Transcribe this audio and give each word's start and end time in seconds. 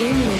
Grêmio. 0.00 0.30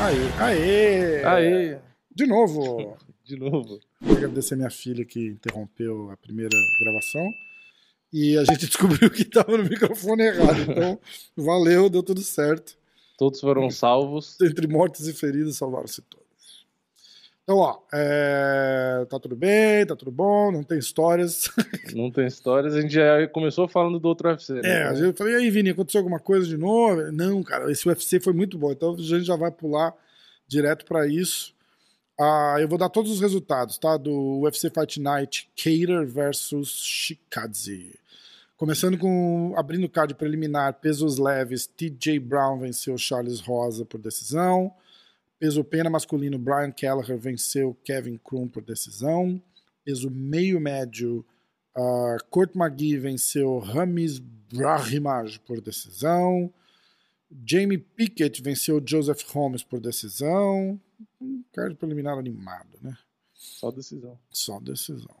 Aê, 0.00 0.32
aê! 0.40 1.24
Aí, 1.24 1.78
De 2.12 2.26
novo! 2.26 2.96
de 3.24 3.36
novo. 3.36 3.78
Agradecer 4.04 4.54
a 4.54 4.56
minha 4.56 4.70
filha 4.70 5.04
que 5.04 5.28
interrompeu 5.28 6.10
a 6.10 6.16
primeira 6.16 6.50
gravação. 6.80 7.30
E 8.12 8.36
a 8.36 8.42
gente 8.42 8.66
descobriu 8.66 9.08
que 9.12 9.22
estava 9.22 9.56
no 9.56 9.62
microfone 9.62 10.24
errado. 10.24 10.72
Então, 10.72 10.98
valeu, 11.36 11.88
deu 11.88 12.02
tudo 12.02 12.20
certo. 12.20 12.76
Todos 13.16 13.38
foram 13.40 13.70
salvos. 13.70 14.36
Entre 14.40 14.66
mortos 14.66 15.06
e 15.06 15.12
feridos, 15.12 15.56
salvaram-se 15.56 16.02
todos. 16.02 16.27
Então, 17.48 17.60
ó, 17.60 17.78
é, 17.94 19.06
tá 19.08 19.18
tudo 19.18 19.34
bem, 19.34 19.86
tá 19.86 19.96
tudo 19.96 20.10
bom, 20.10 20.52
não 20.52 20.62
tem 20.62 20.78
histórias. 20.78 21.48
Não 21.96 22.10
tem 22.10 22.26
histórias. 22.26 22.74
A 22.74 22.82
gente 22.82 22.92
já 22.92 23.26
começou 23.28 23.66
falando 23.66 23.98
do 23.98 24.06
outro 24.06 24.28
UFC. 24.28 24.52
né? 24.52 24.60
É, 24.64 24.82
a 24.82 24.94
gente 24.94 25.16
falei, 25.16 25.32
e 25.32 25.36
aí, 25.38 25.50
Vini, 25.50 25.70
aconteceu 25.70 26.00
alguma 26.00 26.20
coisa 26.20 26.46
de 26.46 26.58
novo? 26.58 27.10
Não, 27.10 27.42
cara, 27.42 27.72
esse 27.72 27.88
UFC 27.88 28.20
foi 28.20 28.34
muito 28.34 28.58
bom. 28.58 28.70
Então 28.70 28.92
a 28.92 28.96
gente 28.98 29.24
já 29.24 29.34
vai 29.34 29.50
pular 29.50 29.94
direto 30.46 30.84
para 30.84 31.06
isso. 31.06 31.54
Ah, 32.20 32.56
eu 32.60 32.68
vou 32.68 32.76
dar 32.76 32.90
todos 32.90 33.10
os 33.10 33.18
resultados, 33.18 33.78
tá? 33.78 33.96
Do 33.96 34.40
UFC 34.42 34.68
Fight 34.68 35.00
Night 35.00 35.48
Cater 35.56 36.06
versus 36.06 36.68
Shikadze. 36.68 37.98
Começando 38.58 38.98
com 38.98 39.54
abrindo 39.56 39.84
o 39.84 39.88
card 39.88 40.14
preliminar, 40.14 40.74
pesos 40.74 41.16
leves, 41.16 41.66
TJ 41.66 42.18
Brown 42.18 42.58
venceu 42.58 42.98
Charles 42.98 43.40
Rosa 43.40 43.86
por 43.86 43.98
decisão. 43.98 44.70
Peso 45.38 45.62
pena 45.62 45.88
masculino, 45.88 46.38
Brian 46.38 46.72
Kelleher 46.72 47.18
venceu 47.18 47.76
Kevin 47.84 48.18
Krum 48.18 48.48
por 48.48 48.62
decisão. 48.62 49.40
Peso 49.84 50.10
meio 50.10 50.60
médio, 50.60 51.24
Uh, 51.78 52.18
Kurt 52.28 52.56
McGee 52.56 52.98
venceu 52.98 53.60
Ramis 53.60 54.18
Brahimaj 54.18 55.38
por 55.46 55.60
decisão. 55.60 56.52
Jamie 57.46 57.78
Pickett 57.78 58.42
venceu 58.42 58.82
Joseph 58.84 59.22
Holmes 59.32 59.62
por 59.62 59.78
decisão. 59.78 60.80
Um 61.20 61.44
card 61.52 61.76
preliminar 61.76 62.18
animado, 62.18 62.78
né? 62.82 62.98
Só 63.32 63.70
decisão. 63.70 64.18
Só 64.28 64.58
decisão. 64.58 65.14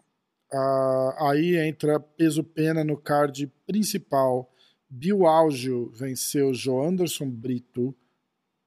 Uh, 0.52 1.28
aí 1.28 1.56
entra 1.56 2.00
peso 2.00 2.42
pena 2.42 2.82
no 2.82 2.96
card 2.96 3.46
principal. 3.64 4.52
Bill 4.90 5.26
Algio 5.26 5.92
venceu 5.94 6.52
Joe 6.52 6.88
Anderson 6.88 7.30
Brito 7.30 7.94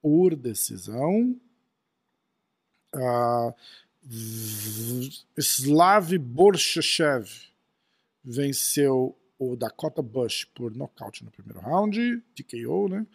por 0.02 0.34
decisão. 0.36 1.40
Uh, 2.94 3.54
Slav 5.38 6.18
Borshachev 6.18 7.30
venceu 8.22 9.16
o 9.38 9.56
Dakota 9.56 10.02
Bush 10.02 10.44
por 10.44 10.74
nocaute 10.74 11.24
no 11.24 11.30
primeiro 11.30 11.60
round, 11.60 12.22
TKO, 12.34 12.88
né? 12.88 13.06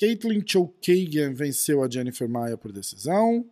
Caitlin 0.00 0.44
Chookagian 0.46 1.34
venceu 1.34 1.82
a 1.82 1.90
Jennifer 1.90 2.28
Maia 2.28 2.56
por 2.56 2.72
decisão. 2.72 3.44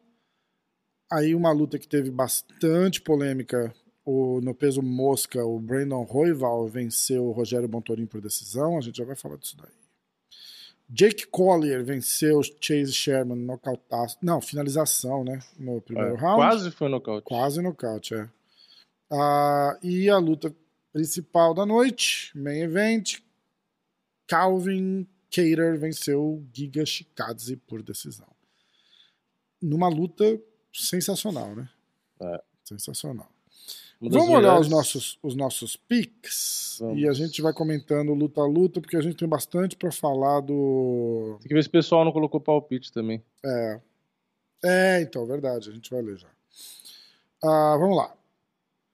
Aí 1.11 1.35
uma 1.35 1.53
luta 1.53 1.79
que 1.79 1.89
teve 1.89 2.11
bastante 2.11 3.01
polêmica 3.01 3.75
o, 4.05 4.41
no 4.41 4.55
peso 4.55 4.81
mosca, 4.81 5.45
o 5.45 5.59
Brandon 5.59 6.05
Royval 6.05 6.69
venceu 6.69 7.27
o 7.27 7.33
Rogério 7.33 7.67
Bontorin 7.67 8.07
por 8.07 8.21
decisão. 8.21 8.79
A 8.79 8.81
gente 8.81 8.99
já 8.99 9.05
vai 9.05 9.17
falar 9.17 9.37
disso 9.37 9.57
daí. 9.57 9.86
Jake 10.89 11.27
Collier 11.27 11.85
venceu 11.85 12.41
Chase 12.61 12.93
Sherman 12.93 13.39
nocautaço. 13.39 14.17
Não, 14.23 14.41
finalização, 14.41 15.25
né? 15.25 15.41
No 15.59 15.81
primeiro 15.81 16.15
É, 16.15 16.19
round. 16.19 16.37
Quase 16.37 16.71
foi 16.71 16.89
nocaute. 16.89 17.25
Quase 17.25 17.61
nocaute, 17.61 18.15
é. 18.15 18.29
Ah, 19.11 19.79
e 19.83 20.09
a 20.09 20.19
luta 20.19 20.55
principal 20.93 21.55
da 21.55 21.67
noite, 21.67 22.31
main 22.37 22.61
event, 22.61 23.19
Calvin 24.27 25.07
Cater 25.31 25.79
venceu 25.79 26.45
Giga 26.53 26.87
Shikadze 26.87 27.57
por 27.57 27.83
decisão. 27.83 28.29
Numa 29.61 29.89
luta 29.89 30.41
sensacional, 30.73 31.55
né? 31.55 31.69
É. 32.21 32.43
Sensacional. 32.65 33.29
Vamos 34.11 34.29
olhar 34.29 34.39
melhores- 34.41 34.67
os 34.67 34.69
nossos, 34.73 35.19
os 35.23 35.35
nossos 35.37 35.77
picks 35.77 36.79
Vamos. 36.81 36.99
e 36.99 37.09
a 37.09 37.13
gente 37.13 37.41
vai 37.43 37.53
comentando 37.53 38.13
luta 38.15 38.41
a 38.41 38.47
luta, 38.47 38.81
porque 38.81 38.97
a 38.97 39.01
gente 39.01 39.17
tem 39.17 39.29
bastante 39.29 39.77
para 39.77 39.91
falar 39.93 40.41
do. 40.41 41.37
Tem 41.41 41.49
que 41.49 41.55
ver 41.55 41.63
se 41.63 41.69
o 41.69 41.73
pessoal 41.73 42.05
não 42.05 42.13
colocou 42.13 42.41
palpite 42.41 42.93
também. 42.93 43.23
É. 43.45 43.81
É, 44.65 45.01
então, 45.03 45.27
verdade, 45.27 45.71
a 45.71 45.73
gente 45.73 45.91
vai 45.91 46.03
ler 46.03 46.17
já. 46.19 46.29
Ah, 47.43 47.77
vamos 47.79 47.97
lá. 47.97 48.15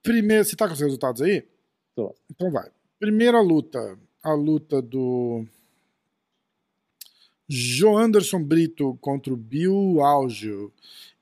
Primeiro, 0.02 0.44
você 0.44 0.56
tá 0.56 0.66
com 0.66 0.74
os 0.74 0.80
resultados 0.80 1.22
aí? 1.22 1.46
Tô. 1.94 2.14
Então 2.30 2.50
vai. 2.50 2.68
Primeira 2.98 3.40
luta, 3.40 3.98
a 4.22 4.32
luta 4.34 4.82
do 4.82 5.44
Joe 7.48 8.02
Anderson 8.02 8.42
Brito 8.42 8.96
contra 9.00 9.32
o 9.32 9.36
Bill 9.36 10.00
Algio. 10.00 10.72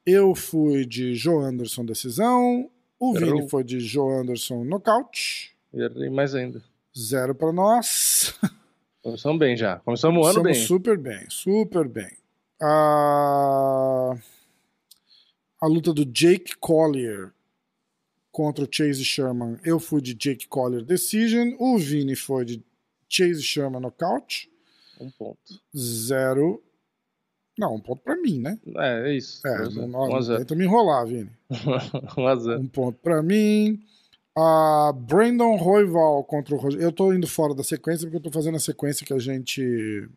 Eu 0.06 0.34
fui 0.34 0.86
de 0.86 1.14
Joe 1.14 1.44
Anderson 1.44 1.84
decisão, 1.84 2.70
o 3.00 3.16
Errou. 3.16 3.36
Vini 3.38 3.48
foi 3.48 3.64
de 3.64 3.80
Joe 3.80 4.20
Anderson 4.20 4.62
nocaute. 4.62 5.56
Errei 5.72 6.10
mais 6.10 6.34
ainda. 6.34 6.62
Zero 6.96 7.34
para 7.34 7.52
nós. 7.52 8.34
Começamos 9.02 9.38
bem 9.38 9.56
já. 9.56 9.78
Começamos 9.80 10.18
o 10.20 10.24
ano 10.24 10.34
Somos 10.34 10.52
bem. 10.52 10.66
super 10.66 10.98
bem, 10.98 11.26
super 11.30 11.88
bem. 11.88 12.10
A, 12.60 14.14
a 15.62 15.66
luta 15.66 15.92
do 15.94 16.04
Jake 16.04 16.56
Collier 16.58 17.32
contra 18.30 18.64
o 18.64 18.68
Chase 18.70 19.04
Sherman. 19.04 19.58
Eu 19.64 19.80
fui 19.80 20.02
de 20.02 20.12
Jake 20.12 20.46
Collier 20.46 20.84
Decision. 20.84 21.54
O 21.58 21.78
Vini 21.78 22.14
foi 22.14 22.44
de 22.44 22.62
Chase 23.08 23.42
Sherman 23.42 23.80
Knockout. 23.80 24.50
Um 25.00 25.10
ponto. 25.10 25.60
Zero. 25.74 26.62
Não, 27.60 27.74
um 27.74 27.80
ponto 27.80 28.00
pra 28.02 28.16
mim, 28.16 28.38
né? 28.38 28.58
É, 28.76 29.10
é 29.10 29.14
isso. 29.14 29.46
É, 29.46 29.68
não, 29.68 29.86
não 29.86 30.36
tenta 30.38 30.54
me 30.54 30.64
enrolar, 30.64 31.06
Vini. 31.06 31.30
Um. 32.16 32.60
Um 32.60 32.66
ponto 32.66 32.98
pra 33.02 33.22
mim. 33.22 33.78
A 34.34 34.94
Brandon 34.96 35.56
Royval 35.56 36.24
contra 36.24 36.54
o 36.54 36.58
Rogério. 36.58 36.82
Eu 36.82 36.90
tô 36.90 37.12
indo 37.12 37.26
fora 37.26 37.54
da 37.54 37.62
sequência 37.62 38.06
porque 38.06 38.16
eu 38.16 38.22
tô 38.22 38.30
fazendo 38.30 38.56
a 38.56 38.60
sequência 38.60 39.04
que 39.04 39.12
a 39.12 39.18
gente 39.18 40.08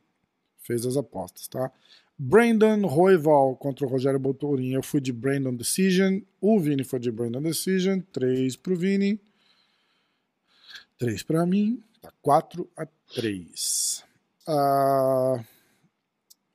fez 0.60 0.86
as 0.86 0.96
apostas, 0.96 1.50
tá? 1.50 1.70
Brandon 2.18 2.88
Royval 2.88 3.58
contra 3.58 3.86
o 3.86 3.90
Rogério 3.90 4.20
Boturin. 4.20 4.72
Eu 4.72 4.82
fui 4.82 5.02
de 5.02 5.12
Brandon 5.12 5.54
Decision. 5.54 6.22
O 6.40 6.58
Vini 6.62 6.86
foi 6.86 7.00
de 7.00 7.12
Brandon 7.12 7.42
Decision. 7.42 8.00
Três 8.14 8.56
pro 8.56 8.78
Vini. 8.78 9.20
Três 10.98 11.24
pra 11.24 11.46
mim. 11.46 11.84
Tá 12.02 12.10
4 12.22 12.70
a 12.78 12.88
3. 13.14 14.06
A, 14.48 15.44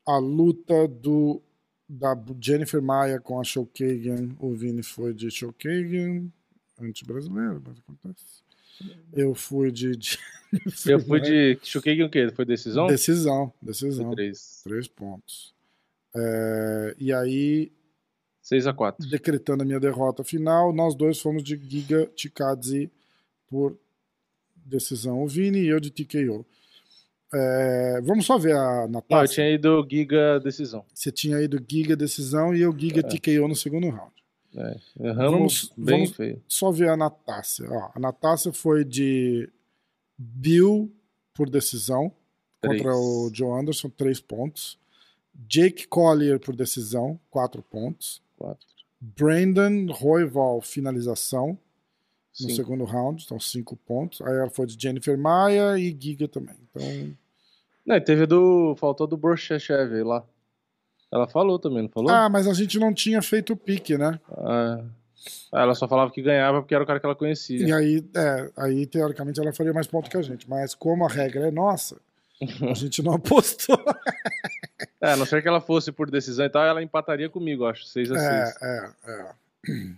a 0.08 0.16
luta 0.16 0.88
do 0.88 1.42
da 1.86 2.19
Jennifer 2.41 2.80
Maia 2.80 3.20
com 3.20 3.38
a 3.38 3.44
Showkagan. 3.44 4.30
O 4.38 4.54
Vini 4.54 4.82
foi 4.82 5.12
de 5.12 5.30
Showkagan. 5.30 6.26
Anti-brasileiro, 6.80 7.62
mas 7.66 7.78
acontece. 7.78 8.42
Eu 9.12 9.34
fui 9.34 9.70
de. 9.70 9.92
Jennifer 10.52 10.92
Eu 10.92 11.00
fui 11.00 11.20
de. 11.20 11.58
Choquei 11.62 12.02
o 12.02 12.08
quê? 12.08 12.30
Foi 12.34 12.44
decisão? 12.44 12.86
Decisão, 12.86 13.52
Foi 13.58 13.66
decisão. 13.69 14.10
três. 14.12 14.60
Três 14.64 14.88
pontos. 14.88 15.54
É, 16.16 16.96
e 16.98 17.12
aí, 17.12 17.70
6 18.40 18.66
a 18.66 18.72
4 18.72 19.06
decretando 19.08 19.62
a 19.62 19.66
minha 19.66 19.78
derrota 19.80 20.25
final, 20.25 20.72
nós 20.72 20.94
dois 20.94 21.20
fomos 21.20 21.42
de 21.42 21.56
Giga 21.56 22.10
Chikadze 22.16 22.90
por 23.48 23.78
decisão. 24.56 25.22
O 25.22 25.28
Vini 25.28 25.58
e 25.60 25.69
eu 25.69 25.78
de 25.80 25.90
TKO. 25.90 26.46
É, 27.34 28.00
vamos 28.02 28.24
só 28.26 28.38
ver 28.38 28.54
a 28.56 28.86
Não, 28.88 29.02
eu 29.22 29.28
tinha 29.28 29.50
ido 29.50 29.86
Giga 29.90 30.40
decisão. 30.40 30.84
Você 30.94 31.12
tinha 31.12 31.40
ido 31.42 31.62
Giga 31.70 31.94
decisão 31.94 32.54
e 32.54 32.60
eu 32.62 32.76
Giga 32.76 33.02
TKO 33.02 33.46
no 33.48 33.54
segundo 33.56 33.88
round. 33.90 34.12
É, 34.56 34.76
erramos 35.00 35.30
Vamos- 35.30 35.72
bem 35.76 35.96
vamos- 36.04 36.16
feio. 36.16 36.42
Só 36.48 36.70
ver 36.70 36.88
a 36.88 36.96
Natácia. 36.96 37.66
Ó, 37.70 37.90
a 37.94 37.98
Natácia 38.00 38.50
foi 38.52 38.82
de 38.84 39.48
Bill 40.16 40.90
por 41.34 41.50
decisão 41.50 42.10
Três. 42.60 42.80
contra 42.82 42.96
o 42.96 43.31
Joe 43.32 43.60
Anderson, 43.60 43.90
três 43.90 44.20
pontos. 44.20 44.78
Jake 45.46 45.86
Collier 45.86 46.40
por 46.40 46.56
decisão, 46.56 47.20
quatro 47.31 47.62
pontos. 47.62 48.22
Quatro. 48.36 48.66
Brandon 49.00 49.86
Royval, 49.92 50.60
finalização 50.60 51.56
no 52.40 52.48
Cinco. 52.48 52.54
segundo 52.54 52.84
round, 52.84 53.22
então 53.25 53.40
cinco 53.40 53.76
pontos. 53.76 54.20
Aí 54.22 54.32
ela 54.36 54.50
foi 54.50 54.66
de 54.66 54.80
Jennifer 54.80 55.19
Maia 55.19 55.78
e 55.78 55.96
Giga 55.98 56.28
também. 56.28 56.54
Então, 56.70 57.16
Não, 57.84 58.00
teve 58.00 58.26
do. 58.26 58.76
Faltou 58.76 59.06
do 59.06 59.16
Borchechev 59.16 60.02
lá. 60.04 60.25
Ela 61.10 61.26
falou 61.26 61.58
também, 61.58 61.82
não 61.82 61.88
falou? 61.88 62.10
ah, 62.10 62.28
mas 62.28 62.46
a 62.46 62.52
gente 62.52 62.78
não 62.78 62.92
tinha 62.92 63.22
feito 63.22 63.54
o 63.54 63.56
pique, 63.56 63.96
né? 63.96 64.20
Ah, 64.30 64.84
ah, 65.52 65.62
ela 65.62 65.75
só 65.75 65.88
falava 65.88 66.10
que 66.10 66.22
ganhava 66.22 66.60
porque 66.60 66.75
era 66.75 66.84
o 66.84 66.86
cara 66.86 67.00
que 67.00 67.06
ela 67.06 67.14
conhecia. 67.14 67.66
E 67.66 67.72
aí, 67.72 68.04
é, 68.14 68.50
aí, 68.56 68.86
teoricamente, 68.86 69.40
ela 69.40 69.52
faria 69.52 69.72
mais 69.72 69.86
pontos 69.86 70.10
que 70.10 70.16
a 70.16 70.22
gente. 70.22 70.48
Mas 70.48 70.74
como 70.74 71.04
a 71.06 71.08
regra 71.08 71.48
é 71.48 71.50
nossa, 71.50 71.96
a 72.70 72.74
gente 72.74 73.02
não 73.02 73.14
apostou. 73.14 73.82
É, 75.00 75.12
a 75.12 75.16
não 75.16 75.24
ser 75.26 75.42
que 75.42 75.48
ela 75.48 75.60
fosse 75.60 75.90
por 75.90 76.10
decisão 76.10 76.44
e 76.44 76.50
tal, 76.50 76.62
ela 76.64 76.82
empataria 76.82 77.28
comigo, 77.31 77.64
acho. 77.64 77.84
6 77.84 78.12
a 78.12 78.19
6 78.19 78.28
É, 78.31 78.54
é, 78.62 79.10
é. 79.12 79.92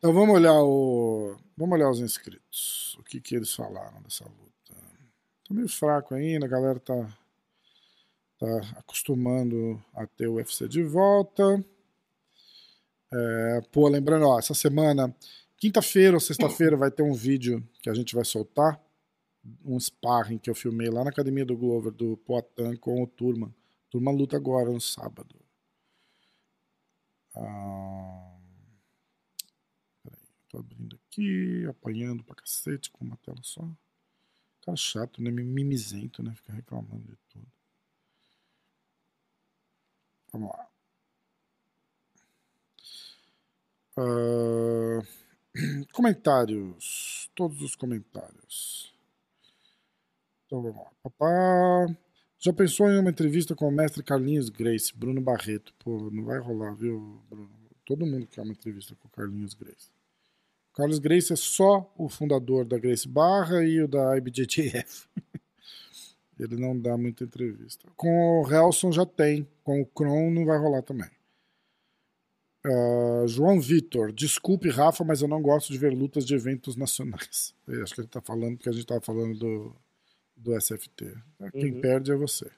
Então 0.00 0.14
vamos 0.14 0.34
olhar 0.34 0.54
o. 0.62 1.36
Vamos 1.54 1.74
olhar 1.74 1.90
os 1.90 2.00
inscritos. 2.00 2.96
O 2.98 3.02
que, 3.02 3.20
que 3.20 3.36
eles 3.36 3.54
falaram 3.54 4.00
dessa 4.00 4.24
luta. 4.24 4.74
Tá 5.46 5.54
meio 5.54 5.68
fraco 5.68 6.14
ainda, 6.14 6.46
a 6.46 6.48
galera 6.48 6.80
tá, 6.80 7.18
tá 8.38 8.60
acostumando 8.78 9.78
a 9.92 10.06
ter 10.06 10.26
o 10.26 10.36
UFC 10.36 10.66
de 10.66 10.82
volta. 10.82 11.62
É, 13.12 13.60
pô, 13.70 13.88
lembrando, 13.88 14.26
ó, 14.26 14.38
essa 14.38 14.54
semana, 14.54 15.14
quinta-feira 15.58 16.16
ou 16.16 16.20
sexta-feira, 16.20 16.78
vai 16.78 16.90
ter 16.90 17.02
um 17.02 17.12
vídeo 17.12 17.62
que 17.82 17.90
a 17.90 17.94
gente 17.94 18.14
vai 18.14 18.24
soltar. 18.24 18.80
Um 19.62 19.78
sparring 19.78 20.38
que 20.38 20.48
eu 20.48 20.54
filmei 20.54 20.88
lá 20.88 21.04
na 21.04 21.10
academia 21.10 21.44
do 21.44 21.58
Glover, 21.58 21.92
do 21.92 22.16
Poatan, 22.16 22.74
com 22.76 23.02
o 23.02 23.06
Turma. 23.06 23.54
Turma 23.90 24.10
luta 24.10 24.34
agora 24.34 24.70
no 24.70 24.80
sábado. 24.80 25.36
Ah, 27.36 28.29
tô 30.50 30.58
abrindo 30.58 30.96
aqui, 30.96 31.64
apanhando 31.66 32.24
pra 32.24 32.34
cacete 32.34 32.90
com 32.90 33.04
uma 33.04 33.16
tela 33.18 33.40
só. 33.42 33.66
Cara 34.62 34.76
chato, 34.76 35.22
né? 35.22 35.30
Mimizento, 35.30 36.22
né? 36.22 36.34
Fica 36.34 36.52
reclamando 36.52 37.06
de 37.06 37.16
tudo. 37.28 37.46
Vamos 40.32 40.50
lá. 40.50 40.68
Uh, 43.96 45.02
comentários. 45.92 47.30
Todos 47.34 47.62
os 47.62 47.74
comentários. 47.74 48.92
Então 50.46 50.62
vamos 50.62 50.78
lá. 50.78 50.90
Papá. 51.02 51.86
Já 52.38 52.52
pensou 52.52 52.90
em 52.90 52.98
uma 52.98 53.10
entrevista 53.10 53.54
com 53.54 53.68
o 53.68 53.70
mestre 53.70 54.02
Carlinhos 54.02 54.48
Grace, 54.48 54.96
Bruno 54.96 55.20
Barreto? 55.20 55.74
Pô, 55.78 56.10
não 56.10 56.24
vai 56.24 56.38
rolar, 56.38 56.74
viu, 56.74 57.22
Bruno? 57.28 57.50
Todo 57.84 58.06
mundo 58.06 58.26
quer 58.26 58.42
uma 58.42 58.52
entrevista 58.52 58.94
com 58.96 59.08
o 59.08 59.10
Carlinhos 59.10 59.54
Grace. 59.54 59.90
Carlos 60.80 60.98
Grace 60.98 61.30
é 61.30 61.36
só 61.36 61.92
o 61.94 62.08
fundador 62.08 62.64
da 62.64 62.78
Grace 62.78 63.06
Barra 63.06 63.62
e 63.62 63.82
o 63.82 63.86
da 63.86 64.16
IBJJF. 64.16 65.06
Ele 66.40 66.56
não 66.56 66.78
dá 66.78 66.96
muita 66.96 67.22
entrevista. 67.22 67.86
Com 67.96 68.40
o 68.40 68.50
Helson 68.50 68.90
já 68.90 69.04
tem. 69.04 69.46
Com 69.62 69.82
o 69.82 69.84
Kron 69.84 70.30
não 70.30 70.46
vai 70.46 70.56
rolar 70.56 70.80
também. 70.80 71.10
Uh, 72.64 73.28
João 73.28 73.60
Vitor, 73.60 74.10
desculpe, 74.10 74.70
Rafa, 74.70 75.04
mas 75.04 75.20
eu 75.20 75.28
não 75.28 75.42
gosto 75.42 75.70
de 75.70 75.76
ver 75.76 75.92
lutas 75.92 76.24
de 76.24 76.34
eventos 76.34 76.76
nacionais. 76.76 77.54
Eu 77.68 77.82
acho 77.82 77.94
que 77.94 78.00
ele 78.00 78.06
está 78.06 78.22
falando 78.22 78.56
porque 78.56 78.70
a 78.70 78.72
gente 78.72 78.82
estava 78.82 79.02
falando 79.02 79.38
do, 79.38 79.76
do 80.34 80.58
SFT. 80.58 81.14
Quem 81.52 81.74
uhum. 81.74 81.80
perde 81.82 82.10
é 82.10 82.16
você. 82.16 82.50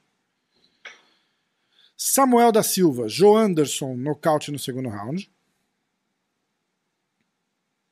Samuel 1.97 2.53
da 2.53 2.63
Silva, 2.63 3.09
Joe 3.09 3.37
Anderson, 3.37 3.97
nocaute 3.97 4.53
no 4.53 4.61
segundo 4.61 4.89
round. 4.89 5.29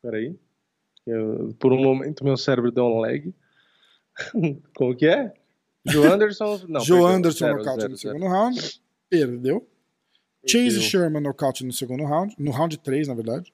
Peraí. 0.02 0.38
Eu, 1.06 1.54
por 1.58 1.72
um 1.72 1.82
momento 1.82 2.24
meu 2.24 2.36
cérebro 2.36 2.70
deu 2.70 2.84
um 2.84 3.00
lag. 3.00 3.34
Como 4.76 4.96
que 4.96 5.06
é? 5.06 5.32
Joe 5.86 6.06
Anderson. 6.06 6.60
Não, 6.68 6.80
Joe 6.80 7.12
Anderson, 7.12 7.46
zero, 7.46 7.58
nocaute 7.58 7.80
zero, 7.80 7.90
no 7.90 7.96
zero. 7.96 8.18
segundo 8.18 8.30
round. 8.30 8.82
Perdeu. 9.08 9.68
Chase 10.46 10.80
Sherman, 10.80 11.22
nocaute 11.22 11.64
no 11.64 11.72
segundo 11.72 12.04
round. 12.04 12.34
No 12.38 12.50
round 12.50 12.78
3, 12.78 13.08
na 13.08 13.14
verdade. 13.14 13.52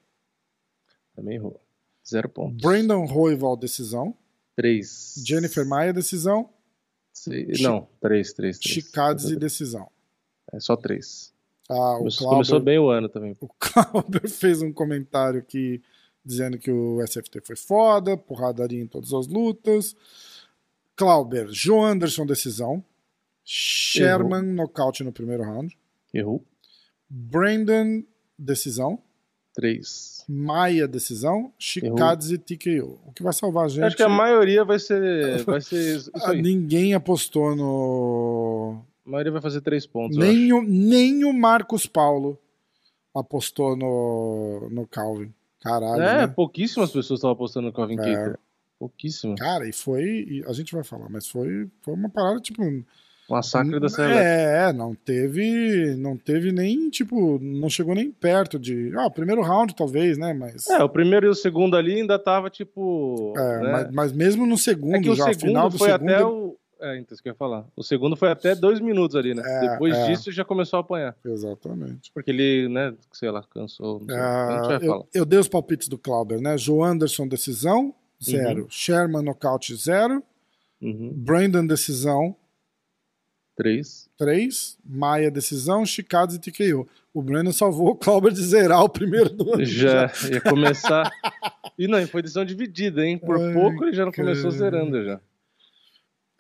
Também 1.15 1.37
errou. 1.37 1.61
Zero 2.09 2.29
pontos. 2.29 2.63
Brandon 2.63 3.05
Royval, 3.05 3.57
decisão. 3.57 4.17
Três. 4.55 5.15
Jennifer 5.27 5.67
Maia, 5.67 5.93
decisão. 5.93 6.51
Seis, 7.13 7.61
não, 7.61 7.89
três, 8.01 8.33
três. 8.33 8.59
três. 8.59 8.75
Chicadze, 8.75 9.37
decisão. 9.37 9.91
É 10.53 10.61
só 10.61 10.77
três. 10.77 11.35
Ah, 11.69 11.97
o 11.99 12.05
Clauber, 12.05 12.29
começou 12.29 12.61
bem 12.61 12.79
o 12.79 12.89
ano 12.89 13.09
também. 13.09 13.37
O 13.41 13.49
Clauber 13.59 14.29
fez 14.31 14.63
um 14.63 14.73
comentário 14.73 15.41
aqui 15.41 15.83
dizendo 16.27 16.59
que 16.59 16.71
o 16.73 17.01
SFT 17.07 17.41
foi 17.45 17.55
foda, 17.55 18.17
porradaria 18.17 18.83
em 18.83 18.87
todas 18.87 19.13
as 19.13 19.29
lutas. 19.29 19.95
Clauber, 20.97 21.47
Joe 21.51 21.85
Anderson, 21.85 22.27
decisão. 22.27 22.85
Sherman, 23.45 24.41
Errou. 24.43 24.55
nocaute 24.55 25.05
no 25.05 25.13
primeiro 25.13 25.45
round. 25.45 25.79
Errou. 26.13 26.45
Brandon, 27.09 28.03
decisão. 28.37 28.99
Três. 29.55 30.25
Maia, 30.29 30.89
decisão. 30.89 31.53
Chikadze, 31.57 32.37
TKO. 32.39 32.99
O 33.07 33.13
que 33.13 33.23
vai 33.23 33.33
salvar 33.33 33.67
a 33.67 33.69
gente. 33.69 33.85
Acho 33.85 33.97
que 33.97 34.03
a 34.03 34.09
maioria 34.09 34.65
vai 34.65 34.79
ser. 34.79 35.45
Vai 35.47 35.61
ser 35.61 35.97
isso 35.97 36.11
aí. 36.25 36.43
Ninguém 36.43 36.93
apostou 36.93 37.55
no. 37.55 38.83
A 39.07 39.11
maioria 39.11 39.31
vai 39.31 39.41
fazer 39.41 39.61
três 39.61 39.87
pontos. 39.87 40.17
Nem, 40.19 40.53
o, 40.53 40.61
nem 40.63 41.25
o 41.25 41.33
Marcos 41.33 41.87
Paulo 41.87 42.37
apostou 43.15 43.77
no, 43.77 44.69
no 44.69 44.87
Calvin. 44.87 45.33
Caralho. 45.61 46.03
É, 46.03 46.17
né? 46.19 46.27
pouquíssimas 46.27 46.91
pessoas 46.91 47.19
estavam 47.19 47.35
apostando 47.35 47.67
no 47.67 47.73
Calvin 47.73 47.99
é. 48.01 48.35
Pouquíssimas. 48.79 49.39
Cara, 49.39 49.67
e 49.69 49.73
foi. 49.73 50.45
A 50.47 50.53
gente 50.53 50.75
vai 50.75 50.85
falar, 50.85 51.09
mas 51.09 51.27
foi, 51.27 51.69
foi 51.83 51.95
uma 51.95 52.11
parada 52.11 52.41
tipo 52.41 52.63
Massacre 53.29 53.81
da 53.81 53.89
Serra 53.89 54.15
É, 54.15 54.73
não 54.73 54.95
teve, 54.95 55.97
não 55.97 56.17
teve 56.17 56.53
nem, 56.53 56.89
tipo, 56.89 57.39
não 57.41 57.69
chegou 57.69 57.95
nem 57.95 58.11
perto 58.11 58.59
de, 58.59 58.93
ah, 58.97 59.11
primeiro 59.11 59.43
round 59.43 59.75
talvez, 59.75 60.17
né, 60.17 60.33
mas... 60.33 60.69
É, 60.71 60.83
o 60.83 60.89
primeiro 60.89 61.27
e 61.27 61.29
o 61.29 61.35
segundo 61.35 61.77
ali 61.77 62.01
ainda 62.01 62.19
tava, 62.19 62.49
tipo... 62.49 63.35
É, 63.37 63.59
né? 63.59 63.73
mas, 63.73 63.91
mas, 63.93 64.13
mesmo 64.13 64.47
no 64.47 64.57
segundo, 64.57 64.97
é 64.97 65.01
que 65.01 65.11
o 65.11 65.17
já, 65.17 65.25
segundo 65.25 65.41
final 65.41 65.69
do 65.69 65.79
foi 65.79 65.91
segundo... 65.91 66.11
até 66.11 66.25
o... 66.25 66.57
É, 66.81 66.99
então, 66.99 67.15
isso 67.15 67.23
que 67.23 67.29
eu 67.29 67.33
ia 67.33 67.37
falar. 67.37 67.67
O 67.75 67.83
segundo 67.83 68.17
foi 68.17 68.31
até 68.31 68.55
dois 68.55 68.81
minutos 68.81 69.17
ali, 69.17 69.35
né? 69.35 69.43
É, 69.45 69.71
Depois 69.71 69.95
é. 69.95 70.07
disso 70.09 70.31
já 70.31 70.45
começou 70.45 70.79
a 70.79 70.81
apanhar. 70.81 71.17
Exatamente. 71.25 72.11
Porque 72.13 72.31
ele, 72.31 72.69
né, 72.69 72.95
sei 73.13 73.31
lá, 73.31 73.43
cansou. 73.43 74.03
Sei. 74.07 74.15
É, 74.15 74.87
eu, 74.87 75.09
eu, 75.15 75.25
dei 75.25 75.39
os 75.39 75.49
palpites 75.49 75.89
do 75.89 75.97
Clauber, 75.97 76.41
né? 76.41 76.59
Joe 76.59 76.83
Anderson, 76.83 77.27
decisão, 77.27 77.95
zero. 78.23 78.63
Uhum. 78.63 78.71
Sherman, 78.71 79.23
nocaute, 79.23 79.75
zero. 79.75 80.23
Uhum. 80.81 81.13
Brandon, 81.15 81.67
decisão, 81.67 82.37
Três. 83.57 84.07
Três. 84.19 84.77
Maia, 84.85 85.31
decisão. 85.31 85.87
Chicados 85.87 86.37
e 86.37 86.39
TKO. 86.39 86.87
O 87.13 87.23
Breno 87.23 87.55
salvou 87.55 87.89
o 87.89 87.97
Clauber 87.97 88.31
de 88.31 88.43
zerar 88.43 88.85
o 88.85 88.89
primeiro 88.89 89.31
do 89.31 89.55
ano. 89.55 89.65
Já, 89.65 90.09
já. 90.09 90.29
ia 90.29 90.41
começar. 90.43 91.11
e 91.79 91.89
não, 91.89 92.07
foi 92.07 92.21
decisão 92.21 92.45
dividida, 92.45 93.05
hein? 93.05 93.17
Por 93.17 93.41
Ai, 93.41 93.55
pouco 93.55 93.85
ele 93.85 93.97
já 93.97 94.05
não 94.05 94.13
começou 94.13 94.51
zerando 94.51 95.03
já. 95.03 95.19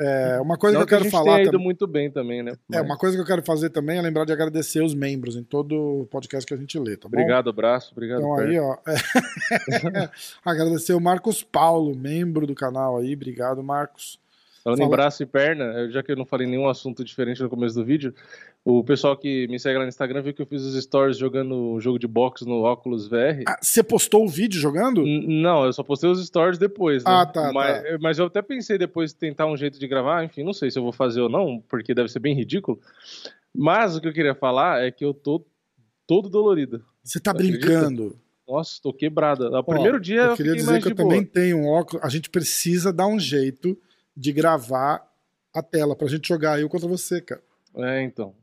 É, 0.01 0.39
uma 0.41 0.59
coisa 0.59 0.79
não 0.79 0.87
que 0.87 0.95
eu 0.95 0.99
quero 0.99 1.11
que 1.11 1.11
falar. 1.11 1.37
Tem 1.37 1.47
ido 1.47 1.59
muito 1.59 1.87
bem 1.87 2.11
também, 2.11 2.43
né? 2.43 2.53
Mas... 2.69 2.81
É, 2.81 2.83
uma 2.83 2.99
coisa 2.99 3.17
que 3.17 3.23
eu 3.23 3.27
quero 3.27 3.43
fazer 3.43 3.71
também 3.71 3.99
é 3.99 4.03
lembrar 4.03 4.25
de 4.25 4.33
agradecer 4.33 4.83
os 4.83 4.95
membros 4.95 5.37
em 5.37 5.43
todo 5.43 6.03
o 6.03 6.07
podcast 6.07 6.47
que 6.47 6.53
a 6.53 6.57
gente 6.57 6.79
lê, 6.79 6.97
tá 6.97 7.09
bom? 7.09 7.17
Obrigado, 7.17 7.49
abraço, 7.49 7.93
obrigado. 7.93 8.21
Então 8.21 8.35
aí, 8.35 8.59
ó. 8.59 8.77
É... 8.87 10.11
agradecer 10.45 10.93
o 10.93 11.01
Marcos 11.01 11.43
Paulo, 11.43 11.97
membro 11.97 12.47
do 12.47 12.55
canal 12.55 12.99
aí. 12.99 13.15
Obrigado, 13.15 13.63
Marcos. 13.63 14.19
Falando 14.67 14.79
Fala. 14.79 14.89
em 14.89 14.97
braço 14.97 15.23
e 15.23 15.27
perna, 15.27 15.89
já 15.93 16.03
que 16.03 16.11
eu 16.11 16.17
não 16.17 16.27
falei 16.27 16.45
nenhum 16.45 16.69
assunto 16.69 17.05
diferente 17.05 17.41
no 17.41 17.49
começo 17.49 17.77
do 17.77 17.85
vídeo, 17.85 18.13
o 18.65 18.83
pessoal 18.83 19.17
que 19.17 19.47
me 19.47 19.61
segue 19.61 19.79
lá 19.79 19.85
no 19.85 19.89
Instagram 19.89 20.23
viu 20.23 20.35
que 20.35 20.43
eu 20.43 20.47
fiz 20.47 20.61
os 20.63 20.83
stories 20.83 21.17
jogando 21.17 21.55
um 21.55 21.81
jogo 21.81 22.01
de 22.01 22.09
boxe 22.09 22.45
no 22.45 22.63
óculos 22.63 23.07
VR. 23.07 23.45
Ah, 23.47 23.57
você 23.63 23.81
postou 23.81 24.25
o 24.25 24.29
vídeo 24.29 24.61
jogando? 24.61 25.07
N 25.07 25.41
não, 25.41 25.65
eu 25.65 25.73
só 25.73 25.85
postei 25.85 26.11
os 26.11 26.27
stories 26.27 26.59
depois. 26.59 27.05
Né? 27.05 27.13
Ah, 27.13 27.25
tá 27.25 27.53
mas, 27.53 27.81
tá. 27.81 27.99
mas, 28.01 28.19
eu 28.19 28.27
até 28.27 28.43
pensei 28.43 28.77
depois 28.77 29.13
tentar 29.13 29.47
um 29.47 29.57
jeito 29.57 29.79
de 29.79 29.87
gravar, 29.87 30.25
enfim, 30.25 30.43
não 30.43 30.53
sei 30.53 30.69
se 30.69 30.81
eu 30.81 30.83
vou 30.83 30.91
fazer 30.91 31.21
ou 31.21 31.29
não, 31.29 31.63
porque 31.69 31.95
deve 31.95 32.09
ser 32.09 32.19
bem 32.19 32.35
ridículo. 32.35 32.81
Mas 33.55 33.95
o 33.95 34.01
que 34.01 34.09
eu 34.09 34.13
queria 34.13 34.35
falar 34.35 34.83
é 34.83 34.91
que 34.91 35.05
eu 35.05 35.15
tô 35.15 35.47
todo 36.09 36.29
dolorido. 36.29 36.85
Você 37.05 37.21
tá 37.21 37.33
brincando? 37.33 38.19
Nossa, 38.49 38.81
tô 38.83 38.93
quebrada. 38.93 39.49
O 39.61 39.63
primeiro 39.63 40.01
dia 40.01 40.23
eu, 40.23 40.31
eu 40.31 40.37
queria 40.37 40.55
dizer 40.55 40.83
que 40.83 40.89
eu 40.89 40.95
boa. 40.97 41.09
também 41.09 41.25
tenho 41.25 41.59
um 41.59 41.69
óculos. 41.69 42.05
A 42.05 42.09
gente 42.09 42.29
precisa 42.29 42.93
dar 42.93 43.07
um 43.07 43.21
jeito 43.21 43.79
de 44.17 44.33
gravar 44.33 45.07
a 45.53 45.63
tela 45.63 45.95
pra 45.95 46.09
gente 46.09 46.29
jogar 46.29 46.61
eu 46.61 46.69
contra 46.69 46.89
você, 46.89 47.21
cara. 47.21 47.43
É, 47.77 48.03
então. 48.03 48.35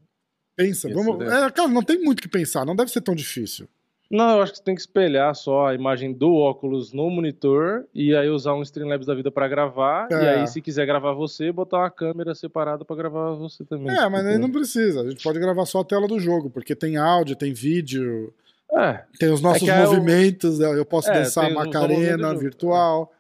Pensa, 0.56 0.88
Isso 0.88 0.96
vamos. 0.96 1.26
É, 1.26 1.50
cara, 1.52 1.68
não 1.68 1.82
tem 1.82 2.00
muito 2.00 2.20
o 2.20 2.22
que 2.22 2.28
pensar, 2.28 2.66
não 2.66 2.76
deve 2.76 2.92
ser 2.92 3.02
tão 3.02 3.16
difícil. 3.16 3.68
Não, 4.12 4.38
eu 4.38 4.44
acho 4.44 4.52
que 4.52 4.58
você 4.60 4.64
tem 4.64 4.76
que 4.76 4.82
espelhar 4.82 5.34
só 5.34 5.68
a 5.68 5.74
imagem 5.74 6.14
do 6.14 6.36
óculos 6.36 6.94
no 6.94 7.10
monitor 7.10 7.86
e 7.96 8.16
aí 8.16 8.30
usar 8.30 8.54
um 8.54 8.62
Streamlabs 8.62 9.08
da 9.08 9.16
vida 9.16 9.32
para 9.32 9.48
gravar. 9.48 10.08
É. 10.12 10.16
E 10.16 10.28
aí, 10.30 10.48
se 10.48 10.62
quiser 10.62 10.86
gravar 10.86 11.14
você, 11.14 11.52
botar 11.52 11.80
uma 11.80 11.90
câmera 11.90 12.36
separada 12.36 12.86
para 12.86 12.96
gravar 12.96 13.34
você 13.34 13.66
também. 13.66 13.90
É, 13.96 14.08
mas 14.08 14.26
aí 14.28 14.38
não 14.38 14.52
precisa. 14.52 15.02
A 15.02 15.10
gente 15.10 15.24
pode 15.24 15.40
gravar 15.40 15.66
só 15.66 15.80
a 15.80 15.86
tela 15.86 16.08
do 16.08 16.20
jogo, 16.20 16.52
porque 16.52 16.76
tem 16.76 16.96
áudio, 16.96 17.36
tem 17.36 17.54
vídeo, 17.54 18.32
é. 18.72 19.04
tem 19.18 19.30
os 19.30 19.42
nossos 19.42 19.68
é 19.68 19.84
movimentos. 19.84 20.60
Eu... 20.60 20.74
eu 20.74 20.86
posso 20.86 21.10
é, 21.10 21.14
dançar 21.14 21.52
Macarena 21.52 22.36
virtual. 22.36 23.12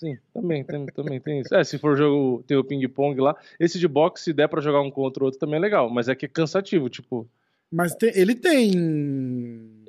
Sim, 0.00 0.16
também, 0.32 0.64
tem, 0.64 0.86
também 0.86 1.20
tem 1.20 1.40
isso. 1.40 1.54
É, 1.54 1.62
se 1.62 1.76
for 1.76 1.94
jogo, 1.94 2.42
tem 2.46 2.56
o 2.56 2.64
ping-pong 2.64 3.20
lá. 3.20 3.36
Esse 3.58 3.78
de 3.78 3.86
boxe, 3.86 4.24
se 4.24 4.32
der 4.32 4.48
pra 4.48 4.62
jogar 4.62 4.80
um 4.80 4.90
contra 4.90 5.22
o 5.22 5.26
outro, 5.26 5.38
também 5.38 5.56
é 5.56 5.60
legal. 5.60 5.90
Mas 5.90 6.08
é 6.08 6.14
que 6.14 6.24
é 6.24 6.28
cansativo, 6.28 6.88
tipo. 6.88 7.28
Mas 7.70 7.94
tem, 7.94 8.10
ele 8.14 8.34
tem. 8.34 8.72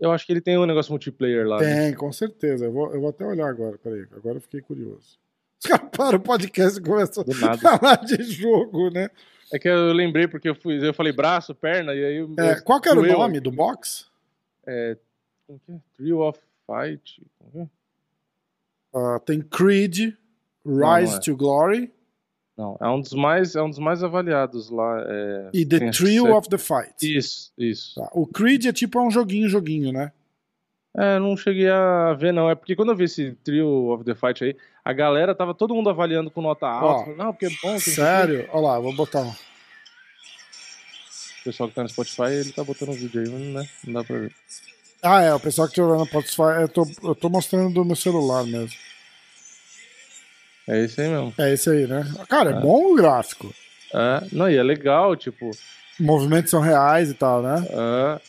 Eu 0.02 0.12
acho 0.12 0.26
que 0.26 0.34
ele 0.34 0.42
tem 0.42 0.58
um 0.58 0.66
negócio 0.66 0.92
multiplayer 0.92 1.48
lá. 1.48 1.62
Né? 1.62 1.66
Tem, 1.66 1.92
né? 1.92 1.96
com 1.96 2.12
certeza. 2.12 2.66
Eu 2.66 2.74
vou, 2.74 2.94
eu 2.94 3.00
vou 3.00 3.10
até 3.10 3.26
olhar 3.26 3.48
agora, 3.48 3.78
peraí. 3.78 4.06
Agora 4.12 4.36
eu 4.36 4.42
fiquei 4.42 4.60
curioso. 4.60 5.18
Param 5.96 6.18
o 6.18 6.22
podcast 6.22 6.78
e 6.78 6.84
começam 6.84 7.24
a 7.24 7.58
falar 7.58 7.96
de 8.04 8.22
jogo, 8.24 8.90
né? 8.90 9.08
É 9.54 9.58
que 9.58 9.70
eu 9.70 9.94
lembrei 9.94 10.28
porque 10.28 10.50
eu 10.50 10.56
fui, 10.56 10.86
eu 10.86 10.94
falei 10.94 11.14
braço, 11.14 11.56
perna, 11.56 11.96
e 11.96 12.04
aí. 12.04 12.28
É, 12.38 12.60
qual 12.60 12.82
que 12.82 12.90
era 12.90 13.00
o 13.00 13.08
nome 13.08 13.40
do 13.40 13.50
box? 13.52 14.08
É. 14.68 14.98
Como 15.48 15.58
que 15.66 15.72
é? 15.72 15.76
Trio 15.96 16.20
of 16.20 16.38
Fight. 16.68 17.22
Uh, 18.94 19.20
tem 19.26 19.42
Creed, 19.42 20.14
Rise 20.66 20.66
não, 20.66 20.80
não 20.80 21.16
é. 21.16 21.20
to 21.20 21.36
Glory. 21.36 21.92
Não, 22.58 22.78
é 22.80 22.90
um 22.90 23.00
dos 23.00 23.14
mais, 23.14 23.56
é 23.56 23.62
um 23.62 23.70
dos 23.70 23.80
mais 23.80 24.04
avaliados 24.04 24.70
lá. 24.70 25.04
É... 25.08 25.50
E 25.54 25.66
The 25.66 25.92
Thrill 25.92 26.36
of 26.36 26.50
the 26.50 26.58
Fight. 26.58 26.94
Isso, 27.02 27.52
isso. 27.58 27.96
Tá. 27.96 28.10
O 28.14 28.28
Creed 28.28 28.66
é 28.66 28.74
tipo 28.74 29.02
um 29.02 29.10
joguinho, 29.10 29.50
joguinho, 29.50 29.92
né? 29.92 30.12
É, 30.96 31.18
não 31.20 31.38
cheguei 31.38 31.70
a 31.70 32.14
ver, 32.14 32.34
não. 32.34 32.50
É 32.50 32.56
porque 32.56 32.76
quando 32.76 32.90
eu 32.90 32.96
vi 32.96 33.06
esse 33.06 33.32
Trio 33.44 33.94
of 33.94 34.04
the 34.04 34.14
Fight 34.14 34.44
aí, 34.44 34.56
a 34.84 34.92
galera 34.92 35.34
tava 35.34 35.54
todo 35.54 35.74
mundo 35.74 35.90
avaliando 35.90 36.30
com 36.30 36.42
nota 36.42 36.68
alta. 36.68 37.12
Ó, 37.12 37.16
não, 37.16 37.32
porque 37.32 37.46
é 37.46 37.50
bom. 37.64 37.80
Sério? 37.80 38.48
Olha 38.52 38.68
lá, 38.68 38.80
vou 38.80 38.94
botar 38.94 39.22
um. 39.22 39.30
O 39.30 41.44
pessoal 41.46 41.70
que 41.70 41.76
tá 41.76 41.84
no 41.84 41.90
Spotify, 41.90 42.34
ele 42.34 42.52
tá 42.52 42.64
botando 42.64 42.90
um 42.90 42.94
vídeo 42.94 43.22
aí, 43.22 43.30
né? 43.30 43.68
Não 43.86 43.94
dá 43.94 44.04
pra 44.04 44.20
ver. 44.20 44.36
Ah, 45.02 45.22
é, 45.22 45.34
o 45.34 45.40
pessoal 45.40 45.68
que 45.68 45.76
tá 45.76 45.82
no 45.82 46.06
Spotify, 46.06 46.62
eu 46.62 46.70
tô, 46.70 46.86
eu 47.04 47.16
tô 47.16 47.30
mostrando 47.30 47.74
do 47.74 47.84
meu 47.84 47.96
celular 47.96 48.44
mesmo. 48.44 48.78
É 50.68 50.84
esse 50.84 51.02
aí 51.02 51.10
mesmo. 51.10 51.34
É 51.38 51.54
esse 51.54 51.70
aí, 51.70 51.88
né? 51.88 52.04
Cara, 52.30 52.52
é, 52.52 52.54
é 52.54 52.60
bom 52.60 52.94
o 52.94 52.96
gráfico. 52.96 53.54
É, 53.94 54.28
não, 54.32 54.50
e 54.50 54.56
é 54.56 54.64
legal, 54.64 55.16
tipo. 55.16 55.52
Movimentos 56.00 56.52
são 56.52 56.62
reais 56.62 57.10
e 57.10 57.14
tal, 57.14 57.42
né? 57.42 57.66
É. 57.70 58.22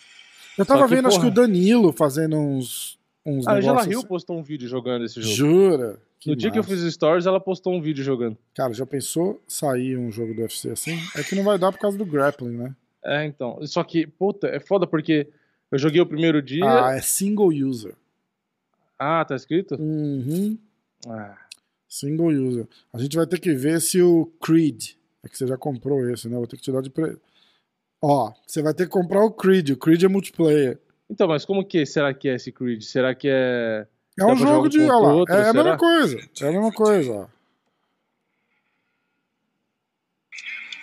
Eu 0.59 0.67
tava 0.67 0.88
que, 0.88 0.95
vendo, 0.95 1.05
porra... 1.05 1.14
acho 1.14 1.21
que 1.21 1.26
o 1.26 1.31
Danilo 1.31 1.93
fazendo 1.93 2.37
uns. 2.37 2.99
uns 3.25 3.47
a 3.47 3.52
Angela 3.55 3.85
Hill 3.85 3.99
assim. 3.99 4.09
postou 4.09 4.38
um 4.38 4.43
vídeo 4.43 4.69
jogando 4.69 5.05
esse 5.05 5.21
jogo. 5.21 5.35
Jura? 5.35 5.99
Que 6.19 6.29
no 6.29 6.35
massa. 6.35 6.41
dia 6.41 6.50
que 6.50 6.59
eu 6.59 6.64
fiz 6.64 6.81
stories, 6.93 7.26
ela 7.26 7.41
postou 7.41 7.75
um 7.75 7.83
vídeo 7.83 8.02
jogando. 8.02 8.37
Cara, 8.55 8.73
já 8.73 8.87
pensou 8.87 9.43
sair 9.47 9.97
um 9.97 10.11
jogo 10.11 10.35
do 10.35 10.43
UFC 10.43 10.71
assim? 10.71 10.99
É 11.17 11.23
que 11.23 11.35
não 11.35 11.45
vai 11.45 11.59
dar 11.59 11.71
por 11.71 11.79
causa 11.79 11.99
do 11.99 12.07
grappling, 12.07 12.57
né? 12.57 12.75
É, 13.05 13.25
então. 13.25 13.59
Só 13.67 13.83
que, 13.85 14.07
puta, 14.07 14.47
é 14.49 14.61
foda 14.61 14.87
porque 14.87 15.29
eu 15.73 15.79
joguei 15.79 16.00
o 16.00 16.07
primeiro 16.07 16.43
dia. 16.43 16.64
Ah, 16.64 16.95
é 16.95 17.00
single 17.00 17.49
user. 17.49 17.95
Ah, 18.99 19.25
tá 19.25 19.35
escrito? 19.35 19.75
Uhum. 19.76 20.59
Ah. 21.09 21.37
Single 21.88 22.29
user. 22.29 22.69
A 22.93 22.99
gente 22.99 23.17
vai 23.17 23.26
ter 23.26 23.41
que 23.41 23.52
ver 23.55 23.81
se 23.81 24.00
o 24.00 24.26
Creed. 24.41 24.91
É 25.25 25.29
que 25.29 25.37
você 25.37 25.47
já 25.47 25.57
comprou 25.57 26.09
esse, 26.11 26.29
né? 26.29 26.37
Vou 26.37 26.47
ter 26.47 26.57
que 26.57 26.62
te 26.62 26.71
dar 26.71 26.83
de 26.83 26.91
presente. 26.91 27.21
Ó, 28.02 28.33
você 28.47 28.61
vai 28.61 28.75
ter 28.75 28.85
que 28.85 28.91
comprar 28.91 29.25
o 29.25 29.31
Creed. 29.31 29.71
O 29.71 29.76
Creed 29.76 30.02
é 30.02 30.09
multiplayer. 30.09 30.79
Então, 31.09 31.26
mas 31.26 31.45
como 31.45 31.64
que 31.64 31.87
será 31.87 32.12
que 32.12 32.29
é 32.29 32.35
esse 32.35 32.52
Creed? 32.52 32.83
Será 32.83 33.14
que 33.14 33.29
é. 33.31 33.87
É 34.19 34.26
um 34.26 34.37
jogo 34.37 34.69
de. 34.69 34.81
Olha 34.81 34.97
lá, 34.97 35.14
outro, 35.14 35.35
é, 35.35 35.41
é 35.41 35.49
a 35.49 35.55
mesma 35.55 35.79
coisa. 35.79 36.19
É 36.41 36.49
a 36.49 36.52
mesma 36.52 36.73
coisa, 36.73 37.12
ó. 37.12 37.26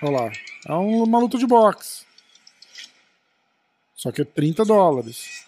Olha 0.02 0.12
lá. 0.12 0.32
É 0.68 0.74
uma 0.74 1.20
luta 1.20 1.38
de 1.38 1.46
boxe. 1.46 2.09
Só 4.00 4.14
que 4.14 4.22
é 4.22 4.24
30 4.24 4.64
dólares. 4.64 5.44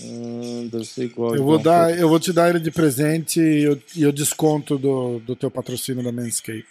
Hum, 0.00 0.70
deve 0.72 0.86
ser 0.86 1.04
igual. 1.04 1.36
Eu 1.36 1.44
vou, 1.44 1.58
dar, 1.58 1.94
eu 1.98 2.08
vou 2.08 2.18
te 2.18 2.32
dar 2.32 2.48
ele 2.48 2.58
de 2.60 2.70
presente 2.70 3.40
e 3.42 3.62
eu, 3.62 3.82
e 3.94 4.02
eu 4.02 4.10
desconto 4.10 4.78
do, 4.78 5.18
do 5.18 5.36
teu 5.36 5.50
patrocínio 5.50 6.02
da 6.02 6.10
Manscape. 6.10 6.64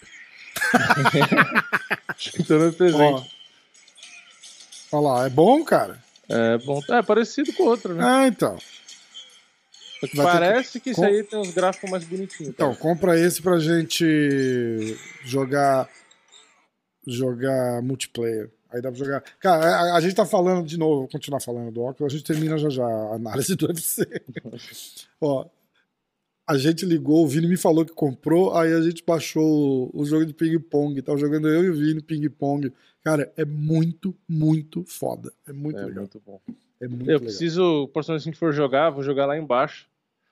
então 2.36 2.64
é 2.64 2.72
presente. 2.72 3.30
Olha 4.90 5.00
lá, 5.00 5.26
é 5.26 5.30
bom, 5.30 5.62
cara? 5.64 6.02
É 6.28 6.58
bom. 6.58 6.82
É 6.90 7.00
parecido 7.00 7.52
com 7.52 7.62
o 7.62 7.66
outro, 7.66 7.94
né? 7.94 8.04
Ah, 8.04 8.26
então. 8.26 8.58
Parece 10.16 10.72
que, 10.72 10.80
que 10.80 10.90
isso 10.90 11.04
aí 11.04 11.22
tem 11.22 11.38
os 11.38 11.52
gráficos 11.52 11.88
mais 11.88 12.02
bonitinhos. 12.02 12.52
Então, 12.52 12.74
tá? 12.74 12.80
compra 12.80 13.16
esse 13.18 13.40
pra 13.40 13.60
gente 13.60 14.96
jogar 15.24 15.88
jogar 17.06 17.82
multiplayer. 17.82 18.50
Aí 18.70 18.82
dá 18.82 18.90
pra 18.90 18.98
jogar. 18.98 19.20
Cara, 19.38 19.64
a, 19.64 19.96
a, 19.96 20.00
gente 20.00 20.14
tá 20.14 20.26
falando 20.26 20.66
de 20.66 20.76
novo, 20.76 21.00
vou 21.00 21.08
continuar 21.08 21.40
falando 21.40 21.70
do 21.70 21.82
óculos, 21.82 22.12
a 22.12 22.16
gente 22.16 22.26
termina 22.26 22.58
já 22.58 22.68
já 22.68 22.84
a 22.84 23.14
análise 23.14 23.54
do 23.54 23.66
UFC. 23.66 24.04
Ó, 25.20 25.46
a 26.46 26.58
gente 26.58 26.84
ligou, 26.84 27.24
o 27.24 27.28
Vini 27.28 27.46
me 27.46 27.56
falou 27.56 27.84
que 27.84 27.92
comprou, 27.92 28.54
aí 28.54 28.72
a 28.72 28.82
gente 28.82 29.02
baixou 29.06 29.90
o, 29.94 30.00
o 30.02 30.04
jogo 30.04 30.26
de 30.26 30.34
ping-pong. 30.34 31.00
Tava 31.02 31.18
jogando 31.18 31.48
eu 31.48 31.64
e 31.64 31.70
o 31.70 31.74
Vini 31.74 32.02
ping-pong. 32.02 32.72
Cara, 33.02 33.32
é 33.36 33.44
muito, 33.44 34.14
muito 34.28 34.84
foda. 34.84 35.32
É 35.46 35.52
muito 35.52 35.78
é 35.78 35.84
legal. 35.84 36.02
Muito 36.02 36.22
bom. 36.24 36.40
É 36.80 36.88
muito 36.88 37.02
eu 37.02 37.18
legal. 37.18 37.20
preciso, 37.20 37.88
por 37.88 38.04
se 38.04 38.12
a 38.12 38.18
gente 38.18 38.36
for 38.36 38.52
jogar, 38.52 38.90
vou 38.90 39.02
jogar 39.02 39.26
lá 39.26 39.38
embaixo. 39.38 39.86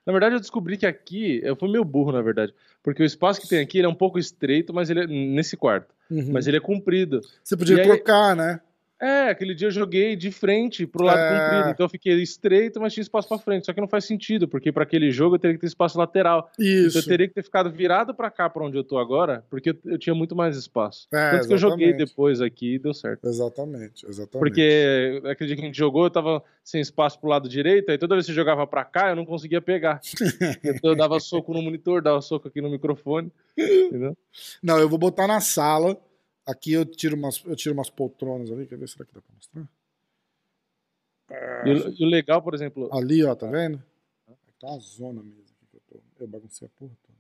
Na 0.05 0.13
verdade, 0.13 0.35
eu 0.35 0.41
descobri 0.41 0.77
que 0.77 0.87
aqui, 0.87 1.41
eu 1.45 1.55
fui 1.55 1.71
meio 1.71 1.85
burro, 1.85 2.13
na 2.13 2.21
verdade, 2.21 2.53
porque 2.83 3.03
o 3.03 3.07
espaço 3.07 3.41
que 3.41 3.49
tem 3.49 3.61
aqui 3.61 3.81
é 3.81 3.89
um 3.89 3.95
pouco 3.95 4.19
estreito, 4.19 4.75
mas 4.75 4.91
ele 4.91 5.01
é 5.01 5.07
nesse 5.07 5.57
quarto, 5.57 5.95
uhum. 6.11 6.31
mas 6.33 6.47
ele 6.47 6.57
é 6.57 6.61
comprido. 6.61 7.21
Você 7.43 7.57
podia 7.57 7.81
e 7.81 7.83
trocar, 7.83 8.31
aí, 8.33 8.37
né? 8.37 8.61
É, 9.03 9.31
aquele 9.31 9.53
dia 9.53 9.67
eu 9.67 9.73
joguei 9.73 10.15
de 10.15 10.31
frente 10.31 10.87
pro 10.87 11.05
lado 11.05 11.19
é... 11.19 11.41
comprido, 11.41 11.71
então 11.71 11.87
eu 11.87 11.91
fiquei 11.91 12.23
estreito, 12.23 12.81
mas 12.81 12.95
tinha 12.95 13.03
espaço 13.03 13.27
para 13.27 13.37
frente. 13.37 13.67
Só 13.67 13.73
que 13.73 13.81
não 13.81 13.89
faz 13.89 14.05
sentido, 14.05 14.47
porque 14.47 14.71
para 14.71 14.85
aquele 14.85 15.11
jogo 15.11 15.35
eu 15.35 15.41
teria 15.41 15.57
que 15.57 15.61
ter 15.61 15.67
espaço 15.67 15.99
lateral. 15.99 16.49
Isso. 16.57 16.91
Então 16.91 17.01
eu 17.01 17.07
teria 17.07 17.27
que 17.27 17.35
ter 17.35 17.43
ficado 17.43 17.69
virado 17.69 18.15
para 18.15 18.31
cá, 18.31 18.49
para 18.49 18.65
onde 18.65 18.79
eu 18.79 18.85
tô 18.85 18.99
agora, 18.99 19.45
porque 19.51 19.71
eu, 19.71 19.79
eu 19.87 19.99
tinha 19.99 20.15
muito 20.15 20.37
mais 20.37 20.57
espaço. 20.57 21.09
É, 21.13 21.33
Tanto 21.33 21.49
que 21.49 21.55
eu 21.55 21.59
joguei 21.59 21.93
depois 21.93 22.41
aqui 22.41 22.75
e 22.75 22.79
deu 22.79 22.95
certo. 22.95 23.27
Exatamente, 23.27 24.07
exatamente. 24.07 24.39
Porque 24.39 25.21
aquele 25.25 25.49
dia 25.49 25.57
que 25.57 25.63
a 25.63 25.67
gente 25.67 25.79
jogou, 25.79 26.05
eu 26.05 26.11
tava 26.11 26.41
sem 26.63 26.81
espaço 26.81 27.19
pro 27.19 27.29
lado 27.29 27.49
direito, 27.49 27.91
aí 27.91 27.99
toda 27.99 28.15
vez 28.15 28.25
que 28.25 28.33
você 28.33 28.37
jogava 28.37 28.65
para 28.69 28.85
cá, 28.85 29.11
eu 29.11 29.17
não 29.17 29.25
conseguia 29.25 29.61
pegar. 29.61 30.01
então 30.63 30.93
eu 30.93 30.97
dava 30.97 31.19
soco 31.19 31.53
no 31.53 31.61
monitor, 31.61 32.01
dava 32.01 32.21
soco 32.21 32.47
aqui 32.47 32.61
no 32.61 32.71
microfone. 32.71 33.33
Entendeu? 33.59 34.17
Não, 34.63 34.79
eu 34.79 34.89
vou 34.89 34.99
botar 34.99 35.27
na 35.27 35.41
sala 35.41 35.99
Aqui 36.47 36.73
eu 36.73 36.85
tiro 36.85 37.17
umas, 37.17 37.43
eu 37.45 37.55
tiro 37.55 37.75
umas 37.75 37.89
poltronas 37.89 38.51
ali, 38.51 38.67
quer 38.67 38.77
ver? 38.77 38.89
Será 38.89 39.05
que 39.05 39.15
dá 39.15 39.21
pra 39.21 39.35
mostrar? 39.35 39.69
E 41.65 42.03
o, 42.03 42.07
legal, 42.07 42.43
por 42.43 42.55
exemplo. 42.55 42.89
Ali, 42.93 43.25
ó, 43.25 43.35
tá 43.35 43.47
vendo? 43.47 43.83
Tá 44.61 44.69
uma 44.69 44.79
zona 44.81 45.23
mesmo 45.23 45.45
que 45.71 45.77
eu 45.77 45.81
tô. 45.89 46.01
Eu 46.21 46.29
baguncei 46.29 46.67
a 46.67 46.71
porra 46.79 46.93
toda. 47.07 47.19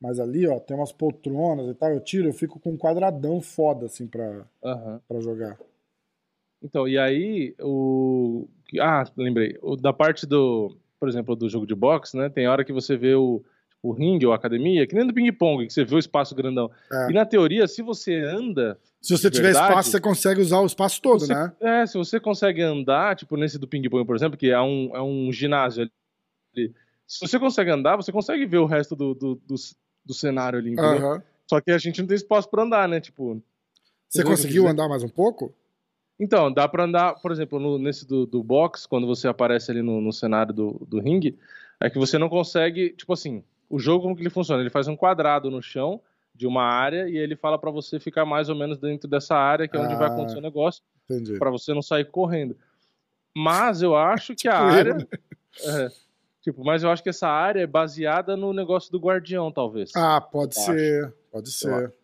Mas 0.00 0.18
ali, 0.18 0.46
ó, 0.48 0.58
tem 0.58 0.76
umas 0.76 0.92
poltronas 0.92 1.68
e 1.68 1.74
tal. 1.74 1.90
Eu 1.90 2.00
tiro, 2.00 2.28
eu 2.28 2.32
fico 2.32 2.58
com 2.58 2.70
um 2.70 2.78
quadradão 2.78 3.40
foda, 3.40 3.86
assim, 3.86 4.06
pra, 4.06 4.46
uhum. 4.62 5.00
Pra 5.06 5.20
jogar. 5.20 5.58
Então, 6.62 6.86
e 6.88 6.98
aí, 6.98 7.54
o. 7.60 8.48
Ah, 8.80 9.04
lembrei. 9.16 9.58
O, 9.60 9.76
da 9.76 9.92
parte 9.92 10.26
do. 10.26 10.76
Por 10.98 11.08
exemplo, 11.08 11.34
do 11.34 11.48
jogo 11.48 11.66
de 11.66 11.74
boxe, 11.74 12.16
né? 12.16 12.28
Tem 12.28 12.46
hora 12.46 12.64
que 12.64 12.72
você 12.72 12.96
vê 12.96 13.14
o 13.14 13.44
o 13.82 13.92
ringue 13.92 14.24
ou 14.24 14.32
a 14.32 14.36
academia, 14.36 14.86
que 14.86 14.94
nem 14.94 15.06
do 15.06 15.12
ping-pong, 15.12 15.66
que 15.66 15.72
você 15.72 15.84
vê 15.84 15.96
o 15.96 15.98
espaço 15.98 16.34
grandão. 16.34 16.70
É. 16.90 17.10
E 17.10 17.12
na 17.12 17.26
teoria, 17.26 17.66
se 17.66 17.82
você 17.82 18.14
anda. 18.14 18.78
Se 19.00 19.16
você 19.16 19.28
tiver 19.28 19.48
verdade, 19.48 19.70
espaço, 19.70 19.90
você 19.90 20.00
consegue 20.00 20.40
usar 20.40 20.60
o 20.60 20.66
espaço 20.66 21.02
todo, 21.02 21.20
você, 21.20 21.34
né? 21.34 21.52
É, 21.60 21.86
se 21.86 21.98
você 21.98 22.20
consegue 22.20 22.62
andar, 22.62 23.16
tipo 23.16 23.36
nesse 23.36 23.58
do 23.58 23.66
ping-pong, 23.66 24.06
por 24.06 24.14
exemplo, 24.14 24.38
que 24.38 24.50
é 24.50 24.60
um, 24.60 24.90
é 24.94 25.02
um 25.02 25.32
ginásio 25.32 25.90
ali. 26.56 26.72
Se 27.06 27.20
você 27.20 27.38
consegue 27.38 27.70
andar, 27.70 27.96
você 27.96 28.12
consegue 28.12 28.46
ver 28.46 28.58
o 28.58 28.66
resto 28.66 28.94
do, 28.94 29.14
do, 29.14 29.34
do, 29.34 29.54
do 30.06 30.14
cenário 30.14 30.58
ali? 30.58 30.76
Uhum. 30.78 31.20
Só 31.50 31.60
que 31.60 31.72
a 31.72 31.78
gente 31.78 32.00
não 32.00 32.06
tem 32.06 32.16
espaço 32.16 32.48
para 32.48 32.62
andar, 32.62 32.88
né? 32.88 33.00
Tipo. 33.00 33.42
Você 34.08 34.22
conseguiu 34.22 34.68
andar 34.68 34.88
mais 34.88 35.02
um 35.02 35.08
pouco? 35.08 35.52
Então, 36.20 36.52
dá 36.52 36.68
para 36.68 36.84
andar, 36.84 37.14
por 37.14 37.32
exemplo, 37.32 37.58
no, 37.58 37.78
nesse 37.78 38.06
do, 38.06 38.26
do 38.26 38.42
box, 38.44 38.86
quando 38.86 39.06
você 39.06 39.26
aparece 39.26 39.70
ali 39.70 39.82
no, 39.82 40.00
no 40.00 40.12
cenário 40.12 40.54
do, 40.54 40.86
do 40.86 41.00
ringue, 41.00 41.36
é 41.80 41.90
que 41.90 41.98
você 41.98 42.16
não 42.16 42.28
consegue, 42.28 42.90
tipo 42.90 43.12
assim, 43.12 43.42
o 43.72 43.78
jogo 43.78 44.02
como 44.02 44.14
que 44.14 44.20
ele 44.20 44.28
funciona? 44.28 44.62
Ele 44.62 44.68
faz 44.68 44.86
um 44.86 44.94
quadrado 44.94 45.50
no 45.50 45.62
chão 45.62 45.98
de 46.34 46.46
uma 46.46 46.62
área 46.62 47.08
e 47.08 47.16
ele 47.16 47.34
fala 47.34 47.58
para 47.58 47.70
você 47.70 47.98
ficar 47.98 48.26
mais 48.26 48.50
ou 48.50 48.54
menos 48.54 48.78
dentro 48.78 49.08
dessa 49.08 49.34
área 49.34 49.66
que 49.66 49.74
é 49.74 49.80
onde 49.80 49.94
ah, 49.94 49.96
vai 49.96 50.08
acontecer 50.08 50.36
o 50.36 50.42
negócio, 50.42 50.82
para 51.38 51.50
você 51.50 51.72
não 51.72 51.80
sair 51.80 52.04
correndo. 52.04 52.54
Mas 53.34 53.80
eu 53.80 53.96
acho 53.96 54.34
que 54.34 54.46
a 54.46 54.52
tipo 54.52 54.64
área 54.64 54.94
né? 54.94 55.06
é, 55.64 55.88
tipo, 56.42 56.62
mas 56.62 56.82
eu 56.82 56.90
acho 56.90 57.02
que 57.02 57.08
essa 57.08 57.26
área 57.26 57.62
é 57.62 57.66
baseada 57.66 58.36
no 58.36 58.52
negócio 58.52 58.92
do 58.92 59.00
guardião, 59.00 59.50
talvez. 59.50 59.90
Ah, 59.96 60.20
pode 60.20 60.54
ser, 60.54 61.06
acho. 61.06 61.14
pode 61.30 61.50
ser. 61.50 61.94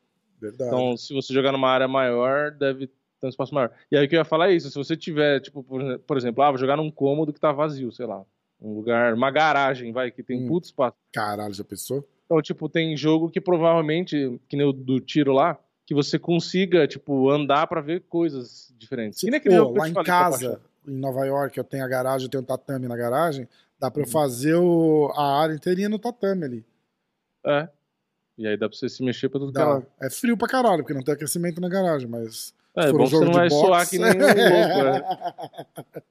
Verdade. 0.41 0.71
Então, 0.71 0.97
se 0.97 1.13
você 1.13 1.35
jogar 1.35 1.53
numa 1.53 1.69
área 1.69 1.87
maior, 1.87 2.51
deve 2.51 2.87
ter 2.87 3.27
um 3.27 3.29
espaço 3.29 3.55
maior. 3.55 3.73
E 3.93 3.97
aí 3.97 4.07
o 4.07 4.09
que 4.09 4.15
eu 4.15 4.21
ia 4.21 4.25
falar 4.25 4.51
é 4.51 4.55
isso, 4.55 4.71
se 4.71 4.77
você 4.77 4.97
tiver, 4.97 5.41
tipo, 5.41 5.63
por 6.07 6.17
exemplo, 6.17 6.43
ah, 6.43 6.51
vou 6.51 6.59
jogar 6.59 6.79
num 6.79 6.91
cômodo 6.91 7.31
que 7.31 7.41
tá 7.41 7.53
vazio, 7.53 7.93
sei 7.93 8.07
lá, 8.07 8.25
um 8.61 8.75
lugar, 8.75 9.15
uma 9.15 9.31
garagem, 9.31 9.93
vai, 9.93 10.11
que 10.11 10.23
tem 10.23 10.41
um 10.41 10.45
hum. 10.45 10.49
puto 10.49 10.67
espaço. 10.67 10.97
Caralho, 11.13 11.55
já 11.55 11.65
pensou? 11.65 12.07
Então, 12.27 12.43
tipo, 12.43 12.69
tem 12.69 12.97
jogo 12.97 13.31
que 13.31 13.41
provavelmente, 13.41 14.39
que 14.49 14.57
nem 14.57 14.67
o 14.67 14.73
do 14.73 15.01
tiro 15.01 15.33
lá, 15.33 15.59
que 15.87 15.95
você 15.95 16.19
consiga, 16.19 16.87
tipo, 16.87 17.31
andar 17.31 17.67
para 17.67 17.81
ver 17.81 18.03
coisas 18.03 18.75
diferentes. 18.77 19.21
Sim, 19.21 19.31
que 19.41 19.49
Pô, 19.49 19.71
lá 19.71 19.89
em 19.89 19.95
casa, 19.95 20.61
em 20.87 20.99
Nova 20.99 21.25
York, 21.25 21.57
eu 21.57 21.65
tenho 21.65 21.85
a 21.85 21.89
garagem, 21.89 22.27
eu 22.27 22.31
tenho 22.31 22.43
um 22.43 22.47
tatame 22.47 22.87
na 22.87 22.97
garagem, 22.97 23.49
dá 23.79 23.91
pra 23.91 24.03
eu 24.03 24.07
uhum. 24.07 24.13
fazer 24.13 24.55
o, 24.55 25.11
a 25.17 25.41
área 25.41 25.55
inteirinha 25.55 25.89
no 25.89 25.99
tatame 25.99 26.45
ali. 26.45 26.67
É. 27.47 27.69
E 28.37 28.47
aí 28.47 28.57
dá 28.57 28.69
pra 28.69 28.77
você 28.77 28.89
se 28.89 29.03
mexer 29.03 29.31
pra 29.31 29.41
tudo 29.41 29.53
que 29.53 29.59
é 29.59 30.07
É 30.07 30.11
frio 30.11 30.37
pra 30.37 30.47
caralho, 30.47 30.83
porque 30.83 30.93
não 30.93 31.03
tem 31.03 31.15
aquecimento 31.15 31.61
na 31.61 31.69
garagem, 31.69 32.07
mas... 32.07 32.55
É, 32.77 32.93
bom 32.93 33.05
que 33.05 33.11
você 33.11 33.25
não 33.25 33.33
vai 33.33 33.49
boxe... 33.49 33.67
soar 33.67 33.89
que 33.89 33.99
nem 33.99 34.11
um 34.11 34.19
louco, 34.19 34.37
é. 35.97 36.03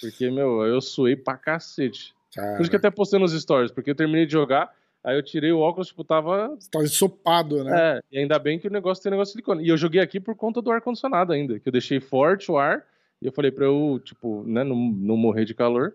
Porque, 0.00 0.30
meu, 0.30 0.64
eu 0.66 0.80
suei 0.80 1.16
pra 1.16 1.36
cacete. 1.36 2.14
Cara. 2.34 2.56
Por 2.56 2.62
isso 2.62 2.70
que 2.70 2.76
até 2.76 2.90
postei 2.90 3.18
nos 3.18 3.32
stories, 3.32 3.70
porque 3.70 3.90
eu 3.90 3.94
terminei 3.94 4.26
de 4.26 4.32
jogar, 4.32 4.72
aí 5.02 5.16
eu 5.16 5.22
tirei 5.22 5.50
o 5.50 5.58
óculos, 5.58 5.88
tipo, 5.88 6.04
tava. 6.04 6.48
Você 6.58 6.70
tava 6.70 6.84
ensopado, 6.84 7.64
né? 7.64 7.96
É, 7.96 8.00
e 8.12 8.18
ainda 8.18 8.38
bem 8.38 8.58
que 8.58 8.68
o 8.68 8.70
negócio 8.70 9.02
tem 9.02 9.10
negócio 9.10 9.32
de 9.32 9.32
silicone. 9.32 9.64
E 9.64 9.68
eu 9.68 9.76
joguei 9.76 10.00
aqui 10.00 10.20
por 10.20 10.34
conta 10.34 10.62
do 10.62 10.70
ar-condicionado 10.70 11.32
ainda, 11.32 11.58
que 11.58 11.68
eu 11.68 11.72
deixei 11.72 12.00
forte 12.00 12.50
o 12.50 12.58
ar, 12.58 12.84
E 13.20 13.26
eu 13.26 13.32
falei 13.32 13.50
pra 13.50 13.64
eu, 13.64 14.00
tipo, 14.04 14.44
né, 14.44 14.62
não, 14.62 14.76
não 14.76 15.16
morrer 15.16 15.44
de 15.44 15.54
calor. 15.54 15.94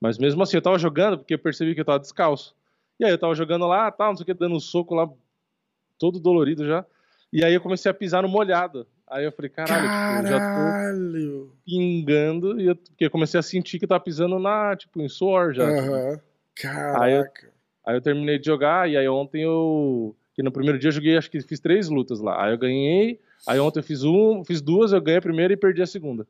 Mas 0.00 0.18
mesmo 0.18 0.42
assim, 0.42 0.56
eu 0.56 0.62
tava 0.62 0.78
jogando 0.78 1.18
porque 1.18 1.34
eu 1.34 1.38
percebi 1.38 1.74
que 1.74 1.80
eu 1.80 1.84
tava 1.84 2.00
descalço. 2.00 2.56
E 2.98 3.04
aí 3.04 3.10
eu 3.10 3.18
tava 3.18 3.34
jogando 3.34 3.66
lá, 3.66 3.90
tal, 3.90 4.08
não 4.08 4.16
sei 4.16 4.22
o 4.22 4.26
que, 4.26 4.34
dando 4.34 4.54
um 4.54 4.60
soco 4.60 4.94
lá, 4.94 5.08
todo 5.98 6.18
dolorido 6.18 6.66
já. 6.66 6.84
E 7.32 7.44
aí 7.44 7.54
eu 7.54 7.60
comecei 7.60 7.90
a 7.90 7.94
pisar 7.94 8.22
no 8.22 8.28
molhado. 8.28 8.86
Aí 9.12 9.24
eu 9.26 9.32
falei, 9.32 9.50
caralho, 9.50 9.82
tipo, 9.82 10.26
eu 10.26 10.38
já 10.38 10.54
tô 10.54 11.50
pingando. 11.66 12.58
E 12.58 12.66
eu, 12.66 12.74
porque 12.76 13.04
eu 13.04 13.10
comecei 13.10 13.38
a 13.38 13.42
sentir 13.42 13.78
que 13.78 13.86
tava 13.86 14.02
pisando 14.02 14.38
na, 14.38 14.74
tipo, 14.74 15.02
em 15.02 15.08
suor 15.08 15.52
já. 15.52 15.64
Aham. 15.64 16.18
Caraca. 16.56 17.04
Aí 17.04 17.12
eu, 17.12 17.24
aí 17.86 17.96
eu 17.96 18.00
terminei 18.00 18.38
de 18.38 18.46
jogar, 18.46 18.88
e 18.88 18.96
aí 18.96 19.06
ontem 19.06 19.42
eu. 19.42 20.16
Que 20.34 20.42
no 20.42 20.50
primeiro 20.50 20.78
dia 20.78 20.88
eu 20.88 20.92
joguei, 20.92 21.18
acho 21.18 21.30
que 21.30 21.42
fiz 21.42 21.60
três 21.60 21.90
lutas 21.90 22.20
lá. 22.20 22.42
Aí 22.42 22.54
eu 22.54 22.58
ganhei, 22.58 23.20
aí 23.46 23.60
ontem 23.60 23.80
eu 23.80 23.84
fiz 23.84 24.02
um, 24.02 24.42
fiz 24.46 24.62
duas, 24.62 24.92
eu 24.92 25.00
ganhei 25.02 25.18
a 25.18 25.22
primeira 25.22 25.52
e 25.52 25.58
perdi 25.58 25.82
a 25.82 25.86
segunda. 25.86 26.26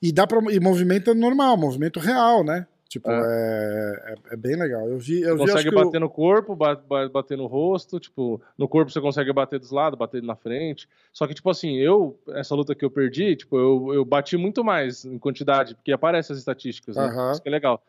E 0.00 0.12
dá 0.12 0.24
pra. 0.24 0.40
E 0.52 0.60
movimento 0.60 1.10
é 1.10 1.14
normal, 1.14 1.56
movimento 1.56 1.98
real, 1.98 2.44
né? 2.44 2.64
Tipo, 2.90 3.08
é, 3.08 4.02
é, 4.30 4.34
é 4.34 4.36
bem 4.36 4.56
legal. 4.56 4.88
Eu 4.88 4.98
vi. 4.98 5.22
Eu 5.22 5.38
Você 5.38 5.44
vi, 5.46 5.52
consegue 5.52 5.70
bater 5.70 5.96
eu- 5.98 6.00
no 6.00 6.10
corpo, 6.10 6.56
ba- 6.56 6.74
ba- 6.74 7.08
bater 7.08 7.38
no 7.38 7.46
rosto, 7.46 8.00
tipo, 8.00 8.42
no 8.58 8.66
corpo 8.66 8.90
você 8.90 9.00
consegue 9.00 9.32
bater 9.32 9.60
dos 9.60 9.70
lados, 9.70 9.96
bater 9.96 10.20
na 10.20 10.34
frente. 10.34 10.88
Só 11.12 11.24
que, 11.28 11.32
tipo 11.32 11.48
assim, 11.48 11.76
eu, 11.76 12.18
essa 12.30 12.52
luta 12.52 12.74
que 12.74 12.84
eu 12.84 12.90
perdi, 12.90 13.36
tipo, 13.36 13.56
eu, 13.56 13.94
eu 13.94 14.04
bati 14.04 14.36
muito 14.36 14.64
mais 14.64 15.04
em 15.04 15.20
quantidade, 15.20 15.76
porque 15.76 15.92
aparecem 15.92 16.34
as 16.34 16.40
estatísticas, 16.40 16.96
né? 16.96 17.04
Aham. 17.04 17.30
Isso 17.30 17.40
que 17.40 17.48
é 17.48 17.52
legal. 17.52 17.80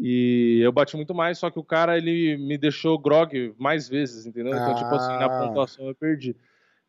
E 0.00 0.60
eu 0.62 0.72
bati 0.72 0.96
muito 0.96 1.14
mais, 1.14 1.36
só 1.36 1.50
que 1.50 1.58
o 1.58 1.64
cara, 1.64 1.98
ele 1.98 2.38
me 2.38 2.56
deixou 2.56 2.98
grog 2.98 3.54
mais 3.58 3.88
vezes, 3.90 4.24
entendeu? 4.24 4.54
Então, 4.54 4.74
tipo 4.74 4.94
assim, 4.94 5.12
na 5.18 5.26
Ah. 5.26 5.46
pontuação 5.46 5.86
eu 5.86 5.94
perdi. 5.94 6.34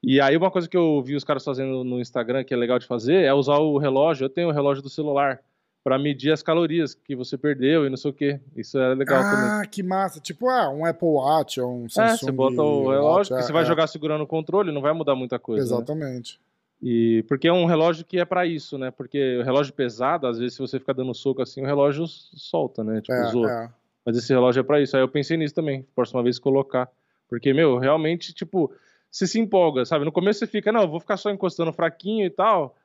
E 0.01 0.21
aí 0.21 0.37
uma 0.37 0.49
coisa 0.49 0.69
que 0.69 0.77
eu 0.77 1.01
vi 1.03 1.15
os 1.15 1.23
caras 1.25 1.43
fazendo 1.43 1.83
no 1.83 1.99
Instagram, 1.99 2.43
que 2.45 2.53
é 2.53 2.57
legal 2.57 2.79
de 2.79 2.87
fazer, 2.87 3.25
é 3.25 3.33
usar 3.33 3.57
o 3.57 3.77
relógio, 3.77 4.23
eu 4.25 4.29
tenho 4.29 4.47
o 4.47 4.51
relógio 4.53 4.81
do 4.81 4.89
celular, 4.89 5.41
pra 5.83 5.97
medir 5.97 6.31
as 6.31 6.43
calorias 6.43 6.93
que 6.93 7.15
você 7.15 7.37
perdeu 7.37 7.85
e 7.85 7.89
não 7.89 7.97
sei 7.97 8.11
o 8.11 8.13
quê. 8.13 8.39
Isso 8.55 8.77
é 8.77 8.93
legal 8.93 9.21
também. 9.21 9.49
Ah, 9.49 9.65
que 9.65 9.81
massa. 9.81 10.19
Tipo, 10.19 10.47
ah, 10.49 10.69
um 10.69 10.85
Apple 10.85 11.07
Watch 11.07 11.59
ou 11.59 11.71
um 11.83 11.89
Samsung 11.89 12.13
É, 12.13 12.17
você 12.17 12.31
bota 12.31 12.61
o 12.61 12.89
relógio, 12.89 13.03
Watch, 13.05 13.27
que 13.29 13.33
é, 13.35 13.41
você 13.41 13.51
vai 13.51 13.63
é. 13.63 13.65
jogar 13.65 13.87
segurando 13.87 14.21
o 14.23 14.27
controle, 14.27 14.71
não 14.71 14.81
vai 14.81 14.93
mudar 14.93 15.15
muita 15.15 15.39
coisa. 15.39 15.63
né? 15.63 15.67
Exatamente. 15.67 16.39
E 16.83 17.23
porque 17.27 17.47
é 17.47 17.53
um 17.53 17.65
relógio 17.65 18.03
que 18.05 18.19
é 18.19 18.25
pra 18.25 18.45
isso, 18.45 18.77
né? 18.77 18.89
Porque 18.91 19.37
o 19.37 19.43
relógio 19.43 19.73
pesado, 19.73 20.25
às 20.27 20.37
vezes, 20.39 20.55
se 20.55 20.59
você 20.59 20.79
ficar 20.79 20.93
dando 20.93 21.13
soco 21.13 21.41
assim, 21.41 21.61
o 21.61 21.65
relógio 21.65 22.05
solta, 22.07 22.83
né? 22.83 23.01
Tipo, 23.01 23.13
É, 23.13 23.23
zoa. 23.31 23.51
é. 23.51 23.69
Mas 24.05 24.17
esse 24.17 24.33
relógio 24.33 24.61
é 24.61 24.63
pra 24.63 24.81
isso. 24.81 24.95
Aí 24.97 25.03
eu 25.03 25.07
pensei 25.07 25.37
nisso 25.37 25.53
também, 25.53 25.85
próxima 25.95 26.23
vez 26.23 26.39
colocar. 26.39 26.89
Porque, 27.29 27.53
meu, 27.53 27.77
realmente, 27.77 28.33
tipo, 28.33 28.71
você 29.11 29.27
se 29.27 29.39
empolga, 29.39 29.85
sabe? 29.85 30.05
No 30.05 30.11
começo 30.11 30.39
você 30.39 30.47
fica, 30.47 30.71
não, 30.71 30.81
eu 30.81 30.87
vou 30.87 30.99
ficar 30.99 31.17
só 31.17 31.29
encostando 31.29 31.71
fraquinho 31.71 32.25
e 32.25 32.29
tal. 32.31 32.75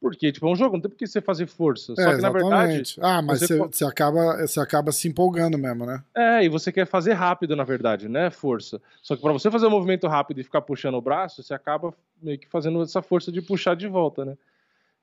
Porque, 0.00 0.32
tipo, 0.32 0.46
é 0.46 0.50
um 0.50 0.56
jogo, 0.56 0.76
não 0.76 0.80
tem 0.80 0.90
por 0.90 0.96
que 0.96 1.06
você 1.06 1.20
fazer 1.20 1.46
força. 1.46 1.94
Só 1.94 2.00
É, 2.02 2.16
que, 2.16 2.22
na 2.22 2.30
verdade. 2.30 2.96
Ah, 3.02 3.20
mas 3.20 3.40
você 3.40 3.58
você, 3.58 3.84
acaba, 3.84 4.46
você 4.46 4.58
acaba 4.58 4.90
se 4.92 5.06
empolgando 5.06 5.58
mesmo, 5.58 5.84
né? 5.84 6.02
É, 6.14 6.42
e 6.42 6.48
você 6.48 6.72
quer 6.72 6.86
fazer 6.86 7.12
rápido, 7.12 7.54
na 7.54 7.64
verdade, 7.64 8.08
né? 8.08 8.30
Força. 8.30 8.80
Só 9.02 9.14
que 9.14 9.20
pra 9.20 9.32
você 9.32 9.50
fazer 9.50 9.66
um 9.66 9.70
movimento 9.70 10.06
rápido 10.08 10.40
e 10.40 10.44
ficar 10.44 10.62
puxando 10.62 10.94
o 10.94 11.02
braço, 11.02 11.42
você 11.42 11.52
acaba 11.52 11.92
meio 12.22 12.38
que 12.38 12.48
fazendo 12.48 12.80
essa 12.82 13.02
força 13.02 13.30
de 13.30 13.42
puxar 13.42 13.76
de 13.76 13.88
volta, 13.88 14.24
né? 14.24 14.38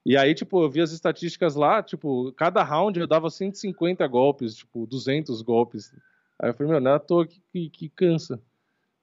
E 0.03 0.17
aí, 0.17 0.33
tipo, 0.33 0.63
eu 0.63 0.69
vi 0.69 0.81
as 0.81 0.91
estatísticas 0.91 1.53
lá, 1.53 1.83
tipo, 1.83 2.31
cada 2.31 2.63
round 2.63 2.99
eu 2.99 3.05
dava 3.05 3.29
150 3.29 4.07
golpes, 4.07 4.55
tipo, 4.55 4.87
200 4.87 5.43
golpes. 5.43 5.93
Aí 6.39 6.49
eu 6.49 6.53
falei, 6.55 6.71
meu, 6.71 6.81
não 6.81 6.91
é 6.91 6.95
à 6.95 6.99
toa 6.99 7.27
que, 7.27 7.39
que, 7.51 7.69
que 7.69 7.89
cansa. 7.89 8.39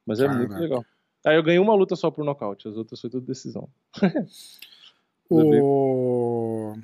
Mas 0.05 0.19
é 0.19 0.27
muito 0.27 0.49
Caraca. 0.49 0.61
legal. 0.61 0.85
Aí 1.25 1.37
eu 1.37 1.43
ganhei 1.43 1.61
uma 1.61 1.75
luta 1.75 1.95
só 1.95 2.11
por 2.11 2.25
nocaute, 2.25 2.67
as 2.67 2.77
outras 2.77 3.01
foi 3.01 3.11
tudo 3.11 3.25
decisão. 3.27 3.69
O... 5.29 6.73
o 6.73 6.75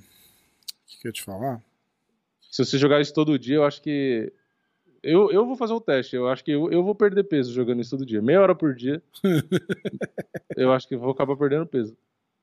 que, 0.87 0.99
que 0.99 1.07
eu 1.07 1.11
ia 1.11 1.13
te 1.13 1.23
falar? 1.23 1.63
Se 2.51 2.65
você 2.65 2.79
jogar 2.79 3.01
isso 3.01 3.15
todo 3.15 3.39
dia, 3.39 3.57
eu 3.57 3.65
acho 3.65 3.81
que. 3.81 4.33
Eu, 5.03 5.31
eu 5.31 5.47
vou 5.47 5.57
fazer 5.57 5.73
o 5.73 5.81
teste. 5.81 6.17
Eu 6.17 6.29
acho 6.29 6.45
que 6.45 6.51
eu, 6.51 6.71
eu 6.71 6.83
vou 6.83 6.95
perder 6.95 7.25
peso 7.25 7.53
jogando 7.53 7.81
isso 7.81 7.97
todo 7.97 8.05
dia. 8.05 8.21
Meia 8.21 8.41
hora 8.41 8.55
por 8.55 8.75
dia. 8.75 9.03
eu 10.57 10.73
acho 10.73 10.87
que 10.87 10.97
vou 10.97 11.11
acabar 11.11 11.37
perdendo 11.37 11.65
peso. 11.67 11.97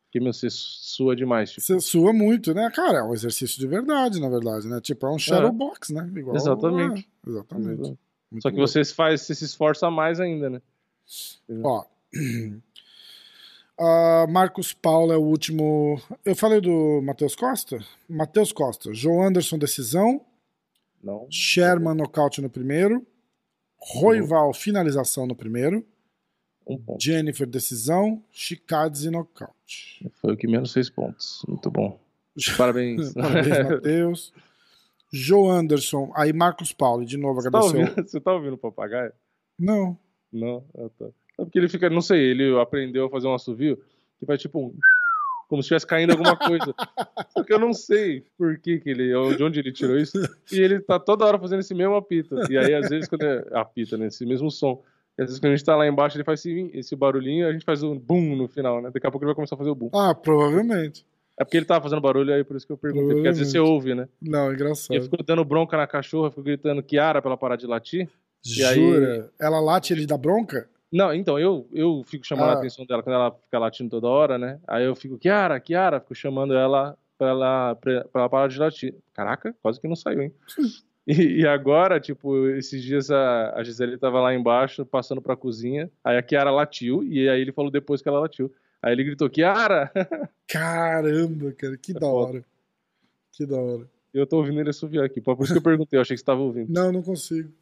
Porque, 0.06 0.20
meu, 0.22 0.32
você 0.32 0.48
sua 0.50 1.16
demais. 1.16 1.52
Tipo. 1.52 1.62
Você 1.62 1.80
sua 1.82 2.14
muito, 2.14 2.54
né? 2.54 2.72
Cara, 2.74 3.00
é 3.00 3.04
um 3.04 3.14
exercício 3.14 3.60
de 3.60 3.68
verdade, 3.68 4.20
na 4.22 4.30
verdade, 4.30 4.68
né? 4.68 4.80
Tipo, 4.80 5.06
é 5.08 5.12
um 5.12 5.20
shadow 5.20 5.52
box, 5.52 5.94
né? 5.94 6.10
Igual, 6.16 6.36
Exatamente. 6.36 7.10
é, 7.26 7.30
exatamente. 7.30 8.00
Muito 8.32 8.42
Só 8.42 8.50
que 8.50 8.58
você 8.58 8.84
faz, 8.86 9.22
você 9.22 9.36
se 9.36 9.46
esforça 9.46 9.92
mais 9.92 10.20
ainda, 10.20 10.50
né? 10.50 10.62
Ó. 11.64 11.84
Ah, 13.80 14.26
Marcos 14.28 14.74
Paulo 14.74 15.14
é 15.14 15.18
o 15.18 15.22
último. 15.22 16.02
Eu 16.26 16.36
falei 16.36 16.60
do 16.60 17.02
Matheus 17.04 17.36
Costa? 17.36 17.78
Matheus 18.10 18.52
Costa. 18.52 18.94
João 18.94 19.22
Anderson, 19.24 19.58
decisão. 19.58 20.26
Não. 21.04 21.28
Sherman, 21.30 21.94
nocaute 21.96 22.42
no 22.42 22.50
primeiro. 22.50 23.06
Roival, 23.80 24.54
finalização 24.54 25.28
no 25.28 25.36
primeiro. 25.36 25.86
Um 26.66 26.78
ponto. 26.78 27.02
Jennifer, 27.04 27.48
decisão. 27.48 28.24
Chikadze, 28.32 29.10
nocaute. 29.12 30.10
Foi 30.22 30.34
o 30.34 30.38
que 30.38 30.48
menos 30.48 30.72
seis 30.72 30.90
pontos. 30.90 31.44
Muito 31.48 31.70
bom. 31.70 32.00
Parabéns. 32.58 33.14
Parabéns, 33.16 33.70
Matheus. 33.70 34.34
Joe 35.14 35.50
Anderson. 35.50 36.12
Aí 36.16 36.34
Marcos 36.34 36.74
Paulo, 36.74 37.06
de 37.06 37.16
novo, 37.16 37.42
Você 37.42 37.50
tá, 37.52 37.58
agradeceu. 37.60 37.80
ouvindo, 37.88 38.10
você 38.10 38.20
tá 38.20 38.34
ouvindo 38.34 38.54
o 38.54 38.58
papagaio? 38.58 39.14
Não. 39.58 39.98
Não? 40.34 40.66
Ah, 40.78 40.90
tá. 40.98 41.06
É 41.40 41.44
porque 41.44 41.58
ele 41.60 41.68
fica, 41.70 41.90
não 41.90 42.02
sei, 42.02 42.20
ele 42.32 42.60
aprendeu 42.60 43.06
a 43.06 43.10
fazer 43.10 43.28
um 43.28 43.34
assovio 43.34 43.78
que 44.20 44.26
faz 44.26 44.42
tipo 44.42 44.60
um. 44.60 44.74
Como 45.48 45.62
se 45.62 45.68
estivesse 45.68 45.88
caindo 45.88 46.12
alguma 46.12 46.36
coisa. 46.36 46.74
Só 47.30 47.42
que 47.44 47.54
eu 47.54 47.60
não 47.60 47.74
sei 47.74 48.24
por 48.38 48.58
que, 48.58 48.80
que 48.80 48.90
ele. 48.90 49.14
De 49.38 49.44
onde 49.44 49.60
ele 49.60 49.72
tirou 49.72 49.98
isso. 49.98 50.18
E 50.52 50.60
ele 50.60 50.80
tá 50.82 51.00
toda 51.00 51.26
hora 51.26 51.40
fazendo 51.40 51.60
esse 51.62 51.74
mesmo 51.74 51.96
apito. 51.96 52.36
E 52.52 52.58
aí, 52.58 52.74
às 52.74 52.90
vezes, 52.90 53.08
quando 53.08 53.22
é. 53.24 53.46
Apita, 53.54 53.96
né? 53.98 54.08
Esse 54.08 54.26
mesmo 54.26 54.52
som. 54.52 54.84
E 55.18 55.22
às 55.22 55.28
vezes, 55.30 55.40
quando 55.40 55.54
a 55.54 55.56
gente 55.56 55.66
tá 55.66 55.76
lá 55.76 55.88
embaixo, 55.88 56.18
ele 56.18 56.24
faz 56.26 56.42
esse, 56.42 56.70
esse 56.74 56.96
barulhinho, 56.96 57.48
a 57.48 57.54
gente 57.54 57.64
faz 57.64 57.82
um 57.82 57.98
boom 57.98 58.36
no 58.36 58.48
final, 58.48 58.82
né? 58.82 58.92
Daqui 58.94 59.08
a 59.08 59.12
pouco 59.12 59.24
ele 59.24 59.30
vai 59.30 59.36
começar 59.36 59.56
a 59.56 59.58
fazer 59.58 59.70
o 59.70 59.76
boom. 59.76 59.90
Ah, 59.94 60.14
provavelmente. 60.14 61.06
É 61.40 61.44
porque 61.46 61.56
ele 61.58 61.66
tava 61.66 61.82
fazendo 61.84 62.02
barulho 62.02 62.34
aí, 62.34 62.44
por 62.44 62.58
isso 62.58 62.66
que 62.68 62.74
eu 62.74 62.78
perguntei. 62.78 63.14
Porque 63.16 63.28
às 63.28 63.38
vezes 63.38 63.54
você 63.54 63.60
ouve, 63.60 63.96
né? 63.96 64.10
Não, 64.22 64.46
E 64.46 64.50
eu 64.50 64.54
engraçado. 64.54 65.02
fico 65.04 65.24
dando 65.24 65.46
bronca 65.46 65.78
na 65.78 65.88
cachorra, 65.88 66.30
fico 66.30 66.42
gritando 66.44 66.84
Kiara 66.84 67.22
pra 67.22 67.30
ela 67.30 67.38
parar 67.38 67.56
de 67.56 67.66
latir. 67.68 68.10
E 68.46 68.64
aí- 68.64 68.76
Jura? 68.76 69.30
Ela 69.40 69.60
late 69.60 69.94
ele 69.94 70.06
dá 70.06 70.18
bronca? 70.18 70.68
Não, 70.92 71.14
então, 71.14 71.38
eu, 71.38 71.68
eu 71.74 72.02
fico 72.06 72.26
chamando 72.26 72.50
Ah. 72.50 72.54
a 72.54 72.58
atenção 72.58 72.86
dela 72.86 73.04
quando 73.04 73.16
ela 73.16 73.32
fica 73.32 73.60
latindo 73.60 73.90
toda 73.90 74.08
hora, 74.08 74.38
né? 74.38 74.60
Aí 74.68 74.86
eu 74.86 74.96
fico, 74.96 75.18
Kiara, 75.18 75.60
Kiara, 75.60 76.00
fico 76.00 76.16
chamando 76.16 76.54
ela 76.54 76.98
pra 77.18 77.30
ela, 77.30 77.76
pra, 77.76 78.06
pra 78.06 78.22
ela 78.22 78.30
parar 78.30 78.48
de 78.48 78.58
latir. 78.60 78.96
Caraca, 79.14 79.54
quase 79.62 79.80
que 79.82 79.88
não 79.88 79.96
saiu, 79.96 80.22
hein? 80.22 80.34
E, 81.10 81.40
e 81.40 81.48
agora, 81.48 82.02
tipo, 82.02 82.50
esses 82.50 82.84
dias 82.84 83.10
a, 83.10 83.54
a 83.56 83.64
Gisele 83.64 83.98
tava 83.98 84.20
lá 84.20 84.34
embaixo, 84.36 84.86
passando 84.86 85.22
pra 85.22 85.38
cozinha, 85.38 85.90
aí 86.04 86.18
a 86.18 86.22
Kiara 86.22 86.52
latiu, 86.52 87.02
e 87.02 87.30
aí 87.30 87.40
ele 87.40 87.54
falou 87.54 87.72
depois 87.72 88.02
que 88.02 88.10
ela 88.10 88.20
latiu. 88.20 88.54
Aí 88.82 88.92
ele 88.92 89.06
gritou, 89.06 89.30
Kiara! 89.30 89.90
Caramba, 90.46 91.54
cara, 91.54 91.78
que 91.78 91.92
É 91.92 91.94
da 91.94 92.02
foda. 92.02 92.30
hora. 92.32 92.46
Que 93.32 93.46
da 93.46 93.56
hora. 93.56 93.88
Eu 94.14 94.28
tô 94.28 94.36
ouvindo 94.36 94.60
ele 94.60 94.70
assoviar 94.70 95.06
aqui, 95.06 95.22
por 95.22 95.38
isso 95.42 95.54
que 95.54 95.60
eu 95.60 95.64
perguntei, 95.64 95.98
eu 95.98 96.02
achei 96.02 96.14
que 96.14 96.20
você 96.20 96.26
tava 96.26 96.42
ouvindo. 96.42 96.74
Não, 96.74 96.92
não 96.92 97.02
consigo. 97.02 97.54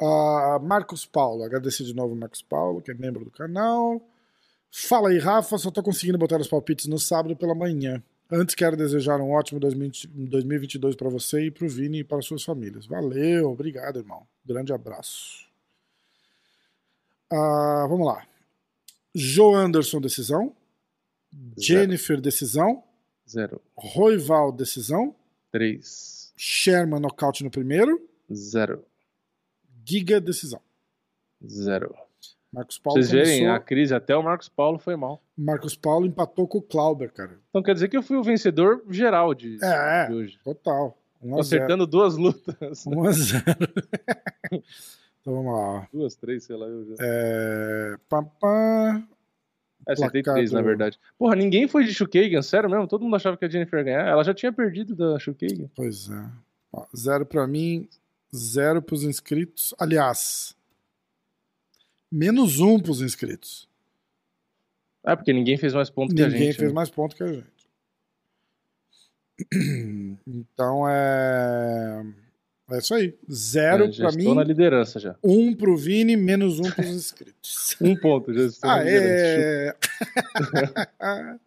Ah, 0.00 0.58
Marcos 0.62 1.06
Paulo, 1.06 1.44
agradecer 1.44 1.84
de 1.84 1.94
novo 1.94 2.14
o 2.14 2.16
Marcos 2.16 2.42
Paulo, 2.42 2.80
que 2.80 2.90
é 2.90 2.94
membro 2.94 3.24
do 3.24 3.30
canal. 3.30 4.00
Fala 4.70 5.10
aí, 5.10 5.18
Rafa, 5.18 5.58
só 5.58 5.70
tô 5.70 5.82
conseguindo 5.82 6.18
botar 6.18 6.40
os 6.40 6.48
palpites 6.48 6.86
no 6.86 6.98
sábado 6.98 7.36
pela 7.36 7.54
manhã. 7.54 8.02
Antes 8.30 8.54
quero 8.54 8.74
desejar 8.74 9.20
um 9.20 9.30
ótimo 9.30 9.60
2020 9.60 10.08
2022 10.08 10.96
para 10.96 11.10
você 11.10 11.44
e 11.46 11.50
para 11.50 11.66
o 11.66 11.68
Vini 11.68 11.98
e 11.98 12.04
para 12.04 12.22
suas 12.22 12.42
famílias. 12.42 12.86
Valeu, 12.86 13.50
obrigado, 13.50 13.98
irmão. 13.98 14.26
Grande 14.44 14.72
abraço. 14.72 15.46
Ah, 17.30 17.86
vamos 17.88 18.06
lá. 18.06 18.26
Joe 19.14 19.54
Anderson, 19.54 20.00
decisão. 20.00 20.56
Jennifer, 21.58 22.20
decisão. 22.20 22.82
Zero. 23.28 23.60
Roival, 23.76 24.50
decisão. 24.50 25.14
Três. 25.50 26.32
Sherman, 26.36 27.00
nocaute 27.00 27.44
no 27.44 27.50
primeiro. 27.50 28.00
Zero. 28.32 28.84
Giga, 29.84 30.20
decisão. 30.20 30.60
Zero. 31.46 31.94
Marcos 32.52 32.78
Paulo 32.78 33.00
vocês 33.02 33.10
verem, 33.10 33.40
começou- 33.40 33.56
a 33.56 33.60
crise, 33.60 33.94
até 33.94 34.14
o 34.14 34.22
Marcos 34.22 34.48
Paulo 34.48 34.78
foi 34.78 34.94
mal. 34.94 35.22
Marcos 35.36 35.74
Paulo 35.74 36.04
empatou 36.06 36.46
com 36.46 36.58
o 36.58 36.62
Clauber, 36.62 37.10
cara. 37.12 37.38
Então 37.48 37.62
quer 37.62 37.72
dizer 37.74 37.88
que 37.88 37.96
eu 37.96 38.02
fui 38.02 38.16
o 38.16 38.22
vencedor 38.22 38.82
geral 38.90 39.34
de, 39.34 39.56
É, 39.64 40.06
de 40.06 40.14
hoje. 40.14 40.38
Total. 40.44 40.96
1 41.22 41.30
Tô 41.30 41.40
a 41.40 41.42
0. 41.42 41.62
acertando 41.62 41.86
duas 41.86 42.16
lutas. 42.16 42.84
1 42.86 43.04
a 43.06 43.12
0. 43.12 43.44
então 45.20 45.34
vamos 45.34 45.52
lá. 45.52 45.88
Duas, 45.92 46.14
três, 46.14 46.44
sei 46.44 46.56
lá. 46.56 46.66
Eu 46.66 46.84
já... 46.84 46.94
É... 47.00 47.96
Pá, 48.08 48.22
pá. 48.22 49.02
É, 49.88 49.92
acertei 49.92 50.22
três, 50.22 50.52
na 50.52 50.62
verdade. 50.62 50.98
Porra, 51.18 51.34
ninguém 51.34 51.66
foi 51.66 51.84
de 51.84 51.94
Shukagan, 51.94 52.42
sério 52.42 52.70
mesmo? 52.70 52.86
Todo 52.86 53.02
mundo 53.02 53.16
achava 53.16 53.36
que 53.36 53.44
a 53.44 53.48
Jennifer 53.48 53.78
ia 53.78 53.84
ganhar. 53.84 54.06
Ela 54.08 54.22
já 54.22 54.34
tinha 54.34 54.52
perdido 54.52 54.94
da 54.94 55.18
Shukagan. 55.18 55.68
Pois 55.74 56.08
é. 56.10 56.24
Ó, 56.72 56.86
zero 56.96 57.26
pra 57.26 57.46
mim, 57.46 57.88
zero 58.34 58.80
pros 58.82 59.02
inscritos. 59.04 59.74
Aliás, 59.78 60.54
menos 62.10 62.60
um 62.60 62.78
pros 62.80 63.00
inscritos. 63.00 63.68
É, 65.04 65.16
porque 65.16 65.32
ninguém 65.32 65.56
fez 65.58 65.74
mais 65.74 65.90
ponto 65.90 66.14
que 66.14 66.22
a 66.22 66.26
Ninguém 66.28 66.46
gente. 66.48 66.56
fez 66.56 66.68
né? 66.70 66.74
mais 66.74 66.88
ponto 66.90 67.16
que 67.16 67.22
a 67.22 67.32
gente. 67.32 67.46
Então 70.26 70.88
é. 70.88 72.04
É 72.70 72.78
isso 72.78 72.94
aí. 72.94 73.14
Zero 73.30 73.84
É, 73.86 73.92
já 73.92 74.04
pra 74.08 74.10
estou 74.16 74.30
mim, 74.32 74.34
na 74.36 74.44
liderança 74.44 74.98
já. 75.00 75.16
um 75.22 75.54
pro 75.54 75.76
Vini, 75.76 76.16
menos 76.16 76.58
um 76.60 76.70
pros 76.70 76.86
inscritos. 76.88 77.76
Um 77.80 77.96
ponto, 77.96 78.32
já 78.32 78.42
estou 78.44 78.70
Ah, 78.70 78.76
na 78.76 78.82
liderança. 78.84 79.76
é. 81.00 81.38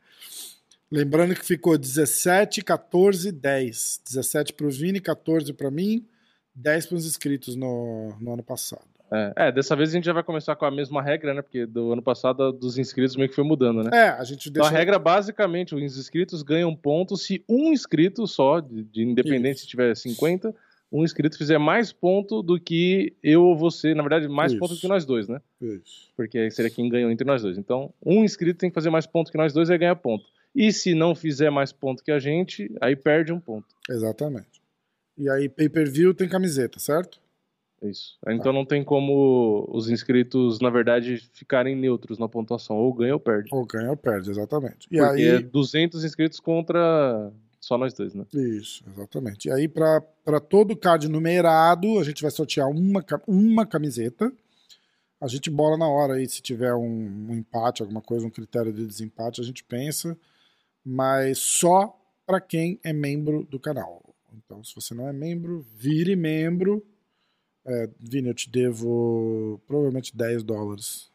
Lembrando 0.92 1.34
que 1.34 1.44
ficou 1.46 1.78
17, 1.78 2.62
14, 2.64 3.32
10. 3.32 4.02
17 4.06 4.54
pro 4.54 4.70
Vini, 4.70 5.00
14 5.00 5.52
pra 5.54 5.72
mim, 5.72 6.06
10 6.56 6.86
pros 6.88 7.06
inscritos 7.06 7.56
no, 7.56 8.16
no 8.20 8.34
ano 8.34 8.44
passado. 8.44 8.86
É, 9.12 9.34
é, 9.36 9.52
dessa 9.52 9.76
vez 9.76 9.90
a 9.90 9.94
gente 9.94 10.06
já 10.06 10.14
vai 10.14 10.24
começar 10.24 10.56
com 10.56 10.66
a 10.66 10.72
mesma 10.72 11.02
regra, 11.02 11.34
né? 11.34 11.42
Porque 11.42 11.66
do 11.66 11.92
ano 11.92 12.02
passado 12.02 12.52
dos 12.52 12.78
inscritos 12.78 13.16
meio 13.16 13.30
que 13.30 13.36
foi 13.36 13.44
mudando, 13.44 13.84
né? 13.84 13.92
É, 13.94 14.10
a 14.10 14.24
gente 14.24 14.50
Então 14.50 14.64
deixa. 14.64 14.76
a 14.76 14.78
regra 14.78 14.98
basicamente, 14.98 15.76
os 15.76 15.98
inscritos 15.98 16.42
ganham 16.42 16.76
pontos 16.76 17.24
se 17.24 17.44
um 17.48 17.72
inscrito 17.72 18.26
só, 18.26 18.60
de, 18.60 18.84
de 18.84 19.04
independente 19.04 19.60
se 19.60 19.68
tiver 19.68 19.96
50, 19.96 20.54
um 20.92 21.04
inscrito 21.04 21.38
fizer 21.38 21.58
mais 21.58 21.92
ponto 21.92 22.42
do 22.42 22.60
que 22.60 23.14
eu 23.22 23.44
ou 23.44 23.58
você, 23.58 23.94
na 23.94 24.02
verdade, 24.02 24.28
mais 24.28 24.52
Isso. 24.52 24.60
ponto 24.60 24.74
do 24.74 24.80
que 24.80 24.88
nós 24.88 25.06
dois, 25.06 25.28
né? 25.28 25.42
Isso. 25.62 26.10
Porque 26.16 26.50
seria 26.52 26.72
quem 26.72 26.90
ganhou 26.90 27.12
entre 27.12 27.26
nós 27.26 27.42
dois. 27.42 27.58
Então, 27.58 27.94
um 28.04 28.24
inscrito 28.24 28.60
tem 28.60 28.70
que 28.70 28.76
fazer 28.76 28.90
mais 28.90 29.06
ponto 29.06 29.32
que 29.32 29.38
nós 29.38 29.54
dois 29.54 29.70
e 29.70 29.74
aí 29.74 29.78
ganha 29.78 29.96
ponto. 29.96 30.26
E 30.56 30.72
se 30.72 30.96
não 30.96 31.14
fizer 31.14 31.50
mais 31.50 31.74
ponto 31.74 32.04
que 32.04 32.12
a 32.12 32.20
gente, 32.20 32.74
aí 32.80 32.96
perde 32.96 33.34
um 33.34 33.40
ponto. 33.40 33.68
Exatamente. 33.90 34.62
E 35.18 35.30
aí, 35.30 35.50
pay-per-view 35.50 36.14
tem 36.14 36.28
camiseta, 36.28 36.80
certo? 36.80 37.20
É 37.82 37.90
Isso. 37.90 38.18
Então 38.28 38.52
não 38.52 38.66
tem 38.66 38.84
como 38.84 39.68
os 39.72 39.90
inscritos, 39.90 40.60
na 40.60 40.70
verdade, 40.70 41.18
ficarem 41.34 41.76
neutros 41.76 42.18
na 42.18 42.28
pontuação. 42.28 42.76
Ou 42.78 42.94
ganha 42.94 43.14
ou 43.14 43.20
perde. 43.20 43.50
Ou 43.54 43.66
ganha 43.66 43.90
ou 43.90 43.98
perde, 43.98 44.30
exatamente. 44.30 44.88
E 44.92 44.98
Porque 44.98 45.22
é 45.22 45.36
aí. 45.38 45.44
200 45.44 46.04
inscritos 46.04 46.40
contra 46.40 47.32
só 47.66 47.80
nós 47.80 47.96
dois, 47.96 48.14
né? 48.14 48.28
Isso, 48.32 48.84
exatamente. 48.88 49.48
E 49.48 49.52
aí, 49.52 49.68
para 49.68 50.40
todo 50.40 50.78
card 50.78 51.10
numerado, 51.10 51.98
a 51.98 52.04
gente 52.04 52.22
vai 52.22 52.30
sortear 52.30 52.70
uma, 52.70 53.04
uma 53.28 53.66
camiseta. 53.66 54.32
A 55.20 55.28
gente 55.28 55.50
bola 55.50 55.76
na 55.76 55.88
hora 55.88 56.14
aí, 56.14 56.30
se 56.30 56.44
tiver 56.44 56.76
um, 56.76 57.28
um 57.28 57.34
empate, 57.34 57.82
alguma 57.82 58.04
coisa, 58.04 58.28
um 58.28 58.30
critério 58.30 58.72
de 58.72 58.86
desempate, 58.86 59.42
a 59.42 59.44
gente 59.44 59.64
pensa. 59.64 60.16
Mas 60.86 61.40
só 61.40 62.00
para 62.24 62.40
quem 62.40 62.80
é 62.84 62.94
membro 62.94 63.44
do 63.50 63.60
canal. 63.60 64.05
Então, 64.44 64.64
se 64.64 64.74
você 64.76 64.94
não 64.94 65.08
é 65.08 65.14
membro, 65.14 65.66
vire 65.74 66.16
membro. 66.16 66.86
É, 67.66 67.90
Vini, 68.00 68.28
eu 68.28 68.34
te 68.34 68.50
devo 68.50 69.60
provavelmente 69.66 70.16
10 70.16 70.44
dólares 70.44 71.12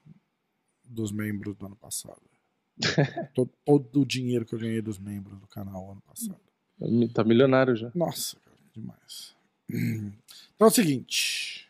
dos 0.85 1.13
membros 1.13 1.55
do 1.57 1.67
ano 1.67 1.77
passado. 1.77 2.21
todo, 3.35 3.51
todo 3.65 4.01
o 4.01 4.07
dinheiro 4.07 4.45
que 4.45 4.55
eu 4.55 4.59
ganhei 4.59 4.83
dos 4.83 4.99
membros 4.99 5.39
do 5.39 5.47
canal 5.47 5.93
ano 5.93 6.03
passado. 6.03 6.41
Tá 7.13 7.23
milionário 7.23 7.77
já. 7.77 7.91
Nossa, 7.95 8.37
cara, 8.41 8.57
demais. 8.73 9.35
Então 9.69 10.67
é 10.67 10.67
o 10.67 10.71
seguinte. 10.71 11.69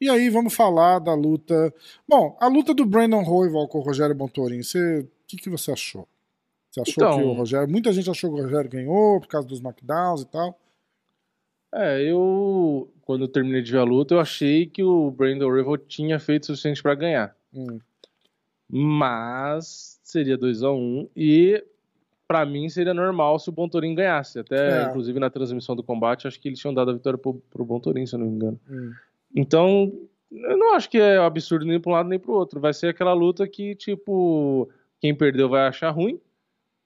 E 0.00 0.08
aí, 0.08 0.30
vamos 0.30 0.54
falar 0.54 0.98
da 0.98 1.14
luta. 1.14 1.72
Bom, 2.08 2.36
a 2.40 2.48
luta 2.48 2.72
do 2.74 2.86
Brandon 2.86 3.22
Royval 3.22 3.68
com 3.68 3.78
o 3.78 3.82
Rogério 3.82 4.14
Bontorin. 4.14 4.60
O 4.60 5.06
que, 5.26 5.36
que 5.36 5.50
você 5.50 5.72
achou? 5.72 6.08
Você 6.70 6.80
achou 6.80 6.94
Então- 7.04 7.18
que 7.18 7.24
o 7.24 7.32
Rogério. 7.34 7.68
Muita 7.70 7.92
gente 7.92 8.08
achou 8.10 8.32
que 8.32 8.40
o 8.40 8.44
Rogério 8.44 8.70
ganhou 8.70 9.20
por 9.20 9.28
causa 9.28 9.46
dos 9.46 9.60
knockdowns 9.60 10.22
e 10.22 10.26
tal. 10.26 10.58
É, 11.74 12.02
eu, 12.02 12.90
quando 13.02 13.22
eu 13.22 13.28
terminei 13.28 13.62
de 13.62 13.72
ver 13.72 13.78
a 13.78 13.84
luta, 13.84 14.14
eu 14.14 14.20
achei 14.20 14.66
que 14.66 14.82
o 14.82 15.10
Brandon 15.10 15.50
Rival 15.54 15.78
tinha 15.78 16.18
feito 16.18 16.42
o 16.44 16.46
suficiente 16.48 16.82
pra 16.82 16.94
ganhar. 16.94 17.34
Hum, 17.54 17.78
Mas 18.68 20.00
seria 20.02 20.36
2 20.36 20.62
a 20.62 20.70
1 20.70 20.74
um, 20.74 21.08
e 21.16 21.62
pra 22.26 22.44
mim 22.46 22.68
seria 22.68 22.94
normal 22.94 23.38
se 23.38 23.48
o 23.48 23.52
Bontorin 23.52 23.94
ganhasse. 23.94 24.38
Até, 24.38 24.82
É. 24.82 24.84
inclusive, 24.84 25.18
na 25.20 25.30
transmissão 25.30 25.76
do 25.76 25.82
combate, 25.82 26.26
acho 26.26 26.40
que 26.40 26.48
eles 26.48 26.58
tinham 26.58 26.72
dado 26.74 26.90
a 26.90 26.94
vitória 26.94 27.18
pro, 27.18 27.34
pro 27.50 27.64
Bontorin, 27.64 28.06
se 28.06 28.14
eu 28.14 28.18
não 28.20 28.26
me 28.26 28.32
engano. 28.36 28.60
hum. 28.70 28.92
Então, 29.34 29.92
eu 30.30 30.56
não 30.58 30.74
acho 30.74 30.88
que 30.90 30.98
é 30.98 31.16
absurdo 31.18 31.64
nem 31.64 31.80
pra 31.80 31.90
um 31.90 31.94
lado 31.94 32.08
nem 32.08 32.18
pro 32.18 32.32
outro. 32.32 32.60
Vai 32.60 32.72
ser 32.74 32.88
aquela 32.88 33.12
luta 33.14 33.46
que, 33.48 33.74
tipo, 33.74 34.68
quem 35.00 35.14
perdeu 35.14 35.48
vai 35.48 35.66
achar 35.66 35.90
ruim, 35.90 36.20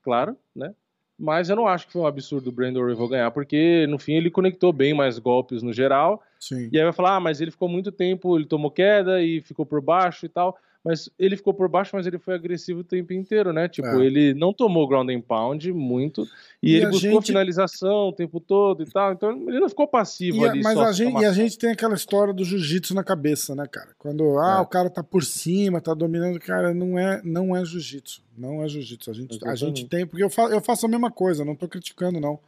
claro, 0.02 0.36
né? 0.54 0.72
Mas 1.18 1.48
eu 1.48 1.56
não 1.56 1.66
acho 1.66 1.86
que 1.86 1.92
foi 1.92 2.02
um 2.02 2.06
absurdo 2.06 2.48
o 2.48 2.52
Brandon 2.52 2.86
Rival 2.86 3.08
ganhar, 3.08 3.30
porque 3.30 3.86
no 3.88 3.98
fim 3.98 4.14
ele 4.14 4.30
conectou 4.30 4.72
bem 4.72 4.92
mais 4.92 5.18
golpes 5.18 5.62
no 5.62 5.72
geral. 5.72 6.22
Sim. 6.38 6.68
E 6.70 6.78
aí 6.78 6.84
vai 6.84 6.92
falar, 6.92 7.16
ah, 7.16 7.20
mas 7.20 7.40
ele 7.40 7.50
ficou 7.50 7.68
muito 7.68 7.90
tempo, 7.90 8.36
ele 8.36 8.44
tomou 8.44 8.70
queda 8.70 9.22
e 9.22 9.40
ficou 9.40 9.64
por 9.64 9.80
baixo 9.80 10.26
e 10.26 10.28
tal. 10.28 10.58
Mas 10.86 11.10
ele 11.18 11.36
ficou 11.36 11.52
por 11.52 11.68
baixo, 11.68 11.90
mas 11.96 12.06
ele 12.06 12.16
foi 12.16 12.34
agressivo 12.34 12.80
o 12.80 12.84
tempo 12.84 13.12
inteiro, 13.12 13.52
né? 13.52 13.68
Tipo, 13.68 13.88
É. 13.88 14.06
ele 14.06 14.34
não 14.34 14.52
tomou 14.52 14.86
ground 14.86 15.10
and 15.10 15.20
pound 15.20 15.72
muito. 15.72 16.22
E, 16.62 16.70
E 16.70 16.76
ele 16.76 16.86
buscou 16.86 17.10
gente- 17.10 17.26
finalização 17.26 18.08
o 18.08 18.12
tempo 18.12 18.38
todo 18.38 18.84
e 18.84 18.86
tal. 18.86 19.12
Então 19.12 19.30
ele 19.48 19.58
não 19.58 19.68
ficou 19.68 19.88
passivo 19.88 20.44
E 20.44 20.48
ali. 20.48 20.62
mas 20.62 20.78
a 20.78 20.92
gente, 20.92 21.20
e 21.20 21.24
a 21.24 21.32
gente 21.32 21.58
tem 21.58 21.70
aquela 21.70 21.94
história 21.96 22.32
do 22.32 22.44
jiu-jitsu 22.44 22.94
na 22.94 23.02
cabeça, 23.02 23.52
né, 23.56 23.66
cara? 23.66 23.88
Quando 23.98 24.38
ah, 24.38 24.58
É. 24.58 24.60
o 24.62 24.66
cara 24.66 24.88
tá 24.88 25.02
por 25.02 25.24
cima, 25.24 25.80
tá 25.80 25.92
dominando, 25.92 26.38
cara, 26.38 26.72
não 26.72 26.96
é, 26.96 27.20
não 27.24 27.56
é 27.56 27.64
jiu-jitsu. 27.64 28.22
Não 28.38 28.62
é 28.62 28.68
jiu-jitsu. 28.68 29.10
A 29.10 29.14
gente, 29.14 29.38
a 29.48 29.54
gente 29.56 29.86
tem. 29.86 30.06
Porque 30.06 30.22
eu, 30.22 30.30
fa 30.30 30.42
eu 30.50 30.60
faço 30.60 30.86
a 30.86 30.88
mesma 30.88 31.10
coisa, 31.10 31.44
não 31.44 31.56
tô 31.56 31.66
criticando, 31.66 32.20
não. 32.20 32.38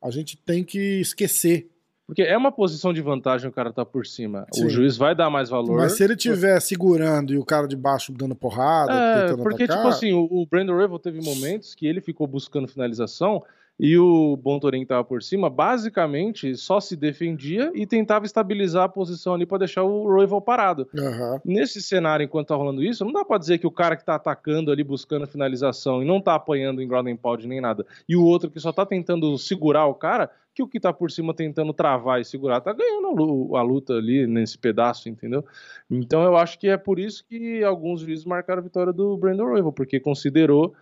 A 0.00 0.10
gente 0.10 0.36
tem 0.36 0.64
que 0.64 0.78
esquecer. 1.00 1.68
Porque 2.12 2.22
é 2.22 2.36
uma 2.36 2.52
posição 2.52 2.92
de 2.92 3.00
vantagem 3.00 3.48
o 3.48 3.52
cara 3.52 3.72
tá 3.72 3.86
por 3.86 4.04
cima. 4.04 4.46
Sim. 4.52 4.66
O 4.66 4.68
juiz 4.68 4.98
vai 4.98 5.14
dar 5.14 5.30
mais 5.30 5.48
valor. 5.48 5.78
Mas 5.78 5.96
se 5.96 6.04
ele 6.04 6.12
estiver 6.12 6.60
segurando 6.60 7.32
e 7.32 7.38
o 7.38 7.44
cara 7.44 7.66
de 7.66 7.74
baixo 7.74 8.12
dando 8.12 8.34
porrada, 8.34 8.92
É, 8.92 9.22
tentando 9.22 9.42
porque, 9.42 9.64
atacar, 9.64 9.82
tipo 9.82 9.88
assim, 9.88 10.12
o, 10.12 10.28
o 10.30 10.44
Brandon 10.44 10.76
Rival 10.76 10.98
teve 10.98 11.22
momentos 11.22 11.74
que 11.74 11.86
ele 11.86 12.02
ficou 12.02 12.26
buscando 12.26 12.68
finalização 12.68 13.42
e 13.80 13.96
o 13.96 14.36
Bontorin 14.36 14.84
tava 14.84 15.02
por 15.02 15.22
cima, 15.22 15.48
basicamente 15.48 16.54
só 16.54 16.78
se 16.78 16.94
defendia 16.94 17.72
e 17.74 17.86
tentava 17.86 18.26
estabilizar 18.26 18.84
a 18.84 18.88
posição 18.88 19.32
ali 19.32 19.46
pra 19.46 19.56
deixar 19.56 19.82
o 19.82 20.14
Rival 20.20 20.42
parado. 20.42 20.86
Aham. 20.96 21.40
Nesse 21.42 21.80
cenário, 21.80 22.22
enquanto 22.22 22.48
tá 22.48 22.54
rolando 22.54 22.82
isso, 22.82 23.04
não 23.04 23.12
dá 23.12 23.24
pra 23.24 23.38
dizer 23.38 23.56
que 23.56 23.66
o 23.66 23.70
cara 23.70 23.96
que 23.96 24.04
tá 24.04 24.14
atacando 24.14 24.70
ali, 24.70 24.84
buscando 24.84 25.26
finalização 25.26 26.02
e 26.02 26.06
não 26.06 26.20
tá 26.20 26.34
apanhando 26.34 26.82
em 26.82 26.86
ground 26.86 27.08
and 27.08 27.16
pound 27.16 27.48
nem 27.48 27.60
nada, 27.60 27.86
e 28.06 28.14
o 28.14 28.22
outro 28.22 28.50
que 28.50 28.60
só 28.60 28.70
tá 28.70 28.84
tentando 28.84 29.36
segurar 29.38 29.86
o 29.86 29.94
cara, 29.94 30.30
que 30.54 30.62
o 30.62 30.68
que 30.68 30.78
tá 30.80 30.92
por 30.92 31.10
cima 31.10 31.34
tentando 31.34 31.72
travar 31.72 32.20
e 32.20 32.24
segurar 32.24 32.60
tá 32.60 32.72
ganhando 32.72 33.08
a 33.08 33.10
lu- 33.12 33.56
a 33.56 33.62
luta 33.62 33.94
ali 33.94 34.26
nesse 34.26 34.58
pedaço, 34.58 35.08
entendeu? 35.08 35.44
Então 35.90 36.22
eu 36.22 36.36
acho 36.36 36.58
que 36.58 36.68
é 36.68 36.76
por 36.76 36.98
isso 36.98 37.24
que 37.24 37.62
alguns 37.64 38.00
juízes 38.00 38.24
marcaram 38.24 38.60
a 38.60 38.62
vitória 38.64 38.92
do 38.92 39.16
Brandon 39.16 39.44
Royal, 39.46 39.72
porque 39.72 39.98
considerou 39.98 40.74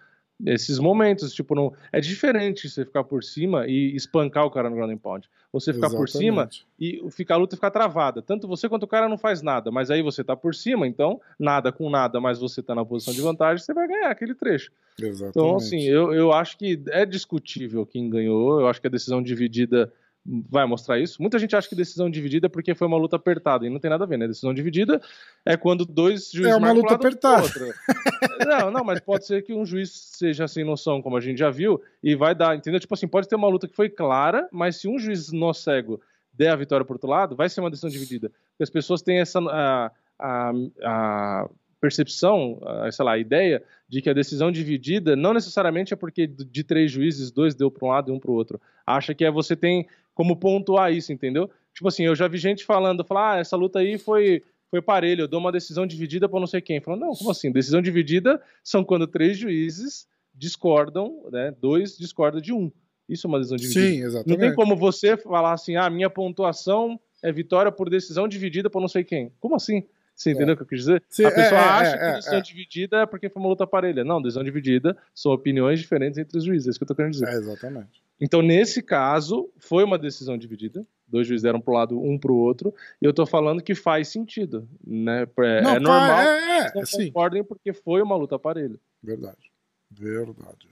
esses 0.46 0.78
momentos, 0.78 1.32
tipo, 1.32 1.54
não 1.54 1.72
é 1.92 2.00
diferente 2.00 2.68
você 2.68 2.84
ficar 2.84 3.04
por 3.04 3.22
cima 3.22 3.66
e 3.66 3.94
espancar 3.94 4.44
o 4.44 4.50
cara 4.50 4.70
no 4.70 4.76
ground 4.76 4.92
and 4.92 4.98
pound. 4.98 5.28
Você 5.52 5.72
ficar 5.72 5.90
por 5.90 6.08
cima 6.08 6.42
Exatamente. 6.42 6.66
e 6.78 7.10
ficar 7.10 7.34
a 7.34 7.38
luta 7.38 7.56
ficar 7.56 7.70
travada. 7.70 8.22
Tanto 8.22 8.46
você 8.46 8.68
quanto 8.68 8.84
o 8.84 8.88
cara 8.88 9.08
não 9.08 9.18
faz 9.18 9.42
nada, 9.42 9.70
mas 9.70 9.90
aí 9.90 10.00
você 10.00 10.22
tá 10.22 10.36
por 10.36 10.54
cima, 10.54 10.86
então 10.86 11.20
nada 11.38 11.72
com 11.72 11.90
nada, 11.90 12.20
mas 12.20 12.38
você 12.38 12.62
tá 12.62 12.74
na 12.74 12.84
posição 12.84 13.12
de 13.12 13.20
vantagem, 13.20 13.64
você 13.64 13.74
vai 13.74 13.88
ganhar 13.88 14.10
aquele 14.10 14.34
trecho. 14.34 14.70
Exatamente. 14.98 15.30
Então, 15.30 15.56
assim, 15.56 15.82
eu, 15.82 16.12
eu 16.12 16.32
acho 16.32 16.56
que 16.56 16.80
é 16.90 17.04
discutível 17.04 17.84
quem 17.84 18.08
ganhou, 18.08 18.60
eu 18.60 18.68
acho 18.68 18.80
que 18.80 18.86
a 18.86 18.90
decisão 18.90 19.20
dividida 19.20 19.92
vai 20.24 20.66
mostrar 20.66 20.98
isso. 20.98 21.20
Muita 21.20 21.38
gente 21.38 21.56
acha 21.56 21.68
que 21.68 21.74
decisão 21.74 22.10
dividida 22.10 22.46
é 22.46 22.48
porque 22.48 22.74
foi 22.74 22.86
uma 22.86 22.96
luta 22.96 23.16
apertada, 23.16 23.66
e 23.66 23.70
não 23.70 23.78
tem 23.78 23.90
nada 23.90 24.04
a 24.04 24.06
ver, 24.06 24.18
né? 24.18 24.28
Decisão 24.28 24.52
dividida 24.52 25.00
é 25.44 25.56
quando 25.56 25.84
dois 25.84 26.30
juízes 26.30 26.52
É 26.52 26.56
uma 26.56 26.72
luta 26.72 26.94
apertada. 26.94 27.48
Não, 28.46 28.70
não, 28.70 28.82
mas 28.82 29.00
pode 29.00 29.26
ser 29.26 29.42
que 29.42 29.52
um 29.52 29.66
juiz 29.66 29.90
seja 29.90 30.48
sem 30.48 30.64
noção, 30.64 31.02
como 31.02 31.16
a 31.16 31.20
gente 31.20 31.38
já 31.38 31.50
viu, 31.50 31.80
e 32.02 32.14
vai 32.14 32.34
dar, 32.34 32.56
entendeu? 32.56 32.80
Tipo 32.80 32.94
assim, 32.94 33.06
pode 33.06 33.28
ter 33.28 33.36
uma 33.36 33.48
luta 33.48 33.68
que 33.68 33.76
foi 33.76 33.88
clara, 33.90 34.48
mas 34.50 34.76
se 34.76 34.88
um 34.88 34.98
juiz 34.98 35.30
nó 35.30 35.52
cego 35.52 36.00
der 36.32 36.48
a 36.48 36.56
vitória 36.56 36.84
pro 36.84 36.94
outro 36.94 37.08
lado, 37.08 37.36
vai 37.36 37.48
ser 37.50 37.60
uma 37.60 37.70
decisão 37.70 37.90
dividida. 37.90 38.30
Porque 38.30 38.62
as 38.62 38.70
pessoas 38.70 39.02
têm 39.02 39.18
essa 39.18 39.38
a, 39.40 39.90
a, 40.18 40.52
a 40.82 41.50
percepção, 41.80 42.58
a, 42.62 42.90
sei 42.90 43.04
lá, 43.04 43.12
a 43.12 43.18
ideia 43.18 43.62
de 43.88 44.00
que 44.00 44.10
a 44.10 44.14
decisão 44.14 44.52
dividida 44.52 45.16
não 45.16 45.34
necessariamente 45.34 45.92
é 45.92 45.96
porque 45.96 46.26
de 46.26 46.62
três 46.62 46.90
juízes, 46.90 47.30
dois 47.30 47.54
deu 47.54 47.70
para 47.70 47.86
um 47.86 47.90
lado 47.90 48.10
e 48.10 48.14
um 48.14 48.20
para 48.20 48.30
o 48.30 48.34
outro. 48.34 48.60
Acha 48.86 49.14
que 49.14 49.24
é 49.24 49.30
você 49.30 49.56
tem 49.56 49.86
como 50.20 50.36
pontuar 50.36 50.92
isso, 50.92 51.14
entendeu? 51.14 51.48
Tipo 51.72 51.88
assim, 51.88 52.04
eu 52.04 52.14
já 52.14 52.28
vi 52.28 52.36
gente 52.36 52.62
falando, 52.62 53.02
falar, 53.02 53.36
ah, 53.36 53.38
essa 53.38 53.56
luta 53.56 53.78
aí 53.78 53.96
foi 53.96 54.42
foi 54.70 54.82
parelho, 54.82 55.22
eu 55.22 55.28
dou 55.28 55.40
uma 55.40 55.50
decisão 55.50 55.86
dividida 55.86 56.28
para 56.28 56.38
não 56.38 56.46
sei 56.46 56.60
quem. 56.60 56.78
Falando, 56.78 57.00
não, 57.00 57.14
como 57.14 57.30
assim? 57.30 57.50
Decisão 57.50 57.80
dividida 57.80 58.38
são 58.62 58.84
quando 58.84 59.06
três 59.06 59.38
juízes 59.38 60.06
discordam, 60.34 61.24
né? 61.32 61.54
Dois 61.58 61.96
discordam 61.96 62.38
de 62.38 62.52
um. 62.52 62.70
Isso 63.08 63.26
é 63.26 63.28
uma 63.28 63.38
decisão 63.38 63.56
dividida. 63.56 63.86
Sim, 63.86 64.00
Não 64.00 64.06
exatamente. 64.08 64.40
tem 64.40 64.54
como 64.54 64.76
você 64.76 65.16
falar 65.16 65.54
assim, 65.54 65.76
ah, 65.76 65.88
minha 65.88 66.10
pontuação 66.10 67.00
é 67.22 67.32
vitória 67.32 67.72
por 67.72 67.88
decisão 67.88 68.28
dividida 68.28 68.68
por 68.68 68.80
não 68.80 68.88
sei 68.88 69.02
quem. 69.02 69.32
Como 69.40 69.54
assim? 69.56 69.84
Você 70.14 70.32
entendeu 70.32 70.52
o 70.52 70.56
que 70.58 70.64
eu 70.64 70.66
quis 70.66 70.80
dizer? 70.80 71.02
Sim, 71.08 71.24
a 71.24 71.30
pessoa 71.30 71.58
é, 71.58 71.64
é, 71.64 71.66
acha 71.66 71.96
é, 71.96 71.98
que 71.98 72.04
é, 72.04 72.14
decisão 72.16 72.38
é. 72.38 72.42
dividida 72.42 72.96
é 72.98 73.06
porque 73.06 73.30
foi 73.30 73.40
uma 73.40 73.48
luta 73.48 73.66
parelha. 73.66 74.04
Não, 74.04 74.20
decisão 74.20 74.44
dividida 74.44 74.94
são 75.14 75.32
opiniões 75.32 75.80
diferentes 75.80 76.18
entre 76.18 76.36
os 76.36 76.44
juízes, 76.44 76.66
é 76.66 76.70
isso 76.70 76.78
que 76.78 76.82
eu 76.82 76.88
tô 76.88 76.94
querendo 76.94 77.12
dizer. 77.12 77.26
É, 77.26 77.32
exatamente. 77.36 78.09
Então, 78.20 78.42
nesse 78.42 78.82
caso, 78.82 79.48
foi 79.58 79.82
uma 79.82 79.98
decisão 79.98 80.36
dividida. 80.36 80.86
Dois 81.08 81.26
juízes 81.26 81.42
deram 81.42 81.60
pro 81.60 81.72
lado, 81.74 82.00
um 82.00 82.18
pro 82.18 82.34
outro. 82.36 82.72
E 83.00 83.04
eu 83.04 83.12
tô 83.12 83.24
falando 83.26 83.62
que 83.62 83.74
faz 83.74 84.08
sentido, 84.08 84.68
né? 84.86 85.26
É, 85.38 85.62
Não, 85.62 85.70
é 85.70 85.80
normal 85.80 86.20
É, 86.20 86.58
é, 86.66 86.72
não 86.74 86.86
sim. 86.86 87.06
concordem 87.06 87.42
porque 87.42 87.72
foi 87.72 88.02
uma 88.02 88.14
luta 88.16 88.38
parelha. 88.38 88.78
Verdade. 89.02 89.50
Verdade. 89.90 90.68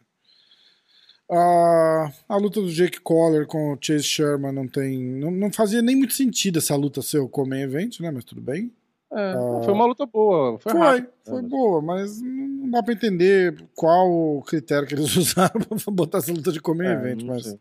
A, 1.30 2.12
a 2.28 2.37
luta 2.37 2.61
do 2.61 2.70
Jake 2.70 3.00
Collar 3.00 3.46
com 3.46 3.72
o 3.72 3.78
Chase 3.80 4.04
Sherman 4.04 4.52
não 4.52 4.66
tem. 4.66 4.98
Não, 4.98 5.30
não 5.30 5.52
fazia 5.52 5.82
nem 5.82 5.96
muito 5.96 6.14
sentido 6.14 6.58
essa 6.58 6.74
luta 6.76 7.02
ser 7.02 7.18
o 7.18 7.28
Comen 7.28 7.62
Event, 7.62 8.00
né? 8.00 8.11
Mas 8.11 8.24
tudo 8.24 8.40
bem. 8.40 8.72
É, 9.10 9.36
uh, 9.36 9.62
foi 9.64 9.72
uma 9.72 9.86
luta 9.86 10.04
boa. 10.04 10.58
Foi, 10.58 10.72
foi, 10.72 10.80
rápido, 10.80 11.08
foi 11.24 11.42
boa, 11.42 11.80
mas 11.80 12.20
não 12.20 12.70
dá 12.70 12.82
pra 12.82 12.92
entender 12.92 13.56
qual 13.74 14.10
o 14.10 14.42
critério 14.42 14.86
que 14.86 14.94
eles 14.94 15.14
usaram 15.16 15.60
pra 15.60 15.92
botar 15.92 16.18
essa 16.18 16.32
luta 16.32 16.52
de 16.52 16.60
Comen 16.60 16.88
é, 16.88 16.92
Event. 16.92 17.22
Mas. 17.22 17.44
Sei. 17.44 17.58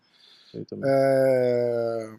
Sei 0.52 0.66
é... 0.84 2.18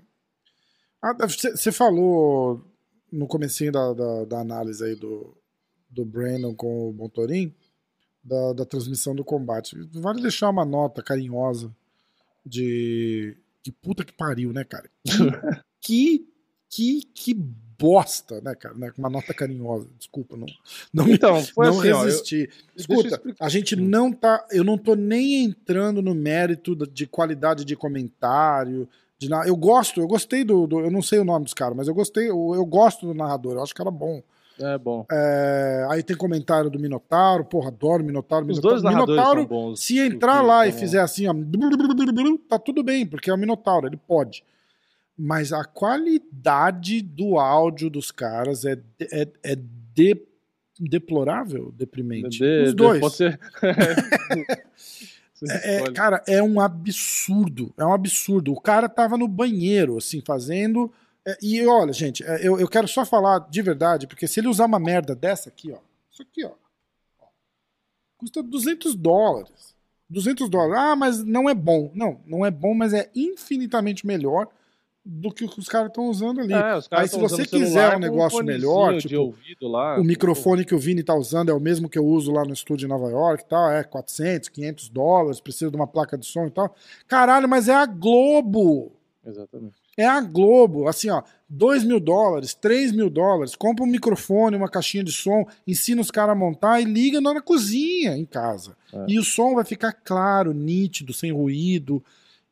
Ah, 1.03 1.15
você 1.27 1.71
falou 1.71 2.65
no 3.11 3.27
comecinho 3.27 3.73
da, 3.73 3.93
da, 3.93 4.25
da, 4.25 4.41
análise 4.41 4.85
aí 4.85 4.95
do, 4.95 5.37
do 5.89 6.05
Brandon 6.05 6.55
com 6.55 6.91
o 6.91 6.93
Montorim, 6.93 7.55
da, 8.23 8.53
da 8.53 8.65
transmissão 8.65 9.15
do 9.15 9.25
combate. 9.25 9.77
Vale 9.93 10.21
deixar 10.21 10.51
uma 10.51 10.65
nota 10.65 11.03
carinhosa 11.03 11.75
de 12.45 13.37
que 13.63 13.73
puta 13.73 14.05
que 14.05 14.13
pariu, 14.13 14.53
né, 14.53 14.65
cara? 14.65 14.91
Que, 15.81 16.29
que, 16.69 17.03
que, 17.15 17.35
bosta, 17.79 18.41
né, 18.41 18.55
cara? 18.55 18.75
Né? 18.75 18.91
Uma 18.99 19.09
nota 19.09 19.33
carinhosa, 19.33 19.87
desculpa, 19.97 20.37
não, 20.37 20.47
não, 20.93 21.09
então, 21.09 21.43
foi 21.45 21.67
não 21.67 21.81
assim, 21.81 22.05
resisti. 22.05 22.51
Eu, 22.77 22.77
Escuta, 22.77 23.23
a 23.39 23.49
gente 23.49 23.77
não 23.77 24.13
tá, 24.13 24.45
eu 24.51 24.65
não 24.65 24.77
tô 24.77 24.95
nem 24.95 25.45
entrando 25.45 26.03
no 26.03 26.15
mérito 26.15 26.75
de 26.75 27.07
qualidade 27.07 27.65
de 27.65 27.77
comentário, 27.77 28.89
de, 29.19 29.29
eu 29.47 29.57
gosto, 29.57 30.01
eu 30.01 30.07
gostei 30.07 30.45
do, 30.45 30.67
do, 30.67 30.81
Eu 30.81 30.91
não 30.91 31.03
sei 31.03 31.19
o 31.19 31.25
nome 31.25 31.45
dos 31.45 31.55
caras, 31.55 31.77
mas 31.77 31.89
eu 31.89 31.95
gostei, 31.95 32.31
eu, 32.31 32.55
eu 32.55 32.65
gosto 32.65 33.07
do 33.07 33.15
narrador, 33.15 33.55
eu 33.55 33.63
acho 33.63 33.75
que 33.75 33.83
era 33.83 33.91
bom. 33.91 34.23
É 34.61 34.77
bom. 34.77 35.07
É, 35.11 35.87
aí 35.89 36.03
tem 36.03 36.17
comentário 36.17 36.69
do 36.69 36.81
Minotauro, 36.81 37.45
porra, 37.45 37.69
adoro 37.69 38.03
Minotauro. 38.03 38.45
Os 38.45 38.59
Minotauro. 38.59 38.75
dois 38.75 38.83
narradores 38.83 39.21
Minotauro, 39.21 39.47
bons. 39.47 39.81
Se 39.81 40.01
entrar 40.01 40.43
lá 40.43 40.67
e 40.67 40.73
fizer 40.73 41.01
assim, 41.01 41.29
ó, 41.29 41.35
tá 42.49 42.59
tudo 42.59 42.83
bem, 42.83 43.07
porque 43.07 43.31
é 43.31 43.35
o 43.35 43.39
Minotauro, 43.39 43.87
ele 43.87 43.97
pode. 43.97 44.43
Mas 45.19 45.53
a 45.53 45.65
qualidade 45.65 47.03
do 47.03 47.39
áudio 47.39 47.91
dos 47.91 48.13
caras 48.13 48.65
é, 48.65 48.81
é, 49.01 49.29
é 49.43 49.57
de, 49.57 50.17
deplorável, 50.79 51.73
deprimente. 51.73 52.39
De, 52.39 52.63
Os 52.69 52.75
dois. 52.75 53.01
Pode 53.01 53.17
ser... 53.17 53.41
É, 55.47 55.77
é, 55.77 55.93
cara, 55.93 56.23
é 56.27 56.43
um 56.43 56.61
absurdo. 56.61 57.73
É 57.77 57.85
um 57.85 57.93
absurdo. 57.93 58.53
O 58.53 58.61
cara 58.61 58.89
tava 58.89 59.17
no 59.17 59.29
banheiro, 59.29 59.97
assim, 59.97 60.21
fazendo. 60.21 60.93
É, 61.25 61.39
e 61.41 61.65
olha, 61.67 61.93
gente, 61.93 62.25
é, 62.25 62.47
eu, 62.47 62.59
eu 62.59 62.67
quero 62.67 62.89
só 62.89 63.05
falar 63.05 63.49
de 63.49 63.63
verdade, 63.63 64.07
porque 64.07 64.27
se 64.27 64.41
ele 64.41 64.49
usar 64.49 64.67
uma 64.67 64.81
merda 64.81 65.15
dessa 65.15 65.49
aqui, 65.49 65.71
ó. 65.71 65.79
Isso 66.11 66.23
aqui, 66.23 66.45
ó. 66.45 66.53
Custa 68.17 68.43
200 68.43 68.97
dólares. 68.97 69.77
200 70.11 70.49
dólares. 70.49 70.77
Ah, 70.77 70.97
mas 70.97 71.23
não 71.23 71.49
é 71.49 71.55
bom. 71.55 71.93
Não, 71.95 72.21
não 72.27 72.45
é 72.45 72.51
bom, 72.51 72.75
mas 72.75 72.93
é 72.93 73.11
infinitamente 73.15 74.07
melhor 74.07 74.49
do 75.11 75.33
que 75.33 75.45
os 75.45 75.69
caras 75.69 75.89
estão 75.89 76.11
usando 76.11 76.41
ali. 76.41 76.53
É, 76.53 76.79
Aí, 76.91 77.09
se 77.09 77.19
você 77.19 77.47
quiser 77.47 77.97
um 77.97 77.99
negócio 77.99 78.45
melhor, 78.45 78.99
tipo, 78.99 79.35
lá, 79.63 79.99
o 79.99 80.05
microfone 80.05 80.67
que 80.67 80.75
o 80.75 80.79
Vini 80.79 81.03
tá 81.03 81.15
usando 81.15 81.49
é 81.49 81.55
o 81.55 81.59
mesmo 81.59 81.89
que 81.89 81.99
eu 81.99 82.05
uso 82.05 82.31
lá 82.31 82.45
no 82.45 82.53
estúdio 82.53 82.85
em 82.85 82.91
Nova 82.91 83.09
York 83.09 83.43
e 83.43 83.47
tal, 83.47 83.71
é 83.71 83.83
400, 83.83 84.51
500 84.51 84.91
dólares, 84.91 85.41
precisa 85.41 85.71
de 85.71 85.77
uma 85.77 85.87
placa 85.87 86.19
de 86.19 86.27
som 86.27 86.47
e 86.47 86.51
tal. 86.51 86.75
Caralho, 87.07 87.49
mas 87.49 87.69
é 87.69 87.75
a 87.75 87.87
Globo! 87.87 88.93
Exatamente. 89.25 89.77
É 89.97 90.07
a 90.07 90.21
Globo, 90.21 90.87
assim, 90.87 91.09
ó, 91.09 91.23
2 91.49 91.85
mil 91.85 91.99
dólares, 91.99 92.53
3 92.53 92.93
mil 92.93 93.09
dólares, 93.09 93.57
compra 93.57 93.85
um 93.85 93.89
microfone, 93.89 94.57
uma 94.57 94.69
caixinha 94.69 95.03
de 95.03 95.11
som, 95.11 95.47
ensina 95.67 96.03
os 96.03 96.11
caras 96.11 96.33
a 96.33 96.39
montar 96.39 96.81
e 96.81 96.85
liga 96.85 97.21
na 97.21 97.41
cozinha 97.41 98.17
em 98.17 98.27
casa. 98.27 98.77
É. 98.93 99.07
E 99.09 99.19
o 99.19 99.25
som 99.25 99.55
vai 99.55 99.65
ficar 99.65 99.93
claro, 99.93 100.53
nítido, 100.53 101.15
sem 101.15 101.33
ruído. 101.33 102.05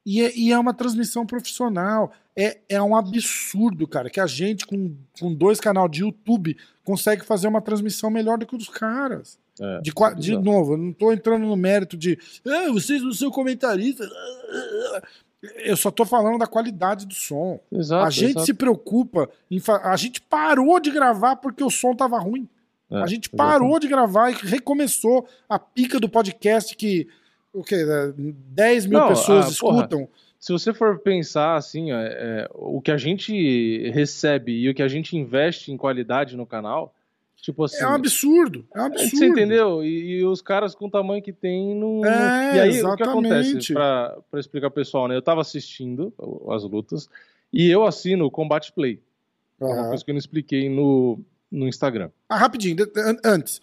E 0.07 0.23
é, 0.23 0.37
e 0.37 0.53
é 0.53 0.59
uma 0.59 0.73
transmissão 0.73 1.27
profissional. 1.27 2.13
É, 2.37 2.59
é 2.69 2.83
um 2.83 2.95
absurdo, 2.95 3.89
cara, 3.89 4.11
que 4.11 4.21
a 4.21 4.27
gente, 4.27 4.67
com, 4.67 4.95
com 5.19 5.33
dois 5.33 5.59
canais 5.59 5.91
de 5.91 6.03
YouTube, 6.03 6.57
consegue 6.85 7.25
fazer 7.25 7.49
uma 7.49 7.63
transmissão 7.63 8.11
melhor 8.11 8.37
do 8.37 8.47
que 8.47 8.55
os 8.55 8.69
caras. 8.69 9.39
É, 9.59 9.81
de, 9.81 9.93
de 10.19 10.37
novo, 10.37 10.75
eu 10.75 10.77
não 10.77 10.91
estou 10.91 11.13
entrando 11.13 11.47
no 11.47 11.57
mérito 11.57 11.97
de 11.97 12.19
ah, 12.47 12.71
vocês 12.71 13.03
não 13.03 13.13
são 13.13 13.31
comentaristas. 13.31 14.09
Eu 15.65 15.77
só 15.77 15.89
estou 15.89 16.05
falando 16.05 16.39
da 16.39 16.47
qualidade 16.47 17.07
do 17.07 17.15
som. 17.15 17.59
Exato, 17.73 18.07
a 18.07 18.11
gente 18.11 18.31
exato. 18.31 18.47
se 18.47 18.53
preocupa 18.53 19.31
em. 19.51 19.61
A 19.83 19.97
gente 19.97 20.21
parou 20.21 20.79
de 20.79 20.91
gravar 20.91 21.37
porque 21.37 21.65
o 21.65 21.71
som 21.71 21.93
estava 21.93 22.19
ruim. 22.19 22.47
É, 22.91 22.99
a 22.99 23.07
gente 23.07 23.31
parou 23.31 23.79
de 23.79 23.89
gravar 23.89 24.31
e 24.31 24.35
recomeçou 24.35 25.27
a 25.49 25.59
pica 25.59 25.99
do 25.99 26.09
podcast 26.09 26.77
que 26.77 27.09
o 27.53 27.65
quê? 27.65 27.77
10 28.17 28.87
mil 28.87 28.99
não, 28.99 29.09
pessoas 29.09 29.51
escutam. 29.51 30.01
Porra, 30.01 30.26
se 30.47 30.53
você 30.53 30.73
for 30.73 31.01
pensar 31.01 31.57
assim, 31.57 31.91
é, 31.91 31.97
é, 31.97 32.49
o 32.55 32.81
que 32.81 32.93
a 32.93 32.97
gente 32.97 33.91
recebe 33.91 34.53
e 34.53 34.71
o 34.71 34.75
que 34.77 34.83
a 34.83 34.87
gente 34.87 35.17
investe 35.17 35.73
em 35.73 35.77
qualidade 35.77 36.37
no 36.37 36.47
canal, 36.47 36.95
tipo 37.35 37.65
assim. 37.65 37.83
É 37.83 37.89
um 37.89 37.95
absurdo. 37.95 38.65
É 38.73 38.81
um 38.81 38.85
absurdo. 38.85 39.17
Você 39.17 39.27
entendeu? 39.27 39.83
E, 39.83 40.21
e 40.21 40.25
os 40.25 40.41
caras 40.41 40.73
com 40.73 40.87
o 40.87 40.91
tamanho 40.91 41.21
que 41.21 41.33
tem 41.33 41.75
não. 41.75 42.07
É, 42.07 42.55
e 42.55 42.61
aí 42.61 42.69
exatamente. 42.69 42.93
o 42.93 42.97
que 42.97 43.03
acontece? 43.03 43.73
Pra, 43.73 44.19
pra 44.31 44.39
explicar 44.39 44.71
pro 44.71 44.81
pessoal, 44.81 45.09
né? 45.09 45.17
Eu 45.17 45.23
tava 45.23 45.41
assistindo 45.41 46.15
as 46.49 46.63
lutas 46.63 47.09
e 47.53 47.69
eu 47.69 47.85
assino 47.85 48.25
o 48.25 48.31
Combat 48.31 48.73
Play. 48.73 49.03
Uhum. 49.59 49.69
É 49.69 49.73
uma 49.73 49.89
coisa 49.89 50.05
que 50.05 50.11
eu 50.13 50.15
não 50.15 50.21
expliquei 50.21 50.69
no, 50.69 51.19
no 51.51 51.67
Instagram. 51.67 52.09
Ah, 52.29 52.37
rapidinho, 52.37 52.77
antes 53.25 53.61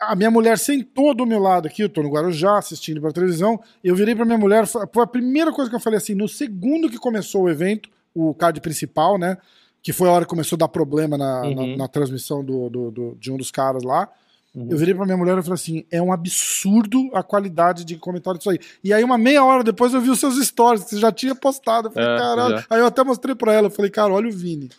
a 0.00 0.14
minha 0.16 0.30
mulher 0.30 0.58
sentou 0.58 1.14
do 1.14 1.26
meu 1.26 1.38
lado 1.38 1.66
aqui, 1.66 1.82
eu 1.82 1.88
tô 1.88 2.02
no 2.02 2.10
Guarujá 2.10 2.58
assistindo 2.58 3.00
pra 3.00 3.12
televisão, 3.12 3.60
eu 3.82 3.94
virei 3.94 4.14
pra 4.14 4.24
minha 4.24 4.38
mulher, 4.38 4.66
foi 4.66 5.02
a 5.02 5.06
primeira 5.06 5.52
coisa 5.52 5.70
que 5.70 5.76
eu 5.76 5.80
falei 5.80 5.98
assim, 5.98 6.14
no 6.14 6.28
segundo 6.28 6.90
que 6.90 6.98
começou 6.98 7.42
o 7.42 7.50
evento, 7.50 7.88
o 8.14 8.34
card 8.34 8.60
principal, 8.60 9.18
né, 9.18 9.38
que 9.82 9.92
foi 9.92 10.08
a 10.08 10.12
hora 10.12 10.24
que 10.24 10.30
começou 10.30 10.56
a 10.56 10.60
dar 10.60 10.68
problema 10.68 11.16
na, 11.16 11.42
uhum. 11.42 11.54
na, 11.54 11.76
na, 11.76 11.88
transmissão 11.88 12.44
do, 12.44 12.68
do, 12.68 12.90
do, 12.90 13.16
de 13.18 13.30
um 13.30 13.36
dos 13.36 13.50
caras 13.50 13.82
lá, 13.82 14.08
uhum. 14.54 14.68
eu 14.70 14.76
virei 14.76 14.94
pra 14.94 15.04
minha 15.04 15.16
mulher 15.16 15.38
e 15.38 15.42
falei 15.42 15.54
assim, 15.54 15.84
é 15.90 16.00
um 16.02 16.12
absurdo 16.12 17.10
a 17.12 17.22
qualidade 17.22 17.84
de 17.84 17.96
comentário 17.96 18.38
disso 18.38 18.50
aí. 18.50 18.58
E 18.82 18.92
aí 18.92 19.04
uma 19.04 19.18
meia 19.18 19.44
hora 19.44 19.62
depois 19.62 19.94
eu 19.94 20.00
vi 20.00 20.10
os 20.10 20.20
seus 20.20 20.36
stories, 20.44 20.84
que 20.84 20.90
você 20.90 20.98
já 20.98 21.12
tinha 21.12 21.34
postado, 21.34 21.88
eu 21.88 21.92
falei, 21.92 22.08
é, 22.08 22.18
caralho, 22.18 22.56
é. 22.56 22.64
aí 22.70 22.80
eu 22.80 22.86
até 22.86 23.02
mostrei 23.04 23.34
pra 23.34 23.52
ela, 23.52 23.66
eu 23.66 23.70
falei, 23.70 23.90
cara, 23.90 24.12
olha 24.12 24.28
o 24.28 24.32
Vini. 24.32 24.70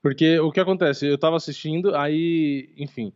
Porque 0.00 0.38
o 0.38 0.52
que 0.52 0.60
acontece, 0.60 1.06
eu 1.06 1.18
tava 1.18 1.36
assistindo, 1.36 1.94
aí, 1.94 2.70
enfim... 2.78 3.12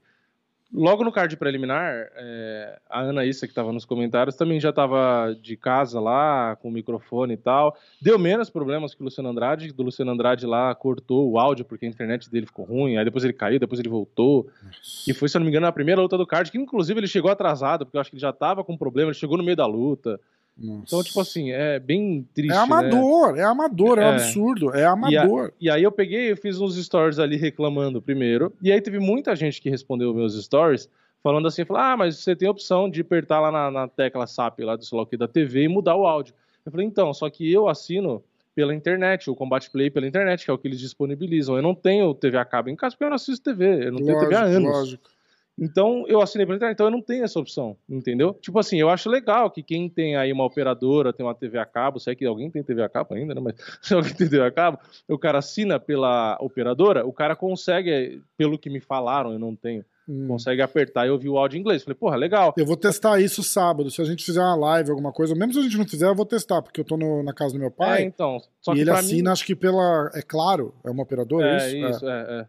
Logo 0.74 1.04
no 1.04 1.12
card 1.12 1.36
preliminar, 1.36 2.10
é, 2.16 2.78
a 2.88 3.00
Ana 3.00 3.26
Issa, 3.26 3.46
que 3.46 3.50
estava 3.50 3.70
nos 3.72 3.84
comentários, 3.84 4.36
também 4.36 4.58
já 4.58 4.70
estava 4.70 5.36
de 5.38 5.54
casa 5.54 6.00
lá, 6.00 6.56
com 6.56 6.68
o 6.68 6.72
microfone 6.72 7.34
e 7.34 7.36
tal. 7.36 7.76
Deu 8.00 8.18
menos 8.18 8.48
problemas 8.48 8.94
que 8.94 9.02
o 9.02 9.04
Luciano 9.04 9.28
Andrade. 9.28 9.70
Do 9.70 9.82
Luciano 9.82 10.10
Andrade 10.12 10.46
lá 10.46 10.74
cortou 10.74 11.30
o 11.30 11.38
áudio 11.38 11.66
porque 11.66 11.84
a 11.84 11.88
internet 11.88 12.30
dele 12.30 12.46
ficou 12.46 12.64
ruim. 12.64 12.96
Aí 12.96 13.04
depois 13.04 13.22
ele 13.22 13.34
caiu, 13.34 13.60
depois 13.60 13.80
ele 13.80 13.90
voltou. 13.90 14.48
Nossa. 14.64 15.10
E 15.10 15.12
foi, 15.12 15.28
se 15.28 15.36
eu 15.36 15.40
não 15.40 15.44
me 15.44 15.50
engano, 15.50 15.66
a 15.66 15.72
primeira 15.72 16.00
luta 16.00 16.16
do 16.16 16.26
card, 16.26 16.50
que 16.50 16.56
inclusive 16.56 16.98
ele 16.98 17.06
chegou 17.06 17.30
atrasado, 17.30 17.84
porque 17.84 17.98
eu 17.98 18.00
acho 18.00 18.08
que 18.08 18.16
ele 18.16 18.22
já 18.22 18.30
estava 18.30 18.64
com 18.64 18.74
problema, 18.74 19.10
ele 19.10 19.18
chegou 19.18 19.36
no 19.36 19.44
meio 19.44 19.56
da 19.56 19.66
luta. 19.66 20.18
Nossa. 20.56 20.82
Então, 20.86 21.02
tipo 21.02 21.20
assim, 21.20 21.50
é 21.50 21.78
bem 21.78 22.28
triste. 22.34 22.52
É 22.52 22.56
amador, 22.56 23.32
né? 23.32 23.40
é 23.40 23.44
amador, 23.44 23.98
é, 23.98 24.02
é 24.02 24.06
um 24.06 24.10
absurdo, 24.10 24.74
é 24.74 24.84
amador. 24.84 25.52
E, 25.60 25.68
a, 25.68 25.72
e, 25.72 25.76
aí 25.76 25.82
eu 25.82 25.90
peguei 25.90 26.30
e 26.30 26.36
fiz 26.36 26.60
uns 26.60 26.76
stories 26.76 27.18
ali 27.18 27.36
reclamando 27.36 28.02
primeiro. 28.02 28.52
E 28.62 28.70
aí 28.70 28.80
teve 28.80 28.98
muita 28.98 29.34
gente 29.34 29.60
que 29.60 29.70
respondeu 29.70 30.14
meus 30.14 30.40
stories 30.42 30.88
falando 31.22 31.48
assim: 31.48 31.64
falou, 31.64 31.82
ah, 31.82 31.96
mas 31.96 32.18
você 32.18 32.36
tem 32.36 32.48
a 32.48 32.50
opção 32.50 32.88
de 32.88 33.00
apertar 33.00 33.40
lá 33.40 33.50
na, 33.50 33.70
na 33.70 33.88
tecla 33.88 34.26
SAP 34.26 34.60
lá 34.60 34.76
do 34.76 34.84
celular 34.84 35.08
da 35.18 35.28
TV 35.28 35.64
e 35.64 35.68
mudar 35.68 35.96
o 35.96 36.06
áudio. 36.06 36.34
Eu 36.64 36.70
falei, 36.70 36.86
então, 36.86 37.12
só 37.12 37.28
que 37.28 37.50
eu 37.50 37.68
assino 37.68 38.22
pela 38.54 38.74
internet, 38.74 39.30
o 39.30 39.34
Combat 39.34 39.68
Play 39.70 39.90
pela 39.90 40.06
internet, 40.06 40.44
que 40.44 40.50
é 40.50 40.54
o 40.54 40.58
que 40.58 40.68
eles 40.68 40.78
disponibilizam. 40.78 41.56
Eu 41.56 41.62
não 41.62 41.74
tenho 41.74 42.14
TV 42.14 42.36
a 42.36 42.44
cabo 42.44 42.68
em 42.68 42.76
casa 42.76 42.94
porque 42.94 43.04
eu 43.04 43.08
não 43.08 43.16
assisto 43.16 43.42
TV, 43.42 43.86
eu 43.86 43.92
não 43.92 44.00
lógico, 44.00 44.06
tenho 44.06 44.20
TV 44.20 44.34
há 44.34 44.42
anos. 44.42 44.70
Lógico. 44.70 45.10
Então, 45.58 46.04
eu 46.08 46.20
assinei 46.20 46.46
pela 46.46 46.56
internet, 46.56 46.74
então 46.74 46.86
eu 46.86 46.90
não 46.90 47.02
tenho 47.02 47.24
essa 47.24 47.38
opção, 47.38 47.76
entendeu? 47.88 48.34
Tipo 48.34 48.58
assim, 48.58 48.80
eu 48.80 48.88
acho 48.88 49.10
legal 49.10 49.50
que 49.50 49.62
quem 49.62 49.88
tem 49.88 50.16
aí 50.16 50.32
uma 50.32 50.44
operadora, 50.44 51.12
tem 51.12 51.24
uma 51.24 51.34
TV 51.34 51.58
a 51.58 51.66
cabo, 51.66 52.00
sei 52.00 52.16
que 52.16 52.24
alguém 52.24 52.50
tem 52.50 52.62
TV 52.62 52.82
a 52.82 52.88
cabo 52.88 53.14
ainda, 53.14 53.34
né? 53.34 53.40
Mas 53.40 53.54
se 53.82 53.94
alguém 53.94 54.14
tem 54.14 54.28
TV 54.28 54.42
a 54.42 54.50
cabo, 54.50 54.78
o 55.08 55.18
cara 55.18 55.38
assina 55.38 55.78
pela 55.78 56.38
operadora, 56.40 57.06
o 57.06 57.12
cara 57.12 57.36
consegue, 57.36 58.22
pelo 58.36 58.58
que 58.58 58.70
me 58.70 58.80
falaram, 58.80 59.32
eu 59.32 59.38
não 59.38 59.54
tenho, 59.54 59.84
hum. 60.08 60.26
consegue 60.26 60.62
apertar 60.62 61.06
e 61.06 61.10
ouvir 61.10 61.28
o 61.28 61.36
áudio 61.36 61.58
em 61.58 61.60
inglês. 61.60 61.84
Falei, 61.84 61.96
porra, 61.96 62.16
legal. 62.16 62.54
Eu 62.56 62.64
vou 62.64 62.76
testar 62.76 63.20
isso 63.20 63.42
sábado. 63.42 63.90
Se 63.90 64.00
a 64.00 64.04
gente 64.04 64.24
fizer 64.24 64.40
uma 64.40 64.56
live, 64.56 64.90
alguma 64.90 65.12
coisa, 65.12 65.34
mesmo 65.34 65.52
se 65.52 65.58
a 65.58 65.62
gente 65.62 65.76
não 65.76 65.86
fizer, 65.86 66.08
eu 66.08 66.14
vou 66.14 66.26
testar, 66.26 66.62
porque 66.62 66.80
eu 66.80 66.84
tô 66.84 66.96
no, 66.96 67.22
na 67.22 67.34
casa 67.34 67.52
do 67.52 67.60
meu 67.60 67.70
pai. 67.70 68.02
É, 68.02 68.06
então. 68.06 68.38
e 68.74 68.80
ele 68.80 68.90
assina, 68.90 69.28
mim... 69.28 69.32
acho 69.32 69.44
que 69.44 69.54
pela. 69.54 70.10
É 70.14 70.22
claro, 70.22 70.74
é 70.82 70.90
uma 70.90 71.02
operadora, 71.02 71.46
é, 71.46 71.68
isso? 71.68 71.76
isso, 71.76 72.08
é, 72.08 72.20
é. 72.20 72.40
é. 72.40 72.46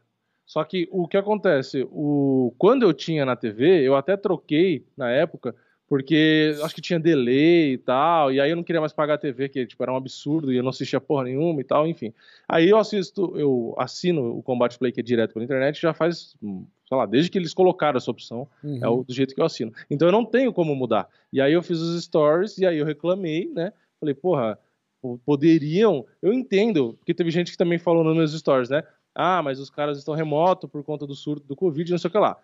Só 0.54 0.64
que 0.64 0.88
o 0.92 1.08
que 1.08 1.18
acontece, 1.18 1.84
o 1.90 2.54
quando 2.60 2.84
eu 2.84 2.94
tinha 2.94 3.26
na 3.26 3.36
TV, 3.36 3.82
eu 3.82 3.96
até 3.96 4.16
troquei 4.16 4.86
na 4.96 5.10
época, 5.10 5.56
porque 5.90 6.56
acho 6.62 6.76
que 6.76 6.80
tinha 6.80 7.00
delay 7.00 7.74
e 7.74 7.78
tal, 7.80 8.32
e 8.32 8.40
aí 8.40 8.52
eu 8.52 8.56
não 8.56 8.64
queria 8.64 8.80
mais 8.80 8.94
pagar 8.94 9.16
a 9.16 9.18
TV, 9.18 9.50
que 9.50 9.66
tipo, 9.66 9.82
era 9.82 9.92
um 9.92 9.96
absurdo, 9.96 10.54
e 10.54 10.58
eu 10.58 10.62
não 10.62 10.70
assistia 10.70 11.02
porra 11.02 11.24
nenhuma 11.24 11.60
e 11.60 11.64
tal, 11.64 11.88
enfim. 11.88 12.14
Aí 12.48 12.70
eu 12.70 12.78
assisto, 12.78 13.34
eu 13.36 13.74
assino 13.80 14.38
o 14.38 14.44
Combat 14.44 14.78
Play, 14.78 14.92
que 14.92 15.00
é 15.00 15.04
direto 15.04 15.34
pela 15.34 15.44
internet, 15.44 15.82
já 15.82 15.92
faz, 15.92 16.36
sei 16.40 16.98
lá, 16.98 17.08
desde 17.08 17.32
que 17.32 17.40
eles 17.40 17.52
colocaram 17.52 17.98
essa 17.98 18.12
opção, 18.12 18.48
uhum. 18.64 18.80
é 18.80 18.88
o, 18.88 19.04
do 19.04 19.12
jeito 19.12 19.34
que 19.34 19.42
eu 19.42 19.46
assino. 19.46 19.74
Então 19.90 20.08
eu 20.08 20.12
não 20.12 20.24
tenho 20.24 20.54
como 20.54 20.76
mudar. 20.76 21.10
E 21.32 21.42
aí 21.42 21.54
eu 21.54 21.64
fiz 21.64 21.80
os 21.80 22.04
stories, 22.04 22.60
e 22.60 22.66
aí 22.68 22.78
eu 22.78 22.86
reclamei, 22.86 23.50
né? 23.56 23.74
Falei, 24.00 24.14
porra, 24.14 24.60
poderiam, 25.26 26.06
eu 26.22 26.32
entendo, 26.32 26.94
porque 27.00 27.16
teve 27.16 27.32
gente 27.32 27.52
que 27.52 27.58
também 27.58 27.80
falou 27.80 28.04
nos 28.04 28.16
meus 28.16 28.34
stories, 28.34 28.70
né? 28.70 28.84
Ah, 29.16 29.42
mas 29.44 29.60
os 29.60 29.70
caras 29.70 29.98
estão 29.98 30.14
remoto 30.14 30.68
por 30.68 30.84
conta 30.84 31.06
do 31.06 31.16
surto 31.16 31.46
do 31.46 31.56
Covid, 31.56 31.92
não 31.92 31.98
sei 31.98 32.08
o 32.08 32.12
que 32.12 32.18
lá. 32.18 32.38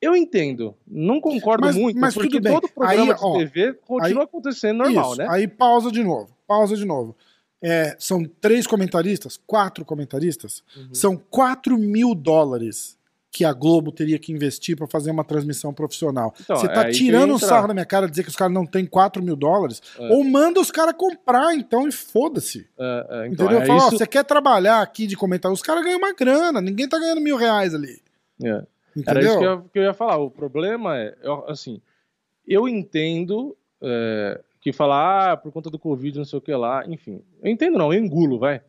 Eu 0.00 0.16
entendo, 0.16 0.74
não 0.86 1.20
concordo 1.20 1.66
mas, 1.66 1.76
muito, 1.76 2.00
mas 2.00 2.14
porque 2.14 2.40
todo 2.40 2.68
programa 2.68 3.12
aí, 3.12 3.18
de 3.18 3.24
ó, 3.24 3.36
TV 3.36 3.74
continua 3.74 4.22
aí, 4.22 4.24
acontecendo 4.24 4.78
normal, 4.78 5.10
isso, 5.12 5.18
né? 5.18 5.26
Aí 5.28 5.46
pausa 5.46 5.92
de 5.92 6.02
novo, 6.02 6.34
pausa 6.46 6.74
de 6.74 6.86
novo. 6.86 7.14
É, 7.62 7.94
são 7.98 8.24
três 8.24 8.66
comentaristas, 8.66 9.38
quatro 9.46 9.84
comentaristas, 9.84 10.64
uhum. 10.74 10.94
são 10.94 11.16
quatro 11.18 11.76
mil 11.76 12.14
dólares 12.14 12.98
que 13.30 13.44
a 13.44 13.52
Globo 13.52 13.92
teria 13.92 14.18
que 14.18 14.32
investir 14.32 14.76
para 14.76 14.86
fazer 14.86 15.10
uma 15.10 15.22
transmissão 15.22 15.72
profissional. 15.72 16.34
Então, 16.40 16.56
Você 16.56 16.66
tá 16.66 16.88
é 16.88 16.90
tirando 16.90 17.34
um 17.34 17.38
sarro 17.38 17.68
na 17.68 17.74
minha 17.74 17.86
cara 17.86 18.08
dizer 18.08 18.24
que 18.24 18.28
os 18.28 18.36
caras 18.36 18.52
não 18.52 18.66
têm 18.66 18.84
4 18.84 19.22
mil 19.22 19.36
dólares? 19.36 19.80
É. 19.98 20.12
Ou 20.12 20.24
manda 20.24 20.60
os 20.60 20.70
caras 20.70 20.94
comprar, 20.96 21.54
então, 21.54 21.86
e 21.86 21.92
foda-se. 21.92 22.68
É, 22.78 23.06
é 23.08 23.28
então, 23.28 23.46
Entendeu? 23.46 23.62
É 23.62 23.66
Fala, 23.66 23.78
isso... 23.78 23.86
ó, 23.86 23.90
você 23.90 24.06
quer 24.06 24.24
trabalhar 24.24 24.82
aqui 24.82 25.06
de 25.06 25.16
comentar? 25.16 25.52
Os 25.52 25.62
caras 25.62 25.84
ganham 25.84 25.98
uma 25.98 26.12
grana, 26.12 26.60
ninguém 26.60 26.88
tá 26.88 26.98
ganhando 26.98 27.20
mil 27.20 27.36
reais 27.36 27.74
ali. 27.74 28.00
É. 28.42 28.64
Era 29.06 29.20
isso 29.20 29.38
que 29.38 29.44
eu, 29.44 29.62
que 29.72 29.78
eu, 29.78 29.82
ia 29.84 29.94
falar. 29.94 30.16
O 30.16 30.30
problema 30.30 30.98
é, 30.98 31.14
eu, 31.22 31.44
assim, 31.48 31.80
eu 32.46 32.68
entendo 32.68 33.56
que 34.60 34.72
falar 34.72 35.32
ah, 35.32 35.36
por 35.36 35.52
conta 35.52 35.70
do 35.70 35.78
Covid, 35.78 36.18
não 36.18 36.24
sei 36.24 36.38
o 36.38 36.42
que 36.42 36.52
lá, 36.52 36.84
enfim. 36.86 37.22
Eu 37.42 37.50
entendo 37.50 37.78
não, 37.78 37.92
eu 37.92 37.98
engulo, 37.98 38.38
vai. 38.38 38.60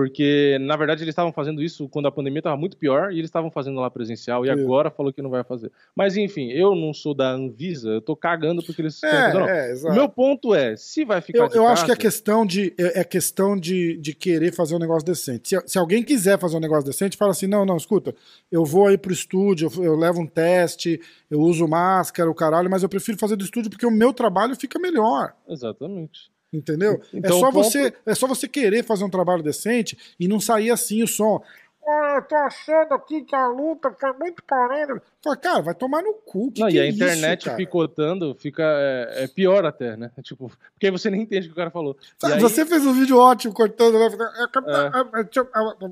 Porque, 0.00 0.56
na 0.62 0.78
verdade, 0.78 1.04
eles 1.04 1.12
estavam 1.12 1.30
fazendo 1.30 1.62
isso 1.62 1.86
quando 1.86 2.08
a 2.08 2.10
pandemia 2.10 2.40
estava 2.40 2.56
muito 2.56 2.74
pior 2.74 3.12
e 3.12 3.18
eles 3.18 3.26
estavam 3.26 3.50
fazendo 3.50 3.78
lá 3.78 3.90
presencial 3.90 4.46
e 4.46 4.48
é. 4.48 4.52
agora 4.52 4.90
falou 4.90 5.12
que 5.12 5.20
não 5.20 5.28
vai 5.28 5.44
fazer. 5.44 5.70
Mas, 5.94 6.16
enfim, 6.16 6.48
eu 6.52 6.74
não 6.74 6.94
sou 6.94 7.12
da 7.12 7.32
Anvisa, 7.32 7.90
eu 7.90 8.00
tô 8.00 8.16
cagando 8.16 8.62
porque 8.62 8.80
eles 8.80 9.02
é, 9.02 9.10
fazendo. 9.10 9.46
É, 9.46 9.74
o 9.90 9.92
meu 9.92 10.08
ponto 10.08 10.54
é, 10.54 10.74
se 10.74 11.04
vai 11.04 11.20
ficar 11.20 11.40
Eu, 11.40 11.44
eu 11.44 11.50
casa... 11.50 11.66
acho 11.66 11.84
que 11.84 11.92
é 11.92 11.96
questão, 11.96 12.46
de, 12.46 12.72
é, 12.78 13.00
é 13.00 13.04
questão 13.04 13.54
de, 13.54 13.98
de 13.98 14.14
querer 14.14 14.54
fazer 14.54 14.74
um 14.74 14.78
negócio 14.78 15.04
decente. 15.04 15.50
Se, 15.50 15.62
se, 15.66 15.78
alguém 15.78 16.02
quiser 16.02 16.38
fazer 16.38 16.56
um 16.56 16.60
negócio 16.60 16.86
decente, 16.86 17.18
fala 17.18 17.32
assim, 17.32 17.46
não, 17.46 17.66
não, 17.66 17.76
escuta, 17.76 18.14
eu 18.50 18.64
vou 18.64 18.86
aí 18.86 18.96
pro 18.96 19.12
estúdio, 19.12 19.70
eu, 19.76 19.84
eu 19.84 19.96
levo 19.96 20.22
um 20.22 20.26
teste, 20.26 20.98
eu 21.30 21.40
uso 21.40 21.68
máscara, 21.68 22.30
o 22.30 22.34
caralho, 22.34 22.70
mas 22.70 22.82
eu 22.82 22.88
prefiro 22.88 23.18
fazer 23.18 23.36
do 23.36 23.44
estúdio 23.44 23.68
porque 23.68 23.84
o 23.84 23.90
meu 23.90 24.14
trabalho 24.14 24.56
fica 24.56 24.78
melhor. 24.78 25.34
Exatamente. 25.46 26.30
Entendeu? 26.52 27.00
É 27.14 27.18
então, 27.18 27.36
é, 27.36 27.40
só 27.40 27.50
você, 27.50 27.94
é 28.04 28.14
só 28.14 28.26
você 28.26 28.48
querer 28.48 28.84
fazer 28.84 29.04
um 29.04 29.10
trabalho 29.10 29.42
decente 29.42 29.96
e 30.18 30.26
não 30.26 30.40
sair 30.40 30.70
assim 30.70 31.02
o 31.02 31.06
som. 31.06 31.42
Ah, 31.86 32.16
eu 32.16 32.22
tô 32.22 32.36
achando 32.36 32.92
aqui 32.92 33.22
que 33.22 33.34
a 33.34 33.48
luta 33.48 33.90
foi 33.98 34.12
muito 34.12 34.42
parada. 34.44 35.02
Fala, 35.22 35.36
cara, 35.36 35.62
vai 35.62 35.74
tomar 35.74 36.02
no 36.02 36.12
cu. 36.12 36.52
Que 36.52 36.60
não, 36.60 36.68
que 36.68 36.76
e 36.76 36.78
é 36.78 36.82
a 36.82 36.88
internet 36.88 37.46
isso, 37.46 37.56
picotando 37.56 38.34
fica 38.34 38.62
é, 38.62 39.24
é, 39.24 39.28
pior 39.28 39.64
até, 39.64 39.96
né? 39.96 40.10
Tipo, 40.22 40.52
porque 40.72 40.86
aí 40.86 40.90
você 40.90 41.10
nem 41.10 41.22
entende 41.22 41.46
o 41.46 41.50
que 41.50 41.54
o 41.54 41.56
cara 41.56 41.70
falou. 41.70 41.96
Sabe, 42.18 42.40
você 42.40 42.66
fez 42.66 42.84
um 42.84 42.92
vídeo 42.92 43.18
ótimo 43.18 43.54
cortando 43.54 43.98
né? 43.98 44.08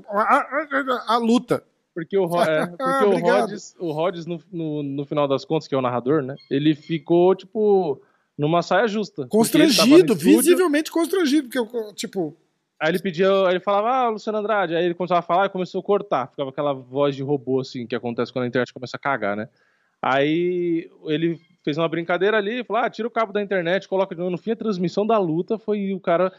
a, 0.09 1.15
a, 1.15 1.17
luta. 1.17 1.63
Porque 1.93 2.17
o, 2.17 2.41
é, 2.41 2.67
porque 2.77 2.83
ah, 2.83 3.05
o 3.05 3.17
Rhodes, 3.17 3.75
o 3.79 3.91
Rhodes 3.91 4.25
no, 4.25 4.39
no, 4.51 4.83
no 4.83 5.05
final 5.05 5.27
das 5.27 5.43
contas, 5.43 5.67
que 5.67 5.75
é 5.75 5.77
o 5.77 5.81
narrador, 5.81 6.21
né? 6.21 6.35
Ele 6.49 6.75
ficou, 6.75 7.35
tipo 7.35 8.01
numa 8.39 8.61
saia 8.61 8.87
justa. 8.87 9.27
Constrangido, 9.27 10.15
visivelmente 10.15 10.89
constrangido, 10.89 11.49
porque 11.49 11.93
tipo. 11.93 12.35
Aí 12.79 12.89
ele 12.89 12.99
pedia, 12.99 13.27
ele 13.49 13.59
falava, 13.59 13.89
ah, 13.89 14.09
Luciano 14.09 14.37
Andrade. 14.37 14.73
Aí 14.73 14.85
ele 14.85 14.93
começava 14.93 15.19
a 15.19 15.21
falar 15.21 15.47
e 15.47 15.49
começou 15.49 15.81
a 15.81 15.83
cortar. 15.83 16.27
Ficava 16.29 16.49
aquela 16.49 16.71
voz 16.71 17.13
de 17.13 17.21
robô, 17.21 17.59
assim, 17.59 17.85
que 17.85 17.93
acontece 17.93 18.31
quando 18.31 18.45
a 18.45 18.47
internet 18.47 18.73
começa 18.73 18.95
a 18.95 18.99
cagar, 18.99 19.35
né? 19.35 19.49
Aí 20.01 20.89
ele 21.03 21.37
fez 21.61 21.77
uma 21.77 21.89
brincadeira 21.89 22.37
ali, 22.37 22.63
falou, 22.63 22.81
ah, 22.81 22.89
tira 22.89 23.05
o 23.05 23.11
cabo 23.11 23.33
da 23.33 23.41
internet, 23.41 23.89
coloca 23.89 24.15
de 24.15 24.19
novo. 24.19 24.31
No 24.31 24.37
fim, 24.37 24.51
a 24.51 24.55
transmissão 24.55 25.05
da 25.05 25.17
luta 25.17 25.57
foi 25.57 25.93
o 25.93 25.99
cara 25.99 26.31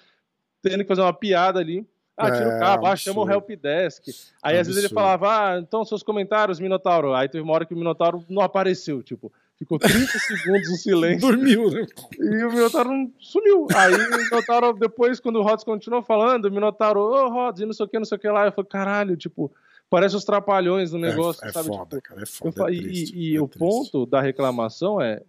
tendo 0.63 0.79
que 0.79 0.89
fazer 0.89 1.03
uma 1.03 1.13
piada 1.13 1.61
ali. 1.61 1.87
Ah, 2.17 2.31
tira 2.31 2.51
é, 2.51 2.57
o 2.57 2.59
cabo, 2.59 2.87
ah, 2.87 2.97
chama 2.97 3.21
o 3.21 3.31
helpdesk. 3.31 4.09
Aí 4.43 4.57
absurdo. 4.57 4.61
às 4.61 4.67
vezes 4.67 4.85
ele 4.85 4.95
falava, 4.95 5.29
ah, 5.29 5.59
então 5.59 5.85
seus 5.85 6.03
comentários, 6.03 6.59
Minotauro. 6.59 7.13
Aí 7.13 7.29
teve 7.29 7.45
uma 7.45 7.53
hora 7.53 7.67
que 7.67 7.75
o 7.75 7.77
Minotauro 7.77 8.25
não 8.31 8.41
apareceu, 8.41 9.03
tipo. 9.03 9.31
Ficou 9.61 9.79
30 9.79 10.07
segundos 10.19 10.69
o 10.71 10.77
silêncio. 10.77 11.21
Dormiu, 11.21 11.71
né? 11.71 11.85
E 12.19 12.45
o 12.45 12.51
Minotauro 12.51 12.91
sumiu. 13.19 13.67
Aí 13.77 13.95
o 13.95 14.17
Minotauro, 14.17 14.73
depois, 14.73 15.21
quando 15.21 15.37
o 15.37 15.43
Rods 15.43 15.63
continuou 15.63 16.03
falando, 16.03 16.47
o 16.47 16.51
Minotauro, 16.51 17.01
ô 17.01 17.27
oh, 17.27 17.29
Rods, 17.29 17.61
e 17.61 17.67
não 17.67 17.75
sei 17.75 17.85
o 17.85 17.89
que, 17.89 17.99
não 17.99 18.07
sei 18.07 18.17
o 18.17 18.19
que 18.19 18.29
lá. 18.29 18.47
Eu 18.47 18.53
falei, 18.53 18.71
caralho, 18.71 19.19
tipo, 19.19 19.53
parece 19.91 20.17
os 20.17 20.25
trapalhões 20.25 20.93
do 20.93 20.97
é, 20.97 21.01
negócio, 21.01 21.45
é, 21.45 21.51
é 21.51 21.53
sabe? 21.53 21.69
Foda, 21.69 21.97
tipo, 21.97 22.09
cara, 22.09 22.23
é 22.23 22.27
foda, 22.27 22.55
eu, 22.57 22.69
é 22.69 22.71
triste, 22.71 23.15
e, 23.15 23.33
e 23.33 23.37
é 23.37 23.43
o 23.43 23.47
ponto 23.47 24.07
da 24.07 24.23
reclamação 24.23 24.99
é, 24.99 25.21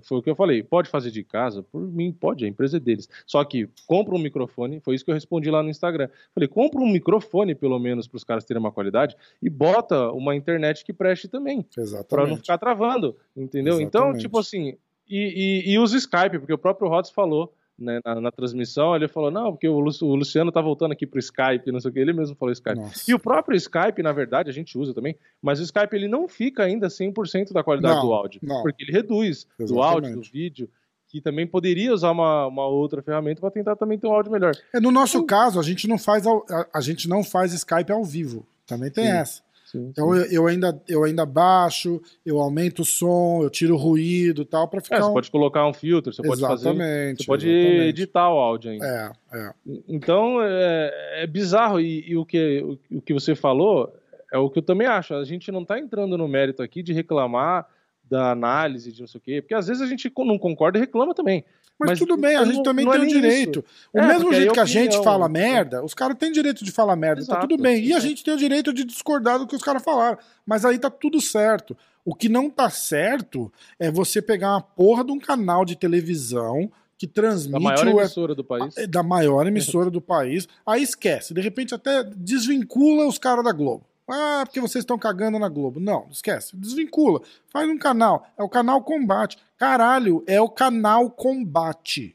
foi 0.00 0.18
o 0.18 0.22
que 0.22 0.30
eu 0.30 0.34
falei, 0.34 0.62
pode 0.62 0.88
fazer 0.88 1.10
de 1.10 1.22
casa? 1.22 1.62
Por 1.62 1.80
mim, 1.80 2.12
pode, 2.12 2.44
a 2.44 2.48
empresa 2.48 2.76
é 2.76 2.80
deles. 2.80 3.08
Só 3.26 3.44
que 3.44 3.68
compra 3.86 4.14
um 4.14 4.18
microfone, 4.18 4.80
foi 4.80 4.94
isso 4.94 5.04
que 5.04 5.10
eu 5.10 5.14
respondi 5.14 5.50
lá 5.50 5.62
no 5.62 5.68
Instagram. 5.68 6.08
Falei, 6.34 6.48
compra 6.48 6.80
um 6.80 6.90
microfone, 6.90 7.54
pelo 7.54 7.78
menos, 7.78 8.06
para 8.08 8.16
os 8.16 8.24
caras 8.24 8.44
terem 8.44 8.60
uma 8.60 8.72
qualidade, 8.72 9.16
e 9.42 9.50
bota 9.50 10.10
uma 10.12 10.34
internet 10.34 10.84
que 10.84 10.92
preste 10.92 11.28
também. 11.28 11.66
Exatamente. 11.76 12.08
Para 12.08 12.26
não 12.26 12.36
ficar 12.36 12.58
travando, 12.58 13.16
entendeu? 13.36 13.74
Exatamente. 13.74 13.88
Então, 13.88 14.18
tipo 14.18 14.38
assim, 14.38 14.76
e, 15.08 15.64
e, 15.66 15.72
e 15.72 15.78
os 15.78 15.92
Skype, 15.92 16.38
porque 16.38 16.52
o 16.52 16.58
próprio 16.58 16.88
Rods 16.88 17.10
falou 17.10 17.52
né, 17.82 18.00
na, 18.04 18.20
na, 18.20 18.30
transmissão, 18.30 18.94
ele 18.94 19.08
falou, 19.08 19.30
não, 19.30 19.52
porque 19.52 19.68
o, 19.68 19.74
o 19.74 20.14
Luciano 20.14 20.52
tá 20.52 20.60
voltando 20.60 20.92
aqui 20.92 21.06
pro 21.06 21.18
Skype, 21.18 21.72
não 21.72 21.80
sei 21.80 21.90
o 21.90 21.94
que, 21.94 22.00
ele 22.00 22.12
mesmo 22.12 22.36
falou 22.36 22.52
Skype. 22.52 22.76
Nossa. 22.76 23.10
E 23.10 23.14
o 23.14 23.18
próprio 23.18 23.56
Skype, 23.56 24.02
na 24.02 24.12
verdade, 24.12 24.48
a 24.48 24.52
gente 24.52 24.78
usa 24.78 24.94
também, 24.94 25.16
mas 25.40 25.60
o 25.60 25.62
Skype 25.62 25.94
ele 25.94 26.08
não 26.08 26.28
fica 26.28 26.62
ainda 26.64 26.88
100% 26.88 27.52
da 27.52 27.62
qualidade 27.62 27.96
não, 27.96 28.06
do 28.06 28.12
áudio, 28.12 28.40
não. 28.42 28.62
porque 28.62 28.82
ele 28.84 28.92
reduz 28.92 29.46
Exatamente. 29.58 29.72
do 29.72 29.82
áudio, 29.82 30.14
do 30.14 30.22
vídeo, 30.22 30.70
que 31.12 31.20
também 31.20 31.46
poderia 31.46 31.92
usar 31.92 32.10
uma, 32.10 32.46
uma 32.46 32.66
outra 32.66 33.02
ferramenta 33.02 33.38
para 33.38 33.50
tentar 33.50 33.76
também 33.76 33.98
ter 33.98 34.06
um 34.06 34.12
áudio 34.12 34.32
melhor. 34.32 34.54
É, 34.74 34.80
no 34.80 34.90
nosso 34.90 35.18
então, 35.18 35.26
caso, 35.26 35.60
a 35.60 35.62
gente 35.62 35.86
não 35.86 35.98
faz 35.98 36.26
a, 36.26 36.68
a, 36.72 36.80
gente 36.80 37.06
não 37.06 37.22
faz 37.22 37.52
Skype 37.52 37.92
ao 37.92 38.02
vivo, 38.02 38.46
também 38.66 38.90
tem 38.90 39.04
sim. 39.04 39.10
essa. 39.10 39.42
Sim, 39.72 39.88
então 39.88 40.14
Eu, 40.14 40.24
eu, 40.30 40.46
ainda, 40.46 40.82
eu 40.86 41.02
ainda 41.02 41.24
baixo, 41.24 41.98
eu 42.26 42.38
aumento 42.38 42.82
o 42.82 42.84
som, 42.84 43.40
eu 43.42 43.48
tiro 43.48 43.74
o 43.74 43.78
ruído 43.78 44.42
e 44.42 44.44
tal, 44.44 44.68
para 44.68 44.82
ficar. 44.82 44.96
É, 44.96 45.00
você 45.00 45.08
um... 45.08 45.14
pode 45.14 45.30
colocar 45.30 45.66
um 45.66 45.72
filtro, 45.72 46.12
você 46.12 46.20
exatamente, 46.20 46.38
pode 46.38 46.62
fazer. 46.62 47.16
Você 47.16 47.24
pode 47.24 47.48
exatamente. 47.48 47.88
editar 47.88 48.28
o 48.28 48.38
áudio 48.38 48.70
ainda. 48.72 49.14
É, 49.32 49.38
é. 49.38 49.54
Então 49.88 50.42
é, 50.42 51.22
é 51.22 51.26
bizarro, 51.26 51.80
e, 51.80 52.10
e, 52.10 52.14
o, 52.14 52.26
que, 52.26 52.62
o, 52.62 52.98
o 52.98 53.00
que 53.00 53.14
você 53.14 53.34
falou 53.34 53.96
é 54.30 54.36
o 54.36 54.50
que 54.50 54.58
eu 54.58 54.62
também 54.62 54.86
acho. 54.86 55.14
A 55.14 55.24
gente 55.24 55.50
não 55.50 55.62
está 55.62 55.78
entrando 55.78 56.18
no 56.18 56.28
mérito 56.28 56.62
aqui 56.62 56.82
de 56.82 56.92
reclamar 56.92 57.66
da 58.04 58.30
análise 58.30 58.92
de 58.92 59.00
não 59.00 59.08
sei 59.08 59.18
o 59.18 59.22
quê, 59.22 59.40
porque 59.40 59.54
às 59.54 59.68
vezes 59.68 59.82
a 59.82 59.86
gente 59.86 60.12
não 60.18 60.38
concorda 60.38 60.76
e 60.76 60.82
reclama 60.82 61.14
também. 61.14 61.46
Mas, 61.82 61.90
Mas 61.90 61.98
tudo 61.98 62.16
bem, 62.16 62.36
a 62.36 62.44
gente 62.44 62.56
não, 62.56 62.62
também 62.62 62.84
não 62.84 62.92
tem 62.92 63.02
é 63.02 63.04
o 63.04 63.08
direito. 63.08 63.58
Isso. 63.60 63.88
O 63.92 63.98
é, 64.00 64.06
mesmo 64.06 64.32
jeito 64.32 64.52
que 64.52 64.60
a 64.60 64.64
gente 64.64 65.02
fala 65.02 65.28
merda, 65.28 65.84
os 65.84 65.94
caras 65.94 66.16
têm 66.16 66.32
direito 66.32 66.64
de 66.64 66.70
falar 66.70 66.96
merda, 66.96 67.20
Exato, 67.20 67.40
tá 67.40 67.46
tudo 67.46 67.60
bem. 67.60 67.84
E 67.84 67.92
a 67.92 68.00
gente 68.00 68.22
tem 68.22 68.32
o 68.32 68.36
direito 68.36 68.72
de 68.72 68.84
discordar 68.84 69.38
do 69.38 69.46
que 69.46 69.56
os 69.56 69.62
caras 69.62 69.82
falaram. 69.82 70.18
Mas 70.46 70.64
aí 70.64 70.78
tá 70.78 70.90
tudo 70.90 71.20
certo. 71.20 71.76
O 72.04 72.14
que 72.14 72.28
não 72.28 72.50
tá 72.50 72.68
certo 72.70 73.52
é 73.78 73.90
você 73.90 74.20
pegar 74.20 74.50
uma 74.52 74.60
porra 74.60 75.04
de 75.04 75.12
um 75.12 75.18
canal 75.18 75.64
de 75.64 75.76
televisão 75.76 76.70
que 76.98 77.06
transmite. 77.06 77.52
Da 77.52 77.60
maior 77.60 77.86
emissora 77.88 78.34
do 78.34 78.44
país. 78.44 78.74
Da 78.88 79.02
maior 79.02 79.46
emissora 79.48 79.90
do 79.90 80.00
país. 80.00 80.48
Aí 80.64 80.82
esquece. 80.82 81.34
De 81.34 81.40
repente 81.40 81.74
até 81.74 82.04
desvincula 82.04 83.06
os 83.06 83.18
caras 83.18 83.44
da 83.44 83.52
Globo. 83.52 83.84
Ah, 84.14 84.42
porque 84.44 84.60
vocês 84.60 84.82
estão 84.82 84.98
cagando 84.98 85.38
na 85.38 85.48
Globo. 85.48 85.80
Não, 85.80 86.06
esquece. 86.10 86.54
Desvincula. 86.54 87.22
Faz 87.50 87.66
um 87.66 87.78
canal. 87.78 88.26
É 88.38 88.42
o 88.42 88.48
canal 88.48 88.82
Combate. 88.82 89.38
Caralho, 89.56 90.22
é 90.26 90.38
o 90.38 90.50
canal 90.50 91.10
Combate. 91.10 92.14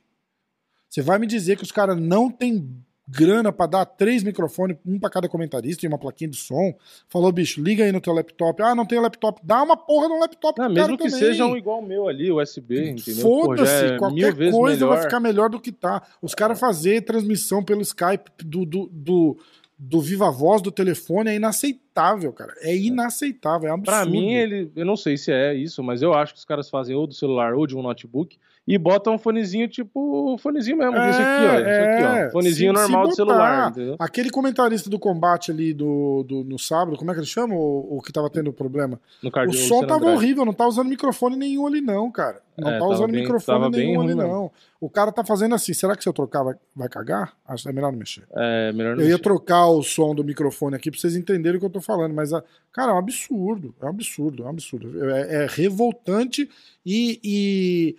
Você 0.88 1.01
vai 1.01 1.17
me 1.17 1.25
dizer 1.25 1.57
que 1.57 1.63
os 1.63 1.71
caras 1.71 1.99
não 1.99 2.29
têm 2.29 2.86
grana 3.07 3.51
para 3.51 3.65
dar 3.65 3.86
três 3.86 4.21
microfones, 4.21 4.77
um 4.86 4.99
para 4.99 5.10
cada 5.10 5.27
comentarista 5.27 5.86
e 5.86 5.89
uma 5.89 5.97
plaquinha 5.97 6.29
de 6.29 6.38
som. 6.38 6.75
Falou, 7.07 7.31
bicho, 7.31 7.63
liga 7.63 7.83
aí 7.83 7.91
no 7.91 7.99
teu 7.99 8.13
laptop. 8.13 8.62
Ah, 8.62 8.75
não 8.75 8.86
tem 8.86 8.99
laptop. 8.99 9.41
Dá 9.43 9.63
uma 9.63 9.75
porra 9.75 10.08
no 10.08 10.19
laptop. 10.19 10.60
Não, 10.60 10.69
mesmo 10.69 10.98
que 10.98 11.06
também. 11.06 11.19
seja 11.19 11.48
um 11.48 11.58
igual 11.58 11.79
o 11.79 11.85
meu 11.85 12.08
ali, 12.08 12.31
USB, 12.31 12.91
entendeu? 12.91 13.23
Foda-se, 13.23 13.85
é 13.85 13.98
qualquer 13.98 14.35
coisa 14.52 14.85
melhor. 14.85 14.95
vai 14.95 15.02
ficar 15.02 15.19
melhor 15.19 15.50
do 15.50 15.60
que 15.60 15.71
tá. 15.71 16.04
Os 16.21 16.35
caras 16.35 16.60
fazer 16.60 17.02
transmissão 17.02 17.63
pelo 17.63 17.81
Skype 17.81 18.29
do, 18.43 18.65
do, 18.65 18.87
do 18.91 19.37
do 19.78 20.02
viva 20.02 20.32
voz 20.32 20.62
do 20.62 20.71
telefone 20.71 21.30
é 21.30 21.36
inaceitável, 21.36 22.34
cara. 22.34 22.54
É 22.62 22.75
inaceitável, 22.75 23.69
é 23.69 23.71
absurdo. 23.71 23.86
Pra 23.86 24.06
mim, 24.06 24.34
ele, 24.34 24.71
eu 24.75 24.86
não 24.86 24.98
sei 24.98 25.17
se 25.17 25.32
é 25.32 25.54
isso, 25.54 25.84
mas 25.84 26.02
eu 26.02 26.13
acho 26.13 26.34
que 26.34 26.40
os 26.40 26.46
caras 26.46 26.69
fazem 26.69 26.96
ou 26.96 27.06
do 27.06 27.13
celular 27.13 27.54
ou 27.54 27.67
de 27.67 27.78
um 27.78 27.84
notebook 27.84 28.38
e 28.67 28.77
bota 28.77 29.09
um 29.09 29.17
fonezinho 29.17 29.67
tipo 29.69 30.37
fonezinho 30.39 30.77
mesmo, 30.77 30.97
é, 30.97 31.09
esse 31.09 31.21
aqui, 31.21 31.45
ó. 31.45 31.59
Esse 31.59 31.79
aqui, 31.79 32.03
ó. 32.03 32.15
É, 32.17 32.31
fonezinho 32.31 32.75
se, 32.75 32.81
normal 32.81 33.05
se 33.05 33.09
de 33.11 33.15
celular. 33.15 33.69
Entendeu? 33.71 33.95
Aquele 33.97 34.29
comentarista 34.29 34.89
do 34.89 34.99
combate 34.99 35.51
ali 35.51 35.73
do, 35.73 36.23
do, 36.27 36.43
no 36.43 36.59
sábado, 36.59 36.97
como 36.97 37.09
é 37.09 37.13
que 37.13 37.21
ele 37.21 37.27
chama? 37.27 37.55
O, 37.55 37.97
o 37.97 38.01
que 38.01 38.11
tava 38.11 38.29
tendo 38.29 38.51
problema? 38.51 38.99
No 39.23 39.29
o 39.29 39.53
som 39.53 39.87
tava 39.87 40.11
horrível, 40.11 40.43
não 40.43 40.51
tá 40.51 40.67
usando 40.67 40.89
microfone 40.89 41.37
nenhum 41.37 41.65
ali, 41.65 41.79
não, 41.79 42.11
cara. 42.11 42.41
Não 42.57 42.71
é, 42.71 42.79
tá 42.79 42.85
usando 42.85 43.11
bem, 43.11 43.21
microfone 43.21 43.69
nenhum 43.69 44.01
ali, 44.01 44.15
não. 44.15 44.51
O 44.81 44.89
cara 44.89 45.11
tá 45.11 45.23
fazendo 45.23 45.55
assim, 45.55 45.73
será 45.73 45.95
que 45.95 46.03
se 46.03 46.09
eu 46.09 46.13
trocar 46.13 46.43
vai, 46.43 46.55
vai 46.75 46.89
cagar? 46.89 47.33
Acho 47.47 47.63
que 47.63 47.69
é 47.69 47.71
melhor 47.71 47.91
não 47.91 47.99
mexer. 47.99 48.23
É, 48.35 48.73
melhor 48.73 48.95
não 48.95 49.01
Eu 49.03 49.07
ia 49.07 49.13
mexer. 49.13 49.23
trocar 49.23 49.67
o 49.67 49.81
som 49.81 50.13
do 50.13 50.23
microfone 50.23 50.75
aqui 50.75 50.91
pra 50.91 50.99
vocês 50.99 51.15
entenderem 51.15 51.57
o 51.57 51.59
que 51.59 51.65
eu 51.65 51.69
tô 51.69 51.79
falando, 51.79 52.13
mas, 52.13 52.31
cara, 52.73 52.91
é 52.91 52.93
um 52.93 52.97
absurdo, 52.97 53.73
é 53.81 53.85
um 53.85 53.89
absurdo, 53.89 54.43
é 54.43 54.45
um 54.45 54.49
absurdo. 54.49 55.09
É, 55.09 55.43
é 55.43 55.47
revoltante 55.49 56.49
e, 56.85 57.19
e 57.23 57.95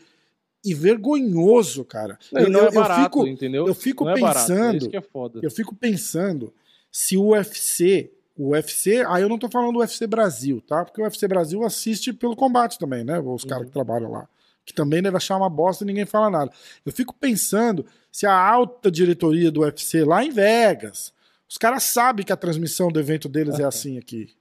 e 0.65 0.75
vergonhoso, 0.75 1.85
cara. 1.85 2.19
Não, 2.33 2.43
eu, 2.43 2.51
não 2.51 2.61
é 2.67 2.71
barato, 2.71 3.01
eu 3.01 3.05
fico, 3.05 3.27
entendeu? 3.27 3.67
Eu 3.67 3.75
fico 3.75 4.05
não 4.05 4.15
pensando, 4.15 4.91
é 4.93 4.97
é 4.97 5.03
eu 5.43 5.51
fico 5.51 5.75
pensando 5.75 6.53
se 6.91 7.17
o 7.17 7.29
UFC, 7.29 8.11
o 8.37 8.51
UFC, 8.51 9.05
aí 9.07 9.23
eu 9.23 9.29
não 9.29 9.39
tô 9.39 9.49
falando 9.49 9.75
do 9.75 9.79
UFC 9.81 10.07
Brasil, 10.07 10.61
tá? 10.67 10.85
Porque 10.85 11.01
o 11.01 11.05
UFC 11.05 11.29
Brasil 11.29 11.63
assiste 11.65 12.13
pelo 12.13 12.37
combate 12.37 12.79
também, 12.79 13.05
né? 13.05 13.19
Os 13.19 13.43
uhum. 13.43 13.49
caras 13.49 13.67
que 13.67 13.73
trabalham 13.73 14.11
lá, 14.11 14.29
que 14.65 14.75
também 14.75 15.03
deve 15.03 15.17
achar 15.17 15.37
uma 15.37 15.51
bosta 15.51 15.85
e 15.85 15.87
ninguém 15.87 16.07
fala 16.07 16.31
nada. 16.31 16.51
Eu 16.85 16.93
fico 16.93 17.15
pensando 17.15 17.87
se 18.11 18.27
a 18.27 18.35
alta 18.35 18.91
diretoria 18.91 19.51
do 19.51 19.61
UFC 19.61 20.05
lá 20.05 20.25
em 20.25 20.31
Vegas, 20.31 21.13
os 21.49 21.57
caras 21.57 21.85
sabem 21.85 22.25
que 22.25 22.33
a 22.33 22.37
transmissão 22.37 22.91
do 22.91 23.01
evento 23.01 23.29
deles 23.29 23.59
é 23.59 23.65
assim 23.67 23.97
aqui. 23.97 24.38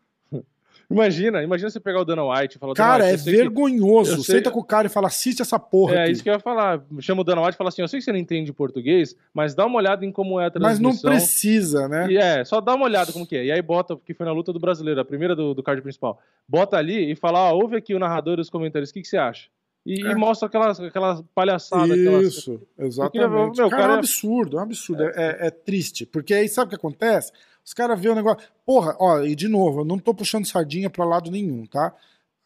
Imagina, 0.89 1.43
imagina 1.43 1.69
você 1.69 1.81
pegar 1.81 1.99
o 1.99 2.05
Dana 2.05 2.23
White 2.23 2.55
e 2.55 2.59
falar... 2.59 2.73
Cara, 2.73 3.05
é 3.05 3.17
vergonhoso. 3.17 4.23
Sei... 4.23 4.35
Senta 4.35 4.49
com 4.49 4.59
o 4.59 4.63
cara 4.63 4.87
e 4.87 4.89
fala, 4.89 5.07
assiste 5.07 5.41
essa 5.41 5.59
porra 5.59 5.95
É, 5.95 6.03
aqui. 6.03 6.11
isso 6.13 6.23
que 6.23 6.29
eu 6.29 6.33
ia 6.33 6.39
falar. 6.39 6.81
Chama 6.99 7.21
o 7.21 7.23
Dana 7.25 7.41
White 7.41 7.55
e 7.55 7.57
fala 7.57 7.67
assim, 7.67 7.81
eu 7.81 7.87
sei 7.89 7.99
que 7.99 8.05
você 8.05 8.11
não 8.11 8.19
entende 8.19 8.53
português, 8.53 9.13
mas 9.33 9.53
dá 9.53 9.65
uma 9.65 9.77
olhada 9.77 10.05
em 10.05 10.11
como 10.11 10.39
é 10.39 10.45
a 10.45 10.51
transmissão. 10.51 10.83
Mas 10.83 11.03
não 11.03 11.11
precisa, 11.11 11.89
né? 11.89 12.09
E 12.09 12.17
é, 12.17 12.43
só 12.45 12.61
dá 12.61 12.73
uma 12.73 12.85
olhada 12.85 13.11
como 13.11 13.27
que 13.27 13.35
é. 13.35 13.45
E 13.45 13.51
aí 13.51 13.61
bota, 13.61 13.97
porque 13.97 14.13
foi 14.13 14.25
na 14.25 14.31
luta 14.31 14.53
do 14.53 14.59
brasileiro, 14.59 15.01
a 15.01 15.05
primeira 15.05 15.35
do, 15.35 15.53
do 15.53 15.61
card 15.61 15.81
principal. 15.81 16.19
Bota 16.47 16.77
ali 16.77 17.11
e 17.11 17.15
fala, 17.15 17.51
ó, 17.51 17.55
ouve 17.55 17.75
aqui 17.75 17.93
o 17.93 17.99
narrador 17.99 18.37
e 18.37 18.41
os 18.41 18.49
comentários, 18.49 18.89
o 18.89 18.93
que, 18.93 19.01
que 19.01 19.07
você 19.07 19.17
acha? 19.17 19.49
E, 19.85 20.05
é. 20.05 20.11
e, 20.11 20.15
mostra 20.15 20.47
aquela, 20.47 20.71
aquela 20.71 21.23
palhaçada. 21.33 21.95
Isso, 21.95 22.51
aquelas... 22.77 22.89
exatamente. 22.89 23.57
Meu, 23.57 23.69
cara, 23.69 23.69
cara, 23.69 23.93
é 23.93 23.95
um 23.95 23.99
absurdo, 23.99 24.57
é 24.57 24.59
um 24.59 24.63
absurdo. 24.63 25.03
É, 25.03 25.07
é, 25.15 25.47
é, 25.47 25.49
triste. 25.49 26.05
Porque 26.05 26.33
aí 26.33 26.49
sabe 26.49 26.67
o 26.67 26.69
que 26.71 26.75
acontece? 26.75 27.31
Os 27.67 27.73
caras 27.73 27.99
vê 27.99 28.07
o 28.07 28.15
negócio. 28.15 28.47
Porra, 28.65 28.95
ó, 28.97 29.19
e 29.19 29.35
de 29.35 29.49
novo, 29.49 29.81
eu 29.81 29.85
não 29.85 29.99
tô 29.99 30.13
puxando 30.13 30.45
sardinha 30.45 30.89
pra 30.89 31.03
lado 31.03 31.29
nenhum, 31.29 31.65
tá? 31.65 31.93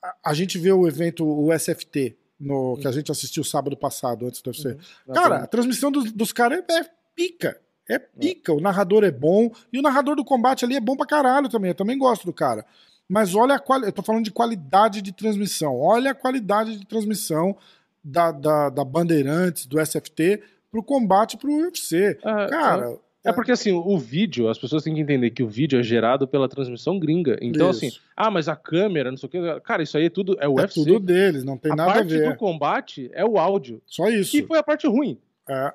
A, 0.04 0.32
a 0.32 0.34
gente 0.34 0.58
vê 0.58 0.72
o 0.72 0.88
evento, 0.88 1.24
o 1.24 1.54
SFT, 1.54 2.18
no, 2.40 2.76
que 2.78 2.88
a 2.88 2.92
gente 2.92 3.12
assistiu 3.12 3.44
sábado 3.44 3.78
passado, 3.78 4.26
antes 4.26 4.42
do 4.42 4.48
UFC. 4.48 4.70
Uhum. 5.06 5.14
Cara, 5.14 5.36
a 5.44 5.48
transmissão 5.48 5.92
dos, 5.92 6.12
dos 6.12 6.34
caras 6.34 6.64
é, 6.68 6.80
é 6.80 6.86
pica. 7.16 7.62
É 7.88 8.00
pica. 8.00 8.52
O 8.52 8.60
narrador 8.60 9.04
é 9.04 9.12
bom. 9.12 9.52
E 9.72 9.78
o 9.78 9.82
narrador 9.84 10.16
do 10.16 10.26
combate 10.26 10.66
ali 10.66 10.76
é 10.76 10.80
bom 10.80 10.96
pra 10.96 11.06
caralho 11.06 11.48
também. 11.50 11.70
Eu 11.70 11.76
também 11.76 12.00
gosto 12.00 12.26
do 12.26 12.34
cara. 12.34 12.66
Mas 13.08 13.36
olha 13.36 13.54
a 13.54 13.60
qualidade. 13.60 13.92
Eu 13.92 13.94
tô 13.94 14.02
falando 14.02 14.26
de 14.26 14.32
qualidade 14.32 15.04
de 15.04 15.12
transmissão. 15.12 15.80
Olha 15.80 16.12
a 16.12 16.16
qualidade 16.16 16.80
de 16.80 16.86
transmissão 16.88 17.56
da, 18.04 18.32
da, 18.32 18.70
da 18.70 18.84
Bandeirantes, 18.84 19.68
do 19.68 19.80
SFT, 19.80 20.42
pro 20.72 20.82
combate 20.82 21.38
pro 21.38 21.54
UFC. 21.54 22.18
Ah, 22.24 22.48
cara. 22.48 22.98
É 23.24 23.32
porque 23.32 23.52
assim, 23.52 23.72
o 23.72 23.98
vídeo, 23.98 24.50
as 24.50 24.58
pessoas 24.58 24.84
têm 24.84 24.96
que 24.96 25.00
entender 25.00 25.30
que 25.30 25.44
o 25.44 25.48
vídeo 25.48 25.80
é 25.80 25.84
gerado 25.84 26.28
pela 26.28 26.50
transmissão 26.50 26.98
gringa. 26.98 27.38
Então, 27.40 27.70
isso. 27.70 27.86
assim, 27.86 27.98
ah, 28.16 28.32
mas 28.32 28.48
a 28.48 28.56
câmera, 28.56 29.12
não 29.12 29.18
sei 29.18 29.28
o 29.28 29.30
que. 29.30 29.60
Cara, 29.62 29.84
isso 29.84 29.98
aí 29.98 30.06
é 30.06 30.10
tudo. 30.10 30.36
É 30.40 30.48
o 30.48 30.60
é 30.60 30.64
UFC. 30.64 30.84
tudo 30.84 31.00
deles, 31.00 31.44
não 31.44 31.58
tem 31.58 31.72
a 31.72 31.76
nada 31.76 31.92
a 31.92 32.04
ver. 32.04 32.16
A 32.16 32.26
parte 32.26 32.34
do 32.34 32.40
combate 32.40 33.12
é 33.14 33.24
o 33.24 33.38
áudio. 33.38 33.82
Só 33.86 34.10
isso. 34.10 34.32
Que 34.32 34.44
foi 34.44 34.58
a 34.58 34.64
parte 34.64 34.88
ruim. 34.88 35.20
É. 35.48 35.72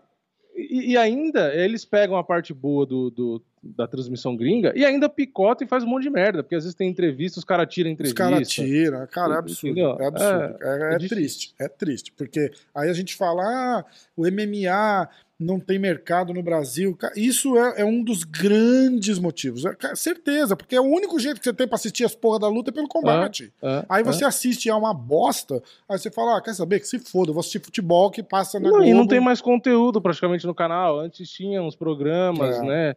E, 0.56 0.92
e, 0.92 0.96
ainda 0.96 1.54
eles 1.54 1.84
pegam 1.84 2.16
a 2.16 2.24
parte 2.24 2.54
boa 2.54 2.86
do, 2.86 3.10
do, 3.10 3.42
da 3.62 3.86
transmissão 3.86 4.34
gringa 4.34 4.72
e 4.74 4.86
ainda 4.86 5.06
picota 5.06 5.62
e 5.62 5.66
faz 5.66 5.84
um 5.84 5.86
monte 5.86 6.04
de 6.04 6.10
merda. 6.10 6.42
Porque 6.42 6.54
às 6.54 6.64
vezes 6.64 6.74
tem 6.74 6.88
entrevista, 6.88 7.38
os 7.38 7.44
caras 7.44 7.68
tiram 7.68 7.90
entrevista. 7.90 8.24
Os 8.24 8.30
caras 8.30 8.48
tiram. 8.48 9.06
Cara, 9.08 9.34
é 9.34 9.38
absurdo. 9.38 9.80
É 9.80 10.06
absurdo. 10.06 10.56
É, 10.62 10.92
é, 10.92 10.94
é 10.94 10.98
triste. 10.98 11.54
É 11.60 11.68
triste. 11.68 12.12
Porque 12.12 12.50
aí 12.74 12.88
a 12.88 12.94
gente 12.94 13.14
fala, 13.14 13.42
ah, 13.44 13.84
o 14.16 14.22
MMA 14.22 15.08
não 15.38 15.60
tem 15.60 15.78
mercado 15.78 16.32
no 16.32 16.42
Brasil. 16.42 16.96
Isso 17.14 17.58
é, 17.58 17.82
é 17.82 17.84
um 17.84 18.02
dos 18.02 18.24
grandes 18.24 19.18
motivos. 19.18 19.64
É, 19.66 19.94
certeza, 19.94 20.56
porque 20.56 20.74
é 20.74 20.80
o 20.80 20.84
único 20.84 21.18
jeito 21.18 21.38
que 21.38 21.44
você 21.44 21.52
tem 21.52 21.68
pra 21.68 21.76
assistir 21.76 22.04
as 22.04 22.14
porra 22.14 22.38
da 22.38 22.48
luta 22.48 22.70
é 22.70 22.72
pelo 22.72 22.88
combate. 22.88 23.52
É, 23.62 23.68
é 23.68 23.86
aí 23.88 24.02
você 24.02 24.24
é. 24.24 24.26
assiste 24.26 24.70
a 24.70 24.76
uma 24.76 24.94
bosta, 24.94 25.62
aí 25.88 25.98
você 25.98 26.10
fala, 26.10 26.38
ah, 26.38 26.40
quer 26.42 26.54
saber? 26.54 26.80
Que 26.80 26.88
se 26.88 26.98
foda, 26.98 27.30
eu 27.30 27.34
vou 27.34 27.40
assistir 27.40 27.58
futebol 27.58 28.10
que 28.10 28.22
passa 28.22 28.58
na 28.58 28.68
não, 28.68 28.76
Globo. 28.76 28.88
E 28.88 28.94
não 28.94 29.06
tem 29.06 29.20
mais 29.20 29.42
conteúdo 29.42 30.00
praticamente 30.00 30.46
no 30.46 30.54
canal. 30.54 30.98
Antes 30.98 31.28
tinha 31.28 31.62
uns 31.62 31.76
programas, 31.76 32.60
né? 32.62 32.94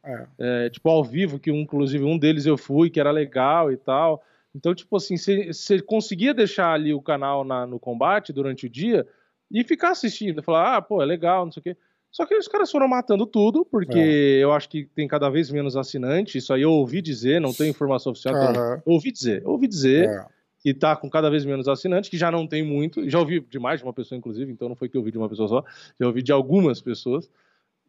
tipo, 0.71 0.89
ao 0.89 1.03
vivo, 1.03 1.39
que 1.39 1.51
inclusive 1.51 2.03
um 2.05 2.17
deles 2.17 2.45
eu 2.45 2.57
fui, 2.57 2.89
que 2.89 2.99
era 2.99 3.11
legal 3.11 3.71
e 3.71 3.77
tal. 3.77 4.23
Então, 4.55 4.73
tipo 4.73 4.95
assim, 4.95 5.15
você 5.17 5.81
conseguia 5.81 6.33
deixar 6.33 6.73
ali 6.73 6.93
o 6.93 7.01
canal 7.01 7.43
na, 7.43 7.67
no 7.67 7.79
combate 7.79 8.33
durante 8.33 8.65
o 8.65 8.69
dia 8.69 9.05
e 9.51 9.63
ficar 9.63 9.91
assistindo, 9.91 10.43
falar, 10.43 10.77
ah, 10.77 10.81
pô, 10.81 11.01
é 11.01 11.05
legal, 11.05 11.45
não 11.45 11.51
sei 11.51 11.61
o 11.61 11.63
quê. 11.63 11.77
Só 12.11 12.25
que 12.25 12.35
os 12.35 12.47
caras 12.47 12.71
foram 12.71 12.87
matando 12.87 13.25
tudo, 13.25 13.63
porque 13.63 13.99
é. 13.99 14.43
eu 14.43 14.51
acho 14.51 14.67
que 14.67 14.85
tem 14.95 15.07
cada 15.07 15.29
vez 15.29 15.51
menos 15.51 15.77
assinante. 15.77 16.37
Isso 16.37 16.51
aí 16.53 16.63
eu 16.63 16.71
ouvi 16.71 17.01
dizer, 17.01 17.39
não 17.39 17.53
tenho 17.53 17.69
informação 17.69 18.11
oficial. 18.11 18.33
Uhum. 18.33 18.81
ouvi 18.85 19.11
dizer, 19.11 19.45
ouvi 19.45 19.67
dizer 19.67 20.09
é. 20.09 20.25
que 20.59 20.73
tá 20.73 20.95
com 20.95 21.09
cada 21.09 21.29
vez 21.29 21.45
menos 21.45 21.67
assinante, 21.67 22.09
que 22.09 22.17
já 22.17 22.31
não 22.31 22.47
tem 22.47 22.63
muito. 22.63 23.07
Já 23.07 23.19
ouvi 23.19 23.39
de 23.39 23.59
mais 23.59 23.79
de 23.79 23.85
uma 23.85 23.93
pessoa, 23.93 24.17
inclusive, 24.17 24.51
então 24.51 24.67
não 24.67 24.75
foi 24.75 24.89
que 24.89 24.97
eu 24.97 25.01
ouvi 25.01 25.11
de 25.11 25.17
uma 25.17 25.29
pessoa 25.29 25.47
só, 25.47 25.63
já 25.99 26.07
ouvi 26.07 26.23
de 26.23 26.31
algumas 26.31 26.81
pessoas. 26.81 27.29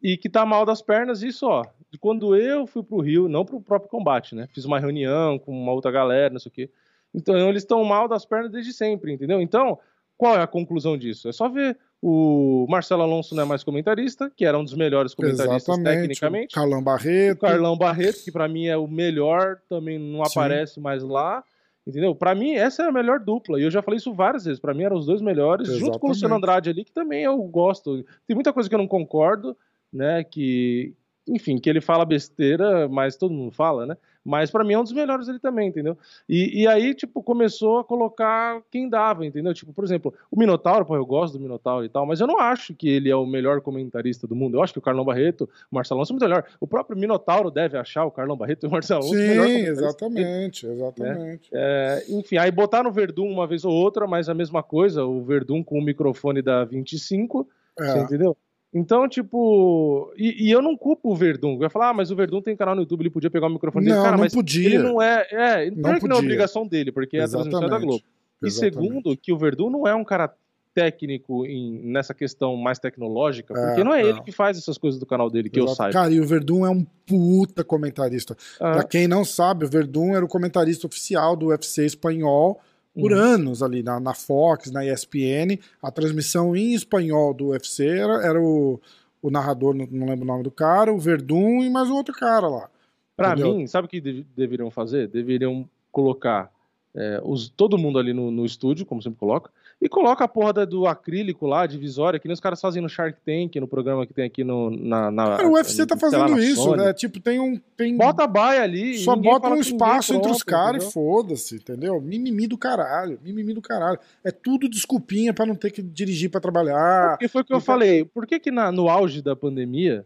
E 0.03 0.17
que 0.17 0.29
tá 0.29 0.43
mal 0.45 0.65
das 0.65 0.81
pernas, 0.81 1.21
isso 1.21 1.45
ó. 1.47 1.63
Quando 1.99 2.35
eu 2.35 2.65
fui 2.65 2.81
pro 2.81 3.01
Rio, 3.01 3.27
não 3.27 3.45
pro 3.45 3.61
próprio 3.61 3.89
combate, 3.89 4.33
né? 4.33 4.47
Fiz 4.51 4.65
uma 4.65 4.79
reunião 4.79 5.37
com 5.37 5.51
uma 5.51 5.73
outra 5.73 5.91
galera, 5.91 6.33
não 6.33 6.39
sei 6.39 6.49
o 6.49 6.53
quê. 6.53 6.69
Então 7.13 7.35
eles 7.49 7.63
estão 7.63 7.83
mal 7.83 8.07
das 8.07 8.25
pernas 8.25 8.51
desde 8.51 8.73
sempre, 8.73 9.11
entendeu? 9.13 9.41
Então, 9.41 9.77
qual 10.21 10.35
é 10.35 10.43
a 10.43 10.45
conclusão 10.45 10.95
disso? 10.95 11.27
É 11.27 11.31
só 11.31 11.49
ver 11.49 11.75
o 11.99 12.67
Marcelo 12.69 13.01
Alonso 13.01 13.33
não 13.33 13.41
é 13.41 13.45
mais 13.47 13.63
comentarista, 13.63 14.31
que 14.35 14.45
era 14.45 14.55
um 14.55 14.63
dos 14.63 14.75
melhores 14.75 15.15
comentaristas 15.15 15.67
Exatamente. 15.67 16.01
tecnicamente. 16.01 16.51
O 16.55 16.59
Carlão 16.59 16.83
Barreto. 16.83 17.37
O 17.37 17.41
Carlão 17.41 17.75
Barreto, 17.75 18.23
que 18.23 18.31
para 18.31 18.47
mim 18.47 18.67
é 18.67 18.77
o 18.77 18.87
melhor, 18.87 19.57
também 19.67 19.97
não 19.97 20.23
Sim. 20.23 20.31
aparece 20.31 20.79
mais 20.79 21.01
lá. 21.01 21.43
Entendeu? 21.87 22.13
Para 22.13 22.35
mim, 22.35 22.53
essa 22.53 22.83
é 22.83 22.87
a 22.87 22.91
melhor 22.91 23.19
dupla. 23.19 23.59
E 23.59 23.63
eu 23.63 23.71
já 23.71 23.81
falei 23.81 23.97
isso 23.97 24.13
várias 24.13 24.45
vezes. 24.45 24.59
Para 24.59 24.75
mim, 24.75 24.83
eram 24.83 24.95
os 24.95 25.07
dois 25.07 25.23
melhores, 25.23 25.67
Exatamente. 25.67 25.85
junto 25.87 25.99
com 25.99 26.05
o 26.05 26.09
Luciano 26.11 26.35
Andrade 26.35 26.69
ali, 26.69 26.85
que 26.85 26.91
também 26.91 27.23
eu 27.23 27.35
gosto. 27.41 28.05
Tem 28.27 28.35
muita 28.35 28.53
coisa 28.53 28.69
que 28.69 28.75
eu 28.75 28.79
não 28.79 28.87
concordo, 28.87 29.57
né? 29.91 30.23
Que, 30.23 30.93
enfim, 31.27 31.57
que 31.57 31.69
ele 31.69 31.81
fala 31.81 32.05
besteira, 32.05 32.87
mas 32.87 33.15
todo 33.15 33.33
mundo 33.33 33.51
fala, 33.51 33.85
né? 33.85 33.97
Mas 34.23 34.51
para 34.51 34.63
mim 34.63 34.73
é 34.73 34.79
um 34.79 34.83
dos 34.83 34.93
melhores 34.93 35.27
ele 35.27 35.39
também, 35.39 35.67
entendeu? 35.67 35.97
E, 36.29 36.61
e, 36.61 36.67
aí, 36.67 36.93
tipo, 36.93 37.23
começou 37.23 37.79
a 37.79 37.83
colocar 37.83 38.61
quem 38.69 38.87
dava, 38.87 39.25
entendeu? 39.25 39.53
Tipo, 39.53 39.73
por 39.73 39.83
exemplo, 39.83 40.13
o 40.29 40.37
Minotauro, 40.37 40.85
pô, 40.85 40.95
eu 40.95 41.05
gosto 41.05 41.33
do 41.33 41.39
Minotauro 41.39 41.83
e 41.83 41.89
tal, 41.89 42.05
mas 42.05 42.21
eu 42.21 42.27
não 42.27 42.39
acho 42.39 42.73
que 42.75 42.87
ele 42.87 43.09
é 43.09 43.15
o 43.15 43.25
melhor 43.25 43.61
comentarista 43.61 44.27
do 44.27 44.35
mundo. 44.35 44.57
Eu 44.57 44.63
acho 44.63 44.73
que 44.73 44.79
o 44.79 44.81
Carlão 44.81 45.03
Barreto, 45.03 45.49
o 45.71 45.75
Marcelo 45.75 46.05
são 46.05 46.13
muito 46.13 46.23
melhor. 46.23 46.45
O 46.59 46.67
próprio 46.67 46.97
Minotauro 46.97 47.49
deve 47.49 47.77
achar 47.77 48.05
o 48.05 48.11
Carlão 48.11 48.37
Barreto 48.37 48.65
e 48.65 48.67
o 48.67 48.71
Marcelo 48.71 49.03
Sim, 49.03 49.15
melhor 49.15 49.47
exatamente, 49.47 50.67
exatamente. 50.67 51.51
Né? 51.51 51.59
É, 51.59 52.05
enfim, 52.09 52.37
aí 52.37 52.51
botaram 52.51 52.91
o 52.91 52.93
Verdun 52.93 53.27
uma 53.27 53.47
vez 53.47 53.65
ou 53.65 53.73
outra, 53.73 54.05
mas 54.05 54.29
a 54.29 54.35
mesma 54.35 54.61
coisa, 54.61 55.03
o 55.03 55.23
Verdun 55.23 55.63
com 55.63 55.79
o 55.79 55.83
microfone 55.83 56.43
da 56.43 56.63
25, 56.63 57.47
é. 57.79 57.85
você 57.85 57.99
entendeu? 57.99 58.37
Então, 58.73 59.07
tipo. 59.07 60.13
E, 60.15 60.47
e, 60.47 60.51
eu 60.51 60.61
não 60.61 60.77
culpo 60.77 61.11
o 61.11 61.15
Verdun. 61.15 61.57
Vai 61.57 61.69
falar, 61.69 61.89
ah, 61.89 61.93
mas 61.93 62.09
o 62.09 62.15
Verdun 62.15 62.41
tem 62.41 62.55
canal 62.55 62.73
no 62.73 62.81
YouTube, 62.81 63.01
ele 63.01 63.09
podia 63.09 63.29
pegar 63.29 63.47
o 63.47 63.49
microfone 63.49 63.85
não, 63.85 63.91
dele. 63.91 64.03
Cara, 64.03 64.17
não 64.17 64.23
mas 64.23 64.33
podia. 64.33 64.65
ele 64.65 64.77
não 64.77 65.01
é. 65.01 65.27
É, 65.31 65.71
não, 65.71 65.99
que 65.99 66.07
não 66.07 66.15
é 66.15 66.19
obrigação 66.19 66.65
dele, 66.65 66.91
porque 66.91 67.17
Exatamente. 67.17 67.53
é 67.53 67.57
a 67.57 67.59
transmissão 67.59 67.79
da 67.79 67.85
Globo. 67.85 68.03
E 68.41 68.47
Exatamente. 68.47 68.73
segundo, 68.73 69.17
que 69.17 69.33
o 69.33 69.37
Verdun 69.37 69.69
não 69.69 69.87
é 69.87 69.93
um 69.93 70.05
cara 70.05 70.33
técnico 70.73 71.45
em, 71.45 71.81
nessa 71.83 72.13
questão 72.13 72.55
mais 72.55 72.79
tecnológica, 72.79 73.53
porque 73.53 73.81
é, 73.81 73.83
não 73.83 73.93
é, 73.93 74.01
é, 74.01 74.05
ele 74.05 74.21
que 74.21 74.31
faz 74.31 74.57
essas 74.57 74.77
coisas 74.77 74.97
do 74.97 75.05
canal 75.05 75.29
dele, 75.29 75.49
que 75.49 75.59
Exato. 75.59 75.71
eu 75.71 75.75
saiba. 75.75 75.93
Cara, 75.93 76.13
e 76.13 76.19
o 76.19 76.25
Verdun 76.25 76.65
é 76.65 76.69
um 76.69 76.85
puta 77.05 77.63
comentarista. 77.63 78.37
Ah. 78.59 78.71
Pra 78.71 78.83
quem 78.83 79.07
não 79.07 79.25
sabe, 79.25 79.65
o 79.65 79.69
Verdun 79.69 80.15
era 80.15 80.23
o 80.23 80.29
comentarista 80.29 80.87
oficial 80.87 81.35
do 81.35 81.47
UFC 81.47 81.85
espanhol 81.85 82.61
por 82.93 83.11
uhum. 83.11 83.17
anos 83.17 83.63
ali 83.63 83.81
na, 83.81 83.99
na, 83.99 84.13
Fox, 84.13 84.71
na 84.71 84.85
ESPN. 84.85 85.57
A 85.81 85.91
transmissão 85.91 86.55
em 86.55 86.73
espanhol 86.73 87.33
do 87.33 87.49
UFC 87.49 87.87
era, 87.87 88.25
era 88.25 88.41
o 88.41 88.79
o 89.21 89.29
narrador, 89.29 89.75
não, 89.75 89.85
lembro 90.07 90.23
o 90.23 90.27
nome 90.27 90.43
do 90.43 90.51
cara, 90.51 90.91
o 90.91 90.97
Verdun 90.97 91.61
e 91.61 91.69
mais 91.69 91.89
um 91.89 91.95
outro 91.95 92.13
cara 92.13 92.47
lá. 92.47 92.69
Pra 93.15 93.33
entendeu? 93.33 93.55
mim, 93.55 93.67
sabe 93.67 93.85
o 93.85 93.89
que 93.89 94.01
deveriam 94.35 94.71
fazer? 94.71 95.07
Deveriam 95.07 95.69
colocar 95.91 96.51
é, 96.95 97.21
os, 97.23 97.49
todo 97.49 97.77
mundo 97.77 97.99
ali 97.99 98.13
no, 98.13 98.31
no, 98.31 98.45
estúdio, 98.45 98.85
como 98.85 99.01
sempre 99.01 99.19
coloca, 99.19 99.51
e 99.81 99.89
coloca 99.89 100.23
a 100.23 100.27
porra 100.27 100.63
do 100.63 100.85
acrílico 100.85 101.47
lá, 101.47 101.65
divisória, 101.65 102.19
que 102.19 102.27
nem 102.27 102.33
os 102.33 102.39
caras 102.39 102.61
fazem 102.61 102.83
no 102.83 102.87
Shark 102.87 103.17
Tank, 103.25 103.55
no 103.59 103.67
programa 103.67 104.05
que 104.05 104.13
tem 104.13 104.25
aqui 104.25 104.43
no, 104.43 104.69
na, 104.69 105.09
na 105.09 105.37
Cara, 105.37 105.49
o 105.49 105.53
UFC 105.53 105.87
tá 105.87 105.97
fazendo 105.97 106.37
isso, 106.37 106.75
né? 106.75 106.93
Tipo, 106.93 107.19
tem 107.19 107.39
um. 107.39 107.59
Tem... 107.75 107.97
Bota 107.97 108.23
a 108.23 108.27
baia 108.27 108.61
ali. 108.61 108.99
Só 108.99 109.15
bota 109.15 109.49
um 109.49 109.59
espaço 109.59 110.13
entre 110.13 110.31
os 110.31 110.43
caras 110.43 110.83
e 110.83 110.91
foda-se, 110.91 111.55
entendeu? 111.55 111.99
Mimimi 111.99 112.45
do 112.45 112.59
caralho. 112.59 113.19
Mimimi 113.23 113.55
do 113.55 113.61
caralho. 113.61 113.97
É 114.23 114.29
tudo 114.29 114.69
desculpinha 114.69 115.33
para 115.33 115.47
não 115.47 115.55
ter 115.55 115.71
que 115.71 115.81
dirigir 115.81 116.29
para 116.29 116.39
trabalhar. 116.39 117.13
Porque 117.13 117.27
foi 117.27 117.41
o 117.41 117.45
que 117.45 117.51
eu 117.51 117.57
então... 117.57 117.65
falei. 117.65 118.05
Por 118.05 118.27
que, 118.27 118.39
que 118.39 118.51
na, 118.51 118.71
no 118.71 118.87
auge 118.87 119.19
da 119.19 119.35
pandemia, 119.35 120.05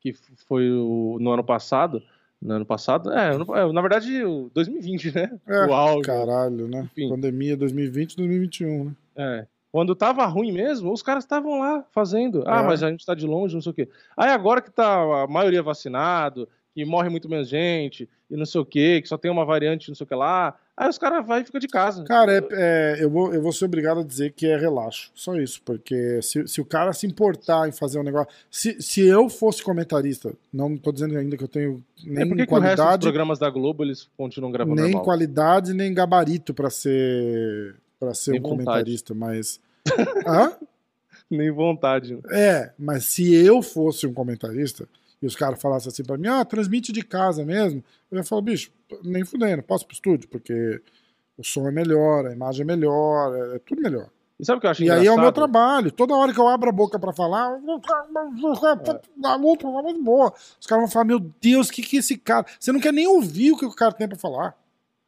que 0.00 0.14
foi 0.46 0.70
o, 0.70 1.18
no 1.20 1.32
ano 1.32 1.42
passado, 1.42 2.00
no 2.40 2.54
ano 2.54 2.64
passado, 2.64 3.12
é, 3.12 3.34
é 3.34 3.72
na 3.72 3.80
verdade, 3.80 4.22
2020, 4.54 5.12
né? 5.12 5.40
É, 5.44 5.66
o 5.66 5.74
auge. 5.74 6.06
Caralho, 6.06 6.68
né? 6.68 6.82
Enfim. 6.84 7.08
Pandemia 7.08 7.56
2020, 7.56 8.16
2021, 8.16 8.84
né? 8.84 8.92
É. 9.18 9.46
Quando 9.70 9.94
tava 9.94 10.24
ruim 10.24 10.50
mesmo, 10.50 10.92
os 10.92 11.02
caras 11.02 11.24
estavam 11.24 11.58
lá 11.58 11.84
fazendo. 11.92 12.42
Ah, 12.46 12.62
é. 12.62 12.66
mas 12.66 12.82
a 12.82 12.90
gente 12.90 13.04
tá 13.04 13.14
de 13.14 13.26
longe, 13.26 13.54
não 13.54 13.60
sei 13.60 13.70
o 13.70 13.74
quê. 13.74 13.88
Aí 14.16 14.30
agora 14.30 14.62
que 14.62 14.70
tá 14.70 15.22
a 15.22 15.26
maioria 15.26 15.62
vacinado, 15.62 16.48
que 16.74 16.84
morre 16.84 17.08
muito 17.08 17.28
menos 17.28 17.48
gente, 17.48 18.08
e 18.30 18.36
não 18.36 18.46
sei 18.46 18.60
o 18.60 18.64
quê, 18.64 19.00
que 19.02 19.08
só 19.08 19.18
tem 19.18 19.30
uma 19.30 19.44
variante, 19.44 19.88
não 19.88 19.94
sei 19.94 20.04
o 20.04 20.08
que 20.08 20.14
lá. 20.14 20.56
Aí 20.76 20.88
os 20.88 20.96
caras 20.96 21.26
vai 21.26 21.40
e 21.40 21.44
fica 21.44 21.58
de 21.58 21.66
casa. 21.66 22.04
Cara, 22.04 22.32
é, 22.32 22.46
é, 22.52 22.96
eu, 23.00 23.10
vou, 23.10 23.34
eu 23.34 23.42
vou 23.42 23.52
ser 23.52 23.64
obrigado 23.64 23.98
a 23.98 24.04
dizer 24.04 24.32
que 24.32 24.46
é 24.46 24.56
relaxo. 24.56 25.10
Só 25.12 25.34
isso. 25.34 25.60
Porque 25.64 26.22
se, 26.22 26.46
se 26.46 26.60
o 26.60 26.64
cara 26.64 26.92
se 26.92 27.04
importar 27.04 27.68
em 27.68 27.72
fazer 27.72 27.98
um 27.98 28.04
negócio. 28.04 28.28
Se, 28.48 28.80
se 28.80 29.04
eu 29.04 29.28
fosse 29.28 29.62
comentarista, 29.62 30.32
não 30.52 30.76
tô 30.76 30.92
dizendo 30.92 31.18
ainda 31.18 31.36
que 31.36 31.42
eu 31.42 31.48
tenho 31.48 31.82
nem 32.04 32.22
é 32.22 32.26
porque 32.26 32.46
qualidade. 32.46 32.76
Que 32.76 32.80
o 32.80 32.84
resto 32.84 32.98
dos 32.98 33.06
programas 33.06 33.38
da 33.40 33.50
Globo 33.50 33.82
eles 33.82 34.08
continuam 34.16 34.52
gravando. 34.52 34.76
Nem 34.76 34.92
normal. 34.92 35.04
qualidade, 35.04 35.74
nem 35.74 35.92
gabarito 35.92 36.54
para 36.54 36.70
ser 36.70 37.74
para 37.98 38.14
ser 38.14 38.32
Nem 38.32 38.40
um 38.40 38.44
vontade. 38.44 38.64
comentarista, 38.64 39.14
mas. 39.14 39.60
Hã? 40.26 40.52
Nem 41.30 41.50
vontade. 41.50 42.14
Né? 42.14 42.20
É, 42.30 42.72
mas 42.78 43.04
se 43.04 43.34
eu 43.34 43.62
fosse 43.62 44.06
um 44.06 44.14
comentarista 44.14 44.88
e 45.20 45.26
os 45.26 45.36
caras 45.36 45.60
falassem 45.60 45.90
assim 45.90 46.04
pra 46.04 46.16
mim, 46.16 46.28
ah, 46.28 46.44
transmite 46.44 46.92
de 46.92 47.02
casa 47.02 47.44
mesmo, 47.44 47.82
eu 48.10 48.18
ia 48.18 48.24
falar, 48.24 48.42
bicho, 48.42 48.70
nem 49.02 49.24
fudendo, 49.24 49.62
posso 49.62 49.84
pro 49.86 49.94
estúdio, 49.94 50.28
porque 50.28 50.80
o 51.36 51.44
som 51.44 51.66
é 51.68 51.72
melhor, 51.72 52.26
a 52.26 52.32
imagem 52.32 52.62
é 52.62 52.64
melhor, 52.64 53.34
é, 53.34 53.56
é 53.56 53.58
tudo 53.58 53.82
melhor. 53.82 54.08
E 54.40 54.44
sabe 54.44 54.58
o 54.58 54.60
que 54.60 54.66
eu 54.68 54.70
acho 54.70 54.82
E 54.82 54.84
engraçado? 54.84 55.02
aí 55.02 55.06
é 55.08 55.12
o 55.12 55.20
meu 55.20 55.32
trabalho. 55.32 55.90
Toda 55.90 56.14
hora 56.14 56.32
que 56.32 56.38
eu 56.38 56.46
abro 56.46 56.68
a 56.68 56.72
boca 56.72 56.96
pra 56.98 57.12
falar, 57.12 57.56
é. 57.56 57.60
luta, 57.60 58.06
muito 59.66 60.02
boa. 60.02 60.32
Os 60.60 60.66
caras 60.66 60.84
vão 60.84 60.90
falar, 60.90 61.04
meu 61.04 61.18
Deus, 61.18 61.68
o 61.68 61.72
que 61.72 61.82
que 61.82 61.96
esse 61.96 62.16
cara... 62.16 62.46
Você 62.58 62.70
não 62.70 62.80
quer 62.80 62.92
nem 62.92 63.06
ouvir 63.08 63.50
o 63.52 63.58
que 63.58 63.66
o 63.66 63.74
cara 63.74 63.92
tem 63.92 64.06
pra 64.08 64.16
falar. 64.16 64.56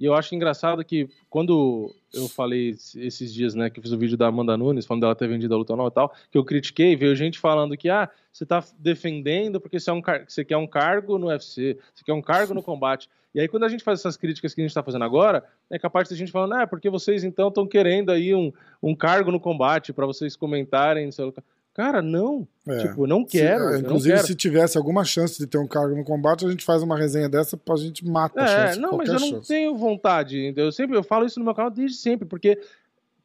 E 0.00 0.04
eu 0.04 0.14
acho 0.14 0.34
engraçado 0.34 0.84
que 0.84 1.08
quando 1.28 1.94
eu 2.12 2.28
falei 2.28 2.70
esses 2.70 3.32
dias, 3.32 3.54
né, 3.54 3.70
que 3.70 3.78
eu 3.78 3.82
fiz 3.82 3.92
o 3.92 3.98
vídeo 3.98 4.16
da 4.16 4.26
Amanda 4.26 4.56
Nunes, 4.56 4.86
falando 4.86 5.02
dela 5.02 5.14
ter 5.14 5.28
vendido 5.28 5.54
a 5.54 5.58
luta 5.58 5.76
nova 5.76 5.88
e 5.88 5.92
tal, 5.92 6.14
que 6.30 6.36
eu 6.36 6.44
critiquei, 6.44 6.96
veio 6.96 7.14
gente 7.14 7.38
falando 7.38 7.76
que, 7.76 7.88
ah, 7.88 8.08
você 8.32 8.44
tá 8.44 8.64
defendendo 8.78 9.60
porque 9.60 9.78
você, 9.78 9.90
é 9.90 9.92
um 9.92 10.02
você 10.26 10.44
quer 10.44 10.56
um 10.56 10.66
cargo 10.66 11.18
no 11.18 11.28
UFC, 11.28 11.78
você 11.94 12.04
quer 12.04 12.12
um 12.12 12.22
cargo 12.22 12.54
no 12.54 12.62
combate. 12.62 13.08
E 13.32 13.40
aí, 13.40 13.46
quando 13.46 13.64
a 13.64 13.68
gente 13.68 13.84
faz 13.84 14.00
essas 14.00 14.16
críticas 14.16 14.52
que 14.52 14.60
a 14.60 14.64
gente 14.64 14.70
está 14.70 14.82
fazendo 14.82 15.04
agora, 15.04 15.44
é 15.70 15.78
capaz 15.78 16.08
de 16.08 16.14
a 16.14 16.16
gente 16.16 16.32
falando, 16.32 16.54
ah, 16.54 16.66
porque 16.66 16.90
vocês 16.90 17.22
então 17.22 17.48
estão 17.48 17.66
querendo 17.66 18.10
aí 18.10 18.34
um, 18.34 18.52
um 18.82 18.94
cargo 18.94 19.30
no 19.30 19.38
combate 19.38 19.92
para 19.92 20.04
vocês 20.04 20.34
comentarem. 20.34 21.10
Seu... 21.12 21.32
Cara, 21.80 22.02
não. 22.02 22.46
É. 22.68 22.76
Tipo, 22.76 23.06
não 23.06 23.24
quero. 23.24 23.70
Se, 23.70 23.78
inclusive, 23.78 24.10
não 24.10 24.16
quero. 24.16 24.26
se 24.26 24.34
tivesse 24.34 24.76
alguma 24.76 25.02
chance 25.02 25.38
de 25.38 25.46
ter 25.46 25.56
um 25.56 25.66
cargo 25.66 25.96
no 25.96 26.04
combate, 26.04 26.44
a 26.44 26.50
gente 26.50 26.62
faz 26.62 26.82
uma 26.82 26.94
resenha 26.94 27.26
dessa, 27.26 27.58
a 27.66 27.76
gente 27.76 28.06
mata 28.06 28.38
é, 28.38 28.44
a 28.44 28.46
chance. 28.46 28.78
Não, 28.78 28.98
mas 28.98 29.08
eu 29.08 29.18
chance. 29.18 29.32
não 29.32 29.40
tenho 29.40 29.74
vontade. 29.74 30.52
Eu 30.54 30.70
sempre 30.70 30.94
eu 30.94 31.02
falo 31.02 31.24
isso 31.24 31.38
no 31.38 31.44
meu 31.46 31.54
canal 31.54 31.70
desde 31.70 31.96
sempre, 31.96 32.28
porque 32.28 32.60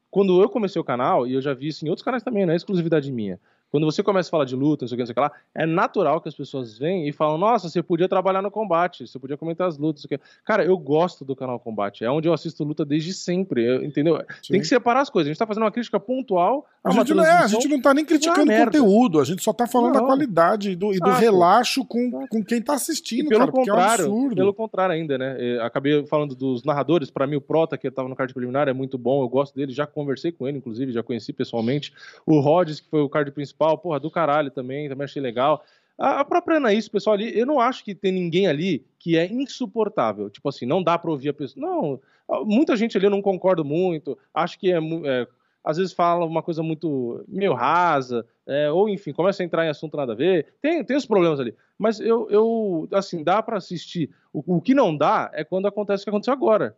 quando 0.09 0.41
eu 0.41 0.47
comecei 0.47 0.79
o 0.81 0.85
canal, 0.85 1.27
e 1.27 1.33
eu 1.33 1.41
já 1.41 1.53
vi 1.53 1.67
isso 1.67 1.85
em 1.85 1.89
outros 1.89 2.05
canais 2.05 2.23
também, 2.23 2.45
não 2.45 2.53
é 2.53 2.55
exclusividade 2.55 3.11
minha. 3.11 3.37
Quando 3.75 3.91
você 3.91 4.01
começa 4.01 4.29
a 4.29 4.31
falar 4.31 4.45
de 4.45 4.55
luta, 4.55 4.85
não 4.85 4.87
sei 4.87 4.95
o 4.95 4.97
que, 4.97 5.01
não 5.01 5.05
sei 5.07 5.11
o 5.11 5.15
que 5.15 5.19
lá, 5.19 5.31
é 5.53 5.65
natural 5.65 6.21
que 6.21 6.29
as 6.29 6.33
pessoas 6.33 6.77
vêm 6.77 7.09
e 7.09 7.11
falam: 7.11 7.37
Nossa, 7.37 7.67
você 7.67 7.83
podia 7.83 8.07
trabalhar 8.07 8.41
no 8.41 8.49
combate, 8.49 9.05
você 9.05 9.19
podia 9.19 9.35
comentar 9.35 9.67
as 9.67 9.77
lutas. 9.77 10.01
Não 10.01 10.07
sei 10.07 10.15
o 10.15 10.19
que. 10.19 10.25
Cara, 10.45 10.63
eu 10.63 10.77
gosto 10.77 11.25
do 11.25 11.35
canal 11.35 11.59
Combate, 11.59 12.05
é 12.05 12.09
onde 12.09 12.25
eu 12.25 12.33
assisto 12.33 12.63
luta 12.63 12.85
desde 12.85 13.13
sempre, 13.13 13.85
entendeu? 13.85 14.23
Sim. 14.41 14.53
Tem 14.53 14.61
que 14.61 14.67
separar 14.67 15.01
as 15.01 15.09
coisas. 15.09 15.27
A 15.27 15.31
gente 15.33 15.39
tá 15.39 15.45
fazendo 15.45 15.63
uma 15.63 15.71
crítica 15.71 15.99
pontual. 15.99 16.65
A, 16.85 16.91
gente, 16.91 17.15
não, 17.15 17.25
é, 17.25 17.31
a 17.31 17.47
gente 17.47 17.67
não 17.67 17.81
tá 17.81 17.95
nem 17.95 18.05
criticando 18.05 18.49
o 18.49 18.55
conteúdo, 18.55 19.19
a 19.19 19.25
gente 19.25 19.43
só 19.43 19.51
tá 19.51 19.65
falando 19.65 19.95
não. 19.95 20.01
da 20.01 20.05
qualidade 20.05 20.69
e 20.69 20.75
do, 20.75 20.93
e 20.93 20.99
do 20.99 21.09
relaxo 21.09 21.83
com, 21.83 22.27
com 22.27 22.45
quem 22.45 22.61
tá 22.61 22.75
assistindo, 22.75 23.27
pelo 23.27 23.39
cara, 23.39 23.51
contrário, 23.51 24.05
é 24.05 24.07
um. 24.07 24.29
Pelo 24.29 24.53
contrário 24.53 24.93
ainda, 24.93 25.17
né? 25.17 25.35
Eu 25.39 25.63
acabei 25.63 26.05
falando 26.05 26.35
dos 26.35 26.63
narradores, 26.63 27.09
para 27.09 27.25
mim 27.25 27.37
o 27.37 27.41
Prota, 27.41 27.75
que 27.75 27.89
tava 27.89 28.07
no 28.07 28.15
card 28.15 28.31
preliminar, 28.31 28.67
é 28.67 28.73
muito 28.73 28.99
bom, 28.99 29.23
eu 29.23 29.27
gosto 29.27 29.55
dele, 29.55 29.73
já 29.73 29.87
conversei 29.87 30.31
com 30.31 30.47
ele, 30.47 30.59
inclusive, 30.59 30.91
já 30.91 31.01
conheci 31.01 31.33
pessoalmente. 31.33 31.91
O 32.23 32.39
Rhodes, 32.39 32.79
que 32.79 32.87
foi 32.87 33.01
o 33.01 33.09
card 33.09 33.31
principal, 33.31 33.64
porra, 33.77 33.99
do 33.99 34.11
caralho 34.11 34.51
também, 34.51 34.89
também 34.89 35.05
achei 35.05 35.21
legal. 35.21 35.63
A, 35.97 36.19
a 36.19 36.25
própria 36.25 36.57
Anaís, 36.57 36.87
pessoal 36.87 37.15
ali, 37.15 37.37
eu 37.37 37.45
não 37.45 37.59
acho 37.59 37.83
que 37.83 37.95
tem 37.95 38.11
ninguém 38.11 38.47
ali 38.47 38.85
que 38.99 39.17
é 39.17 39.25
insuportável. 39.25 40.29
Tipo 40.29 40.49
assim, 40.49 40.65
não 40.65 40.83
dá 40.83 40.97
pra 40.97 41.11
ouvir 41.11 41.29
a 41.29 41.33
pessoa. 41.33 41.65
Não, 41.65 41.99
muita 42.45 42.75
gente 42.75 42.97
ali 42.97 43.05
eu 43.05 43.11
não 43.11 43.21
concordo 43.21 43.63
muito, 43.63 44.17
acho 44.33 44.59
que 44.59 44.71
é, 44.71 44.77
é 44.77 45.27
às 45.65 45.77
vezes 45.77 45.93
fala 45.93 46.25
uma 46.25 46.43
coisa 46.43 46.61
muito 46.61 47.25
meio 47.27 47.53
rasa, 47.53 48.23
é, 48.45 48.71
ou 48.71 48.87
enfim, 48.87 49.11
começa 49.11 49.41
a 49.41 49.45
entrar 49.45 49.65
em 49.65 49.69
assunto 49.69 49.97
nada 49.97 50.13
a 50.13 50.15
ver. 50.15 50.53
Tem, 50.61 50.83
tem 50.83 50.95
os 50.95 51.07
problemas 51.07 51.39
ali. 51.39 51.55
Mas 51.77 51.99
eu, 51.99 52.29
eu 52.29 52.87
assim, 52.93 53.23
dá 53.23 53.41
para 53.41 53.57
assistir. 53.57 54.11
O, 54.31 54.57
o, 54.57 54.61
que 54.61 54.75
não 54.75 54.95
dá 54.95 55.31
é 55.33 55.43
quando 55.43 55.67
acontece 55.67 56.03
o 56.03 56.05
que 56.05 56.09
aconteceu 56.11 56.33
agora. 56.33 56.77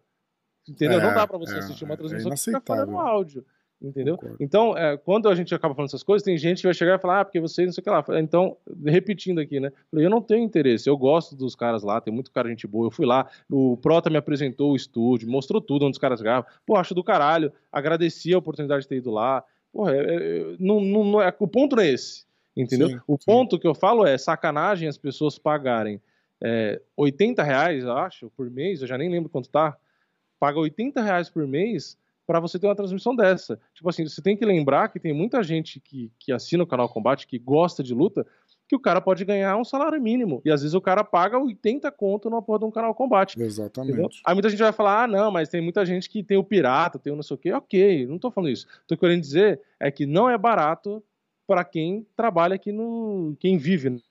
Entendeu? 0.67 0.99
É, 0.99 1.03
não 1.03 1.13
dá 1.13 1.27
para 1.27 1.37
você 1.37 1.55
é, 1.55 1.59
assistir 1.59 1.83
uma 1.83 1.97
transmissão 1.97 2.31
é 2.31 2.35
que 2.35 2.41
fica 2.41 2.61
fora 2.61 2.85
no 2.85 2.97
áudio. 2.97 3.45
Entendeu? 3.79 4.15
Concordo. 4.15 4.37
Então, 4.39 4.75
é, 4.75 4.97
quando 4.97 5.29
a 5.29 5.35
gente 5.35 5.53
acaba 5.53 5.75
falando 5.75 5.89
essas 5.89 6.01
coisas, 6.01 6.25
tem 6.25 6.35
gente 6.37 6.57
que 6.57 6.67
vai 6.67 6.73
chegar 6.73 6.97
e 6.97 7.01
falar, 7.01 7.21
ah, 7.21 7.25
porque 7.25 7.39
vocês 7.39 7.67
não 7.67 7.73
sei 7.73 7.81
o 7.81 7.83
que 7.83 7.89
lá. 7.89 8.03
Então, 8.19 8.57
repetindo 8.85 9.39
aqui, 9.39 9.59
né? 9.59 9.71
Eu 9.93 10.09
não 10.09 10.21
tenho 10.21 10.43
interesse, 10.43 10.89
eu 10.89 10.97
gosto 10.97 11.35
dos 11.35 11.55
caras 11.55 11.83
lá, 11.83 12.01
tem 12.01 12.11
muito 12.11 12.31
cara 12.31 12.49
gente 12.49 12.65
boa. 12.65 12.87
Eu 12.87 12.91
fui 12.91 13.05
lá, 13.05 13.29
o 13.49 13.77
Prota 13.77 14.09
me 14.09 14.17
apresentou 14.17 14.71
o 14.71 14.75
estúdio, 14.75 15.29
mostrou 15.29 15.61
tudo 15.61 15.85
onde 15.85 15.95
os 15.95 15.99
caras 15.99 16.21
gravam. 16.21 16.49
Pô, 16.65 16.75
acho 16.75 16.95
do 16.95 17.03
caralho, 17.03 17.53
agradeci 17.71 18.33
a 18.33 18.39
oportunidade 18.39 18.81
de 18.81 18.87
ter 18.87 18.97
ido 18.97 19.11
lá. 19.11 19.43
Pô, 19.71 19.87
é, 19.87 19.97
é, 19.97 20.55
não, 20.59 20.81
não, 20.81 21.03
não 21.03 21.21
é, 21.21 21.33
o 21.39 21.47
ponto 21.47 21.75
não 21.75 21.83
é 21.83 21.89
esse, 21.89 22.25
entendeu? 22.55 22.89
Sim, 22.89 22.99
o 23.07 23.15
sim. 23.15 23.25
ponto 23.25 23.59
que 23.59 23.67
eu 23.67 23.75
falo 23.75 24.07
é 24.07 24.17
sacanagem 24.17 24.87
as 24.87 24.97
pessoas 24.97 25.37
pagarem 25.37 26.01
é, 26.41 26.81
80 26.95 27.43
reais, 27.43 27.83
eu 27.83 27.91
acho, 27.91 28.31
por 28.31 28.49
mês, 28.49 28.81
eu 28.81 28.87
já 28.87 28.97
nem 28.97 29.09
lembro 29.09 29.29
quanto 29.29 29.49
tá, 29.49 29.77
paga 30.39 30.59
80 30.59 31.01
reais 31.01 31.29
por 31.29 31.45
mês 31.47 31.97
para 32.27 32.41
você 32.41 32.59
ter 32.59 32.67
uma 32.67 32.75
transmissão 32.75 33.15
dessa. 33.15 33.57
Tipo 33.73 33.89
assim, 33.89 34.05
você 34.05 34.21
tem 34.21 34.35
que 34.35 34.45
lembrar 34.45 34.89
que 34.89 34.99
tem 34.99 35.13
muita 35.13 35.41
gente 35.41 35.79
que, 35.79 36.11
que 36.19 36.33
assina 36.33 36.63
o 36.63 36.67
canal 36.67 36.89
Combate, 36.89 37.25
que 37.25 37.39
gosta 37.39 37.81
de 37.81 37.93
luta, 37.93 38.27
que 38.67 38.75
o 38.75 38.79
cara 38.79 38.99
pode 38.99 39.23
ganhar 39.23 39.55
um 39.55 39.63
salário 39.63 39.99
mínimo. 40.01 40.41
E 40.43 40.51
às 40.51 40.61
vezes 40.61 40.73
o 40.73 40.81
cara 40.81 41.05
paga 41.05 41.39
80 41.39 41.89
conto 41.91 42.29
numa 42.29 42.41
porra 42.41 42.59
de 42.59 42.65
um 42.65 42.71
canal 42.71 42.93
Combate. 42.93 43.41
Exatamente. 43.41 43.93
Entendeu? 43.93 44.09
Aí 44.25 44.35
muita 44.35 44.49
gente 44.49 44.59
vai 44.59 44.73
falar, 44.73 45.03
ah, 45.03 45.07
não, 45.07 45.31
mas 45.31 45.47
tem 45.47 45.61
muita 45.61 45.85
gente 45.85 46.09
que 46.09 46.21
tem 46.21 46.37
o 46.37 46.43
pirata, 46.43 46.99
tem 46.99 47.13
o 47.13 47.15
não 47.15 47.23
sei 47.23 47.35
o 47.35 47.37
quê. 47.37 47.53
Ok, 47.53 48.05
não 48.05 48.19
tô 48.19 48.29
falando 48.29 48.51
isso. 48.51 48.67
Tô 48.85 48.97
querendo 48.97 49.21
dizer 49.21 49.61
é 49.79 49.89
que 49.89 50.05
não 50.05 50.29
é 50.29 50.37
barato 50.37 51.01
para 51.47 51.63
quem 51.63 52.05
trabalha 52.13 52.55
aqui 52.55 52.73
no. 52.73 53.37
quem 53.39 53.57
vive 53.57 54.01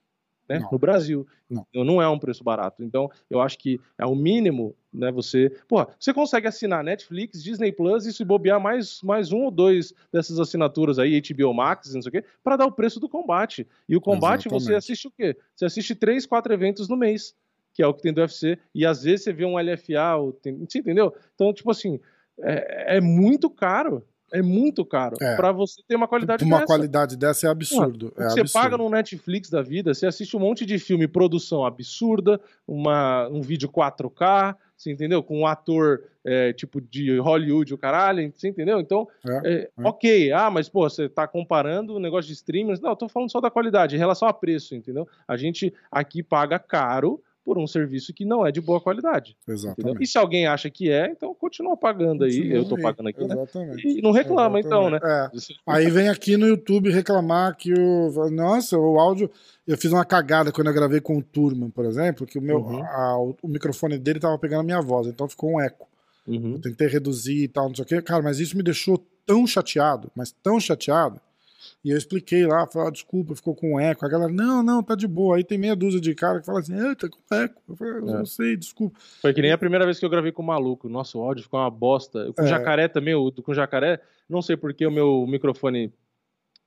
né, 0.49 0.67
no 0.71 0.79
Brasil. 0.79 1.27
Não. 1.49 1.65
Então, 1.69 1.83
não 1.83 2.01
é 2.01 2.09
um 2.09 2.17
preço 2.17 2.43
barato. 2.43 2.83
Então, 2.83 3.11
eu 3.29 3.41
acho 3.41 3.57
que 3.59 3.79
é 3.97 4.05
o 4.05 4.15
mínimo, 4.15 4.75
né? 4.97 5.11
Você. 5.11 5.49
Porra, 5.67 5.87
você 5.99 6.13
consegue 6.13 6.47
assinar 6.47 6.83
Netflix, 6.83 7.43
Disney 7.43 7.71
Plus 7.71 8.05
e 8.05 8.13
se 8.13 8.25
bobear 8.25 8.59
mais, 8.59 9.01
mais 9.01 9.31
um 9.31 9.43
ou 9.43 9.51
dois 9.51 9.93
dessas 10.11 10.39
assinaturas 10.39 10.99
aí, 10.99 11.21
HBO 11.21 11.53
Max, 11.53 11.93
não 11.93 12.01
sei 12.01 12.09
o 12.09 12.11
quê, 12.11 12.23
para 12.43 12.57
dar 12.57 12.65
o 12.65 12.71
preço 12.71 12.99
do 12.99 13.07
combate. 13.07 13.67
E 13.87 13.95
o 13.95 14.01
combate 14.01 14.47
Exatamente. 14.47 14.63
você 14.65 14.75
assiste 14.75 15.07
o 15.07 15.11
quê? 15.11 15.37
Você 15.55 15.65
assiste 15.65 15.95
três, 15.95 16.25
quatro 16.25 16.53
eventos 16.53 16.87
no 16.87 16.97
mês, 16.97 17.35
que 17.73 17.83
é 17.83 17.87
o 17.87 17.93
que 17.93 18.01
tem 18.01 18.13
do 18.13 18.21
UFC, 18.21 18.57
e 18.73 18.85
às 18.85 19.03
vezes 19.03 19.23
você 19.23 19.33
vê 19.33 19.45
um 19.45 19.57
LFA, 19.57 20.15
ou 20.17 20.33
tem... 20.33 20.65
você 20.65 20.79
entendeu? 20.79 21.13
Então, 21.35 21.53
tipo 21.53 21.69
assim, 21.69 21.99
é, 22.39 22.97
é 22.97 23.01
muito 23.01 23.49
caro. 23.49 24.03
É 24.31 24.41
muito 24.41 24.85
caro. 24.85 25.15
É. 25.21 25.35
para 25.35 25.51
você 25.51 25.81
ter 25.87 25.95
uma 25.95 26.07
qualidade 26.07 26.43
uma 26.43 26.57
dessa. 26.57 26.67
qualidade 26.67 27.15
dessa 27.15 27.47
é 27.47 27.49
absurdo. 27.49 28.13
é 28.17 28.23
você 28.23 28.41
absurdo. 28.41 28.63
paga 28.63 28.77
no 28.77 28.89
Netflix 28.89 29.49
da 29.49 29.61
vida, 29.61 29.93
você 29.93 30.05
assiste 30.05 30.35
um 30.35 30.39
monte 30.39 30.65
de 30.65 30.77
filme, 30.77 31.07
produção 31.07 31.65
absurda, 31.65 32.39
uma, 32.67 33.29
um 33.29 33.41
vídeo 33.41 33.69
4K, 33.69 34.55
você 34.77 34.91
entendeu? 34.91 35.23
Com 35.23 35.39
um 35.39 35.47
ator 35.47 36.03
é, 36.23 36.53
tipo 36.53 36.79
de 36.79 37.17
Hollywood, 37.17 37.73
o 37.73 37.77
caralho, 37.77 38.31
você 38.33 38.47
entendeu? 38.47 38.79
Então, 38.79 39.07
é, 39.27 39.41
é, 39.43 39.53
é. 39.61 39.69
ok, 39.83 40.31
ah, 40.31 40.51
mas 40.51 40.69
pô, 40.69 40.87
você 40.87 41.09
tá 41.09 41.27
comparando 41.27 41.95
o 41.95 41.99
negócio 41.99 42.27
de 42.27 42.33
streamers. 42.33 42.79
Não, 42.79 42.91
eu 42.91 42.95
tô 42.95 43.09
falando 43.09 43.31
só 43.31 43.41
da 43.41 43.49
qualidade, 43.49 43.95
em 43.95 43.99
relação 43.99 44.27
a 44.27 44.33
preço, 44.33 44.75
entendeu? 44.75 45.07
A 45.27 45.35
gente 45.35 45.73
aqui 45.91 46.21
paga 46.21 46.59
caro 46.59 47.21
por 47.47 47.57
um 47.57 47.65
serviço 47.65 48.13
que 48.13 48.25
não 48.25 48.45
é 48.45 48.51
de 48.51 48.59
boa 48.59 48.81
qualidade. 48.81 49.37
Exatamente. 49.47 49.79
Entendeu? 49.79 50.03
E 50.03 50.05
se 50.05 50.17
alguém 50.17 50.47
acha 50.47 50.69
que 50.69 50.91
é, 50.91 51.09
então 51.09 51.33
continua 51.33 51.77
pagando 51.77 52.25
aí. 52.25 52.35
Continua 52.35 52.57
eu 52.57 52.61
estou 52.63 52.77
pagando 52.77 53.07
aqui, 53.07 53.25
né? 53.25 53.35
Exatamente. 53.35 53.87
Né? 53.87 53.93
E 53.93 54.01
não 54.01 54.11
reclama, 54.11 54.59
então, 54.59 54.89
né? 54.89 54.99
É. 55.01 55.29
Aí 55.65 55.89
vem 55.89 56.09
aqui 56.09 56.35
no 56.35 56.45
YouTube 56.45 56.91
reclamar 56.91 57.55
que 57.55 57.71
o. 57.73 58.29
Nossa, 58.29 58.77
o 58.77 58.99
áudio. 58.99 59.31
Eu 59.65 59.77
fiz 59.77 59.93
uma 59.93 60.03
cagada 60.03 60.51
quando 60.51 60.67
eu 60.67 60.73
gravei 60.73 60.99
com 60.99 61.17
o 61.17 61.23
Turman, 61.23 61.69
por 61.69 61.85
exemplo, 61.85 62.27
que 62.27 62.37
o 62.37 62.41
meu 62.41 62.57
uhum. 62.57 62.83
a, 62.83 63.17
o 63.17 63.47
microfone 63.47 63.97
dele 63.97 64.17
estava 64.17 64.37
pegando 64.37 64.59
a 64.59 64.63
minha 64.63 64.81
voz, 64.81 65.07
então 65.07 65.29
ficou 65.29 65.53
um 65.53 65.61
eco. 65.61 65.87
Uhum. 66.27 66.55
Eu 66.55 66.59
tentei 66.59 66.89
reduzir 66.89 67.43
e 67.43 67.47
tal, 67.47 67.69
não 67.69 67.75
sei 67.75 67.85
o 67.85 67.87
quê. 67.87 68.01
Cara, 68.01 68.21
mas 68.21 68.41
isso 68.41 68.57
me 68.57 68.63
deixou 68.63 69.01
tão 69.25 69.47
chateado, 69.47 70.11
mas 70.13 70.33
tão 70.43 70.59
chateado. 70.59 71.21
E 71.83 71.89
eu 71.91 71.97
expliquei 71.97 72.45
lá, 72.45 72.67
falei, 72.67 72.87
ah, 72.89 72.91
desculpa, 72.91 73.35
ficou 73.35 73.55
com 73.55 73.79
eco. 73.79 74.05
A 74.05 74.09
galera, 74.09 74.31
não, 74.31 74.61
não, 74.63 74.83
tá 74.83 74.95
de 74.95 75.07
boa. 75.07 75.37
Aí 75.37 75.43
tem 75.43 75.57
meia 75.57 75.75
dúzia 75.75 75.99
de 76.01 76.13
cara 76.15 76.39
que 76.39 76.45
fala 76.45 76.59
assim, 76.59 76.73
ah, 76.79 76.95
tá 76.95 77.07
com 77.09 77.35
eco. 77.35 77.61
Eu 77.67 77.75
falei, 77.75 77.93
eu 77.93 77.97
É. 77.97 78.01
não 78.19 78.25
sei, 78.25 78.55
desculpa. 78.57 78.99
Foi 79.21 79.33
que 79.33 79.41
nem 79.41 79.51
a 79.51 79.57
primeira 79.57 79.85
vez 79.85 79.99
que 79.99 80.05
eu 80.05 80.09
gravei 80.09 80.31
com 80.31 80.41
o 80.41 80.45
maluco. 80.45 80.87
Nossa, 80.89 81.17
o 81.17 81.21
áudio 81.21 81.43
ficou 81.43 81.59
uma 81.59 81.69
bosta. 81.69 82.31
Com 82.33 82.41
o 82.41 82.45
É. 82.45 82.47
jacaré 82.47 82.87
também, 82.87 83.13
o, 83.15 83.31
com 83.31 83.53
jacaré, 83.53 84.01
não 84.29 84.41
sei 84.41 84.55
porque 84.57 84.85
o 84.85 84.91
meu 84.91 85.25
microfone 85.27 85.91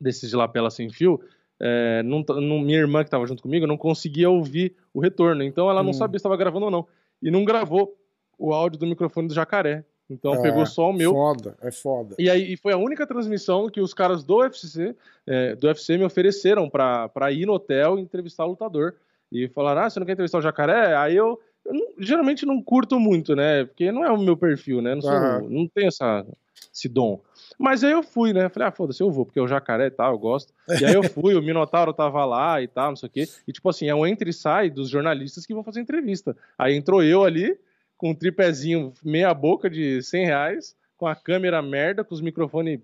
desses 0.00 0.30
de 0.30 0.36
lapela 0.36 0.70
sem 0.70 0.90
fio, 0.90 1.20
é, 1.60 2.02
não, 2.02 2.24
não- 2.40 2.60
minha 2.60 2.78
irmã 2.78 3.04
que 3.04 3.10
tava 3.10 3.26
junto 3.26 3.42
comigo 3.42 3.66
não 3.66 3.76
conseguia 3.76 4.30
ouvir 4.30 4.74
o 4.94 5.00
retorno. 5.00 5.42
Então 5.42 5.68
ela 5.68 5.82
não 5.82 5.90
Hum. 5.90 5.94
sabia 5.94 6.18
se 6.18 6.22
estava 6.22 6.36
gravando 6.36 6.64
ou 6.66 6.70
não. 6.70 6.86
E 7.22 7.30
não 7.30 7.44
gravou 7.44 7.94
o 8.38 8.54
áudio 8.54 8.78
do 8.80 8.86
microfone 8.86 9.28
do 9.28 9.34
jacaré. 9.34 9.84
Então 10.10 10.34
É, 10.34 10.42
pegou 10.42 10.66
só 10.66 10.90
o 10.90 10.92
meu. 10.92 11.12
Foda, 11.12 11.56
é 11.62 11.70
foda. 11.70 12.16
E 12.18 12.28
aí 12.28 12.52
e 12.52 12.56
foi 12.56 12.72
a 12.72 12.76
única 12.76 13.06
transmissão 13.06 13.70
que 13.70 13.80
os 13.80 13.94
caras 13.94 14.24
do 14.24 14.38
UFC, 14.38 14.94
é, 15.26 15.54
do 15.54 15.66
UFC 15.68 15.96
me 15.96 16.04
ofereceram 16.04 16.68
pra 16.68 17.08
pra 17.08 17.30
ir 17.30 17.46
no 17.46 17.52
hotel 17.54 17.98
e 17.98 18.02
entrevistar 18.02 18.44
o 18.44 18.48
lutador. 18.50 18.94
E 19.30 19.48
falaram: 19.48 19.82
ah, 19.82 19.90
você 19.90 20.00
não 20.00 20.06
quer 20.06 20.12
entrevistar 20.14 20.38
o 20.38 20.42
jacaré? 20.42 20.96
Aí 20.96 21.14
eu, 21.16 21.40
eu 21.64 21.72
não- 21.72 21.86
geralmente 21.98 22.44
não 22.44 22.60
curto 22.60 22.98
muito, 22.98 23.36
né? 23.36 23.64
Porque 23.64 23.92
não 23.92 24.04
é 24.04 24.10
o 24.10 24.18
meu 24.18 24.36
perfil, 24.36 24.82
né? 24.82 24.94
Não, 24.94 25.02
sou, 25.02 25.10
não 25.48 25.68
tenho 25.68 25.86
essa, 25.88 26.26
esse 26.74 26.88
dom. 26.88 27.20
Mas 27.56 27.84
aí 27.84 27.92
eu 27.92 28.02
fui, 28.02 28.32
né? 28.32 28.48
Falei, 28.48 28.68
ah, 28.68 28.72
foda-se, 28.72 29.02
eu 29.02 29.10
vou, 29.10 29.24
porque 29.26 29.38
é 29.38 29.42
o 29.42 29.46
jacaré 29.46 29.86
e 29.86 29.90
tal, 29.90 30.12
eu 30.14 30.18
gosto. 30.18 30.52
E 30.80 30.84
aí 30.84 30.94
eu 30.94 31.04
fui, 31.04 31.34
o 31.34 31.42
Minotauro 31.42 31.92
tava 31.92 32.24
lá 32.24 32.60
e 32.60 32.66
tal, 32.66 32.88
não 32.88 32.96
sei 32.96 33.06
o 33.08 33.12
quê. 33.12 33.28
E 33.46 33.52
tipo 33.52 33.68
assim, 33.68 33.86
é 33.86 33.94
um 33.94 34.06
entra 34.06 34.28
e 34.28 34.32
sai 34.32 34.68
dos 34.70 34.88
jornalistas 34.88 35.44
que 35.46 35.54
vão 35.54 35.62
fazer 35.62 35.80
entrevista. 35.80 36.36
Aí 36.58 36.74
entrou 36.74 37.02
eu 37.04 37.22
ali, 37.22 37.56
com 38.00 38.12
um 38.12 38.14
tripézinho 38.14 38.94
meia 39.04 39.34
boca 39.34 39.68
de 39.68 40.02
100 40.02 40.24
reais, 40.24 40.74
com 40.96 41.06
a 41.06 41.14
câmera 41.14 41.60
merda, 41.60 42.02
com 42.02 42.14
os 42.14 42.22
microfones 42.22 42.80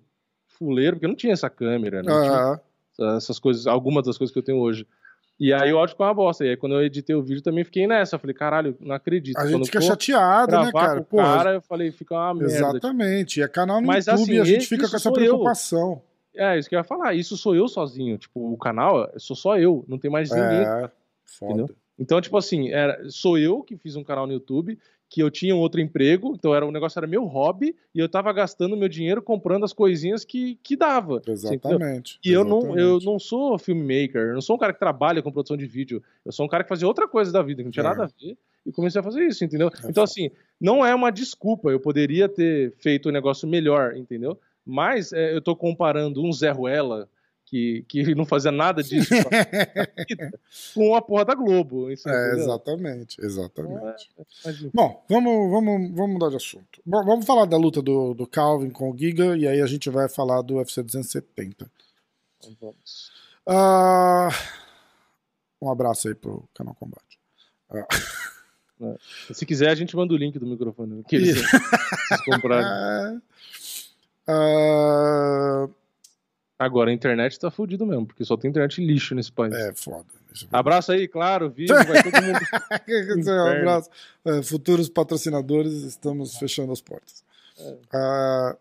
fuleiro, 0.46 0.96
porque 0.96 1.06
não 1.08 1.14
tinha 1.14 1.32
essa 1.32 1.48
câmera, 1.48 2.02
né? 2.02 2.12
Tinha 2.12 2.60
Aham. 3.00 3.16
essas 3.16 3.38
coisas, 3.38 3.66
algumas 3.66 4.04
das 4.04 4.18
coisas 4.18 4.30
que 4.30 4.38
eu 4.38 4.42
tenho 4.42 4.58
hoje. 4.58 4.86
E 5.40 5.54
aí 5.54 5.72
o 5.72 5.78
áudio 5.78 5.94
ficou 5.94 6.06
uma 6.06 6.12
bosta. 6.12 6.44
E 6.44 6.50
aí 6.50 6.56
quando 6.58 6.74
eu 6.74 6.84
editei 6.84 7.16
o 7.16 7.22
vídeo 7.22 7.42
também 7.42 7.64
fiquei 7.64 7.86
nessa. 7.86 8.16
Eu 8.16 8.20
falei, 8.20 8.34
caralho, 8.34 8.76
não 8.78 8.94
acredito. 8.94 9.38
A 9.38 9.42
quando 9.42 9.52
gente 9.52 9.66
fica 9.66 9.80
chateado, 9.80 10.52
né, 10.52 10.70
cara? 10.70 11.00
com 11.00 11.04
Pô, 11.04 11.16
o 11.16 11.24
cara, 11.24 11.54
eu 11.54 11.62
falei, 11.62 11.90
fica 11.90 12.14
uma 12.14 12.34
merda. 12.34 12.52
exatamente. 12.52 13.40
É 13.40 13.48
canal 13.48 13.80
no 13.80 13.86
Mas, 13.86 14.06
YouTube 14.06 14.22
assim, 14.22 14.34
e 14.34 14.40
a 14.40 14.44
gente 14.44 14.66
fica 14.66 14.86
com 14.86 14.96
essa 14.96 14.98
sou 14.98 15.12
eu. 15.12 15.14
preocupação. 15.14 16.02
É, 16.34 16.58
isso 16.58 16.68
que 16.68 16.74
eu 16.74 16.78
ia 16.80 16.84
falar. 16.84 17.14
Isso 17.14 17.38
sou 17.38 17.56
eu 17.56 17.66
sozinho. 17.68 18.18
Tipo, 18.18 18.52
o 18.52 18.58
canal, 18.58 19.10
sou 19.16 19.34
só 19.34 19.58
eu. 19.58 19.82
Não 19.88 19.98
tem 19.98 20.10
mais 20.10 20.30
ninguém. 20.30 20.60
É, 20.60 20.90
foda. 21.24 21.52
Entendeu? 21.52 21.76
Então, 21.98 22.20
tipo 22.20 22.36
assim, 22.36 22.70
era, 22.70 23.08
sou 23.08 23.38
eu 23.38 23.62
que 23.62 23.76
fiz 23.76 23.96
um 23.96 24.04
canal 24.04 24.26
no 24.26 24.34
YouTube, 24.34 24.78
que 25.16 25.22
eu 25.22 25.30
tinha 25.30 25.56
um 25.56 25.60
outro 25.60 25.80
emprego, 25.80 26.34
então 26.38 26.54
era, 26.54 26.66
o 26.66 26.70
negócio 26.70 26.98
era 26.98 27.06
meu 27.06 27.24
hobby, 27.24 27.74
e 27.94 27.98
eu 27.98 28.06
tava 28.06 28.30
gastando 28.34 28.76
meu 28.76 28.86
dinheiro 28.86 29.22
comprando 29.22 29.64
as 29.64 29.72
coisinhas 29.72 30.26
que, 30.26 30.56
que 30.62 30.76
dava. 30.76 31.14
entendeu? 31.14 31.32
Exatamente. 31.32 32.18
E 32.22 32.30
eu 32.30 32.44
não, 32.44 32.58
eu 32.76 32.96
exatamente. 32.98 33.06
não 33.06 33.18
sou 33.18 33.58
filmmaker, 33.58 34.20
eu 34.20 34.34
não 34.34 34.42
sou 34.42 34.56
um 34.56 34.58
cara 34.58 34.74
que 34.74 34.78
trabalha 34.78 35.22
com 35.22 35.32
produção 35.32 35.56
de 35.56 35.64
vídeo. 35.64 36.02
Eu 36.22 36.32
sou 36.32 36.44
um 36.44 36.48
cara 36.50 36.64
que 36.64 36.68
fazia 36.68 36.86
outra 36.86 37.08
coisa 37.08 37.32
da 37.32 37.40
vida, 37.40 37.62
que 37.62 37.64
não 37.64 37.70
tinha 37.70 37.82
É. 37.82 37.88
nada 37.88 38.04
a 38.04 38.06
ver, 38.08 38.36
e 38.66 38.70
comecei 38.70 39.00
a 39.00 39.02
fazer 39.02 39.26
isso, 39.26 39.42
entendeu? 39.42 39.68
É 39.68 39.88
então, 39.88 40.04
assim, 40.04 40.30
não 40.60 40.84
é 40.84 40.94
uma 40.94 41.10
desculpa, 41.10 41.70
eu 41.70 41.80
poderia 41.80 42.28
ter 42.28 42.74
feito 42.76 43.08
o 43.08 43.12
negócio 43.12 43.48
melhor, 43.48 43.96
entendeu? 43.96 44.38
Mas 44.66 45.14
é, 45.14 45.34
eu 45.34 45.40
tô 45.40 45.56
comparando 45.56 46.22
um 46.22 46.30
Zé 46.30 46.50
Ruela, 46.50 47.08
que, 47.46 47.84
que 47.88 48.14
não 48.14 48.26
fazia 48.26 48.50
nada 48.50 48.82
disso, 48.82 49.14
com 50.74 50.94
a 50.94 51.00
porra 51.00 51.24
da 51.24 51.34
Globo. 51.34 51.88
Isso, 51.90 52.08
É, 52.08 52.32
exatamente, 52.32 53.20
exatamente. 53.24 54.10
Enfim, 54.44 54.70
Bom, 54.74 55.04
vamos, 55.08 55.50
vamos, 55.50 55.90
vamos 55.94 56.12
mudar 56.12 56.28
de 56.28 56.36
assunto. 56.36 56.82
Bom, 56.84 57.04
vamos 57.04 57.24
falar 57.24 57.46
da 57.46 57.56
luta 57.56 57.80
do, 57.80 58.14
do 58.14 58.26
Calvin 58.26 58.70
com 58.70 58.90
o 58.90 58.98
Giga 58.98 59.36
e 59.36 59.46
aí 59.46 59.62
a 59.62 59.66
gente 59.66 59.88
vai 59.88 60.08
falar 60.08 60.42
do 60.42 60.56
UFC 60.56 60.82
270. 60.82 61.70
então 62.38 62.56
vamos. 62.60 63.12
Ah, 63.48 64.28
um 65.62 65.70
abraço 65.70 66.08
aí 66.08 66.14
pro 66.14 66.48
canal 66.52 66.74
Combate. 66.74 67.16
Se 69.32 69.46
quiser, 69.46 69.70
a 69.70 69.74
gente 69.74 69.94
manda 69.96 70.12
o 70.12 70.16
link 70.16 70.38
do 70.38 70.46
microfone. 70.46 71.04
Que 71.04 71.16
eles, 71.16 71.36
eles 71.36 72.24
compraram. 72.24 73.22
Ah, 74.28 75.68
ah, 75.68 75.68
Agora 76.58 76.90
a 76.90 76.94
internet 76.94 77.38
tá 77.38 77.50
fudido 77.50 77.84
mesmo, 77.86 78.06
porque 78.06 78.24
só 78.24 78.36
tem 78.36 78.48
internet 78.50 78.80
lixo 78.84 79.14
nesse 79.14 79.30
país. 79.30 79.54
é 79.54 79.72
foda. 79.74 80.06
Isso 80.32 80.48
Abraço 80.52 80.92
aí, 80.92 81.06
claro, 81.08 81.50
vídeo, 81.50 81.74
vai 81.74 82.02
todo 82.02 82.22
mundo. 82.22 82.38
um 83.16 83.20
Inferno. 83.20 83.40
abraço. 83.60 83.90
É, 84.24 84.42
futuros 84.42 84.88
patrocinadores, 84.88 85.72
estamos 85.82 86.36
fechando 86.38 86.72
as 86.72 86.80
portas. 86.80 87.24
É. 87.58 87.76
Ah, 87.92 88.56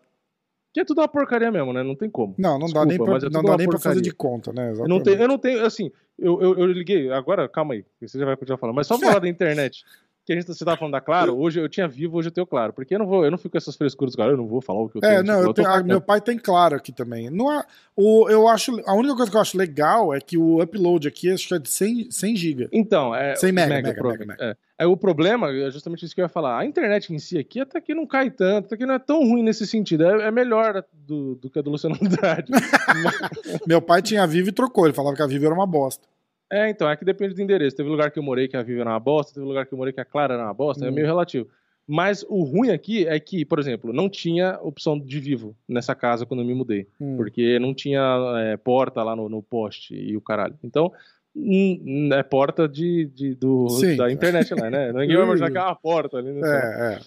Que 0.72 0.80
é 0.80 0.84
tudo 0.84 1.00
uma 1.00 1.08
porcaria 1.08 1.50
mesmo, 1.50 1.72
né? 1.72 1.82
Não 1.82 1.94
tem 1.94 2.08
como. 2.10 2.34
não, 2.38 2.58
não 2.58 2.66
Desculpa, 2.66 2.80
dá 2.80 2.86
nem 2.86 2.98
pra, 2.98 3.16
é 3.26 3.30
não 3.30 3.42
dá 3.42 3.56
nem 3.56 3.68
pra 3.68 3.78
fazer 3.78 4.00
de 4.02 4.12
conta, 4.12 4.52
né? 4.52 4.72
Eu 4.72 4.86
não, 4.88 5.00
tenho, 5.00 5.16
Exatamente. 5.16 5.20
eu 5.22 5.28
não 5.28 5.38
tenho, 5.38 5.64
assim, 5.66 5.90
eu, 6.18 6.40
eu, 6.42 6.58
eu 6.58 6.66
liguei, 6.66 7.10
agora, 7.10 7.46
calma 7.48 7.74
aí, 7.74 7.84
você 8.00 8.18
já 8.18 8.24
vai 8.26 8.36
continuar 8.36 8.58
falando, 8.58 8.76
mas 8.76 8.86
só 8.86 8.96
falar 9.00 9.18
da 9.20 9.28
internet, 9.28 9.84
que 10.26 10.32
a 10.32 10.36
gente, 10.36 10.46
você 10.48 10.64
tava 10.64 10.76
falando 10.76 10.92
da 10.92 11.00
Claro, 11.00 11.38
hoje 11.38 11.60
eu 11.60 11.68
tinha 11.68 11.86
Vivo, 11.86 12.18
hoje 12.18 12.28
eu 12.28 12.32
tenho 12.32 12.46
Claro, 12.46 12.72
porque 12.72 12.94
eu 12.94 12.98
não 12.98 13.06
vou, 13.06 13.24
eu 13.24 13.30
não 13.30 13.38
fico 13.38 13.50
com 13.52 13.58
essas 13.58 13.76
frescuras, 13.76 14.16
cara, 14.16 14.32
eu 14.32 14.36
não 14.36 14.46
vou 14.46 14.60
falar 14.60 14.82
o 14.82 14.88
que 14.88 14.98
eu 14.98 15.00
tenho. 15.00 15.12
É, 15.12 15.16
tipo, 15.18 15.26
não, 15.28 15.38
eu 15.40 15.46
tô 15.46 15.54
tenho- 15.54 15.68
ah, 15.68 15.70
falando. 15.72 15.86
meu 15.86 16.00
pai 16.00 16.20
tem 16.20 16.36
claro 16.36 16.74
aqui 16.76 16.90
também. 16.92 17.30
Não 17.30 17.48
há- 17.48 17.64
o, 17.96 18.28
eu 18.28 18.48
acho, 18.48 18.72
a 18.86 18.94
única 18.94 19.14
coisa 19.14 19.30
que 19.30 19.36
eu 19.36 19.40
acho 19.40 19.56
legal 19.56 20.12
é 20.12 20.20
que 20.20 20.36
o 20.36 20.60
upload 20.60 21.06
aqui 21.06 21.30
acho 21.32 21.46
que 21.48 21.54
é 21.54 21.58
de 21.60 21.68
100, 21.70 22.10
100 22.10 22.36
GB. 22.36 22.68
Então, 22.72 23.14
é. 23.14 23.36
100 23.36 23.52
mega, 23.52 23.68
mega, 23.74 23.94
provavelmente, 23.94 24.38
mega, 24.38 24.44
É. 24.52 24.56
É, 24.78 24.86
o 24.86 24.94
problema 24.94 25.50
é 25.50 25.70
justamente 25.70 26.04
isso 26.04 26.14
que 26.14 26.20
eu 26.20 26.24
ia 26.24 26.28
falar. 26.28 26.58
A 26.58 26.66
internet 26.66 27.10
em 27.14 27.18
si 27.18 27.38
aqui 27.38 27.60
até 27.60 27.80
que 27.80 27.94
não 27.94 28.06
cai 28.06 28.28
tanto, 28.30 28.66
até 28.66 28.76
que 28.76 28.84
não 28.84 28.92
é 28.94 28.98
tão 28.98 29.20
ruim 29.20 29.42
nesse 29.42 29.66
sentido. 29.66 30.04
É, 30.04 30.26
é 30.26 30.30
melhor 30.30 30.84
do, 30.92 31.34
do 31.36 31.48
que 31.48 31.58
a 31.58 31.62
do 31.62 31.70
Luciano 31.70 31.96
Andrade. 32.02 32.52
Meu 33.66 33.80
pai 33.80 34.02
tinha 34.02 34.22
a 34.22 34.26
Vivo 34.26 34.48
e 34.50 34.52
trocou. 34.52 34.84
Ele 34.84 34.92
falava 34.94 35.16
que 35.16 35.22
a 35.22 35.26
Vivo 35.26 35.46
era 35.46 35.54
uma 35.54 35.66
bosta. 35.66 36.06
É, 36.52 36.68
então, 36.70 36.88
é 36.88 36.96
que 36.96 37.04
depende 37.04 37.34
do 37.34 37.42
endereço. 37.42 37.76
Teve 37.76 37.88
lugar 37.88 38.10
que 38.10 38.18
eu 38.18 38.22
morei 38.22 38.46
que 38.48 38.56
a 38.56 38.62
Vivo 38.62 38.80
era 38.80 38.90
uma 38.90 39.00
bosta, 39.00 39.34
teve 39.34 39.46
lugar 39.46 39.66
que 39.66 39.72
eu 39.74 39.78
morei 39.78 39.92
que 39.92 40.00
a 40.00 40.04
Clara 40.04 40.34
era 40.34 40.44
uma 40.44 40.54
bosta, 40.54 40.86
é 40.86 40.90
Hum. 40.90 40.94
meio 40.94 41.06
relativo. 41.06 41.48
Mas 41.88 42.24
o 42.28 42.42
ruim 42.42 42.70
aqui 42.70 43.06
é 43.06 43.18
que, 43.20 43.44
por 43.44 43.58
exemplo, 43.60 43.92
não 43.92 44.08
tinha 44.08 44.58
opção 44.60 44.98
de 44.98 45.20
Vivo 45.20 45.56
nessa 45.68 45.94
casa 45.94 46.26
quando 46.26 46.40
eu 46.40 46.46
me 46.46 46.54
mudei. 46.54 46.86
Hum. 47.00 47.16
Porque 47.16 47.58
não 47.58 47.72
tinha 47.74 48.00
é, 48.38 48.56
porta 48.56 49.02
lá 49.02 49.14
no, 49.14 49.28
no 49.28 49.42
poste 49.42 49.94
e 49.94 50.16
o 50.16 50.20
caralho. 50.20 50.54
Então, 50.64 50.92
hum, 51.34 52.08
é 52.12 52.22
porta 52.22 52.68
de, 52.68 53.06
de- 53.06 53.34
do, 53.34 53.68
Sim. 53.70 53.96
da 53.96 54.10
internet 54.10 54.52
lá, 54.54 54.68
né? 54.70 54.90
Ninguém 54.94 55.16
vai 55.16 55.26
imaginar 55.26 55.50
que 55.50 55.58
é 55.58 55.62
uma 55.62 55.76
porta 55.76 56.16
ali. 56.18 56.32
Né? 56.32 56.40
É, 56.44 56.94
é. 56.94 57.00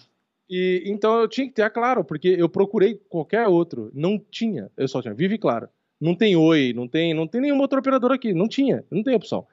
E, 0.48 0.82
então 0.86 1.20
eu 1.20 1.28
tinha 1.28 1.46
que 1.46 1.52
ter 1.52 1.62
a 1.62 1.70
Claro, 1.70 2.02
porque 2.04 2.28
eu 2.28 2.48
procurei 2.48 3.00
qualquer 3.08 3.46
outro. 3.48 3.90
Não 3.94 4.18
tinha. 4.18 4.70
Eu 4.76 4.88
só 4.88 5.00
tinha 5.02 5.14
Vive 5.14 5.36
Claro. 5.38 5.68
Não 6.00 6.14
tem 6.14 6.34
Oi, 6.36 6.72
não 6.74 6.88
tem, 6.88 7.12
não 7.12 7.26
tem 7.26 7.40
nenhum 7.40 7.58
outro 7.60 7.78
operador 7.78 8.12
aqui. 8.12 8.32
Não 8.32 8.48
tinha, 8.48 8.84
não 8.90 9.02
tem 9.02 9.14
opção. 9.14 9.46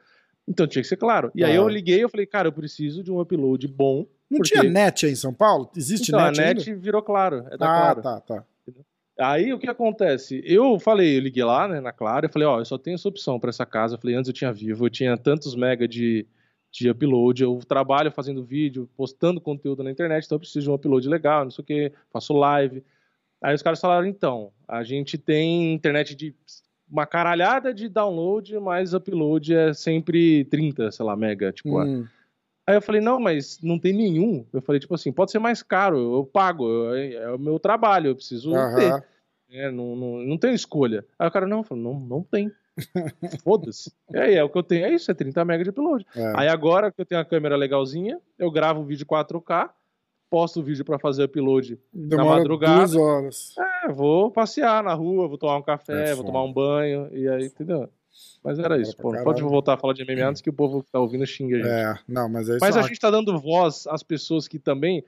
Então 0.48 0.66
tinha 0.66 0.82
que 0.82 0.88
ser 0.88 0.96
claro. 0.98 1.30
E 1.36 1.44
aí 1.44 1.52
Ah. 1.52 1.56
eu 1.56 1.68
liguei 1.68 2.02
eu 2.04 2.10
falei, 2.10 2.26
cara, 2.26 2.48
eu 2.48 2.54
preciso 2.54 3.04
de 3.04 3.12
um 3.12 3.20
upload 3.20 3.68
bom. 3.68 4.06
Não 4.30 4.38
Porque- 4.40 4.52
tinha 4.60 4.64
net 4.64 5.06
aí 5.06 5.12
em 5.12 5.16
São 5.16 5.34
Paulo? 5.34 5.70
Existe 5.76 6.10
Então, 6.12 6.20
net 6.26 6.40
a 6.40 6.44
ainda? 6.44 6.54
net 6.60 6.74
virou 6.76 7.02
claro. 7.02 7.46
É 7.52 7.58
da 7.58 7.66
Ah, 7.90 7.96
Claro. 7.96 8.02
tá, 8.02 8.22
tá. 8.22 8.46
Aí 9.20 9.52
o 9.52 9.58
que 9.58 9.68
acontece? 9.68 10.42
Eu 10.46 10.78
falei, 10.80 11.18
eu 11.18 11.22
liguei 11.22 11.44
lá, 11.44 11.68
né, 11.68 11.80
na 11.82 11.92
Claro, 11.92 12.28
eu 12.28 12.30
falei, 12.32 12.48
ó, 12.48 12.60
eu 12.60 12.66
só 12.66 12.78
tenho 12.78 12.96
essa 12.96 13.10
opção 13.10 13.40
pra 13.40 13.50
essa 13.50 13.66
casa. 13.66 13.96
Eu 13.96 14.00
falei, 14.00 14.16
antes 14.16 14.28
eu 14.30 14.34
tinha 14.34 14.54
Vivo, 14.54 14.86
eu 14.86 14.90
tinha 14.92 15.18
tantos 15.18 15.56
mega 15.56 15.88
de, 15.88 16.26
de 16.72 16.88
upload, 16.90 17.42
eu 17.42 17.60
trabalho 17.68 18.12
fazendo 18.12 18.44
vídeo, 18.44 18.88
postando 18.96 19.42
conteúdo 19.42 19.84
na 19.84 19.90
internet, 19.90 20.24
então 20.26 20.36
eu 20.36 20.40
preciso 20.40 20.66
de 20.66 20.70
um 20.70 20.74
upload 20.76 21.10
legal, 21.10 21.46
não 21.46 21.52
sei 21.52 21.64
o 21.64 21.66
que, 21.66 21.92
faço 22.14 22.32
live. 22.34 22.84
Aí 23.42 23.54
os 23.54 23.62
caras 23.62 23.80
falaram, 23.80 24.06
então, 24.08 24.52
a 24.68 24.84
gente 24.84 25.18
tem 25.18 25.74
internet 25.74 26.16
de 26.16 26.34
uma 26.90 27.06
caralhada 27.06 27.74
de 27.74 27.88
download, 27.90 28.58
mas 28.60 28.94
upload 28.94 29.54
é 29.54 29.74
sempre 29.74 30.46
30, 30.46 30.90
sei 30.92 31.06
lá, 31.06 31.16
mega, 31.16 31.52
tipo, 31.52 31.80
Hum, 31.86 32.08
Aí 32.66 32.76
eu 32.76 32.82
falei, 32.82 33.00
não, 33.00 33.18
mas 33.18 33.62
não 33.62 33.80
tem 33.80 33.94
nenhum. 33.94 34.46
Eu 34.52 34.62
falei, 34.62 34.78
tipo 34.80 34.94
assim, 34.94 35.10
pode 35.10 35.32
ser 35.32 35.40
mais 35.40 35.64
caro, 35.64 36.16
eu 36.18 36.26
pago, 36.26 36.68
eu- 36.68 36.96
é 37.22 37.32
o 37.34 37.40
meu 37.40 37.58
trabalho, 37.60 38.10
eu 38.10 38.16
preciso 38.16 38.52
ter. 38.76 39.04
É, 39.50 39.72
não, 39.72 39.96
não, 39.96 40.18
não 40.18 40.38
tenho 40.38 40.54
escolha. 40.54 41.06
Aí 41.18 41.26
o 41.28 41.32
cara, 41.32 41.48
não, 41.48 41.64
falou, 41.64 41.82
não, 41.82 42.00
não 42.00 42.22
tem. 42.24 42.52
Foda-se. 43.44 43.92
E 44.14 44.18
aí, 44.18 44.36
é 44.36 44.44
o 44.44 44.50
que 44.50 44.58
eu 44.58 44.64
tenho, 44.64 44.86
é 44.86 44.94
isso, 44.94 45.10
é 45.10 45.14
30 45.14 45.42
MB 45.46 45.64
de 45.64 45.70
upload. 45.70 46.06
É. 46.16 46.34
Aí 46.36 46.48
agora 46.50 46.92
que 46.92 47.00
eu 47.00 47.06
tenho 47.06 47.22
a 47.22 47.26
câmera 47.26 47.56
legalzinha, 47.56 48.20
eu 48.38 48.52
gravo 48.52 48.82
o 48.82 48.86
vídeo 48.86 49.06
4K, 49.06 49.70
posto 50.30 50.60
o 50.60 50.64
vídeo 50.64 50.84
pra 50.86 51.00
fazer 51.00 51.24
upload. 51.24 51.80
Demora 51.94 52.38
madrugada. 52.40 52.78
duas 52.78 52.96
horas. 52.96 53.56
É, 53.58 53.92
vou 53.92 54.32
passear 54.32 54.84
na 54.84 54.94
rua, 54.94 55.28
vou 55.28 55.38
tomar 55.38 55.58
um 55.58 55.62
café, 55.62 56.12
É 56.12 56.16
vou 56.16 56.26
tomar 56.26 56.44
um 56.44 56.54
banho, 56.54 57.10
e 57.12 57.28
aí, 57.28 57.46
entendeu? 57.46 57.90
Mas 58.44 58.60
era 58.60 58.80
isso, 58.80 58.96
pô. 58.96 59.12
Não 59.12 59.24
pode 59.24 59.42
voltar 59.42 59.74
a 59.74 59.78
falar 59.78 59.94
de 59.94 60.04
MMA 60.04 60.28
antes 60.28 60.42
que 60.42 60.50
o 60.50 60.54
povo 60.54 60.84
que 60.84 60.92
tá 60.92 61.00
ouvindo 61.00 61.26
xinga 61.26 61.58
a 61.58 61.60
gente. 61.60 61.70
É, 61.70 62.00
não, 62.08 62.30
mas 62.30 62.50
é 62.50 62.54
isso. 62.54 62.60
Mas 62.62 62.78
a 62.78 62.82
gente 62.82 63.00
tá 63.00 63.12
dando 63.12 63.38
voz 63.38 63.86
às 63.88 64.04
pessoas 64.04 64.48
que 64.48 64.58
também, 64.58 65.04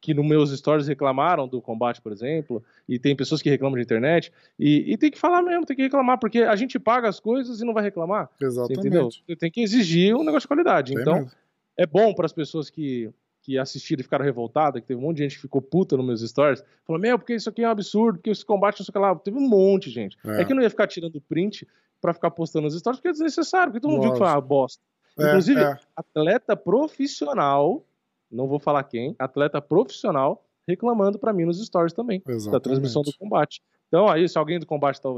que 0.00 0.12
nos 0.12 0.26
meus 0.26 0.50
stories 0.56 0.86
reclamaram 0.86 1.48
do 1.48 1.60
combate, 1.60 2.00
por 2.00 2.12
exemplo, 2.12 2.62
e 2.88 2.98
tem 2.98 3.16
pessoas 3.16 3.40
que 3.40 3.48
reclamam 3.48 3.76
de 3.76 3.82
internet, 3.82 4.32
e, 4.58 4.92
e 4.92 4.96
tem 4.96 5.10
que 5.10 5.18
falar 5.18 5.42
mesmo, 5.42 5.64
tem 5.64 5.76
que 5.76 5.82
reclamar, 5.82 6.18
porque 6.18 6.40
a 6.40 6.54
gente 6.56 6.78
paga 6.78 7.08
as 7.08 7.18
coisas 7.18 7.60
e 7.60 7.64
não 7.64 7.72
vai 7.72 7.82
reclamar, 7.82 8.28
entendeu? 8.34 8.48
Exatamente. 8.48 9.24
Você 9.26 9.36
tem 9.36 9.50
que 9.50 9.62
exigir 9.62 10.14
um 10.14 10.22
negócio 10.22 10.42
de 10.42 10.48
qualidade. 10.48 10.92
Tem 10.92 11.00
então, 11.00 11.14
mesmo. 11.14 11.30
é 11.76 11.86
bom 11.86 12.14
para 12.14 12.26
as 12.26 12.32
pessoas 12.32 12.68
que, 12.68 13.10
que 13.44 13.58
assistiram 13.58 14.00
e 14.00 14.02
ficaram 14.02 14.24
revoltados, 14.24 14.80
que 14.80 14.86
teve 14.86 14.98
um 14.98 15.02
monte 15.02 15.18
de 15.18 15.24
gente 15.24 15.36
que 15.36 15.42
ficou 15.42 15.60
puta 15.60 15.98
nos 15.98 16.06
meus 16.06 16.22
stories, 16.22 16.64
falou, 16.86 17.00
meu, 17.00 17.18
porque 17.18 17.34
isso 17.34 17.50
aqui 17.50 17.62
é 17.62 17.68
um 17.68 17.70
absurdo, 17.70 18.18
porque 18.18 18.30
esse 18.30 18.44
combate 18.44 18.80
não 18.80 18.86
sei 18.86 18.90
o 18.90 18.92
que 18.94 18.98
lá. 18.98 19.14
Teve 19.14 19.36
um 19.36 19.46
monte, 19.46 19.90
gente. 19.90 20.16
É, 20.24 20.40
é 20.40 20.44
que 20.44 20.52
eu 20.52 20.56
não 20.56 20.62
ia 20.62 20.70
ficar 20.70 20.86
tirando 20.86 21.20
print 21.20 21.68
para 22.00 22.14
ficar 22.14 22.30
postando 22.30 22.66
as 22.66 22.74
stories, 22.74 22.98
porque 22.98 23.08
é 23.08 23.12
desnecessário, 23.12 23.70
porque 23.70 23.82
todo 23.82 23.92
mundo 23.92 24.02
viu 24.02 24.12
que 24.12 24.18
foi 24.18 24.26
uma 24.26 24.40
bosta. 24.40 24.82
É, 25.18 25.28
Inclusive, 25.28 25.60
é. 25.60 25.76
atleta 25.94 26.56
profissional, 26.56 27.84
não 28.32 28.48
vou 28.48 28.58
falar 28.58 28.82
quem, 28.84 29.14
atleta 29.18 29.60
profissional 29.60 30.42
reclamando 30.66 31.18
para 31.18 31.32
mim 31.32 31.44
nos 31.44 31.62
stories 31.62 31.92
também, 31.92 32.22
Exatamente. 32.26 32.50
da 32.52 32.60
transmissão 32.60 33.02
do 33.02 33.12
combate. 33.18 33.60
Então, 33.88 34.08
aí, 34.08 34.26
se 34.26 34.38
alguém 34.38 34.58
do 34.58 34.66
combate 34.66 35.00
tá. 35.00 35.10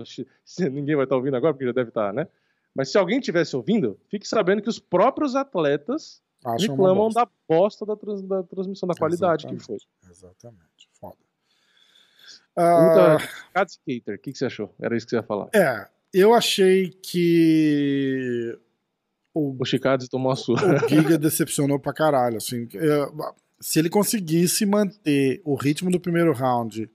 Ninguém 0.71 0.97
vai 0.97 1.05
estar 1.05 1.15
tá 1.15 1.17
ouvindo 1.17 1.37
agora, 1.37 1.55
porque 1.55 1.67
já 1.67 1.73
deve 1.73 1.91
estar, 1.91 2.09
tá, 2.09 2.13
né? 2.13 2.27
Mas 2.75 2.91
se 2.91 2.99
alguém 2.99 3.21
tivesse 3.21 3.57
ouvindo, 3.57 3.99
fique 4.09 4.27
sabendo 4.27 4.61
que 4.61 4.69
os 4.69 4.79
próprios 4.79 5.35
atletas 5.35 6.21
Acham 6.47 6.77
reclamam 6.77 7.11
da 7.11 7.29
bosta 7.49 7.85
da, 7.85 7.97
trans, 7.97 8.23
da 8.23 8.43
transmissão, 8.45 8.87
da 8.89 8.95
qualidade 8.95 9.47
Exatamente. 9.47 9.61
que 9.61 9.67
foi. 9.67 10.11
Exatamente. 10.11 10.89
Foda. 11.01 11.17
Uh... 12.57 13.65
Skater, 13.67 14.15
o 14.15 14.19
que, 14.19 14.33
que 14.33 14.39
você 14.39 14.47
achou? 14.47 14.73
Era 14.81 14.97
isso 14.97 15.05
que 15.07 15.11
você 15.11 15.17
ia 15.17 15.23
falar. 15.25 15.49
É, 15.53 15.89
eu 16.13 16.33
achei 16.33 16.91
que 16.91 18.57
o, 19.35 19.57
o 19.61 19.65
Chicades 19.65 20.09
tomou 20.09 20.31
a 20.31 20.37
sua. 20.37 20.57
O 20.57 20.89
Giga 20.89 21.19
decepcionou 21.19 21.81
pra 21.81 21.93
caralho. 21.93 22.37
Assim, 22.37 22.69
eu, 22.73 23.13
se 23.61 23.81
ele 23.81 23.91
conseguisse 23.91 24.65
manter 24.65 25.41
o 25.45 25.57
ritmo 25.57 25.91
do 25.91 25.99
primeiro 25.99 26.33
round, 26.33 26.89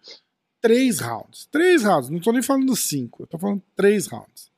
três 0.62 1.00
rounds, 1.00 1.46
três 1.52 1.84
rounds, 1.84 2.10
não 2.10 2.22
tô 2.22 2.32
nem 2.32 2.42
falando 2.42 2.74
cinco, 2.76 3.24
eu 3.24 3.28
tô 3.28 3.38
falando 3.38 3.62
três 3.76 4.08
rounds. 4.08 4.50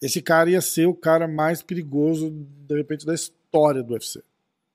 Esse 0.00 0.22
cara 0.22 0.50
ia 0.50 0.60
ser 0.60 0.86
o 0.86 0.94
cara 0.94 1.26
mais 1.26 1.62
perigoso, 1.62 2.30
de 2.30 2.76
repente, 2.76 3.04
da 3.04 3.14
história 3.14 3.43
do 3.82 3.94
UFC. 3.94 4.22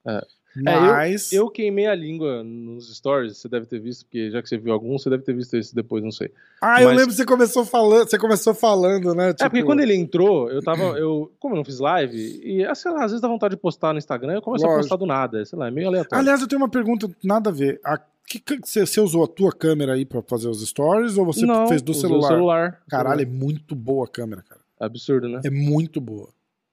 É. 0.06 0.26
Mas. 0.56 1.32
É, 1.32 1.36
eu, 1.36 1.44
eu, 1.44 1.50
queimei 1.50 1.86
a 1.86 1.94
língua 1.94 2.44
nos 2.44 2.96
stories, 2.96 3.38
você 3.38 3.48
deve 3.48 3.68
ter 3.68 3.80
visto, 3.80 4.06
porque 4.06 4.32
já 4.32 4.42
que 4.42 4.50
você 4.50 4.58
viu 4.58 4.74
alguns, 4.74 5.04
você 5.04 5.10
deve 5.10 5.24
ter 5.24 5.34
visto 5.34 5.56
esse 5.56 5.76
depois, 5.76 6.04
não 6.04 6.12
sei. 6.12 6.32
Ah, 6.60 6.74
Mas... 6.74 6.82
eu 6.82 6.90
lembro 6.90 7.08
que 7.08 7.14
você 7.14 7.26
começou 7.26 7.64
falando, 7.64 8.10
você 8.10 8.18
começou 8.18 8.54
falando, 8.54 9.14
né? 9.14 9.32
Tipo... 9.32 9.44
É, 9.44 9.50
porque 9.50 9.58
tipo 9.58 9.68
quando 9.68 9.82
ele 9.82 9.96
entrou, 9.96 10.50
eu 10.50 10.62
tava. 10.62 10.84
Eu, 10.98 11.32
como 11.40 11.54
eu 11.54 11.58
não 11.58 11.66
fiz 11.66 11.80
live, 11.80 12.42
e 12.44 12.66
ah, 12.66 12.74
sei 12.74 12.92
lá, 12.92 13.04
às 13.04 13.12
vezes 13.12 13.22
dá 13.22 13.28
vontade 13.28 13.56
de 13.56 13.62
postar 13.62 13.94
no 13.94 14.00
Instagram, 14.00 14.34
eu 14.34 14.42
começo 14.42 14.66
Lógico. 14.66 14.80
a 14.80 14.82
postar 14.82 14.96
do 14.96 15.06
nada, 15.06 15.46
sei 15.46 15.58
lá, 15.58 15.68
é 15.68 15.72
meio 15.72 15.88
aleatório. 15.88 16.22
Aliás, 16.22 16.42
eu 16.42 16.48
tenho 16.48 16.62
uma 16.62 16.70
pergunta, 16.70 17.08
nada 17.24 17.52
a 17.52 17.54
ver. 17.54 17.80
A, 17.86 18.00
que, 18.26 18.42
você, 18.64 18.86
você, 18.86 19.02
usou 19.02 19.24
a 19.24 19.28
tua 19.28 19.52
câmera 19.52 19.94
aí 19.94 20.06
pra 20.06 20.22
fazer 20.22 20.48
os 20.48 20.68
stories 20.68 21.18
ou 21.18 21.26
você 21.26 21.46
não, 21.46 21.68
fez 21.68 21.82
do 21.82 21.94
celular? 21.94 22.28
celular? 22.28 22.82
Caralho, 22.90 23.22
é 23.22 23.26
muito 23.26 23.76
boa 23.76 24.06
a 24.06 24.08
câmera, 24.08 24.44
cara. 24.48 24.62
Absurdo, 24.80 25.28
né? 25.28 25.42
É 25.44 25.50
muito 25.50 26.00
boa. 26.00 26.30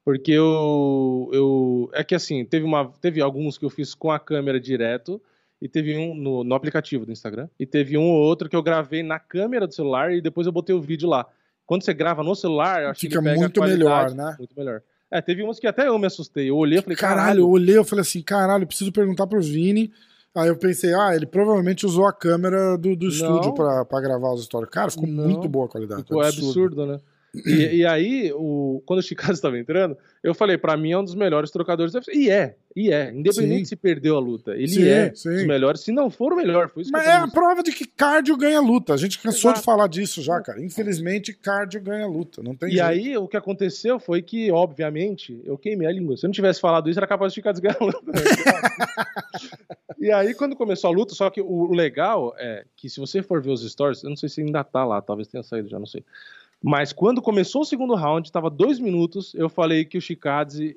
Porque 0.07 0.31
eu, 0.31 1.29
eu. 1.33 1.91
É 1.93 2.05
que 2.05 2.15
assim, 2.15 2.45
teve, 2.45 2.65
uma, 2.65 2.93
teve 3.01 3.21
alguns 3.21 3.59
que 3.59 3.65
eu 3.65 3.71
fiz 3.71 3.93
com 3.93 4.13
a 4.13 4.21
câmera 4.21 4.61
direto, 4.61 5.21
e 5.61 5.69
teve 5.69 5.99
um 5.99 6.15
no, 6.15 6.45
no 6.45 6.55
aplicativo 6.55 7.05
do 7.05 7.11
Instagram, 7.11 7.49
e 7.59 7.67
teve 7.67 7.99
um 7.99 8.05
ou 8.05 8.21
outro 8.21 8.49
que 8.49 8.55
eu 8.55 8.63
gravei 8.63 9.03
na 9.03 9.19
câmera 9.19 9.67
do 9.67 9.75
celular 9.75 10.15
e 10.15 10.21
depois 10.21 10.47
eu 10.47 10.53
botei 10.53 10.73
o 10.73 10.81
vídeo 10.81 11.09
lá. 11.09 11.27
Quando 11.67 11.83
você 11.83 11.93
grava 11.93 12.23
no 12.23 12.37
celular, 12.37 12.85
eu 12.85 12.91
acho 12.91 13.01
Fica 13.01 13.21
que 13.21 13.35
muito 13.35 13.61
melhor, 13.61 14.15
né? 14.15 14.37
Muito 14.39 14.57
melhor. 14.57 14.81
É, 15.11 15.21
teve 15.21 15.43
umas 15.43 15.59
que 15.59 15.67
até 15.67 15.89
eu 15.89 15.99
me 15.99 16.07
assustei. 16.07 16.51
Eu 16.51 16.57
olhei 16.57 16.79
e 16.79 16.83
falei, 16.83 16.97
caralho. 16.97 17.19
Caralho, 17.19 17.41
eu 17.41 17.51
olhei, 17.51 17.77
eu 17.77 17.85
falei 17.85 18.03
assim, 18.03 18.23
caralho, 18.23 18.65
preciso 18.65 18.93
perguntar 18.93 19.27
pro 19.27 19.43
Vini. 19.43 19.93
Aí 20.37 20.47
eu 20.47 20.57
pensei, 20.57 20.95
ah, 20.95 21.17
ele 21.17 21.27
provavelmente 21.27 21.85
usou 21.85 22.07
a 22.07 22.13
câmera 22.13 22.79
do, 22.79 22.95
do 22.95 23.09
estúdio 23.09 23.53
pra, 23.55 23.85
pra 23.85 24.01
gravar 24.01 24.33
os 24.35 24.45
stories. 24.45 24.71
Cara, 24.71 24.89
ficou 24.89 25.09
não. 25.09 25.25
muito 25.25 25.49
boa 25.49 25.67
a 25.67 25.69
qualidade. 25.69 26.03
Ficou 26.03 26.23
é 26.23 26.29
absurdo, 26.29 26.83
absurdo 26.83 26.87
né? 26.87 27.01
E, 27.45 27.77
e, 27.77 27.87
aí, 27.87 28.33
o, 28.33 28.83
quando 28.87 29.01
o 29.01 29.03
Chicago 29.03 29.33
estava 29.35 29.59
entrando, 29.59 29.97
eu 30.23 30.35
falei, 30.35 30.57
para 30.57 30.77
mim 30.77 30.93
é 30.93 30.99
um 30.99 31.05
dos 31.05 31.15
melhores 31.15 31.51
trocadores 31.51 31.93
do 31.93 31.97
UFC. 31.97 32.13
E 32.13 32.31
é, 32.31 32.57
e 32.77 32.93
é. 32.93 33.11
Independente 33.11 33.61
sim. 33.61 33.65
se 33.65 33.77
perdeu 33.77 34.17
a 34.17 34.21
luta. 34.21 34.55
Ele 34.55 34.69
sim, 34.69 34.87
é 34.87 35.15
sim. 35.15 35.31
um 35.31 35.33
dos 35.33 35.47
melhores, 35.47 35.81
se 35.81 35.91
não 35.91 36.11
for 36.11 36.35
o 36.35 36.37
melhor. 36.37 36.69
Foi 36.69 36.83
isso 36.83 36.93
Mas 36.93 37.07
é 37.07 37.13
a 37.13 37.27
prova 37.27 37.63
de 37.63 37.73
que 37.73 37.87
cardio 37.87 38.37
ganha 38.37 38.61
luta. 38.61 38.93
A 38.93 38.97
gente 38.99 39.19
cansou 39.19 39.51
Exato. 39.51 39.61
de 39.61 39.65
falar 39.65 39.89
disso 39.89 40.21
já, 40.21 40.39
cara. 40.43 40.63
Infelizmente, 40.63 41.33
cardio 41.33 41.81
ganha 41.81 42.07
luta. 42.07 42.43
Não 42.43 42.55
tem 42.55 42.69
E 42.69 42.73
jeito. 42.73 42.85
aí, 42.85 43.17
o 43.17 43.27
que 43.27 43.37
aconteceu 43.37 43.99
foi 43.99 44.21
que, 44.21 44.51
obviamente, 44.51 45.41
eu 45.45 45.57
queimei 45.57 45.89
a 45.89 45.93
língua. 45.93 46.17
Se 46.19 46.27
eu 46.27 46.29
não 46.29 46.35
tivesse 46.35 46.61
falado 46.61 46.91
isso, 46.91 46.99
era 46.99 47.07
capaz 47.07 47.33
de 47.33 47.41
ganhar 47.41 47.79
a 47.81 47.85
luta. 47.85 48.13
e 49.99 50.13
aí, 50.13 50.35
quando 50.35 50.55
começou 50.55 50.89
a 50.89 50.93
luta, 50.93 51.15
só 51.15 51.31
que 51.31 51.41
o 51.41 51.73
legal 51.73 52.35
é 52.39 52.67
que 52.77 52.91
se 52.91 53.01
você 53.01 53.23
for 53.23 53.41
ver 53.41 53.53
os 53.53 53.67
stories, 53.67 54.03
eu 54.03 54.11
não 54.11 54.17
sei 54.17 54.29
se 54.29 54.43
ainda 54.43 54.63
tá 54.63 54.85
lá, 54.85 55.01
talvez 55.01 55.29
tenha 55.29 55.43
saído 55.43 55.69
já, 55.69 55.79
não 55.79 55.87
sei. 55.87 56.05
Mas 56.63 56.93
quando 56.93 57.21
começou 57.21 57.63
o 57.63 57.65
segundo 57.65 57.95
round, 57.95 58.27
estava 58.27 58.51
dois 58.51 58.81
minutos, 58.81 59.35
eu 59.35 59.49
falei 59.49 59.85
que 59.85 59.99
o 59.99 60.01
Chikadze 60.01 60.77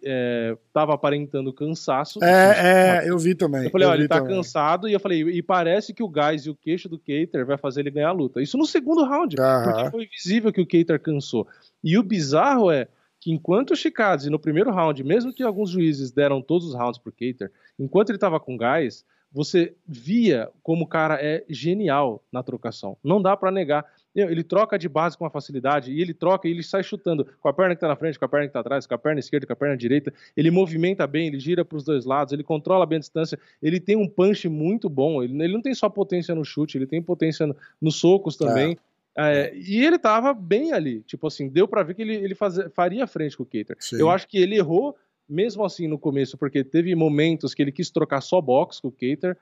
estava 0.67 0.91
é, 0.91 0.95
aparentando 0.95 1.53
cansaço. 1.53 2.23
É, 2.23 3.01
é, 3.05 3.09
eu 3.09 3.17
vi 3.17 3.34
também. 3.34 3.65
Eu 3.65 3.71
falei, 3.71 3.88
olha, 3.88 3.99
ele 4.01 4.07
tá 4.07 4.19
também. 4.19 4.36
cansado, 4.36 4.89
e 4.89 4.93
eu 4.93 4.99
falei, 4.99 5.21
e 5.21 5.41
parece 5.41 5.93
que 5.93 6.03
o 6.03 6.09
gás 6.09 6.45
e 6.45 6.49
o 6.49 6.55
queixo 6.55 6.89
do 6.89 6.99
Keiter 6.99 7.45
vai 7.45 7.57
fazer 7.57 7.80
ele 7.82 7.91
ganhar 7.91 8.09
a 8.09 8.13
luta. 8.13 8.41
Isso 8.41 8.57
no 8.57 8.65
segundo 8.65 9.03
round, 9.03 9.36
porque 9.36 9.91
foi 9.91 10.07
visível 10.07 10.51
que 10.51 10.61
o 10.61 10.67
Keiter 10.67 10.99
cansou. 10.99 11.47
E 11.84 11.97
o 11.97 12.03
bizarro 12.03 12.69
é 12.69 12.88
que 13.19 13.32
enquanto 13.32 13.71
o 13.71 13.75
Chikadze, 13.75 14.30
no 14.30 14.39
primeiro 14.39 14.71
round, 14.71 15.03
mesmo 15.03 15.34
que 15.34 15.43
alguns 15.43 15.69
juízes 15.69 16.11
deram 16.11 16.41
todos 16.41 16.67
os 16.67 16.75
rounds 16.75 16.99
pro 16.99 17.11
Keiter, 17.11 17.51
enquanto 17.77 18.09
ele 18.09 18.17
estava 18.17 18.39
com 18.39 18.55
gás, 18.55 19.03
você 19.32 19.75
via 19.88 20.49
como 20.63 20.86
o 20.86 20.88
cara 20.88 21.17
é 21.21 21.43
genial 21.49 22.23
na 22.32 22.41
trocação. 22.41 22.97
Não 23.03 23.21
dá 23.21 23.38
para 23.38 23.51
negar. 23.51 23.86
Ele 24.16 24.43
troca 24.43 24.78
de 24.78 24.89
base 24.89 25.18
com 25.18 25.24
uma 25.24 25.30
facilidade 25.30 25.91
e 25.91 26.01
ele 26.01 26.14
troca 26.14 26.47
e 26.47 26.51
ele 26.51 26.64
sai 26.64 26.84
chutando 26.84 27.26
com 27.39 27.47
a 27.47 27.53
perna 27.53 27.76
que 27.76 27.78
está 27.78 27.88
na 27.88 27.95
frente, 27.95 28.18
com 28.18 28.26
a 28.26 28.30
perna 28.30 28.47
que 28.47 28.49
está 28.49 28.60
atrás, 28.60 28.88
com 28.88 28.93
a 28.93 28.97
perna 28.97 29.20
esquerda, 29.20 29.45
com 29.45 29.53
a 29.53 29.55
perna 29.55 29.78
direita. 29.78 30.14
Ele 30.36 30.49
movimenta 30.49 31.05
bem, 31.05 31.28
ele 31.28 31.39
gira 31.39 31.64
para 31.64 31.78
os 31.78 31.84
dois 31.84 32.05
lados, 32.05 32.34
ele 32.34 32.43
controla 32.43 32.86
bem 32.86 32.97
a 32.97 32.99
distância. 32.99 33.39
Ele 33.62 33.80
tem 33.80 33.95
um 33.95 34.07
punch 34.07 34.49
muito 34.49 34.89
bom. 34.89 35.24
Ele, 35.24 35.41
ele 35.43 35.53
não 35.53 35.62
tem 35.62 35.74
só 35.74 35.88
potência 35.89 36.34
no 36.34 36.43
chute, 36.43 36.78
ele 36.78 36.88
tem 36.88 37.01
potência 37.01 37.45
nos 37.45 37.55
no 37.80 37.91
socos 37.91 38.36
também. 38.36 38.78
É. 38.86 38.89
É, 39.22 39.53
e 39.53 39.84
ele 39.86 39.97
estava 39.97 40.34
bem 40.34 40.72
ali. 40.72 41.01
Tipo 41.01 41.28
assim, 41.28 41.49
deu 41.49 41.68
para 41.68 41.84
ver 41.84 41.93
que 41.93 42.01
ele, 42.01 42.16
ele 42.16 42.36
faria 42.74 43.05
frente 43.05 43.36
com 43.36 43.43
o 43.43 43.45
Keiter. 43.45 43.78
Eu 43.91 44.10
acho 44.10 44.28
que 44.28 44.38
ele 44.38 44.55
errou 44.55 44.95
mesmo 45.28 45.64
assim 45.64 45.88
no 45.88 45.99
começo, 45.99 46.38
porque 46.38 46.64
teve 46.64 46.95
momentos 46.95 47.53
que 47.53 47.62
ele 47.62 47.72
quis 47.72 47.91
trocar 47.91 48.22
só 48.22 48.41
box 48.41 48.80
com 48.80 48.88
o 48.88 48.91
Keiter 48.91 49.38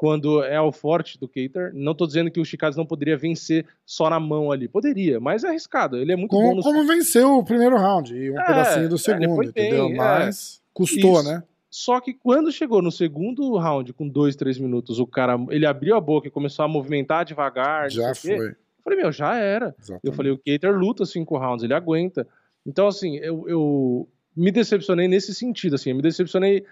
quando 0.00 0.42
é 0.42 0.58
o 0.58 0.72
forte 0.72 1.20
do 1.20 1.28
Keiter. 1.28 1.72
Não 1.74 1.92
estou 1.92 2.06
dizendo 2.06 2.30
que 2.30 2.40
o 2.40 2.44
Chicago 2.44 2.74
não 2.74 2.86
poderia 2.86 3.18
vencer 3.18 3.66
só 3.84 4.08
na 4.08 4.18
mão 4.18 4.50
ali. 4.50 4.66
Poderia, 4.66 5.20
mas 5.20 5.44
é 5.44 5.48
arriscado. 5.48 5.98
Ele 5.98 6.10
é 6.10 6.16
muito 6.16 6.30
como, 6.30 6.48
bom 6.48 6.54
no... 6.54 6.62
Como 6.62 6.86
venceu 6.86 7.36
o 7.36 7.44
primeiro 7.44 7.76
round 7.76 8.16
e 8.16 8.30
um 8.30 8.40
é, 8.40 8.46
pedacinho 8.46 8.88
do 8.88 8.94
é, 8.94 8.98
segundo, 8.98 9.44
entendeu? 9.44 9.88
Bem, 9.88 9.92
é. 9.92 9.96
mas 9.98 10.62
custou, 10.72 11.20
Isso. 11.20 11.28
né? 11.30 11.42
Só 11.68 12.00
que 12.00 12.14
quando 12.14 12.50
chegou 12.50 12.80
no 12.80 12.90
segundo 12.90 13.54
round, 13.58 13.92
com 13.92 14.08
dois, 14.08 14.34
três 14.34 14.58
minutos, 14.58 14.98
o 14.98 15.06
cara 15.06 15.38
ele 15.50 15.66
abriu 15.66 15.94
a 15.94 16.00
boca 16.00 16.28
e 16.28 16.30
começou 16.30 16.64
a 16.64 16.68
movimentar 16.68 17.26
devagar. 17.26 17.90
Já 17.90 18.14
foi. 18.14 18.52
Eu 18.52 18.56
falei, 18.82 18.98
meu, 19.00 19.12
já 19.12 19.36
era. 19.36 19.74
Exatamente. 19.78 20.06
Eu 20.06 20.14
falei, 20.14 20.32
o 20.32 20.38
Keiter 20.38 20.74
luta 20.74 21.04
cinco 21.04 21.36
rounds, 21.36 21.62
ele 21.62 21.74
aguenta. 21.74 22.26
Então, 22.64 22.86
assim, 22.86 23.18
eu, 23.18 23.46
eu 23.46 24.08
me 24.34 24.50
decepcionei 24.50 25.08
nesse 25.08 25.34
sentido, 25.34 25.74
assim, 25.74 25.90
eu 25.90 25.96
me 25.96 26.02
decepcionei 26.02 26.64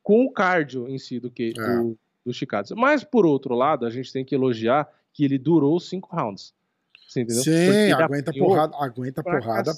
com 0.00 0.24
o 0.24 0.30
cardio 0.30 0.88
em 0.88 0.96
si 0.96 1.18
do 1.18 1.28
que 1.28 1.52
é. 1.58 1.60
do, 1.60 1.98
do 2.24 2.32
Chicago. 2.32 2.68
Mas, 2.76 3.04
por 3.04 3.26
outro 3.26 3.54
lado, 3.54 3.86
a 3.86 3.90
gente 3.90 4.12
tem 4.12 4.24
que 4.24 4.34
elogiar 4.34 4.88
que 5.12 5.24
ele 5.24 5.38
durou 5.38 5.78
cinco 5.78 6.14
rounds. 6.14 6.54
Você 7.06 7.20
entendeu? 7.22 7.42
Sim, 7.42 7.92
aguenta 7.92 8.32
porrada, 8.32 8.76
aguenta 8.78 9.22
porrada. 9.22 9.72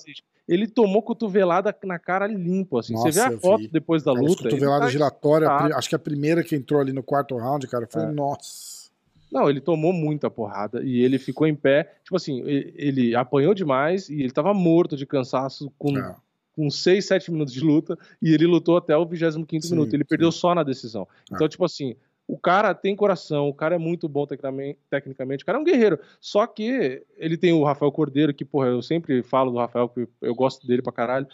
Ele 0.46 0.68
tomou 0.68 1.02
cotovelada 1.02 1.74
na 1.84 1.98
cara 1.98 2.26
limpo, 2.26 2.78
assim. 2.78 2.92
Nossa, 2.92 3.10
Você 3.10 3.28
vê 3.28 3.34
a 3.34 3.38
foto 3.38 3.60
vi. 3.60 3.68
depois 3.68 4.02
da 4.02 4.12
luta. 4.12 4.44
Cotovelada 4.44 4.84
tá 4.84 4.90
giratória, 4.90 5.48
acho 5.48 5.88
que 5.88 5.94
a 5.94 5.98
primeira 5.98 6.44
que 6.44 6.54
entrou 6.54 6.80
ali 6.80 6.92
no 6.92 7.02
quarto 7.02 7.36
round, 7.36 7.66
cara, 7.66 7.88
foi, 7.90 8.02
é. 8.02 8.06
nossa. 8.06 8.84
Não, 9.32 9.50
ele 9.50 9.60
tomou 9.60 9.92
muita 9.92 10.30
porrada 10.30 10.82
e 10.84 11.00
ele 11.00 11.18
ficou 11.18 11.46
em 11.46 11.56
pé. 11.56 11.96
Tipo 12.04 12.16
assim, 12.16 12.42
ele 12.46 13.16
apanhou 13.16 13.52
demais 13.52 14.08
e 14.08 14.20
ele 14.20 14.30
tava 14.30 14.54
morto 14.54 14.96
de 14.96 15.06
cansaço 15.06 15.72
com 15.76 15.98
é 15.98 16.14
com 16.54 16.70
6, 16.70 17.04
7 17.04 17.32
minutos 17.32 17.52
de 17.52 17.60
luta 17.60 17.98
e 18.22 18.32
ele 18.32 18.46
lutou 18.46 18.76
até 18.76 18.96
o 18.96 19.04
25 19.04 19.66
minuto. 19.70 19.92
Ele 19.92 20.04
sim. 20.04 20.08
perdeu 20.08 20.30
só 20.30 20.54
na 20.54 20.62
decisão. 20.62 21.06
Ah. 21.12 21.34
Então, 21.34 21.48
tipo 21.48 21.64
assim, 21.64 21.96
o 22.26 22.38
cara 22.38 22.74
tem 22.74 22.96
coração, 22.96 23.48
o 23.48 23.54
cara 23.54 23.74
é 23.74 23.78
muito 23.78 24.08
bom 24.08 24.26
tecnicamente, 24.26 25.42
o 25.42 25.46
cara 25.46 25.58
é 25.58 25.60
um 25.60 25.64
guerreiro. 25.64 25.98
Só 26.20 26.46
que 26.46 27.04
ele 27.16 27.36
tem 27.36 27.52
o 27.52 27.64
Rafael 27.64 27.92
Cordeiro, 27.92 28.32
que, 28.32 28.44
porra, 28.44 28.68
eu 28.68 28.80
sempre 28.82 29.22
falo 29.22 29.50
do 29.50 29.58
Rafael, 29.58 29.88
que 29.88 30.08
eu 30.22 30.34
gosto 30.34 30.66
dele 30.66 30.82
pra 30.82 30.92
caralho. 30.92 31.26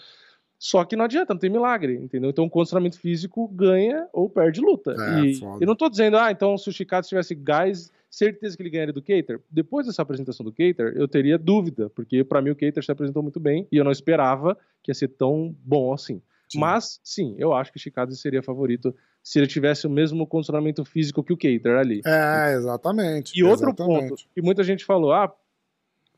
Só 0.58 0.84
que 0.84 0.94
não 0.94 1.06
adianta, 1.06 1.32
não 1.32 1.40
tem 1.40 1.48
milagre, 1.48 1.96
entendeu? 1.96 2.28
Então 2.28 2.44
o 2.44 2.50
condicionamento 2.50 2.98
físico 2.98 3.48
ganha 3.48 4.08
ou 4.12 4.28
perde 4.28 4.60
luta. 4.60 4.94
É, 4.98 5.24
e 5.24 5.40
eu 5.60 5.66
não 5.66 5.76
tô 5.76 5.88
dizendo, 5.88 6.18
ah, 6.18 6.30
então 6.30 6.58
se 6.58 6.68
o 6.68 6.72
Chicago 6.72 7.06
tivesse 7.06 7.34
gás, 7.34 7.90
certeza 8.10 8.56
que 8.56 8.62
ele 8.62 8.70
ganharia 8.70 8.92
do 8.92 9.00
Cater. 9.00 9.40
Depois 9.48 9.86
dessa 9.86 10.02
apresentação 10.02 10.44
do 10.44 10.52
Cater, 10.52 10.92
eu 10.96 11.08
teria 11.08 11.38
dúvida, 11.38 11.88
porque 11.88 12.22
para 12.24 12.42
mim 12.42 12.50
o 12.50 12.56
Cater 12.56 12.84
se 12.84 12.92
apresentou 12.92 13.22
muito 13.22 13.40
bem 13.40 13.66
e 13.72 13.76
eu 13.76 13.84
não 13.84 13.92
esperava 13.92 14.58
que 14.82 14.90
ia 14.90 14.94
ser 14.94 15.08
tão 15.08 15.54
bom 15.64 15.94
assim. 15.94 16.20
Sim. 16.50 16.58
Mas, 16.58 17.00
sim, 17.04 17.36
eu 17.38 17.54
acho 17.54 17.70
que 17.70 17.78
o 17.78 17.80
Chicago 17.80 18.12
seria 18.12 18.42
favorito 18.42 18.94
se 19.22 19.38
ele 19.38 19.46
tivesse 19.46 19.86
o 19.86 19.90
mesmo 19.90 20.26
condicionamento 20.26 20.84
físico 20.84 21.22
que 21.22 21.32
o 21.32 21.36
Cater 21.36 21.78
ali. 21.78 22.00
É, 22.04 22.54
exatamente. 22.54 23.38
E 23.38 23.44
outro 23.44 23.68
exatamente. 23.68 24.08
ponto, 24.08 24.24
que 24.34 24.42
muita 24.42 24.62
gente 24.64 24.84
falou, 24.84 25.12
ah, 25.12 25.32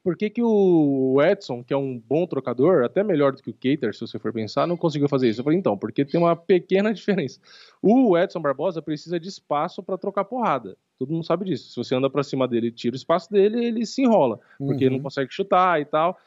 por 0.03 0.17
que, 0.17 0.29
que 0.29 0.43
o 0.43 1.21
Edson, 1.23 1.63
que 1.63 1.73
é 1.73 1.77
um 1.77 1.97
bom 1.99 2.27
trocador, 2.27 2.85
até 2.85 3.05
melhor 3.05 3.33
do 3.33 3.43
que 3.43 3.51
o 3.51 3.55
Cater, 3.55 3.95
se 3.95 4.01
você 4.01 4.19
for 4.19 4.33
pensar, 4.33 4.67
não 4.67 4.77
conseguiu 4.77 5.09
fazer 5.09 5.29
isso? 5.29 5.41
Eu 5.41 5.45
falei, 5.45 5.59
então, 5.59 5.79
porque 5.79 6.05
tem 6.05 6.19
uma 6.21 6.35
pequena 6.35 6.93
diferença. 6.95 7.41
O 7.81 8.19
Edson 8.19 8.41
Barbosa 8.41 8.83
precisa 8.83 9.19
de 9.19 9.29
espaço 9.29 9.83
para 9.83 9.97
trocar 9.97 10.25
porrada. 10.25 10.77
Todo 10.99 11.13
mundo 11.13 11.25
sabe 11.25 11.45
disso. 11.45 11.71
Se 11.71 11.77
você 11.77 11.95
anda 11.95 12.11
para 12.11 12.23
cima 12.23 12.49
dele 12.49 12.69
e 12.69 12.73
tira 12.73 12.95
o 12.95 12.97
espaço 12.97 13.31
dele, 13.31 13.65
ele 13.65 13.87
se 13.87 14.03
enrola, 14.03 14.41
porque 14.59 14.85
uhum. 14.85 14.91
ele 14.91 14.97
não 14.97 15.03
consegue 15.03 15.33
chutar 15.33 15.81
e 15.81 15.85
tal. 15.85 16.19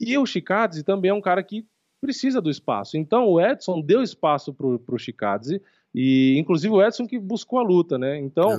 E 0.00 0.16
o 0.16 0.24
Chicadze 0.24 0.82
também 0.82 1.10
é 1.10 1.14
um 1.14 1.20
cara 1.20 1.42
que 1.42 1.66
precisa 2.00 2.40
do 2.40 2.50
espaço. 2.50 2.96
Então 2.96 3.26
o 3.26 3.40
Edson 3.40 3.80
deu 3.80 4.02
espaço 4.02 4.54
pro, 4.54 4.78
pro 4.78 4.98
Chicadze 4.98 5.60
e 5.94 6.38
inclusive 6.38 6.72
o 6.72 6.82
Edson 6.82 7.06
que 7.06 7.18
buscou 7.18 7.58
a 7.58 7.62
luta, 7.62 7.98
né? 7.98 8.18
Então 8.18 8.50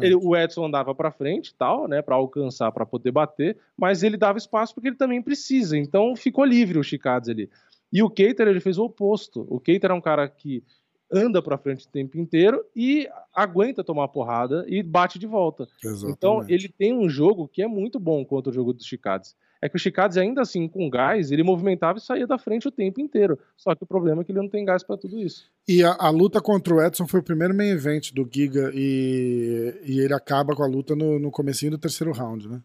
ele, 0.00 0.14
o 0.14 0.36
Edson 0.36 0.66
andava 0.66 0.94
para 0.94 1.12
frente, 1.12 1.54
tal, 1.54 1.86
né, 1.86 2.00
para 2.00 2.16
alcançar, 2.16 2.72
para 2.72 2.86
poder 2.86 3.12
bater, 3.12 3.56
mas 3.76 4.02
ele 4.02 4.16
dava 4.16 4.38
espaço 4.38 4.74
porque 4.74 4.88
ele 4.88 4.96
também 4.96 5.22
precisa. 5.22 5.76
Então 5.76 6.16
ficou 6.16 6.44
livre 6.44 6.78
o 6.78 6.82
Chicadze 6.82 7.30
ali. 7.30 7.50
E 7.92 8.02
o 8.02 8.10
Keiter 8.10 8.48
ele 8.48 8.60
fez 8.60 8.78
o 8.78 8.84
oposto. 8.84 9.46
O 9.48 9.60
Keiter 9.60 9.90
é 9.90 9.94
um 9.94 10.00
cara 10.00 10.28
que 10.28 10.62
anda 11.10 11.42
para 11.42 11.56
frente 11.56 11.86
o 11.86 11.90
tempo 11.90 12.18
inteiro 12.18 12.62
e 12.76 13.08
aguenta 13.34 13.82
tomar 13.82 14.08
porrada 14.08 14.64
e 14.68 14.82
bate 14.82 15.18
de 15.18 15.26
volta. 15.26 15.66
Exatamente. 15.82 16.16
Então 16.16 16.44
ele 16.48 16.68
tem 16.68 16.92
um 16.92 17.08
jogo 17.08 17.48
que 17.48 17.62
é 17.62 17.66
muito 17.66 17.98
bom 17.98 18.24
contra 18.24 18.50
o 18.50 18.54
jogo 18.54 18.72
dos 18.72 18.84
Chicades 18.84 19.34
é 19.60 19.68
que 19.68 19.76
o 19.76 19.78
Chicades, 19.78 20.16
ainda 20.16 20.40
assim, 20.40 20.68
com 20.68 20.88
gás, 20.88 21.32
ele 21.32 21.42
movimentava 21.42 21.98
e 21.98 22.00
saía 22.00 22.26
da 22.26 22.38
frente 22.38 22.68
o 22.68 22.70
tempo 22.70 23.00
inteiro. 23.00 23.38
Só 23.56 23.74
que 23.74 23.82
o 23.82 23.86
problema 23.86 24.22
é 24.22 24.24
que 24.24 24.30
ele 24.30 24.40
não 24.40 24.48
tem 24.48 24.64
gás 24.64 24.82
para 24.82 24.96
tudo 24.96 25.18
isso. 25.18 25.50
E 25.66 25.82
a, 25.82 25.96
a, 25.98 26.10
luta 26.10 26.40
contra 26.40 26.74
o 26.74 26.82
Edson 26.82 27.06
foi 27.06 27.20
o 27.20 27.24
primeiro 27.24 27.54
main 27.54 27.70
event 27.70 28.12
do 28.12 28.28
Giga 28.30 28.70
e, 28.72 29.74
e 29.84 30.00
ele 30.00 30.14
acaba 30.14 30.54
com 30.54 30.62
a 30.62 30.68
luta 30.68 30.94
no, 30.94 31.18
no 31.18 31.30
comecinho 31.30 31.72
do 31.72 31.78
terceiro 31.78 32.12
round, 32.12 32.48
né? 32.48 32.60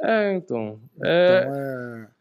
É, 0.00 0.34
então. 0.34 0.78
É... 1.02 1.40
Então 1.42 1.54
é... 1.54 2.16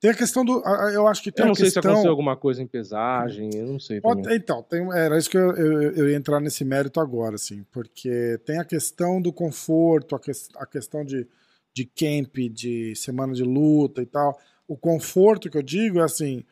Tem 0.00 0.10
a 0.10 0.14
questão 0.14 0.42
do. 0.42 0.62
Eu 0.94 1.06
acho 1.06 1.22
que 1.22 1.30
tem 1.30 1.44
Eu 1.44 1.48
não 1.48 1.54
sei 1.54 1.66
questão... 1.66 1.82
se 1.82 1.88
aconteceu 1.88 2.10
alguma 2.10 2.34
coisa 2.34 2.62
em 2.62 2.66
pesagem, 2.66 3.50
eu 3.54 3.66
não 3.66 3.78
sei. 3.78 4.00
Então, 4.30 4.62
tem... 4.62 4.90
era 4.94 5.18
isso 5.18 5.28
que 5.28 5.36
eu, 5.36 5.54
eu, 5.54 5.82
eu, 5.92 6.08
ia 6.08 6.16
entrar 6.16 6.40
nesse 6.40 6.64
mérito 6.64 6.98
agora, 7.00 7.34
assim, 7.34 7.66
porque 7.70 8.40
tem 8.46 8.58
a 8.58 8.64
questão 8.64 9.20
do 9.20 9.30
conforto, 9.30 10.16
a, 10.16 10.18
que... 10.18 10.30
a 10.56 10.64
questão 10.64 11.04
de 11.04 11.28
de 11.74 11.84
camp, 11.84 12.36
de 12.52 12.94
semana 12.96 13.32
de 13.32 13.42
luta 13.42 14.02
e 14.02 14.06
tal. 14.06 14.38
O 14.66 14.76
conforto 14.76 15.50
que 15.50 15.56
eu 15.56 15.62
digo 15.62 16.00
é 16.00 16.04
assim. 16.04 16.44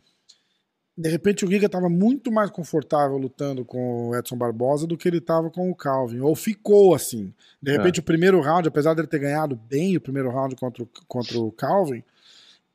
De 0.97 1.09
repente 1.09 1.45
o 1.45 1.49
Giga 1.49 1.67
estava 1.67 1.89
muito 1.89 2.33
mais 2.33 2.51
confortável 2.51 3.17
lutando 3.17 3.65
com 3.65 4.09
o 4.09 4.17
Edson 4.17 4.37
Barbosa 4.37 4.85
do 4.85 4.97
que 4.97 5.07
ele 5.07 5.19
estava 5.19 5.49
com 5.49 5.71
o 5.71 5.75
Calvin. 5.75 6.19
Ou 6.21 6.35
ficou 6.35 6.95
assim. 6.95 7.33
De 7.63 7.71
repente 7.71 8.01
é. 8.01 8.03
o 8.03 8.05
primeiro 8.05 8.41
round, 8.41 8.67
apesar 8.67 8.95
dele 8.95 9.07
ter 9.07 9.21
ganhado 9.21 9.55
bem 9.55 9.97
o 9.97 10.01
primeiro 10.01 10.29
round 10.31 10.57
contra 10.57 10.83
o, 10.83 10.89
contra 11.07 11.39
o 11.39 11.53
Calvin, 11.53 12.03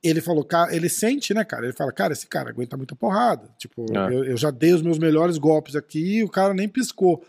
ele 0.02 0.20
falou, 0.20 0.46
ele 0.70 0.88
sente, 0.88 1.32
né, 1.32 1.44
cara? 1.44 1.64
Ele 1.64 1.72
fala, 1.72 1.90
cara, 1.92 2.12
esse 2.12 2.26
cara 2.26 2.50
aguenta 2.50 2.76
muita 2.76 2.94
porrada. 2.94 3.48
Tipo, 3.58 3.86
é. 3.90 4.14
eu, 4.14 4.24
eu, 4.24 4.36
já 4.36 4.50
dei 4.50 4.72
os 4.72 4.82
meus 4.82 4.98
melhores 4.98 5.38
golpes 5.38 5.74
aqui 5.74 6.18
e 6.18 6.24
o 6.24 6.28
cara 6.28 6.52
nem 6.52 6.68
piscou. 6.68 7.22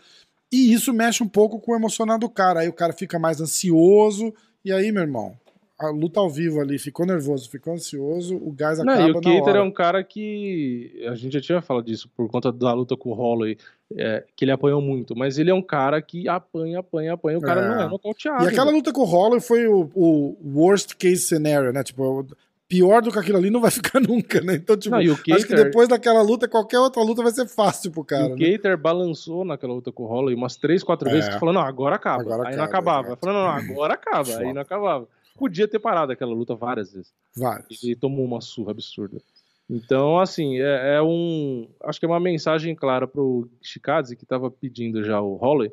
E 0.52 0.72
isso 0.72 0.92
mexe 0.92 1.22
um 1.22 1.28
pouco 1.28 1.58
com 1.58 1.72
o 1.72 1.76
emocional 1.76 2.18
do 2.18 2.28
cara. 2.28 2.60
Aí 2.60 2.68
o 2.68 2.74
cara 2.74 2.92
fica 2.92 3.18
mais 3.18 3.40
ansioso 3.40 4.32
e 4.66 4.72
aí, 4.72 4.90
meu 4.90 5.02
irmão, 5.02 5.32
a 5.78 5.90
luta 5.90 6.18
ao 6.18 6.28
vivo 6.28 6.60
ali, 6.60 6.76
ficou 6.76 7.06
nervoso, 7.06 7.48
ficou 7.48 7.74
ansioso, 7.74 8.34
o 8.34 8.50
gás 8.50 8.80
acaba 8.80 8.98
Não, 8.98 9.08
e 9.08 9.12
o 9.12 9.20
Keiter 9.20 9.54
é 9.54 9.62
um 9.62 9.70
cara 9.70 10.02
que, 10.02 11.04
a 11.08 11.14
gente 11.14 11.34
já 11.34 11.40
tinha 11.40 11.62
falado 11.62 11.84
disso 11.84 12.10
por 12.16 12.28
conta 12.28 12.50
da 12.50 12.72
luta 12.72 12.96
com 12.96 13.10
o 13.10 13.14
Holloway, 13.14 13.56
é, 13.94 14.24
que 14.34 14.44
ele 14.44 14.50
apanhou 14.50 14.82
muito, 14.82 15.14
mas 15.14 15.38
ele 15.38 15.50
é 15.50 15.54
um 15.54 15.62
cara 15.62 16.02
que 16.02 16.28
apanha, 16.28 16.80
apanha, 16.80 17.12
apanha, 17.12 17.38
o 17.38 17.40
cara 17.40 17.60
é. 17.60 17.68
não 17.68 17.80
é 17.82 17.88
nocauteado. 17.88 18.44
E 18.44 18.48
aquela 18.48 18.72
luta 18.72 18.92
com 18.92 19.02
o 19.02 19.04
Holloway 19.04 19.40
foi 19.40 19.68
o, 19.68 19.88
o 19.94 20.36
worst 20.52 20.96
case 20.96 21.18
scenario, 21.18 21.72
né, 21.72 21.84
tipo, 21.84 22.26
pior 22.68 23.02
do 23.02 23.12
que 23.12 23.18
aquilo 23.18 23.38
ali 23.38 23.50
não 23.50 23.60
vai 23.60 23.70
ficar 23.72 24.00
nunca, 24.00 24.40
né? 24.40 24.54
Então, 24.54 24.76
tipo, 24.76 24.96
não, 24.96 25.16
Cater, 25.16 25.34
acho 25.34 25.46
que 25.46 25.54
depois 25.54 25.88
daquela 25.88 26.22
luta, 26.22 26.48
qualquer 26.48 26.78
outra 26.78 27.02
luta 27.02 27.22
vai 27.22 27.32
ser 27.32 27.46
fácil 27.46 27.90
pro 27.90 28.04
cara. 28.04 28.34
o 28.34 28.36
né? 28.36 28.76
balançou 28.76 29.44
naquela 29.44 29.74
luta 29.74 29.92
com 29.92 30.04
o 30.04 30.06
Holloway 30.06 30.34
umas 30.34 30.56
três, 30.56 30.82
quatro 30.82 31.08
é. 31.08 31.12
vezes, 31.12 31.34
falando, 31.36 31.56
não, 31.56 31.62
agora 31.62 31.96
acaba. 31.96 32.22
Agora 32.22 32.48
aí 32.48 32.54
acaba, 32.54 32.56
não 32.56 32.64
acabava. 32.64 33.16
Falando, 33.16 33.36
não, 33.36 33.48
agora 33.48 33.94
acaba. 33.94 34.38
aí 34.38 34.52
não 34.52 34.62
acabava. 34.62 35.08
Podia 35.36 35.68
ter 35.68 35.78
parado 35.78 36.12
aquela 36.12 36.32
luta 36.32 36.54
várias 36.54 36.92
vezes. 36.92 37.12
Várias. 37.36 37.82
E 37.82 37.94
tomou 37.94 38.24
uma 38.24 38.40
surra 38.40 38.70
absurda. 38.70 39.20
Então, 39.68 40.18
assim, 40.18 40.60
é, 40.60 40.96
é 40.96 41.02
um. 41.02 41.68
Acho 41.82 41.98
que 41.98 42.06
é 42.06 42.08
uma 42.08 42.20
mensagem 42.20 42.74
clara 42.74 43.06
pro 43.06 43.48
Shikadze, 43.60 44.16
que 44.16 44.24
tava 44.24 44.50
pedindo 44.50 45.04
já 45.04 45.20
o 45.20 45.34
Holloway, 45.34 45.72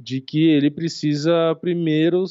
de 0.00 0.20
que 0.20 0.48
ele 0.48 0.70
precisa 0.70 1.54
primeiro 1.60 2.24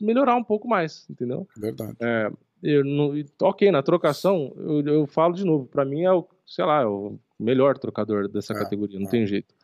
melhorar 0.00 0.36
um 0.36 0.44
pouco 0.44 0.68
mais, 0.68 1.06
entendeu? 1.08 1.46
Verdade. 1.56 1.96
É, 2.00 2.30
eu 2.62 2.84
não, 2.84 3.12
ok, 3.42 3.70
na 3.70 3.82
trocação, 3.82 4.52
eu, 4.56 4.80
eu 4.86 5.06
falo 5.06 5.34
de 5.34 5.44
novo, 5.44 5.66
para 5.66 5.84
mim 5.84 6.02
é 6.02 6.12
o, 6.12 6.26
sei 6.46 6.64
lá, 6.64 6.82
é 6.82 6.86
o 6.86 7.18
melhor 7.38 7.78
trocador 7.78 8.28
dessa 8.28 8.52
é, 8.52 8.58
categoria, 8.58 8.98
não 8.98 9.06
é. 9.06 9.10
tem 9.10 9.26
jeito. 9.26 9.54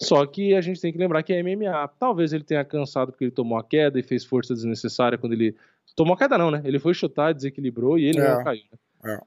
Só 0.00 0.26
que 0.26 0.54
a 0.54 0.60
gente 0.60 0.80
tem 0.80 0.92
que 0.92 0.98
lembrar 0.98 1.22
que 1.22 1.32
é 1.32 1.42
MMA. 1.42 1.88
Talvez 1.98 2.32
ele 2.32 2.44
tenha 2.44 2.64
cansado 2.64 3.12
porque 3.12 3.24
ele 3.24 3.30
tomou 3.30 3.56
a 3.56 3.64
queda 3.64 3.98
e 3.98 4.02
fez 4.02 4.24
força 4.24 4.52
desnecessária 4.52 5.16
quando 5.16 5.32
ele. 5.34 5.54
Tomou 5.94 6.14
a 6.14 6.18
queda, 6.18 6.36
não, 6.36 6.50
né? 6.50 6.60
Ele 6.64 6.78
foi 6.78 6.92
chutar, 6.92 7.32
desequilibrou 7.32 7.98
e 7.98 8.06
ele 8.06 8.18
é, 8.18 8.34
não 8.34 8.44
caiu. 8.44 8.64
Né? 9.04 9.14
É. 9.14 9.20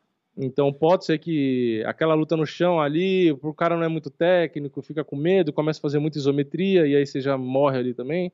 Então 0.46 0.72
pode 0.72 1.06
ser 1.06 1.18
que 1.18 1.84
aquela 1.88 2.14
luta 2.14 2.36
no 2.38 2.46
chão 2.46 2.80
ali, 2.80 3.32
o 3.32 3.54
cara 3.54 3.76
não 3.76 3.84
é 3.84 3.88
muito 3.88 4.10
técnico, 4.10 4.82
fica 4.82 5.04
com 5.04 5.16
medo, 5.16 5.52
começa 5.52 5.80
a 5.80 5.82
fazer 5.82 6.00
muita 6.00 6.20
isometria 6.20 6.86
e 6.86 6.96
aí 6.96 7.06
você 7.06 7.20
já 7.20 7.38
morre 7.38 7.80
ali 7.80 7.94
também. 7.94 8.32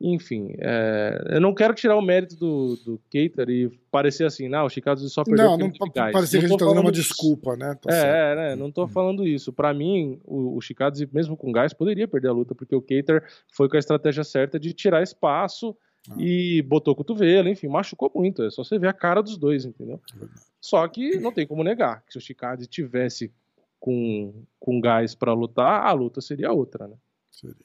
Enfim, 0.00 0.54
é, 0.58 1.34
eu 1.36 1.40
não 1.40 1.54
quero 1.54 1.72
tirar 1.72 1.96
o 1.96 2.02
mérito 2.02 2.36
do, 2.36 2.76
do 2.76 3.00
Keiter 3.08 3.48
e 3.48 3.68
parecer 3.90 4.24
assim, 4.24 4.48
não, 4.48 4.66
o 4.66 4.68
Chicago 4.68 5.00
só 5.00 5.22
perdeu 5.22 5.46
Não, 5.46 5.56
não 5.56 5.72
parecer 6.12 6.40
que 6.40 6.46
a 6.46 6.48
gente 6.48 6.58
tá 6.58 6.66
dando 6.66 6.80
uma 6.80 6.92
desculpa, 6.92 7.56
né? 7.56 7.76
Tá 7.80 7.94
é, 7.94 8.32
é, 8.32 8.36
né? 8.36 8.56
Não 8.56 8.70
tô 8.70 8.88
falando 8.88 9.26
isso. 9.26 9.52
Para 9.52 9.72
mim, 9.72 10.20
o, 10.24 10.56
o 10.56 10.60
Chicago, 10.60 10.96
mesmo 11.12 11.36
com 11.36 11.52
gás, 11.52 11.72
poderia 11.72 12.08
perder 12.08 12.28
a 12.28 12.32
luta, 12.32 12.54
porque 12.54 12.74
o 12.74 12.82
Keiter 12.82 13.24
foi 13.52 13.68
com 13.68 13.76
a 13.76 13.78
estratégia 13.78 14.24
certa 14.24 14.58
de 14.58 14.72
tirar 14.72 15.02
espaço 15.02 15.76
ah. 16.10 16.14
e 16.18 16.60
botou 16.62 16.92
o 16.92 16.96
cotovelo, 16.96 17.48
enfim, 17.48 17.68
machucou 17.68 18.10
muito. 18.14 18.42
É 18.42 18.50
só 18.50 18.64
você 18.64 18.78
ver 18.78 18.88
a 18.88 18.92
cara 18.92 19.22
dos 19.22 19.38
dois, 19.38 19.64
entendeu? 19.64 20.00
É 20.20 20.26
só 20.60 20.86
que 20.88 21.18
não 21.18 21.30
tem 21.30 21.46
como 21.46 21.62
negar 21.62 22.02
que 22.04 22.12
se 22.12 22.18
o 22.18 22.22
Chicago 22.22 22.66
tivesse 22.66 23.32
com, 23.78 24.44
com 24.58 24.80
gás 24.80 25.14
para 25.14 25.32
lutar, 25.32 25.86
a 25.86 25.92
luta 25.92 26.20
seria 26.20 26.52
outra, 26.52 26.88
né? 26.88 26.96
Seria. 27.30 27.56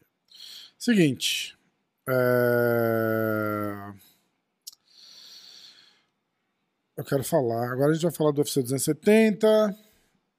Seguinte, 0.78 1.58
é... 2.10 3.94
Eu 6.98 7.06
quero 7.06 7.24
falar. 7.24 7.72
Agora 7.72 7.92
a 7.92 7.94
gente 7.94 8.04
vai 8.04 8.12
falar 8.12 8.32
do 8.32 8.40
UFC 8.40 8.62
270. 8.62 9.48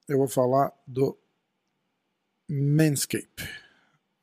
Eu 0.08 0.18
vou 0.18 0.28
falar 0.28 0.72
do 0.86 1.18
Manscape. 2.48 3.48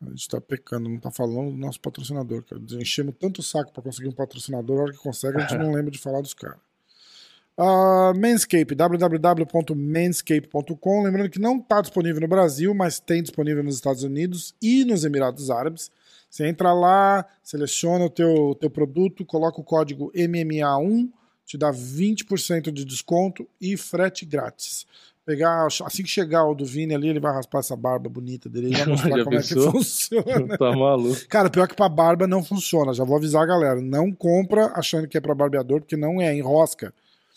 A 0.01 0.09
gente 0.09 0.27
tá 0.27 0.39
pecando, 0.39 0.87
não 0.87 0.99
tá 0.99 1.09
falando 1.09 1.51
do 1.51 1.57
nosso 1.57 1.79
patrocinador, 1.81 2.43
cara. 2.43 2.61
Enchemos 2.79 3.15
tanto 3.19 3.39
o 3.39 3.43
saco 3.43 3.73
para 3.73 3.81
conseguir 3.81 4.09
um 4.09 4.13
patrocinador, 4.13 4.77
a 4.77 4.81
hora 4.83 4.91
que 4.91 4.99
consegue, 4.99 5.37
a 5.37 5.41
gente 5.41 5.57
não 5.57 5.71
lembra 5.71 5.89
de 5.89 5.97
falar 5.97 6.21
dos 6.21 6.35
caras. 6.35 6.66
Uh, 7.59 8.13
Manscape, 8.15 8.75
www.manscape.com. 8.75 11.01
Lembrando 11.01 11.27
que 11.29 11.39
não 11.39 11.57
está 11.57 11.81
disponível 11.81 12.21
no 12.21 12.27
Brasil, 12.27 12.71
mas 12.75 12.99
tem 12.99 13.23
disponível 13.23 13.63
nos 13.63 13.73
Estados 13.75 14.03
Unidos 14.03 14.53
e 14.61 14.85
nos 14.85 15.03
Emirados 15.03 15.49
Árabes. 15.49 15.89
Você 16.29 16.45
entra 16.45 16.71
lá, 16.71 17.25
seleciona 17.41 18.05
o 18.05 18.11
teu, 18.11 18.55
teu 18.59 18.69
produto, 18.69 19.25
coloca 19.25 19.59
o 19.59 19.63
código 19.63 20.11
MMA1, 20.13 21.09
te 21.45 21.57
dá 21.57 21.71
20% 21.71 22.71
de 22.71 22.85
desconto 22.85 23.47
e 23.59 23.75
frete 23.75 24.23
grátis. 24.23 24.85
Pegar, 25.25 25.65
assim 25.65 26.03
que 26.03 26.09
chegar 26.09 26.45
o 26.45 26.53
do 26.53 26.63
Vini 26.63 26.93
ali, 26.93 27.07
ele 27.09 27.19
vai 27.19 27.33
raspar 27.33 27.57
essa 27.59 27.75
barba 27.75 28.07
bonita 28.07 28.47
dele 28.47 28.69
e 28.69 28.75
vai 28.75 28.85
mostrar 28.87 29.23
como 29.23 29.31
pensou? 29.31 29.61
é 29.61 29.65
que 29.65 29.71
funciona. 29.71 30.57
tá 30.57 30.71
maluco. 30.71 31.27
Cara, 31.27 31.49
pior 31.49 31.67
que 31.67 31.75
pra 31.75 31.89
barba 31.89 32.27
não 32.27 32.43
funciona. 32.43 32.93
Já 32.93 33.03
vou 33.03 33.17
avisar 33.17 33.41
a 33.41 33.47
galera. 33.47 33.81
Não 33.81 34.11
compra 34.11 34.71
achando 34.75 35.07
que 35.07 35.17
é 35.17 35.21
pra 35.21 35.33
barbeador, 35.33 35.81
porque 35.81 35.97
não 35.97 36.21
é, 36.21 36.35
enrosca. 36.35 36.93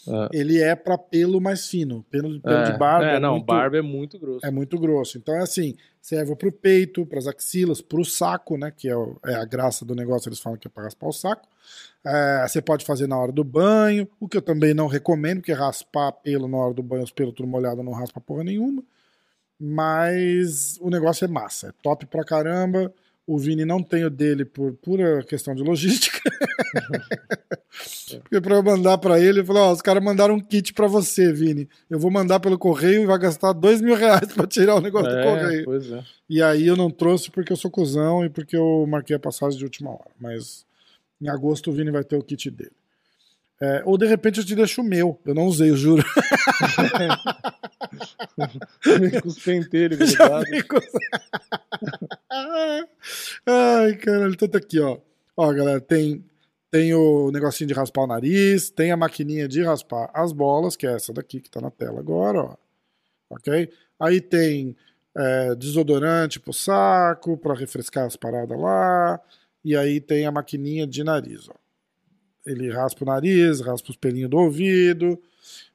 É. 0.09 0.39
Ele 0.39 0.61
é 0.61 0.75
para 0.75 0.97
pelo 0.97 1.41
mais 1.41 1.67
fino. 1.67 2.05
Pelo, 2.11 2.41
pelo 2.41 2.57
é. 2.57 2.73
de 2.73 2.79
barba. 2.79 3.07
É, 3.07 3.17
é 3.17 3.21
não, 3.21 3.33
muito, 3.33 3.47
barba 3.47 3.79
é 3.79 3.83
muito 3.83 4.19
grosso. 4.19 4.47
É 4.47 4.51
muito 4.51 4.79
grosso. 4.79 5.19
Então 5.19 5.35
é 5.35 5.41
assim: 5.41 5.77
serve 6.01 6.35
pro 6.37 6.51
peito, 6.51 7.05
pras 7.05 7.27
axilas, 7.27 7.81
pro 7.81 8.05
saco, 8.05 8.57
né? 8.57 8.73
Que 8.75 8.89
é, 8.89 8.97
o, 8.97 9.19
é 9.25 9.35
a 9.35 9.45
graça 9.45 9.85
do 9.85 9.95
negócio, 9.95 10.29
eles 10.29 10.41
falam 10.41 10.59
que 10.59 10.67
é 10.67 10.71
pra 10.71 10.85
raspar 10.85 11.09
o 11.09 11.13
saco. 11.13 11.47
É, 12.05 12.47
você 12.49 12.63
pode 12.63 12.85
fazer 12.85 13.07
na 13.07 13.19
hora 13.19 13.33
do 13.33 13.45
banho, 13.45 14.09
o 14.19 14.27
que 14.27 14.37
eu 14.37 14.43
também 14.43 14.73
não 14.73 14.87
recomendo, 14.87 15.39
porque 15.39 15.53
raspar 15.53 16.13
pelo 16.13 16.49
na 16.49 16.57
hora 16.57 16.75
do 16.75 16.83
banho, 16.83 17.03
os 17.03 17.13
pelos 17.13 17.35
tudo 17.35 17.49
molhado 17.49 17.83
não 17.83 17.93
raspa 17.93 18.21
porra 18.21 18.45
nenhuma. 18.45 18.83
Mas 19.59 20.79
o 20.81 20.89
negócio 20.89 21.27
é 21.27 21.29
massa, 21.29 21.69
é 21.69 21.73
top 21.83 22.07
pra 22.07 22.25
caramba. 22.25 22.93
O 23.31 23.39
Vini 23.39 23.65
não 23.65 23.81
tem 23.81 24.05
o 24.05 24.11
dele 24.11 24.45
por 24.45 24.73
pura 24.73 25.23
questão 25.23 25.55
de 25.55 25.63
logística. 25.63 26.19
Porque 28.23 28.41
para 28.41 28.57
eu 28.57 28.63
mandar 28.65 28.99
para 28.99 29.21
ele, 29.21 29.39
ele 29.39 29.45
falou: 29.45 29.63
Ó, 29.63 29.73
os 29.73 29.81
caras 29.81 30.03
mandaram 30.03 30.35
um 30.35 30.41
kit 30.41 30.75
para 30.75 30.89
você, 30.89 31.33
Vini. 31.33 31.69
Eu 31.89 32.01
vou 32.01 32.11
mandar 32.11 32.41
pelo 32.41 32.59
correio 32.59 33.05
e 33.05 33.07
vai 33.07 33.17
gastar 33.21 33.53
dois 33.53 33.81
mil 33.81 33.95
reais 33.95 34.33
para 34.35 34.49
tirar 34.49 34.75
o 34.75 34.81
negócio 34.81 35.09
é, 35.09 35.17
do 35.17 35.23
correio. 35.23 35.65
Pois 35.65 35.93
é. 35.93 36.03
E 36.29 36.43
aí 36.43 36.67
eu 36.67 36.75
não 36.75 36.91
trouxe 36.91 37.31
porque 37.31 37.53
eu 37.53 37.57
sou 37.57 37.71
cuzão 37.71 38.25
e 38.25 38.29
porque 38.29 38.57
eu 38.57 38.85
marquei 38.89 39.15
a 39.15 39.21
passagem 39.21 39.57
de 39.57 39.65
última 39.65 39.91
hora. 39.91 40.11
Mas 40.21 40.67
em 41.23 41.29
agosto 41.29 41.71
o 41.71 41.73
Vini 41.73 41.93
vai 41.93 42.03
ter 42.03 42.17
o 42.17 42.25
kit 42.25 42.51
dele. 42.51 42.73
É, 43.63 43.83
ou 43.85 43.99
de 43.99 44.07
repente 44.07 44.39
eu 44.41 44.45
te 44.47 44.55
deixo 44.55 44.81
o 44.81 44.85
meu. 44.85 45.21
Eu 45.25 45.35
não 45.35 45.45
usei, 45.47 45.71
eu 45.71 45.77
juro. 45.77 46.03
com 49.23 49.29
os 49.29 49.39
pentelhos 49.39 49.99
grudados. 50.15 50.49
vem 50.51 50.63
com- 50.63 50.79
Ai, 53.47 53.95
caralho, 53.97 54.37
tanto 54.37 54.57
aqui, 54.57 54.81
ó. 54.81 54.99
Ó, 55.37 55.53
galera, 55.53 55.81
tem, 55.81 56.25
tem 56.71 56.95
o 56.95 57.31
negocinho 57.31 57.69
de 57.69 57.75
raspar 57.75 58.03
o 58.03 58.07
nariz, 58.07 58.71
tem 58.71 58.93
a 58.93 58.97
maquininha 58.97 59.47
de 59.49 59.63
raspar 59.63 60.11
as 60.15 60.33
bolas, 60.33 60.77
que 60.77 60.87
é 60.87 60.93
essa 60.95 61.13
daqui 61.13 61.41
que 61.41 61.51
tá 61.51 61.61
na 61.61 61.71
tela 61.71 61.99
agora, 62.01 62.43
ó. 62.43 62.57
Ok? 63.31 63.71
Aí 63.99 64.21
tem 64.21 64.77
é, 65.17 65.55
desodorante 65.55 66.41
pro 66.41 66.53
saco, 66.53 67.37
pra 67.37 67.55
refrescar 67.55 68.07
as 68.07 68.17
paradas 68.17 68.59
lá. 68.59 69.21
E 69.65 69.77
aí 69.77 70.01
tem 70.01 70.25
a 70.27 70.33
maquininha 70.33 70.87
de 70.87 71.05
nariz, 71.05 71.49
ó. 71.49 71.55
Ele 72.45 72.71
raspa 72.71 73.05
o 73.05 73.07
nariz, 73.07 73.61
raspa 73.61 73.91
os 73.91 73.97
pelinhos 73.97 74.31
do 74.31 74.39
ouvido. 74.39 75.21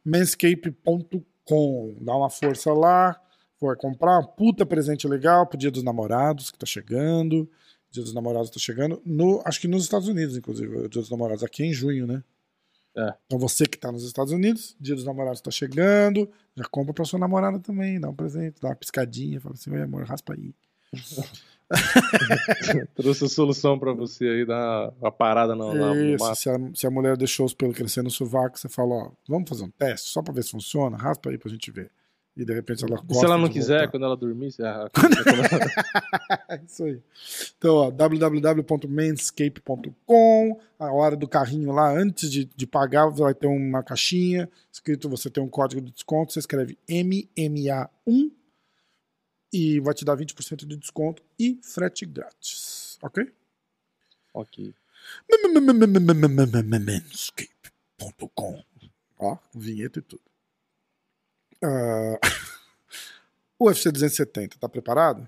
Manscape.com. 0.04 1.96
Dá 2.02 2.16
uma 2.16 2.30
força 2.30 2.74
lá. 2.74 3.20
Vai 3.62 3.76
comprar 3.76 4.20
um 4.20 4.26
puta 4.26 4.66
presente 4.66 5.08
legal 5.08 5.48
pro 5.48 5.58
Dia 5.58 5.72
dos 5.72 5.84
Namorados, 5.84 6.52
que 6.52 6.58
tá 6.58 6.66
chegando. 6.66 7.50
Dia 7.90 8.04
dos 8.04 8.14
Namorados 8.14 8.50
tá 8.50 8.60
chegando. 8.60 9.02
No, 9.06 9.42
acho 9.46 9.60
que 9.60 9.68
nos 9.68 9.84
Estados 9.84 10.08
Unidos, 10.08 10.36
inclusive. 10.36 10.76
O 10.76 10.90
Dia 10.90 11.02
dos 11.02 11.10
Namorados 11.10 11.44
aqui 11.44 11.64
é 11.64 11.68
em 11.68 11.74
junho, 11.74 12.06
né? 12.06 12.24
É. 12.98 13.14
Então 13.26 13.38
você 13.38 13.66
que 13.66 13.78
tá 13.78 13.92
nos 13.92 14.06
Estados 14.06 14.32
Unidos, 14.32 14.76
Dia 14.80 14.96
dos 14.96 15.06
Namorados 15.06 15.42
tá 15.42 15.52
chegando. 15.52 16.30
Já 16.56 16.66
compra 16.66 16.94
pra 16.94 17.06
sua 17.06 17.20
namorada 17.20 17.60
também. 17.60 18.00
Dá 18.00 18.10
um 18.10 18.16
presente, 18.16 18.62
dá 18.62 18.70
uma 18.70 18.76
piscadinha. 18.76 19.40
Fala 19.40 19.56
assim, 19.56 19.72
oi 19.72 19.82
amor, 19.82 20.04
raspa 20.06 20.34
aí. 20.34 20.54
Trouxe 22.96 23.26
a 23.26 23.30
solução 23.30 23.78
pra 23.80 23.92
você 23.94 24.26
aí, 24.28 24.46
dar 24.46 24.92
uma 25.02 25.12
parada 25.12 25.56
na, 25.56 25.74
no 25.74 25.96
Isso, 26.16 26.36
se, 26.36 26.50
a, 26.50 26.58
se 26.74 26.88
a 26.88 26.92
mulher 26.92 27.18
deixou 27.18 27.46
os 27.46 27.54
pelos 27.54 27.76
crescer 27.76 28.02
no 28.04 28.12
sovaco, 28.12 28.58
você 28.60 28.70
fala, 28.70 28.96
ó, 28.96 29.12
vamos 29.28 29.50
fazer 29.50 29.64
um 29.64 29.72
teste 29.72 30.10
só 30.10 30.22
pra 30.22 30.34
ver 30.34 30.44
se 30.44 30.52
funciona, 30.52 30.96
raspa 30.98 31.30
aí 31.30 31.38
pra 31.38 31.50
gente 31.52 31.72
ver. 31.72 31.90
E 32.38 32.44
de 32.44 32.54
repente 32.54 32.84
ela 32.84 32.96
E 32.96 32.98
gosta 33.02 33.14
se 33.22 33.26
ela 33.26 33.38
não 33.38 33.48
quiser, 33.48 33.78
voltar. 33.78 33.92
quando 33.92 34.06
ela 34.06 34.18
dormir, 34.18 34.52
você- 34.52 34.62
isso 36.68 36.84
aí. 36.84 37.00
Então, 37.58 37.76
ó, 37.76 37.90
www.manscape.com, 37.92 40.60
a 40.78 40.92
hora 40.92 41.16
do 41.16 41.28
carrinho 41.28 41.72
lá, 41.72 41.90
antes 41.98 42.30
de, 42.30 42.46
de 42.56 42.68
pagar, 42.68 43.08
vai 43.10 43.34
ter 43.34 43.48
uma 43.48 43.82
caixinha, 43.82 44.50
escrito, 44.72 45.10
você 45.10 45.30
tem 45.30 45.42
um 45.42 45.48
código 45.48 45.82
de 45.82 45.92
desconto, 45.92 46.34
você 46.34 46.40
escreve 46.40 46.78
MMA1 46.90 48.32
e 49.56 49.80
vai 49.80 49.94
te 49.94 50.04
dar 50.04 50.18
20% 50.18 50.66
de 50.66 50.76
desconto 50.76 51.24
e 51.40 51.58
frete 51.64 52.06
grátis, 52.06 53.00
ok? 53.02 53.32
ok. 54.34 54.76
Manscape.com. 56.80 58.62
Ó, 59.18 59.38
vinheta 59.54 60.00
e 60.00 60.02
tudo. 60.02 60.22
Ah, 61.64 62.20
UFC 63.58 63.94
270, 63.94 64.60
tá 64.60 64.68
preparado? 64.68 65.26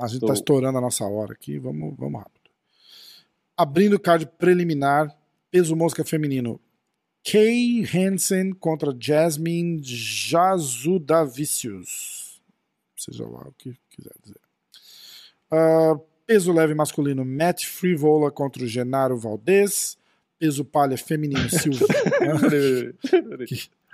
A 0.00 0.06
gente 0.06 0.20
Tô. 0.20 0.28
tá 0.28 0.32
estourando 0.32 0.78
a 0.78 0.80
nossa 0.80 1.04
hora 1.04 1.34
aqui, 1.34 1.58
vamos, 1.58 1.94
vamos 1.98 2.22
rápido. 2.22 2.48
Abrindo 3.54 3.96
o 3.96 4.00
card 4.00 4.24
preliminar, 4.38 5.14
peso 5.50 5.76
mosca 5.76 6.02
feminino. 6.04 6.58
Kay 7.22 7.84
Hansen 7.84 8.54
contra 8.54 8.96
Jasmine 8.98 9.78
Jazudavicius. 9.82 12.17
Seja 12.98 13.24
lá 13.24 13.40
o 13.46 13.52
que 13.56 13.74
quiser 13.90 14.12
dizer. 14.22 14.40
Ah, 15.50 15.98
peso 16.26 16.52
leve 16.52 16.74
masculino, 16.74 17.24
Matt 17.24 17.64
Frivola 17.64 18.30
contra 18.30 18.62
o 18.62 18.66
Genaro 18.66 19.16
Valdez. 19.16 19.96
Peso 20.38 20.64
palha 20.64 20.96
feminino, 20.98 21.48
Silvio. 21.50 21.86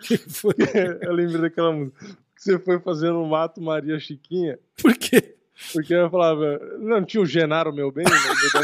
Que 0.02 0.18
foi? 0.18 0.54
Eu 1.02 1.12
lembrei 1.12 1.40
daquela 1.42 1.72
música. 1.72 2.04
Você 2.36 2.58
foi 2.58 2.78
fazendo 2.80 3.22
o 3.22 3.28
Mato 3.28 3.60
Maria 3.62 3.98
Chiquinha, 3.98 4.58
Por 4.82 4.94
quê? 4.96 5.34
porque 5.72 5.94
eu 5.94 6.10
falava, 6.10 6.58
não 6.80 7.02
tinha 7.04 7.22
o 7.22 7.26
Genaro, 7.26 7.72
meu 7.72 7.90
bem? 7.92 8.04
da 8.04 8.10
música? 8.10 8.60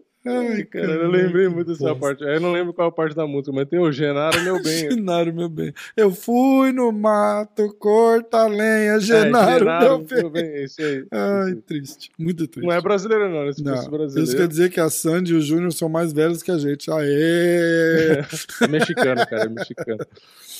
Ai, 0.26 0.64
Cara, 0.64 0.84
eu 0.92 1.10
lembrei 1.10 1.48
muito 1.48 1.68
dessa 1.72 1.94
parte. 1.96 2.22
Aí 2.24 2.34
eu 2.34 2.40
não 2.40 2.52
lembro 2.52 2.74
qual 2.74 2.88
a 2.88 2.92
parte 2.92 3.16
da 3.16 3.26
música, 3.26 3.52
mas 3.52 3.66
tem 3.68 3.78
o 3.78 3.90
Genaro, 3.90 4.38
meu 4.42 4.60
bem. 4.62 4.90
Genaro, 4.90 5.32
meu 5.34 5.48
bem. 5.48 5.72
Eu 5.96 6.10
fui 6.10 6.72
no 6.72 6.92
mato, 6.92 7.74
corta 7.78 8.46
lenha, 8.46 9.00
Genaro, 9.00 9.66
É, 9.68 9.78
meu 9.80 9.98
bem. 9.98 10.18
meu 10.18 10.30
bem. 10.30 10.62
Esse 10.64 10.82
aí. 10.82 11.04
Ai, 11.10 11.50
Esse 11.52 11.62
triste. 11.62 12.10
Muito 12.18 12.46
triste. 12.46 12.66
Não 12.66 12.74
é 12.74 12.80
brasileiro, 12.82 13.30
não. 13.30 13.46
né? 13.46 13.52
Se 13.52 13.62
Não, 13.64 13.72
fosse 13.72 13.82
Isso 13.88 13.90
brasileiro. 13.90 14.36
quer 14.36 14.48
dizer 14.48 14.70
que 14.70 14.80
a 14.80 14.90
Sandy 14.90 15.32
e 15.32 15.36
o 15.36 15.40
Júnior 15.40 15.72
são 15.72 15.88
mais 15.88 16.12
velhos 16.12 16.42
que 16.42 16.50
a 16.50 16.58
gente. 16.58 16.90
Aê! 16.90 18.20
É 18.62 18.68
mexicano, 18.68 19.26
cara, 19.26 19.44
é 19.44 19.48
mexicano. 19.48 19.98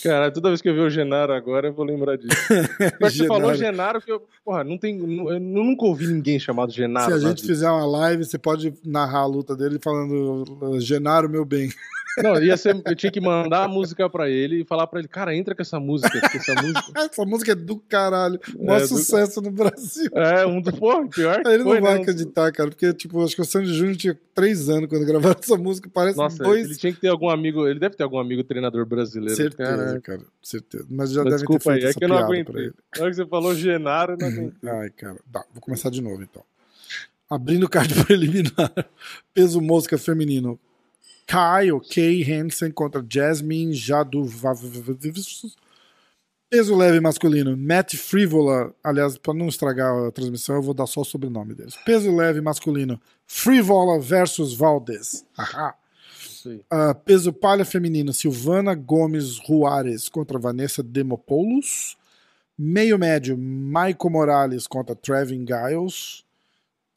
Cara, 0.03 0.31
toda 0.31 0.49
vez 0.49 0.63
que 0.63 0.69
eu 0.71 0.75
ver 0.75 0.81
o 0.81 0.89
Genaro 0.89 1.35
agora, 1.35 1.69
eu 1.69 1.75
vou 1.75 1.85
lembrar 1.85 2.17
disso. 2.17 2.35
Mas 2.99 3.15
você 3.15 3.27
falou 3.27 3.55
Genaro 3.55 4.01
que 4.01 4.11
eu. 4.11 4.23
Porra, 4.43 4.65
não 4.65 4.79
tem. 4.79 4.99
Eu 4.99 5.39
nunca 5.39 5.85
ouvi 5.85 6.07
ninguém 6.07 6.41
chamado 6.41 6.73
Genaro. 6.73 7.07
Se 7.11 7.13
a 7.13 7.19
gente 7.19 7.43
vida. 7.43 7.53
fizer 7.53 7.69
uma 7.69 7.85
live, 7.85 8.25
você 8.25 8.39
pode 8.39 8.73
narrar 8.83 9.19
a 9.21 9.27
luta 9.27 9.50
dele 9.57 9.79
falando 9.83 10.79
Genaro, 10.81 11.29
meu 11.29 11.45
bem. 11.45 11.71
Não, 12.19 12.43
ia 12.43 12.57
ser, 12.57 12.83
eu 12.85 12.97
tinha 12.97 13.11
que 13.11 13.21
mandar 13.21 13.65
a 13.65 13.69
música 13.69 14.11
pra 14.11 14.29
ele 14.29 14.63
e 14.63 14.65
falar 14.65 14.85
pra 14.89 14.99
ele, 14.99 15.07
cara, 15.07 15.33
entra 15.35 15.55
com 15.55 15.63
essa 15.63 15.79
música, 15.79 16.19
essa 16.35 16.55
música. 16.61 16.81
Essa 16.99 17.25
música 17.25 17.53
é 17.53 17.55
do 17.55 17.77
caralho. 17.79 18.39
Maior 18.59 18.79
É, 18.79 18.81
do- 18.83 18.89
sucesso 18.89 19.41
no 19.41 19.51
Brasil. 19.53 20.11
É, 20.15 20.45
um 20.45 20.61
do. 20.61 20.73
Porra, 20.73 21.07
pior. 21.09 21.41
Ele 21.47 21.59
não 21.59 21.65
foi, 21.67 21.81
vai 21.81 21.95
né? 21.95 22.01
acreditar, 22.01 22.51
cara, 22.51 22.69
porque, 22.69 22.93
tipo, 22.93 23.23
acho 23.23 23.37
que 23.37 23.41
o 23.43 23.45
Sandy 23.45 23.73
Júnior 23.73 23.97
tinha 23.97 24.19
três 24.35 24.69
anos 24.69 24.89
quando 24.89 25.07
gravaram 25.07 25.39
essa 25.41 25.57
música. 25.57 25.89
Parece 25.95 26.19
Nossa, 26.19 26.43
dois. 26.43 26.67
ele 26.67 26.77
tinha 26.77 26.93
que 26.93 27.01
ter 27.01 27.09
algum 27.09 27.31
amigo. 27.31 27.67
Ele 27.67 27.79
deve 27.79 27.95
ter 27.95 28.03
algum 28.03 28.19
amigo 28.19 28.43
treinador 28.43 28.85
brasileiro. 28.85 29.37
Certeza, 29.37 29.71
Cara, 29.77 30.01
cara, 30.01 30.21
certeza. 30.43 30.87
Mas 30.91 31.13
já 31.13 31.23
Mas 31.23 31.33
devem 31.35 31.47
ter 31.47 31.53
desculpa 31.59 31.73
aí, 31.73 31.81
feito 31.83 31.97
é 31.97 31.99
que 31.99 32.05
eu 32.05 32.09
não 32.09 32.19
aguentei. 32.19 32.73
Na 32.97 33.03
hora 33.03 33.11
que 33.11 33.17
você 33.17 33.27
falou 33.27 33.55
Genaro, 33.55 34.15
eu 34.15 34.19
não 34.19 34.27
aguentei. 34.27 34.69
Ai, 34.71 34.91
cara. 34.91 35.17
Tá, 35.33 35.45
vou 35.55 35.61
começar 35.63 35.91
de 35.91 36.03
novo, 36.03 36.21
então. 36.25 36.43
Abrindo 37.31 37.67
o 37.67 37.69
card 37.69 37.95
preliminar. 38.05 38.91
Peso 39.33 39.61
mosca 39.61 39.97
feminino. 39.97 40.59
Kyle 41.27 41.81
Kay 41.81 42.25
Hansen 42.25 42.73
contra 42.73 43.07
Jasmine 43.09 43.73
Jadu. 43.73 44.29
Peso 46.51 46.77
leve 46.77 46.99
masculino. 46.99 47.57
Matt 47.57 47.95
Frivola. 47.95 48.75
Aliás, 48.83 49.17
para 49.17 49.33
não 49.33 49.47
estragar 49.47 49.95
a 50.09 50.11
transmissão, 50.11 50.57
eu 50.57 50.63
vou 50.63 50.75
dar 50.75 50.89
só 50.89 51.03
o 51.03 51.05
sobrenome 51.05 51.55
deles. 51.55 51.77
Peso 51.87 52.15
leve 52.15 52.41
masculino. 52.41 53.01
Frivola 53.29 54.01
versus 54.01 54.53
Valdez. 54.53 55.25
Haha. 55.39 55.77
Ah, 56.71 56.95
peso 56.95 57.33
palha 57.33 57.65
feminino, 57.65 58.13
Silvana 58.13 58.75
Gomes 58.75 59.39
Ruares 59.39 60.09
contra 60.09 60.39
Vanessa 60.39 60.83
Demopoulos. 60.83 61.97
Meio 62.59 62.99
médio, 62.99 63.37
Michael 63.39 64.11
Morales 64.11 64.67
contra 64.67 64.95
Trevin 64.95 65.45
Giles. 65.47 66.25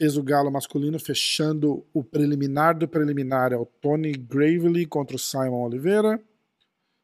Peso 0.03 0.21
galo 0.21 0.51
masculino, 0.51 0.99
fechando 0.99 1.85
o 1.93 2.03
preliminar 2.03 2.77
do 2.77 2.85
preliminar, 2.85 3.53
é 3.53 3.55
o 3.55 3.65
Tony 3.65 4.11
Gravely 4.11 4.85
contra 4.85 5.15
o 5.15 5.19
Simon 5.19 5.63
Oliveira. 5.63 6.21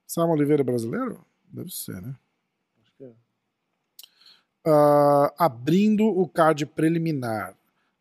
Simon 0.06 0.32
Oliveira 0.32 0.64
é 0.64 0.66
brasileiro? 0.66 1.26
Deve 1.50 1.74
ser, 1.74 2.02
né? 2.02 2.14
Acho 2.82 2.94
que 2.98 3.06
é. 3.06 3.12
Ah, 4.68 5.34
abrindo 5.38 6.08
o 6.08 6.28
card 6.28 6.66
preliminar, 6.66 7.56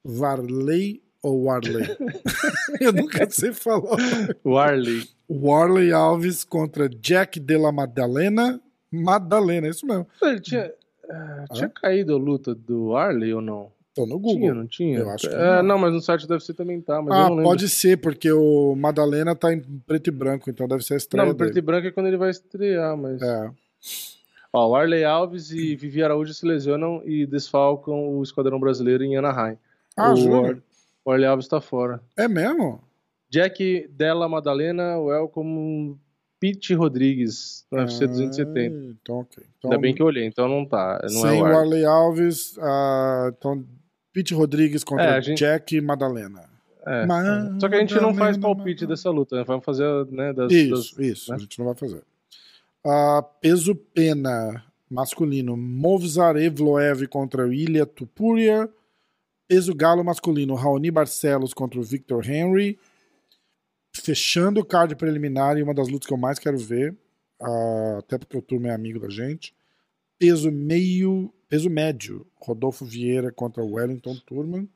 Varley 0.04 1.00
ou 1.22 1.44
Warley? 1.44 1.86
Eu 2.80 2.92
nunca 2.92 3.30
sei 3.30 3.52
falar. 3.52 3.98
O 4.42 4.58
Arley. 4.58 5.08
Warley 5.30 5.92
Alves 5.92 6.42
contra 6.42 6.88
Jack 6.88 7.38
Della 7.38 7.70
Madalena. 7.70 8.60
Madalena, 8.90 9.68
é 9.68 9.70
isso 9.70 9.86
mesmo. 9.86 10.08
Ele 10.20 10.40
tinha. 10.40 10.74
ah, 11.08 11.44
tinha 11.52 11.68
caído 11.68 12.16
a 12.16 12.18
luta 12.18 12.52
do 12.52 12.96
Arley 12.96 13.32
ou 13.32 13.40
não? 13.40 13.77
Tô 13.98 14.06
no 14.06 14.20
Tinha, 14.20 14.34
Google. 14.34 14.54
não 14.54 14.66
tinha? 14.66 14.98
Eu 14.98 15.10
acho 15.10 15.28
que 15.28 15.34
É, 15.34 15.56
não. 15.56 15.62
não, 15.64 15.78
mas 15.78 15.92
no 15.92 16.00
site 16.00 16.26
deve 16.28 16.44
ser 16.44 16.54
também 16.54 16.80
tá, 16.80 17.02
mas 17.02 17.12
ah, 17.18 17.28
não 17.30 17.42
pode 17.42 17.68
ser, 17.68 17.96
porque 17.98 18.30
o 18.30 18.74
Madalena 18.76 19.34
tá 19.34 19.52
em 19.52 19.60
preto 19.60 20.08
e 20.08 20.10
branco, 20.10 20.48
então 20.48 20.68
deve 20.68 20.84
ser 20.84 20.92
a 20.92 20.94
Não, 20.94 20.98
estreia 20.98 21.26
mas 21.26 21.36
preto 21.36 21.58
e 21.58 21.60
branco 21.60 21.86
é 21.88 21.90
quando 21.90 22.06
ele 22.06 22.16
vai 22.16 22.30
estrear, 22.30 22.96
mas. 22.96 23.20
É. 23.20 23.50
Ó, 24.52 24.68
o 24.70 24.76
Arley 24.76 25.04
Alves 25.04 25.50
e 25.50 25.74
Vivi 25.76 26.02
Araújo 26.02 26.32
se 26.32 26.46
lesionam 26.46 27.02
e 27.04 27.26
desfalcam 27.26 28.16
o 28.16 28.22
Esquadrão 28.22 28.58
Brasileiro 28.58 29.02
em 29.04 29.16
Anaheim. 29.16 29.58
Ah, 29.96 30.12
o, 30.12 30.16
juro? 30.16 30.62
O 31.04 31.10
Arley 31.10 31.26
Alves 31.26 31.48
tá 31.48 31.60
fora. 31.60 32.00
É 32.16 32.26
mesmo? 32.28 32.80
Jack 33.28 33.88
Della 33.90 34.26
Madalena, 34.28 34.98
welcome 34.98 35.98
Pete 36.40 36.72
Rodrigues 36.72 37.66
no 37.70 37.78
UFC 37.78 38.06
270. 38.06 38.74
Ah, 38.74 38.90
então, 39.02 39.18
ok. 39.18 39.44
Então, 39.58 39.70
Ainda 39.70 39.80
bem 39.82 39.94
que 39.94 40.00
eu 40.00 40.06
olhei, 40.06 40.24
então 40.24 40.48
não 40.48 40.64
tá. 40.64 40.98
Não 41.02 41.08
sem 41.10 41.40
é 41.40 41.42
o 41.42 41.44
Arley. 41.46 41.84
Alves, 41.84 42.56
ah, 42.60 43.30
então 43.36 43.64
Pete 44.18 44.34
Rodrigues 44.34 44.82
contra 44.82 45.16
É, 45.18 45.22
gente- 45.22 45.38
Jack 45.38 45.80
Madalena. 45.80 46.42
É. 46.84 47.06
Madalena, 47.06 47.60
Só 47.60 47.68
que 47.68 47.74
a 47.76 47.80
gente 47.80 47.94
não 47.94 48.12
faz 48.14 48.36
Madalena. 48.36 48.40
palpite 48.40 48.86
dessa 48.86 49.10
luta, 49.10 49.36
né? 49.36 49.44
Vamos 49.46 49.64
fazer, 49.64 49.84
né, 50.06 50.32
das, 50.32 50.50
Isso, 50.50 50.70
das- 50.96 50.98
isso, 50.98 51.30
né? 51.30 51.36
a 51.36 51.38
gente 51.40 51.58
não 51.58 51.66
vai 51.66 51.74
fazer. 51.76 52.02
Ah, 52.84 53.22
peso 53.40 53.74
pena 53.76 54.64
masculino, 54.90 55.56
Movzar 55.56 56.36
Evloev 56.36 57.06
contra 57.06 57.46
Ilya 57.52 57.86
Tupuria. 57.86 58.68
Peso 59.46 59.74
galo 59.74 60.02
masculino, 60.04 60.54
Raoni 60.54 60.90
Barcelos 60.90 61.54
contra 61.54 61.78
o 61.78 61.82
Victor 61.82 62.28
Henry. 62.28 62.78
Fechando 63.94 64.60
o 64.60 64.64
card 64.64 64.94
preliminar 64.96 65.56
e 65.58 65.62
uma 65.62 65.74
das 65.74 65.88
lutas 65.88 66.06
que 66.06 66.12
eu 66.12 66.18
mais 66.18 66.38
quero 66.38 66.58
ver. 66.58 66.92
Uh, 67.40 67.98
até 67.98 68.18
porque 68.18 68.36
o 68.36 68.42
turma 68.42 68.68
é 68.68 68.72
amigo 68.72 68.98
da 68.98 69.08
gente. 69.08 69.54
Peso 70.18 70.50
meio, 70.50 71.32
peso 71.48 71.70
médio, 71.70 72.26
Rodolfo 72.36 72.84
Vieira 72.84 73.32
contra 73.32 73.64
Wellington 73.64 74.16
Turman. 74.26 74.68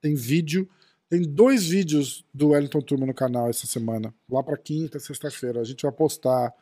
Tem 0.00 0.14
vídeo, 0.14 0.68
tem 1.08 1.22
dois 1.22 1.66
vídeos 1.66 2.24
do 2.32 2.48
Wellington 2.48 2.80
Turman 2.80 3.06
no 3.06 3.14
canal 3.14 3.48
essa 3.48 3.66
semana, 3.66 4.14
lá 4.28 4.42
para 4.42 4.56
quinta, 4.56 4.98
sexta-feira. 4.98 5.60
A 5.60 5.64
gente 5.64 5.82
vai 5.82 5.92
postar. 5.92 6.54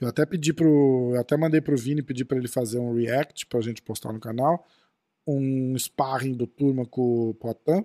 Eu 0.00 0.08
até 0.08 0.24
pedi 0.24 0.52
pro, 0.52 1.12
eu 1.14 1.20
até 1.20 1.36
mandei 1.36 1.60
pro 1.60 1.76
Vini 1.76 2.02
pedir 2.02 2.24
para 2.24 2.38
ele 2.38 2.48
fazer 2.48 2.78
um 2.78 2.94
react 2.94 3.46
pra 3.46 3.60
gente 3.60 3.82
postar 3.82 4.12
no 4.12 4.20
canal, 4.20 4.66
um 5.26 5.76
sparring 5.78 6.34
do 6.34 6.46
Turman 6.46 6.84
com 6.84 7.30
o 7.30 7.34
Potan. 7.34 7.84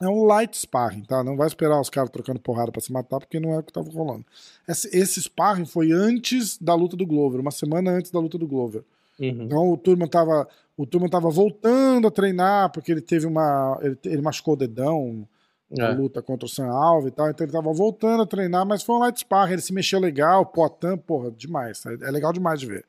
É 0.00 0.08
um 0.08 0.24
light 0.24 0.56
sparring, 0.56 1.04
tá? 1.04 1.22
Não 1.22 1.36
vai 1.36 1.46
esperar 1.46 1.80
os 1.80 1.88
caras 1.88 2.10
trocando 2.10 2.40
porrada 2.40 2.72
para 2.72 2.80
se 2.80 2.90
matar, 2.90 3.20
porque 3.20 3.38
não 3.38 3.52
é 3.52 3.58
o 3.58 3.62
que 3.62 3.72
tava 3.72 3.88
rolando. 3.90 4.26
Esse, 4.66 4.88
esse 4.88 5.22
sparring 5.22 5.64
foi 5.64 5.92
antes 5.92 6.58
da 6.58 6.74
luta 6.74 6.96
do 6.96 7.06
Glover, 7.06 7.40
uma 7.40 7.52
semana 7.52 7.92
antes 7.92 8.10
da 8.10 8.18
luta 8.18 8.36
do 8.36 8.48
Glover. 8.48 8.82
Uhum. 9.20 9.42
Então 9.42 9.70
o 9.70 9.76
Turman 9.76 10.08
tava, 10.08 10.48
o 10.76 10.86
Turman 10.86 11.08
tava 11.08 11.30
voltando 11.30 12.08
a 12.08 12.10
treinar, 12.10 12.70
porque 12.70 12.92
ele 12.92 13.00
teve 13.00 13.26
uma. 13.26 13.78
Ele, 13.82 13.98
ele 14.04 14.22
machucou 14.22 14.54
o 14.54 14.56
dedão 14.56 15.28
na 15.70 15.88
é. 15.88 15.94
luta 15.94 16.20
contra 16.20 16.46
o 16.46 16.48
Sam 16.48 16.66
Alves 16.66 17.08
e 17.08 17.14
tal, 17.14 17.30
então 17.30 17.46
ele 17.46 17.52
tava 17.52 17.72
voltando 17.72 18.22
a 18.22 18.26
treinar, 18.26 18.66
mas 18.66 18.82
foi 18.82 18.94
um 18.94 18.98
light 18.98 19.20
sparring, 19.20 19.54
ele 19.54 19.62
se 19.62 19.72
mexeu 19.72 19.98
legal, 19.98 20.44
Potan, 20.44 20.98
porra, 20.98 21.30
demais. 21.30 21.82
É 21.86 22.10
legal 22.10 22.32
demais 22.32 22.60
de 22.60 22.66
ver. 22.66 22.84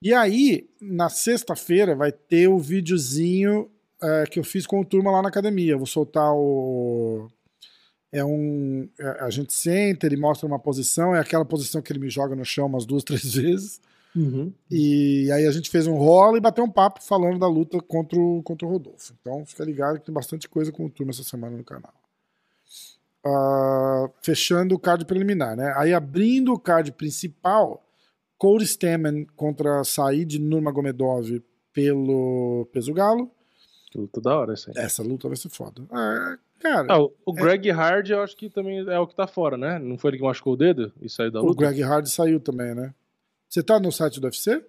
E 0.00 0.12
aí, 0.12 0.68
na 0.80 1.08
sexta-feira, 1.08 1.94
vai 1.94 2.12
ter 2.12 2.48
o 2.48 2.58
videozinho 2.58 3.70
é, 4.02 4.24
que 4.26 4.38
eu 4.38 4.44
fiz 4.44 4.66
com 4.66 4.80
o 4.80 4.84
turma 4.84 5.10
lá 5.10 5.22
na 5.22 5.28
academia. 5.28 5.76
vou 5.76 5.86
soltar 5.86 6.32
o. 6.34 7.28
É 8.12 8.24
um. 8.24 8.88
É, 8.98 9.24
a 9.24 9.30
gente 9.30 9.52
senta, 9.54 10.06
ele 10.06 10.16
mostra 10.16 10.46
uma 10.46 10.58
posição, 10.58 11.14
é 11.14 11.20
aquela 11.20 11.44
posição 11.44 11.80
que 11.80 11.90
ele 11.92 12.00
me 12.00 12.10
joga 12.10 12.36
no 12.36 12.44
chão 12.44 12.66
umas 12.66 12.84
duas, 12.84 13.02
três 13.04 13.34
vezes. 13.34 13.80
Uhum. 14.14 14.52
E 14.70 15.30
aí 15.32 15.46
a 15.46 15.50
gente 15.50 15.68
fez 15.68 15.86
um 15.86 15.96
rola 15.96 16.38
e 16.38 16.40
bateu 16.40 16.62
um 16.62 16.70
papo 16.70 17.02
falando 17.02 17.38
da 17.38 17.48
luta 17.48 17.80
contra 17.80 18.18
o, 18.18 18.42
contra 18.42 18.66
o 18.66 18.70
Rodolfo. 18.70 19.12
Então 19.20 19.44
fica 19.44 19.64
ligado 19.64 19.98
que 19.98 20.06
tem 20.06 20.14
bastante 20.14 20.48
coisa 20.48 20.70
com 20.70 20.86
o 20.86 20.90
turma 20.90 21.10
essa 21.10 21.24
semana 21.24 21.56
no 21.56 21.64
canal. 21.64 21.92
Uh, 23.26 24.10
fechando 24.22 24.74
o 24.74 24.78
card 24.78 25.04
preliminar, 25.06 25.56
né? 25.56 25.72
Aí 25.76 25.92
abrindo 25.92 26.52
o 26.52 26.58
card 26.58 26.92
principal, 26.92 27.82
Cody 28.38 28.64
Stamen 28.64 29.26
contra 29.34 29.82
Said 29.82 30.38
Nurmagomedov 30.38 31.42
pelo 31.72 32.68
peso 32.72 32.92
galo. 32.92 33.30
Luta 33.94 34.20
da 34.20 34.36
hora 34.36 34.52
essa 34.52 34.70
aí. 34.70 34.84
Essa 34.84 35.02
luta 35.02 35.28
vai 35.28 35.36
ser 35.36 35.48
foda. 35.48 35.82
É, 35.82 36.38
cara. 36.60 36.86
Ah, 36.90 37.00
o, 37.00 37.12
é... 37.28 37.32
Greg 37.32 37.70
Hard 37.70 38.10
eu 38.10 38.22
acho 38.22 38.36
que 38.36 38.50
também 38.50 38.80
é 38.80 38.98
o 38.98 39.06
que 39.06 39.14
tá 39.14 39.26
fora, 39.26 39.56
né? 39.56 39.78
Não 39.78 39.96
foi 39.96 40.10
ele 40.10 40.18
que 40.18 40.24
machucou 40.24 40.52
o 40.52 40.56
dedo 40.56 40.92
e 41.00 41.08
saiu 41.08 41.30
da 41.30 41.40
luta? 41.40 41.52
O 41.52 41.56
Greg 41.56 41.80
Hard 41.82 42.06
saiu 42.06 42.38
também, 42.38 42.74
né? 42.74 42.92
Você 43.54 43.62
tá 43.62 43.78
no 43.78 43.92
site 43.92 44.18
do 44.18 44.24
UFC? 44.24 44.64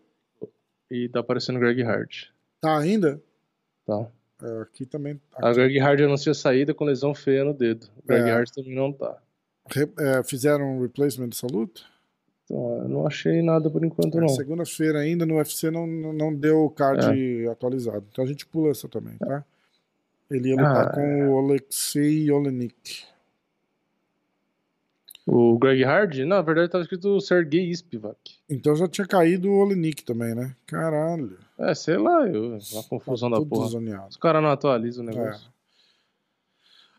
E 0.92 1.10
tá 1.10 1.20
aparecendo 1.20 1.58
Greg 1.58 1.82
Hard. 1.82 2.28
Tá 2.62 2.78
ainda? 2.78 3.20
Tá. 3.84 4.08
É, 4.44 4.62
aqui 4.62 4.86
também. 4.86 5.20
Aqui. 5.34 5.44
A 5.44 5.54
Greg 5.54 5.80
Hard 5.80 6.02
anuncia 6.02 6.36
saída 6.36 6.72
com 6.72 6.86
lesão 6.86 7.16
feia 7.16 7.44
no 7.44 7.52
dedo. 7.52 7.88
O 7.98 8.08
Greg 8.08 8.30
é. 8.30 8.32
Hard 8.32 8.48
também 8.52 8.76
não 8.76 8.94
tá. 8.94 9.18
Re, 9.72 9.92
é, 9.98 10.24
fizeram 10.24 10.78
um 10.78 10.82
replacement 10.84 11.30
dessa 11.30 11.48
luta? 11.48 11.82
Então, 12.44 12.84
eu 12.84 12.88
não 12.88 13.08
achei 13.08 13.42
nada 13.42 13.72
por 13.72 13.84
enquanto, 13.84 14.20
é, 14.20 14.22
não. 14.22 14.30
Segunda-feira 14.30 15.00
ainda 15.00 15.26
no 15.26 15.38
UFC 15.38 15.72
não, 15.72 15.88
não 15.88 16.32
deu 16.32 16.66
o 16.66 16.70
card 16.70 17.44
é. 17.44 17.48
atualizado. 17.48 18.06
Então 18.12 18.24
a 18.24 18.28
gente 18.28 18.46
pula 18.46 18.70
essa 18.70 18.88
também, 18.88 19.18
tá? 19.18 19.44
Ele 20.30 20.50
ia 20.50 20.58
lutar 20.58 20.90
ah, 20.90 20.92
com 20.92 21.30
o 21.30 21.40
Alexei 21.40 22.30
Olenik. 22.30 23.04
O 25.26 25.58
Greg 25.58 25.84
Hard? 25.84 26.20
Não, 26.20 26.38
na 26.38 26.42
verdade 26.42 26.68
estava 26.68 26.84
escrito 26.84 27.20
Sergei 27.20 27.74
Spivak. 27.74 28.36
Então 28.48 28.76
já 28.76 28.88
tinha 28.88 29.08
caído 29.08 29.50
o 29.50 29.58
Olenik 29.58 30.04
também, 30.04 30.36
né? 30.36 30.56
Caralho. 30.68 31.38
É, 31.58 31.74
sei 31.74 31.98
lá, 31.98 32.28
eu, 32.28 32.60
uma 32.74 32.84
confusão 32.84 33.32
tá 33.32 33.40
da 33.40 33.46
porra. 33.46 33.66
Desoneado. 33.66 34.10
Os 34.10 34.18
caras 34.18 34.44
não 34.44 34.50
atualizam 34.50 35.04
o 35.04 35.08
negócio. 35.08 35.50
É. 35.50 35.56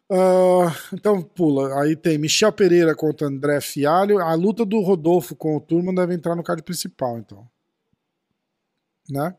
Uh, 0.09 0.71
então 0.93 1.23
pula. 1.23 1.81
Aí 1.81 1.95
tem 1.95 2.19
Michel 2.19 2.53
Pereira 2.53 2.95
contra 2.95 3.27
André 3.29 3.61
Fialho. 3.61 4.19
A 4.19 4.35
luta 4.35 4.65
do 4.65 4.81
Rodolfo 4.81 5.37
com 5.37 5.57
o 5.57 5.61
Turman 5.61 5.95
deve 5.95 6.15
entrar 6.15 6.35
no 6.35 6.43
card 6.43 6.63
principal, 6.63 7.19
então. 7.19 7.47
Né? 9.09 9.35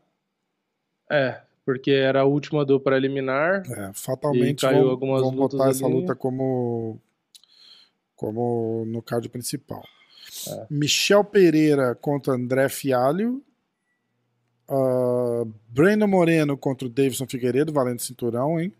É, 1.10 1.40
porque 1.64 1.90
era 1.90 2.20
a 2.20 2.24
última 2.24 2.64
do 2.64 2.80
preliminar. 2.80 3.62
É, 3.70 3.90
fatalmente 3.92 4.62
caiu 4.62 4.82
vão, 4.82 4.90
algumas 4.90 5.20
vão 5.22 5.34
botar 5.34 5.64
ali. 5.64 5.70
essa 5.70 5.86
luta 5.86 6.14
como, 6.14 6.98
como 8.18 8.84
no 8.84 9.00
card 9.00 9.28
principal. 9.30 9.82
É. 10.46 10.66
Michel 10.68 11.24
Pereira 11.24 11.94
contra 11.94 12.34
André 12.34 12.68
Fialho. 12.68 13.42
Uh, 14.68 15.50
Breno 15.70 16.06
Moreno 16.06 16.54
contra 16.58 16.86
o 16.86 16.90
Davidson 16.90 17.26
Figueiredo, 17.26 17.72
valendo 17.72 18.00
cinturão, 18.00 18.60
hein? 18.60 18.70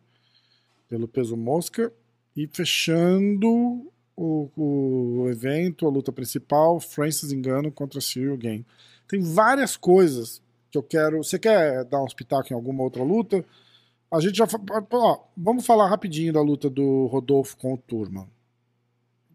pelo 0.88 1.06
peso 1.06 1.36
mosca. 1.36 1.92
E 2.36 2.46
fechando 2.46 3.90
o, 4.16 4.50
o 4.56 5.28
evento, 5.28 5.86
a 5.86 5.90
luta 5.90 6.12
principal, 6.12 6.80
Francis 6.80 7.32
Engano 7.32 7.70
contra 7.70 8.00
Cyril 8.00 8.36
Game. 8.36 8.66
Tem 9.08 9.20
várias 9.20 9.76
coisas 9.76 10.42
que 10.70 10.78
eu 10.78 10.82
quero. 10.82 11.22
Você 11.22 11.38
quer 11.38 11.84
dar 11.84 12.02
um 12.02 12.06
espetáculo 12.06 12.52
em 12.52 12.54
alguma 12.54 12.82
outra 12.82 13.02
luta? 13.02 13.44
A 14.10 14.20
gente 14.20 14.36
já. 14.36 14.46
Ó, 14.92 15.24
vamos 15.36 15.66
falar 15.66 15.88
rapidinho 15.88 16.32
da 16.32 16.40
luta 16.40 16.68
do 16.70 17.06
Rodolfo 17.06 17.56
com 17.56 17.74
o 17.74 17.78
Turma. 17.78 18.28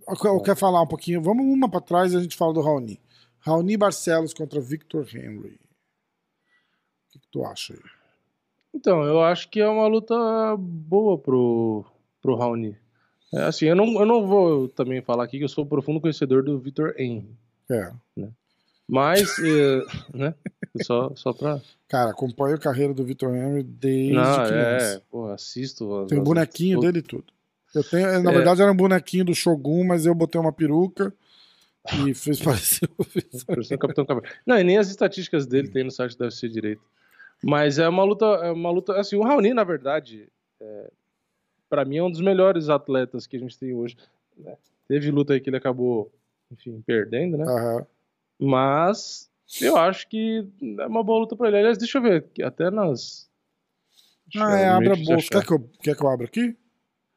Eu, 0.07 0.41
quero 0.41 0.57
falar 0.57 0.81
um 0.81 0.87
pouquinho. 0.87 1.21
Vamos 1.21 1.45
uma 1.45 1.69
para 1.69 1.81
trás 1.81 2.13
e 2.13 2.17
a 2.17 2.21
gente 2.21 2.37
fala 2.37 2.53
do 2.53 2.61
Raoni. 2.61 2.99
Raoni 3.39 3.77
Barcelos 3.77 4.33
contra 4.33 4.61
Victor 4.61 5.07
Henry. 5.13 5.59
O 5.59 7.11
que, 7.11 7.19
que 7.19 7.27
tu 7.31 7.45
acha 7.45 7.73
aí? 7.73 7.79
Então, 8.73 9.03
eu 9.03 9.21
acho 9.21 9.49
que 9.49 9.59
é 9.59 9.67
uma 9.67 9.87
luta 9.87 10.15
boa 10.57 11.17
pro, 11.17 11.85
pro 12.21 12.35
Raoni. 12.35 12.75
É, 13.33 13.43
assim, 13.43 13.65
eu 13.65 13.75
não, 13.75 13.99
eu 13.99 14.05
não 14.05 14.27
vou 14.27 14.67
também 14.69 15.01
falar 15.01 15.23
aqui 15.23 15.37
que 15.37 15.43
eu 15.43 15.49
sou 15.49 15.65
profundo 15.65 16.01
conhecedor 16.01 16.43
do 16.43 16.59
Victor 16.59 16.93
Henry. 16.97 17.35
É. 17.69 17.91
Né? 18.15 18.29
Mas, 18.87 19.37
é, 19.39 19.81
né? 20.17 20.35
Só, 20.81 21.11
só 21.15 21.33
pra. 21.33 21.61
Cara, 21.87 22.11
acompanho 22.11 22.55
a 22.55 22.59
carreira 22.59 22.93
do 22.93 23.03
Victor 23.03 23.35
Henry 23.35 23.63
desde 23.63 24.13
não, 24.13 24.45
criança. 24.45 24.85
É, 24.95 25.01
pô, 25.09 25.27
assisto. 25.27 26.05
Tem 26.07 26.19
um 26.19 26.23
bonequinho 26.23 26.79
dele 26.79 26.99
e 26.99 27.03
tudo. 27.03 27.25
Eu 27.73 27.83
tenho, 27.83 28.21
na 28.21 28.31
é. 28.31 28.33
verdade, 28.33 28.61
era 28.61 28.71
um 28.71 28.75
bonequinho 28.75 29.25
do 29.25 29.35
Shogun, 29.35 29.83
mas 29.85 30.05
eu 30.05 30.13
botei 30.13 30.39
uma 30.39 30.53
peruca 30.53 31.13
e 32.05 32.13
fez 32.15 32.39
parecer 32.39 32.87
o 33.75 33.77
Capitão 33.77 34.05
Cabelo. 34.05 34.31
Não, 34.45 34.59
e 34.59 34.63
nem 34.63 34.77
as 34.77 34.89
estatísticas 34.89 35.45
dele 35.45 35.69
tem 35.69 35.83
no 35.83 35.91
site 35.91 36.17
deve 36.17 36.31
ser 36.31 36.49
direito. 36.49 36.81
Mas 37.43 37.77
é 37.77 37.87
uma 37.89 38.03
luta, 38.03 38.25
é 38.25 38.51
uma 38.51 38.71
luta. 38.71 38.99
Assim, 38.99 39.15
o 39.15 39.23
Raoni, 39.23 39.53
na 39.53 39.63
verdade, 39.63 40.29
é, 40.61 40.91
para 41.69 41.83
mim 41.83 41.97
é 41.97 42.03
um 42.03 42.11
dos 42.11 42.21
melhores 42.21 42.69
atletas 42.69 43.27
que 43.27 43.35
a 43.35 43.39
gente 43.39 43.57
tem 43.57 43.73
hoje. 43.73 43.97
Né? 44.37 44.55
Teve 44.87 45.11
luta 45.11 45.33
aí 45.33 45.41
que 45.41 45.49
ele 45.49 45.57
acabou, 45.57 46.11
enfim, 46.51 46.81
perdendo, 46.85 47.37
né? 47.37 47.45
Uhum. 47.45 47.85
Mas 48.39 49.29
eu 49.61 49.75
acho 49.75 50.07
que 50.07 50.47
é 50.79 50.85
uma 50.85 51.03
boa 51.03 51.19
luta 51.19 51.35
para 51.35 51.49
ele. 51.49 51.57
Aliás, 51.57 51.77
deixa 51.77 51.97
eu 51.97 52.01
ver, 52.01 52.25
até 52.43 52.71
nas. 52.71 53.29
Ah, 54.37 54.57
é, 54.57 54.69
abre 54.69 54.91
a 54.91 54.95
bolsa. 54.95 55.27
Quer 55.29 55.45
que, 55.45 55.53
eu, 55.53 55.69
quer 55.81 55.95
que 55.97 56.03
eu 56.03 56.09
abra 56.09 56.25
aqui? 56.25 56.55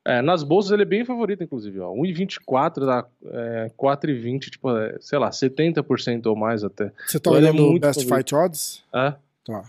É, 0.07 0.23
nas 0.23 0.45
bolsas 0.45 0.71
ele 0.71 0.83
é 0.83 0.87
bem 0.87 1.05
favorito, 1.05 1.43
inclusive. 1.43 1.81
Ó. 1.81 1.93
1,24 1.93 2.87
dá 2.87 3.05
é, 3.25 3.73
4,20, 3.77 4.51
tipo, 4.51 4.71
é, 4.71 4.97
sei 5.01 5.19
lá, 5.19 5.31
70% 5.31 6.27
ou 6.27 6.37
mais 6.37 6.63
até. 6.63 6.93
Você 7.05 7.19
tá 7.19 7.31
então, 7.31 7.33
olhando 7.33 7.65
o 7.65 7.81
Best 7.81 8.05
favorito. 8.05 8.17
Fight 8.17 8.35
Odds? 8.37 8.85
É. 8.95 9.15
Tá. 9.45 9.69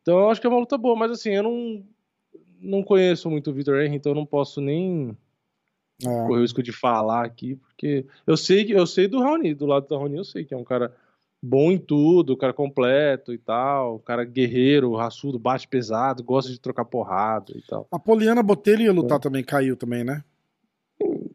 Então 0.00 0.18
eu 0.18 0.30
acho 0.30 0.40
que 0.40 0.46
é 0.46 0.50
uma 0.50 0.58
luta 0.58 0.78
boa, 0.78 0.96
mas 0.96 1.10
assim, 1.10 1.28
eu 1.30 1.42
não, 1.42 1.84
não 2.58 2.82
conheço 2.82 3.28
muito 3.28 3.50
o 3.50 3.52
Victor 3.52 3.82
Henry, 3.82 3.96
então 3.96 4.12
eu 4.12 4.16
não 4.16 4.24
posso 4.24 4.62
nem 4.62 5.14
é. 6.02 6.06
correr 6.06 6.38
o 6.38 6.40
risco 6.40 6.62
de 6.62 6.72
falar 6.72 7.26
aqui, 7.26 7.56
porque 7.56 8.06
eu 8.26 8.38
sei 8.38 8.64
que 8.64 8.72
eu 8.72 8.86
sei 8.86 9.08
do 9.08 9.20
Raoni, 9.20 9.52
do 9.52 9.66
lado 9.66 9.86
do 9.86 9.96
Raoni 9.98 10.16
eu 10.16 10.24
sei 10.24 10.46
que 10.46 10.54
é 10.54 10.56
um 10.56 10.64
cara 10.64 10.94
bom 11.44 11.70
em 11.70 11.78
tudo, 11.78 12.36
cara 12.36 12.52
completo 12.52 13.32
e 13.32 13.38
tal, 13.38 13.98
cara 13.98 14.24
guerreiro, 14.24 14.94
raçudo, 14.94 15.38
bate 15.38 15.68
pesado, 15.68 16.24
gosta 16.24 16.50
de 16.50 16.58
trocar 16.58 16.84
porrada 16.84 17.52
e 17.54 17.62
tal. 17.62 17.86
A 17.92 17.98
Poliana 17.98 18.42
Botelho 18.42 18.82
ia 18.82 18.92
lutar 18.92 19.18
é. 19.18 19.20
também, 19.20 19.44
caiu 19.44 19.76
também, 19.76 20.02
né? 20.02 20.24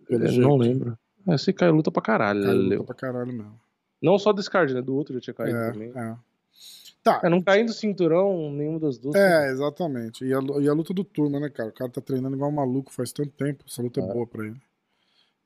Pelo 0.07 0.25
eu 0.25 0.41
não 0.41 0.57
lembro. 0.57 0.97
É, 1.27 1.37
se 1.37 1.53
caiu 1.53 1.73
luta 1.73 1.91
pra 1.91 2.01
caralho. 2.01 2.43
Caiu 2.43 2.61
luta 2.61 2.83
pra 2.83 2.95
caralho 2.95 3.31
mesmo. 3.31 3.59
Não 4.01 4.17
só 4.17 4.33
desse 4.33 4.49
card, 4.49 4.73
né? 4.73 4.81
Do 4.81 4.95
outro 4.95 5.13
já 5.13 5.19
tinha 5.19 5.33
caído 5.33 5.57
é, 5.57 5.71
também. 5.71 5.91
É. 5.95 6.15
Tá. 7.03 7.21
É, 7.23 7.29
não 7.29 7.41
caindo 7.41 7.71
cinturão, 7.71 8.51
nenhuma 8.51 8.79
das 8.79 8.97
duas. 8.97 9.15
É, 9.15 9.29
né? 9.29 9.51
exatamente. 9.51 10.25
E 10.25 10.33
a, 10.33 10.39
e 10.61 10.67
a 10.67 10.73
luta 10.73 10.93
do 10.93 11.03
turno, 11.03 11.39
né, 11.39 11.49
cara? 11.49 11.69
O 11.69 11.73
cara 11.73 11.91
tá 11.91 12.01
treinando 12.01 12.35
igual 12.35 12.49
um 12.49 12.55
maluco 12.55 12.91
faz 12.91 13.11
tanto 13.11 13.31
tempo. 13.31 13.63
Essa 13.67 13.81
luta 13.81 14.01
é, 14.01 14.03
é 14.03 14.07
boa 14.07 14.25
pra 14.25 14.45
ele. 14.45 14.59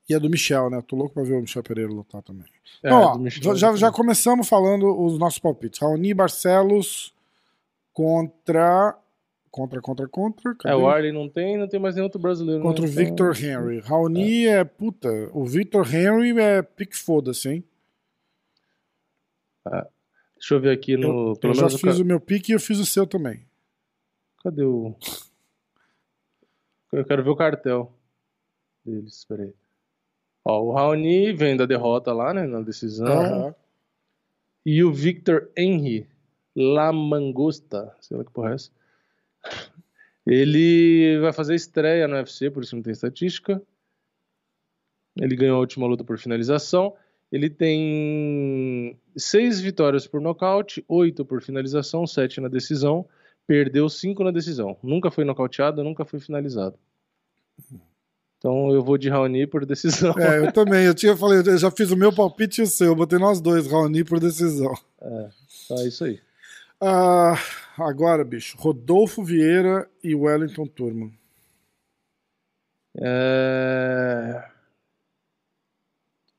E 0.10 0.14
a 0.14 0.20
do 0.20 0.30
Michel, 0.30 0.70
né? 0.70 0.82
Tô 0.86 0.96
louco 0.96 1.14
pra 1.14 1.24
ver 1.24 1.34
o 1.36 1.42
Michel 1.42 1.64
Pereira 1.64 1.92
lutar 1.92 2.22
também. 2.22 2.46
É, 2.84 2.88
então, 2.88 3.00
ó, 3.02 3.18
Michel, 3.18 3.56
já, 3.56 3.76
já 3.76 3.92
começamos 3.92 4.48
falando 4.50 4.86
os 5.02 5.18
nossos 5.18 5.40
palpites. 5.40 5.80
Raoni 5.80 6.14
Barcelos 6.14 7.14
contra 7.94 8.98
Contra, 9.50 9.80
contra, 9.82 10.08
contra. 10.08 10.52
É, 10.52 10.56
Cadê? 10.56 10.76
o 10.76 10.88
Arley 10.88 11.12
não 11.12 11.30
tem, 11.30 11.60
não 11.60 11.68
tem 11.68 11.80
mais 11.80 11.94
nenhum 11.94 12.06
outro 12.06 12.20
brasileiro. 12.20 12.60
né? 12.60 12.66
Contra 12.66 12.84
o 12.84 12.88
Então, 12.88 13.06
Victor 13.06 13.38
Henry. 13.38 13.80
Raoni 13.82 14.48
é. 14.48 14.64
puta. 14.64 15.30
O 15.32 15.46
Victor 15.46 15.86
Henry 15.94 16.40
é 16.40 16.64
pique 16.64 16.98
foda-se, 16.98 17.50
hein? 17.50 17.64
Deixa 20.36 20.56
eu 20.56 20.60
ver 20.60 20.72
aqui 20.72 20.98
no. 20.98 21.30
Eu, 21.30 21.36
pelo 21.36 21.54
eu 21.54 21.70
já 21.70 21.78
fiz 21.78 22.00
o 22.00 22.04
meu 22.06 22.20
pique 22.20 22.52
e 22.52 22.56
eu 22.56 22.60
fiz 22.60 22.80
o 22.80 22.86
seu 22.86 23.06
também. 23.06 23.46
Cadê 24.44 24.64
o. 24.64 24.96
Eu 26.92 27.06
quero 27.06 27.24
ver 27.24 27.30
o 27.30 27.36
cartel 27.36 27.94
deles, 28.84 29.20
espera 29.20 29.44
aí. 29.44 29.54
Ó, 30.46 30.62
o 30.62 30.72
Raoni 30.74 31.32
vem 31.32 31.56
da 31.56 31.66
derrota 31.66 32.12
lá, 32.12 32.34
né, 32.34 32.46
na 32.46 32.62
decisão. 32.62 33.08
Aham. 33.08 33.56
E 34.66 34.84
o 34.84 34.92
Victor 34.92 35.52
Henry 35.58 36.08
Lamangosta, 36.56 37.96
sei 38.00 38.18
lá 38.18 38.24
que 38.24 38.32
porra 38.32 38.52
é 38.52 38.56
essa. 38.56 38.72
Ele 40.26 41.20
vai 41.20 41.34
fazer 41.34 41.56
estreia 41.56 42.08
no 42.08 42.16
UFC, 42.16 42.50
por 42.50 42.64
isso 42.64 42.76
não 42.76 42.84
tem 42.84 42.94
estatística. 42.94 43.62
Ele 45.20 45.36
ganhou 45.36 45.58
a 45.58 45.60
última 45.60 45.86
luta 45.86 46.04
por 46.04 46.18
finalização. 46.18 46.96
Ele 47.32 47.50
tem 47.50 48.98
seis 49.18 49.60
vitórias 49.60 50.08
por 50.08 50.22
nocaute, 50.22 50.84
oito 50.88 51.26
por 51.26 51.42
finalização, 51.42 52.08
sete 52.08 52.40
na 52.40 52.48
decisão. 52.48 53.08
Perdeu 53.46 53.90
cinco 53.90 54.24
na 54.24 54.32
decisão. 54.32 54.78
Nunca 54.82 55.12
foi 55.12 55.26
nocauteado, 55.26 55.84
nunca 55.84 56.06
foi 56.06 56.20
finalizado. 56.20 56.78
Então 58.44 58.72
eu 58.72 58.84
vou 58.84 58.98
de 58.98 59.08
Raoni 59.08 59.48
por 59.48 59.66
decisão. 59.66 60.14
É, 60.20 60.40
eu 60.40 60.52
também. 60.52 60.84
Eu 60.84 60.94
tinha 60.94 61.16
falei, 61.16 61.40
eu 61.40 61.58
já 61.58 61.72
fiz 61.72 61.92
o 61.92 61.96
meu 61.96 62.14
palpite 62.14 62.60
e 62.60 62.66
o 62.66 62.68
seu. 62.68 62.88
Eu 62.88 62.96
botei 62.96 63.18
nós 63.18 63.40
dois, 63.40 63.66
Raoni 63.66 64.04
por 64.04 64.20
decisão. 64.20 64.74
Tá, 65.00 65.76
é 65.76 65.88
isso 65.88 66.04
aí. 66.04 66.20
Ah, 66.82 67.36
agora, 67.78 68.26
bicho, 68.26 68.58
Rodolfo 68.58 69.24
Vieira 69.24 69.90
e 70.04 70.14
Wellington 70.14 70.68
Turman. 70.68 71.18
É... 72.98 74.44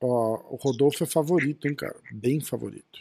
Ó, 0.02 0.44
o 0.50 0.56
Rodolfo 0.56 1.04
é 1.04 1.06
favorito, 1.06 1.66
hein, 1.66 1.74
cara? 1.74 1.96
Bem 2.12 2.38
favorito. 2.38 3.00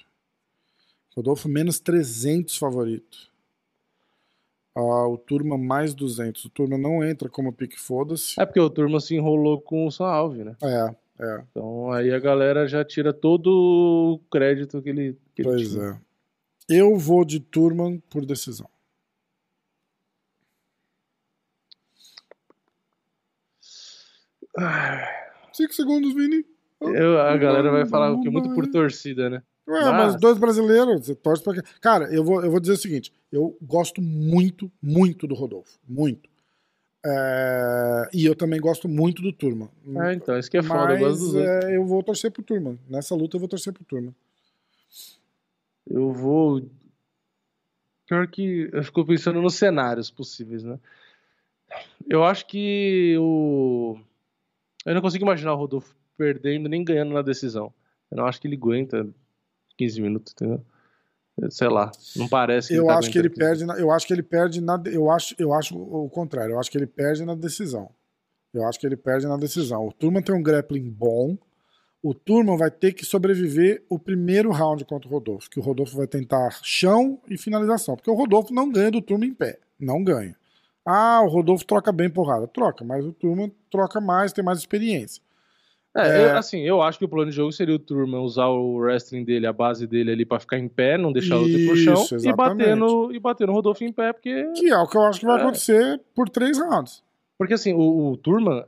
Rodolfo 1.14 1.50
menos 1.50 1.78
300 1.78 2.56
favorito. 2.56 3.32
Ah, 4.76 5.08
o 5.08 5.18
Turma 5.18 5.58
mais 5.58 5.94
200. 5.94 6.45
O 6.45 6.50
Turma 6.50 6.78
não 6.78 7.04
entra 7.04 7.30
como 7.30 7.54
pique 7.54 7.80
foda-se. 7.80 8.40
é 8.40 8.45
porque 8.45 8.60
o 8.60 8.70
turma 8.70 9.00
se 9.00 9.16
enrolou 9.16 9.62
com 9.62 9.86
o 9.86 9.91
Salve, 9.91 10.44
né? 10.44 10.56
É, 10.64 10.95
é. 11.24 11.44
Então 11.52 11.91
aí 11.91 12.12
a 12.12 12.20
galera 12.20 12.68
já 12.68 12.84
tira 12.84 13.14
todo 13.14 13.48
o 13.48 14.20
crédito 14.32 14.82
que 14.82 14.90
ele, 14.90 15.14
que 15.36 15.44
ele 15.44 15.50
Pois 15.50 15.70
tinha. 15.70 15.84
é. 15.84 15.98
Eu 16.70 16.98
vou 16.98 17.24
de 17.24 17.40
Turman 17.40 18.00
por 18.10 18.26
decisão. 18.26 18.68
Cinco 25.52 25.74
segundos, 25.74 26.14
Vini. 26.14 26.45
Eu- 26.82 27.20
a 27.22 27.38
galera 27.38 27.72
vai 27.72 27.86
falar 27.86 28.20
que 28.20 28.28
é 28.28 28.32
muito 28.32 28.54
por 28.54 28.68
torcida, 28.68 29.30
né? 29.30 29.41
Ué, 29.68 29.81
mas 29.81 30.14
Mas- 30.14 30.15
dois 30.22 30.38
brasileiros, 30.38 31.06
você 31.06 31.15
torce 31.15 31.41
pra? 31.44 31.61
Cara, 31.80 32.14
eu 32.14 32.23
vou, 32.23 32.44
eu 32.44 32.52
vou 32.52 32.60
dizer 32.60 32.73
o 32.73 32.77
seguinte: 32.77 33.14
eu 33.31 33.57
gosto 33.61 34.02
muito, 34.02 34.72
muito 34.81 35.26
do 35.26 35.34
Rodolfo. 35.35 35.77
Muito. 35.88 36.30
É, 37.06 38.10
E 38.14 38.26
eu 38.26 38.35
também 38.35 38.60
gosto 38.60 38.88
muito 38.88 39.22
do 39.22 39.31
Turma. 39.34 39.69
Ah, 39.98 40.14
então, 40.14 40.38
isso 40.38 40.49
que 40.49 40.57
é 40.57 40.64
foda, 40.64 40.94
eu 40.94 40.99
gosto 40.99 41.19
dos 41.19 41.34
Mas 41.34 41.44
é, 41.65 41.76
eu 41.77 41.85
vou 41.85 42.02
torcer 42.03 42.31
pro 42.31 42.41
Turma. 42.44 42.77
Nessa 42.90 43.14
luta 43.15 43.35
eu 43.35 43.40
vou 43.40 43.49
torcer 43.49 43.73
pro 43.73 43.84
Turma. 43.84 44.14
Eu 45.90 46.11
vou. 46.14 46.61
Pior 48.07 48.27
que 48.27 48.69
eu 48.72 48.84
fico 48.84 49.06
pensando 49.06 49.41
nos 49.41 49.56
cenários 49.56 50.11
possíveis, 50.11 50.64
né? 50.64 50.80
Eu 52.07 52.23
acho 52.23 52.45
que 52.45 53.15
o. 53.19 53.98
Eu 54.85 54.94
não 54.94 55.02
consigo 55.02 55.23
imaginar 55.23 55.53
o 55.53 55.57
Rodolfo 55.57 55.95
perdendo 56.18 56.69
nem 56.69 56.84
ganhando 56.84 57.14
na 57.14 57.22
decisão. 57.22 57.73
Eu 58.11 58.18
não 58.18 58.26
acho 58.26 58.40
que 58.40 58.48
ele 58.48 58.56
aguenta 58.56 59.07
15 59.84 60.01
minutos, 60.01 60.34
entendeu? 60.34 60.61
Sei 61.49 61.68
lá, 61.68 61.91
não 62.15 62.27
parece 62.27 62.68
que 62.68 62.76
Eu 62.76 62.84
ele 62.84 62.88
tá 62.88 62.99
acho 62.99 63.11
que 63.11 63.18
ele 63.18 63.27
aguentando 63.27 63.49
15 63.49 63.65
perde, 63.65 63.65
na, 63.65 63.80
eu 63.80 63.91
acho 63.91 64.05
que 64.07 64.14
ele 64.14 64.23
perde 64.23 64.61
na, 64.61 64.81
eu 64.85 65.10
acho, 65.10 65.35
eu 65.39 65.53
acho 65.53 65.76
o 65.76 66.10
contrário. 66.10 66.53
Eu 66.53 66.60
acho 66.60 66.69
que 66.69 66.77
ele 66.77 66.85
perde 66.85 67.26
na 67.26 67.34
decisão. 67.34 67.89
Eu 68.53 68.68
acho 68.68 68.80
que 68.80 68.85
ele 68.85 68.95
perde 68.95 69.26
na 69.26 69.35
decisão. 69.35 69.88
O 69.88 69.91
Turman 69.91 70.22
tem 70.22 70.35
um 70.35 70.43
grappling 70.43 70.88
bom. 70.89 71.35
O 72.03 72.14
Turman 72.14 72.55
vai 72.57 72.69
ter 72.69 72.93
que 72.93 73.03
sobreviver 73.03 73.84
o 73.89 73.97
primeiro 73.97 74.51
round 74.51 74.85
contra 74.85 75.10
o 75.10 75.11
Rodolfo, 75.11 75.49
que 75.49 75.60
o 75.60 75.64
Rodolfo 75.64 75.97
vai 75.97 76.05
tentar 76.05 76.60
chão 76.61 77.19
e 77.30 77.38
finalização, 77.38 77.95
porque 77.95 78.11
o 78.11 78.14
Rodolfo 78.14 78.53
não 78.53 78.69
ganha 78.69 78.91
do 78.91 79.01
Turman 79.01 79.30
em 79.30 79.34
pé, 79.34 79.57
não 79.80 80.03
ganha. 80.03 80.35
Ah, 80.85 81.22
o 81.23 81.30
Rodolfo 81.30 81.65
troca 81.65 81.93
bem 81.93 82.10
porrada, 82.10 82.45
troca, 82.45 82.84
mas 82.84 83.05
o 83.05 83.14
Turman 83.14 83.51
troca 83.72 84.01
mais, 84.01 84.34
tem 84.34 84.43
mais 84.43 84.60
experiência. 84.60 85.23
É, 85.95 86.07
É. 86.07 86.26
eu- 86.32 86.38
assim, 86.38 86.60
eu 86.61 86.82
acho 86.82 86.98
que 86.98 87.06
o 87.06 87.07
plano 87.07 87.30
de 87.30 87.36
jogo 87.36 87.52
seria 87.52 87.76
o 87.76 87.80
Turman 87.80 88.22
usar 88.22 88.48
o 88.48 88.78
wrestling 88.78 89.24
dele, 89.24 89.45
a 89.45 89.53
base 89.53 89.86
dele 89.86 90.11
ali 90.11 90.26
pra 90.26 90.40
ficar 90.40 90.57
em 90.57 90.68
pé, 90.68 90.98
não 90.98 91.11
deixar 91.14 91.36
o 91.38 91.41
outro 91.41 91.57
ir 91.57 91.68
pro 91.68 91.76
chão 91.78 91.94
Isso, 91.94 92.18
e 92.28 92.34
bater, 92.34 92.76
no, 92.76 93.11
e 93.14 93.20
bater 93.20 93.45
no 93.48 93.53
Rodolfo 93.53 93.84
em 93.84 93.91
pé, 93.91 94.11
porque. 94.11 94.52
Que 94.56 94.70
é 94.72 94.78
o 94.78 94.88
que 94.88 94.98
eu 94.98 95.03
acho 95.03 95.20
que 95.20 95.26
vai 95.28 95.38
É. 95.38 95.41
acontecer 95.41 96.02
por 96.15 96.28
três 96.30 96.57
rounds. 96.57 97.03
Porque 97.38 97.53
assim, 97.53 97.74
o, 97.74 98.11
o 98.11 98.18
Turman, 98.18 98.64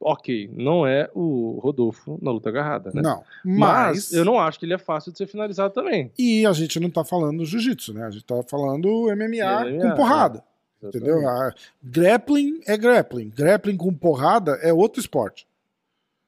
ok, 0.00 0.50
não 0.52 0.86
é 0.86 1.08
o 1.14 1.58
Rodolfo 1.62 2.18
na 2.20 2.30
luta 2.30 2.48
agarrada, 2.48 2.90
né? 2.94 3.00
Não, 3.02 3.22
Mas, 3.44 3.58
mas 3.58 4.12
eu 4.12 4.24
não 4.24 4.38
acho 4.38 4.58
que 4.58 4.66
ele 4.66 4.74
é 4.74 4.78
fácil 4.78 5.12
de 5.12 5.18
ser 5.18 5.26
finalizado 5.26 5.72
também. 5.72 6.10
E 6.18 6.44
a 6.46 6.52
gente 6.52 6.78
não 6.80 6.90
tá 6.90 7.04
falando 7.04 7.44
jiu-jitsu, 7.44 7.92
né? 7.94 8.04
A 8.04 8.10
gente 8.10 8.24
tá 8.24 8.40
falando 8.48 9.08
MMA, 9.10 9.64
MMA, 9.66 9.80
com 9.90 9.94
porrada. 9.96 10.42
Entendeu? 10.82 11.28
A- 11.28 11.52
grappling 11.82 12.60
é 12.66 12.76
grappling. 12.76 13.30
Grappling 13.36 13.76
com 13.76 13.92
porrada 13.92 14.52
é 14.62 14.72
outro 14.72 15.00
esporte. 15.00 15.46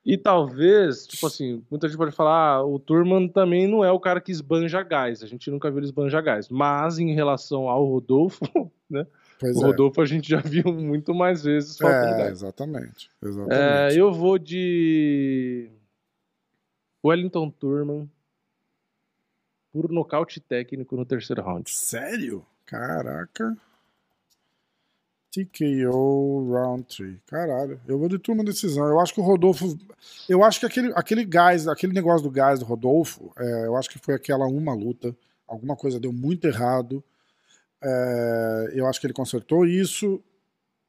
E 0.05 0.19
talvez, 0.19 1.07
tipo 1.07 1.27
assim, 1.29 1.65
muita 1.71 1.87
gente 1.89 1.97
pode 1.97 2.11
falar, 2.11 2.57
ah, 2.57 2.65
o 2.65 2.77
Turman 2.79 3.29
também 3.29 3.69
não 3.69 3.85
é 3.85 3.93
o 3.93 4.01
cara 4.01 4.21
que 4.21 4.33
esbanja 4.33 4.83
gás. 4.83 5.23
A 5.23 5.27
gente 5.27 5.49
nunca 5.51 5.71
viu 5.71 5.79
ele 5.79 5.87
esbanjar 5.87 6.23
gás. 6.25 6.49
Mas 6.49 6.99
em 6.99 7.15
relação 7.15 7.69
ao 7.69 7.85
Rodolfo, 7.87 8.41
né? 8.91 9.07
Pois 9.39 9.57
o 9.57 9.63
é. 9.63 9.67
Rodolfo 9.67 10.01
a 10.01 10.05
gente 10.05 10.29
já 10.29 10.39
viu 10.41 10.65
muito 10.73 11.15
mais 11.15 11.45
vezes 11.45 11.79
faltando 11.79 12.15
É, 12.15 12.19
gás. 12.19 12.31
exatamente. 12.33 13.11
É, 13.23 13.27
Exatamente. 13.29 13.99
eu 13.99 14.13
vou 14.13 14.39
de 14.39 15.71
Wellington 17.05 17.51
Turman 17.51 18.11
por 19.73 19.89
nocaute 19.91 20.41
técnico 20.41 20.97
no 20.97 21.07
terceiro 21.07 21.43
round. 21.43 21.71
Sério? 21.71 22.45
Caraca. 22.67 23.57
TKO 25.33 26.51
round 26.53 26.85
3. 26.85 27.17
Caralho. 27.27 27.81
Eu 27.89 27.99
vou 27.99 28.09
de 28.09 28.19
turma 28.19 28.45
decisão. 28.45 28.87
Eu 28.87 29.01
acho 29.01 29.15
que 29.15 29.21
o 29.21 29.25
Rodolfo. 29.25 29.77
Eu 30.29 30.45
acho 30.45 30.61
que 30.61 30.67
aquele, 30.67 30.93
aquele 30.95 31.25
gás, 31.25 31.67
aquele 31.67 31.93
negócio 31.93 32.23
do 32.23 32.31
gás 32.31 32.59
do 32.61 32.65
Rodolfo, 32.67 33.33
é, 33.39 33.67
eu 33.67 33.77
acho 33.77 33.89
que 33.89 33.99
foi 33.99 34.15
aquela 34.15 34.47
uma 34.47 34.75
luta. 34.75 35.17
Alguma 35.49 35.75
coisa 35.77 35.99
deu 35.99 36.13
muito 36.13 36.47
errado. 36.47 37.03
É, 37.83 38.73
eu 38.75 38.87
acho 38.87 39.01
que 39.01 39.07
ele 39.07 39.15
consertou 39.15 39.67
isso. 39.67 40.23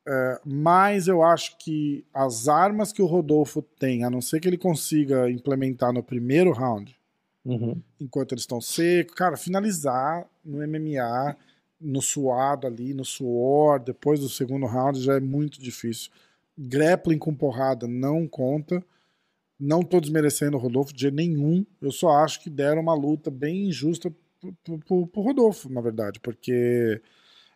É, 0.06 0.41
mas 0.45 1.07
eu 1.07 1.24
acho 1.24 1.57
que 1.57 2.06
as 2.14 2.49
armas 2.49 2.91
que 2.91 3.02
o 3.02 3.06
Rodolfo 3.06 3.61
tem, 3.61 4.03
a 4.03 4.10
não 4.10 4.22
ser 4.22 4.41
que 4.41 4.48
ele 4.49 4.57
consiga 4.57 5.30
implementar 5.32 5.94
no 5.94 6.03
primeiro 6.03 6.52
round, 6.52 6.94
Uhum. 7.45 7.82
enquanto 7.99 8.32
eles 8.34 8.44
estão 8.44 8.60
secos. 8.61 9.15
Cara, 9.15 9.36
finalizar 9.38 10.26
no 10.44 10.65
MMA, 10.65 11.36
no 11.80 12.02
suado 12.02 12.68
ali, 12.68 12.94
no 12.94 13.06
suor, 13.06 13.80
depois 13.80 14.20
do 14.20 14.30
segundo 14.30 14.66
round 14.66 15.00
já 15.02 15.16
é 15.16 15.20
muito 15.20 15.62
difícil. 15.62 16.12
Grappling 16.58 17.18
com 17.18 17.34
porrada 17.36 17.88
não 17.88 18.28
conta. 18.28 18.84
Não 19.60 19.84
tô 19.84 20.00
desmerecendo 20.02 20.58
o 20.58 20.60
Rodolfo 20.60 20.94
de 20.94 21.10
nenhum. 21.12 21.66
Eu 21.82 21.91
só 21.91 22.10
acho 22.12 22.41
que 22.41 22.50
deram 22.50 22.82
uma 22.82 22.94
luta 22.95 23.32
bem 23.32 23.68
injusta 23.68 24.12
pro, 24.64 25.08
pro- 25.08 25.22
Rodolfo, 25.22 25.70
na 25.70 25.80
verdade, 25.82 26.20
porque 26.20 27.02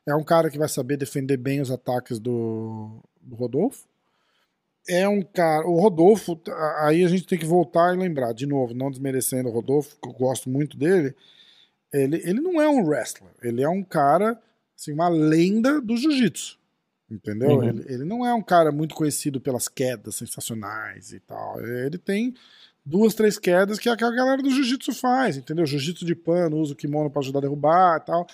é 0.06 0.16
um 0.16 0.24
cara 0.24 0.50
que 0.50 0.58
vai 0.58 0.70
saber 0.70 0.98
defender 0.98 1.38
bem 1.38 1.60
os 1.62 1.72
ataques 1.72 2.20
do, 2.20 3.02
do 3.22 3.36
Rodolfo. 3.36 3.86
É 4.90 5.08
um 5.08 5.22
cara. 5.22 5.68
O 5.68 5.80
Rodolfo, 5.80 6.40
aí 6.80 7.04
a 7.04 7.08
gente 7.10 7.26
tem 7.28 7.38
que 7.38 7.46
voltar 7.46 7.94
e 7.94 7.98
lembrar, 7.98 8.34
de 8.34 8.46
novo, 8.46 8.74
não 8.74 8.90
desmerecendo 8.90 9.50
o 9.50 9.52
Rodolfo, 9.52 9.98
que 10.02 10.08
eu 10.08 10.14
gosto 10.14 10.50
muito 10.50 10.78
dele. 10.78 11.14
Ele, 11.94 12.18
ele 12.24 12.42
não 12.42 12.62
é 12.62 12.68
um 12.70 12.86
wrestler, 12.86 13.32
ele 13.42 13.64
é 13.64 13.70
um 13.70 13.84
cara, 13.84 14.40
assim, 14.78 14.94
uma 14.94 15.08
lenda 15.08 15.80
do 15.80 15.96
jiu-jitsu. 15.96 16.58
Entendeu? 17.10 17.60
Uhum. 17.60 17.64
Ele, 17.64 17.86
ele 17.88 18.04
não 18.04 18.26
é 18.26 18.34
um 18.34 18.42
cara 18.42 18.72
muito 18.72 18.94
conhecido 18.94 19.40
pelas 19.40 19.70
quedas 19.70 20.16
sensacionais 20.16 21.14
e 21.14 21.20
tal. 21.22 21.62
Ele 21.62 21.98
tem 21.98 22.34
duas, 22.86 23.14
três 23.14 23.40
quedas 23.40 23.80
que 23.80 23.88
é 23.88 23.92
a 23.92 23.96
galera 23.96 24.42
do 24.42 24.50
jiu-jitsu 24.50 24.94
faz, 24.94 25.38
entendeu? 25.38 25.66
Jiu-jitsu 25.66 26.06
de 26.06 26.16
pano, 26.16 26.58
usa 26.58 26.74
o 26.74 26.76
kimono 26.76 27.10
pra 27.10 27.22
ajudar 27.22 27.40
a 27.40 27.42
derrubar 27.42 28.02
e 28.02 28.06
tal. 28.06 28.28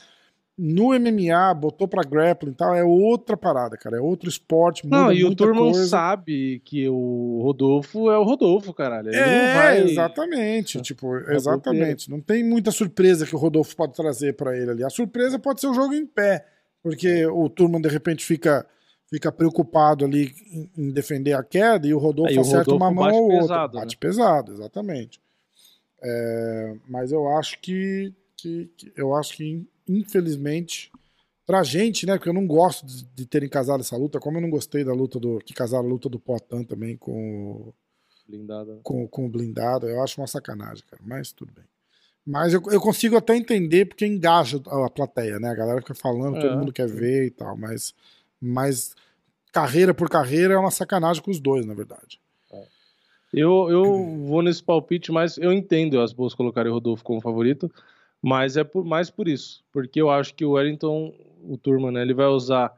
No 0.56 0.90
MMA, 0.94 1.52
botou 1.56 1.88
pra 1.88 2.04
grappling 2.04 2.52
e 2.52 2.56
tal, 2.56 2.76
é 2.76 2.84
outra 2.84 3.36
parada, 3.36 3.76
cara. 3.76 3.98
É 3.98 4.00
outro 4.00 4.30
esporte, 4.30 4.86
muda 4.86 4.98
Não, 4.98 5.12
e 5.12 5.26
o 5.26 5.34
Turman 5.34 5.72
coisa. 5.72 5.88
sabe 5.88 6.62
que 6.64 6.88
o 6.88 7.40
Rodolfo 7.42 8.12
é 8.12 8.18
o 8.20 8.24
Rodolfo, 8.24 8.72
caralho. 8.72 9.08
Ele 9.10 9.18
É, 9.18 9.54
vai... 9.56 9.84
exatamente. 9.84 10.80
Tipo, 10.82 11.16
exatamente. 11.32 12.08
Não 12.10 12.22
tem 12.22 12.44
muita 12.44 12.70
surpresa 12.70 13.26
que 13.26 13.36
o 13.36 13.40
Rodolfo 13.40 13.76
pode 13.76 13.94
trazer 13.96 14.34
pra 14.36 14.56
ele 14.56 14.70
ali. 14.70 14.84
A 14.84 14.92
surpresa 14.92 15.40
pode 15.40 15.60
ser 15.60 15.68
o 15.68 15.74
jogo 15.74 15.94
em 15.96 16.06
pé. 16.06 16.46
Porque 16.84 17.26
o 17.26 17.50
Turman, 17.50 17.82
de 17.82 17.90
repente, 17.90 18.24
fica, 18.24 18.64
fica 19.10 19.32
preocupado 19.32 20.06
ali 20.06 20.32
em, 20.78 20.92
defender 20.92 21.34
a 21.34 21.42
queda 21.44 21.88
e 21.88 21.94
o 21.96 21.98
Rodolfo 21.98 22.30
Aí 22.30 22.38
o 22.38 22.42
acerta 22.42 22.72
Rodolfo 22.72 22.84
uma 22.84 22.92
mão 22.92 23.06
bate 23.06 23.18
ou 23.18 23.24
outra. 23.24 23.40
pesado, 23.42 23.78
bate 23.80 23.98
pesado, 23.98 24.52
exatamente. 24.54 25.20
É, 26.04 26.76
mas 26.88 27.12
eu 27.12 27.28
acho 27.38 27.60
que, 27.60 28.14
que- 28.38 28.70
que- 28.78 28.92
eu 28.96 29.16
acho 29.16 29.36
que 29.38 29.66
infelizmente 29.88 30.92
pra 31.46 31.62
gente, 31.64 32.06
né, 32.06 32.16
porque 32.16 32.30
eu 32.30 32.34
não 32.34 32.48
gosto 32.48 32.86
de, 32.86 33.04
de 33.04 33.26
terem 33.26 33.50
casado 33.50 33.82
essa 33.82 33.98
luta, 33.98 34.20
como 34.20 34.38
eu 34.38 34.42
não 34.42 34.50
gostei 34.50 34.84
da 34.84 34.94
luta 34.94 35.20
do 35.20 35.40
que 35.40 35.54
casaram 35.54 35.86
a 35.86 35.90
luta 35.90 36.08
do 36.08 36.20
Potan 36.20 36.64
também 36.64 36.96
com, 36.96 37.12
o- 37.52 37.74
Blindada. 38.28 38.80
com, 38.82 39.06
com 39.08 39.26
o 39.26 39.30
blindado, 39.30 39.88
eu 39.90 40.02
acho 40.02 40.22
uma 40.22 40.28
sacanagem, 40.28 40.84
cara, 40.90 41.02
mas 41.06 41.32
tudo 41.34 41.52
bem. 41.54 41.66
Mas 42.26 42.54
eu, 42.54 42.62
eu 42.72 42.80
consigo 42.80 43.18
até 43.18 43.36
entender 43.36 43.86
porque 43.86 44.06
engaja 44.06 44.62
a, 44.68 44.86
a 44.86 44.90
plateia, 44.90 45.40
né? 45.40 45.50
A 45.50 45.56
galera 45.56 45.82
fica 45.82 45.94
falando, 45.94 46.40
todo 46.40 46.54
É, 46.54 46.56
mundo 46.56 46.72
quer 46.72 46.88
ver 46.88 47.26
e 47.26 47.32
tal, 47.32 47.58
mas, 47.58 47.94
mas 48.40 48.96
carreira 49.52 49.94
por 49.94 50.10
carreira 50.10 50.54
é 50.54 50.58
uma 50.58 50.72
sacanagem 50.72 51.22
com 51.22 51.32
os 51.32 51.42
dois, 51.42 51.66
na 51.66 51.74
verdade. 51.74 52.22
Eu, 53.34 53.68
eu 53.70 54.18
vou 54.28 54.42
nesse 54.42 54.64
palpite, 54.64 55.12
mas 55.12 55.38
eu 55.38 55.52
entendo 55.52 56.00
as 56.00 56.14
boas 56.14 56.34
colocarem 56.36 56.72
o 56.72 56.76
Rodolfo 56.76 57.04
como 57.04 57.20
favorito, 57.20 57.70
mas 58.24 58.56
é 58.56 58.64
por, 58.64 58.86
mais 58.86 59.10
por 59.10 59.28
isso, 59.28 59.62
porque 59.70 60.02
eu 60.02 60.10
acho 60.10 60.34
que 60.34 60.46
o 60.46 60.52
Wellington, 60.52 61.14
o 61.44 61.58
Turman, 61.58 61.92
né, 61.92 62.02
ele 62.02 62.14
vai 62.14 62.28
usar 62.28 62.74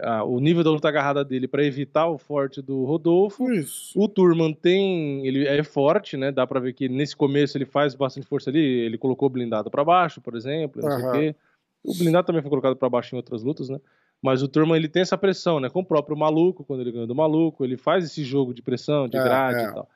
ah, 0.00 0.24
o 0.24 0.40
nível 0.40 0.64
da 0.64 0.70
luta 0.70 0.88
agarrada 0.88 1.22
dele 1.22 1.46
para 1.46 1.62
evitar 1.62 2.06
o 2.06 2.16
forte 2.16 2.62
do 2.62 2.84
Rodolfo. 2.84 3.50
Isso. 3.52 3.92
O 4.00 4.08
Turman 4.08 4.54
tem, 4.54 5.26
ele 5.26 5.46
é 5.46 5.62
forte, 5.62 6.16
né? 6.16 6.32
Dá 6.32 6.46
pra 6.46 6.60
ver 6.60 6.72
que 6.72 6.88
nesse 6.88 7.14
começo 7.14 7.58
ele 7.58 7.64
faz 7.66 7.94
bastante 7.94 8.26
força 8.26 8.48
ali. 8.48 8.60
Ele 8.60 8.96
colocou 8.96 9.26
o 9.26 9.30
blindado 9.30 9.70
pra 9.70 9.84
baixo, 9.84 10.20
por 10.20 10.36
exemplo, 10.36 10.80
não 10.80 10.90
sei 10.90 11.06
o 11.06 11.12
quê. 11.12 11.36
O 11.84 11.94
blindado 11.94 12.26
também 12.26 12.40
foi 12.40 12.48
colocado 12.48 12.76
pra 12.76 12.88
baixo 12.88 13.14
em 13.14 13.18
outras 13.18 13.42
lutas, 13.42 13.68
né? 13.68 13.80
Mas 14.22 14.42
o 14.42 14.48
Turman 14.48 14.76
ele 14.76 14.88
tem 14.88 15.02
essa 15.02 15.18
pressão, 15.18 15.60
né? 15.60 15.68
Com 15.68 15.80
o 15.80 15.84
próprio 15.84 16.16
maluco, 16.16 16.64
quando 16.64 16.80
ele 16.80 16.92
ganha 16.92 17.06
do 17.06 17.14
maluco, 17.14 17.64
ele 17.64 17.76
faz 17.76 18.04
esse 18.04 18.24
jogo 18.24 18.54
de 18.54 18.62
pressão, 18.62 19.08
de 19.08 19.16
É, 19.16 19.22
grade 19.22 19.58
é. 19.58 19.64
e 19.64 19.74
tal. 19.74 19.88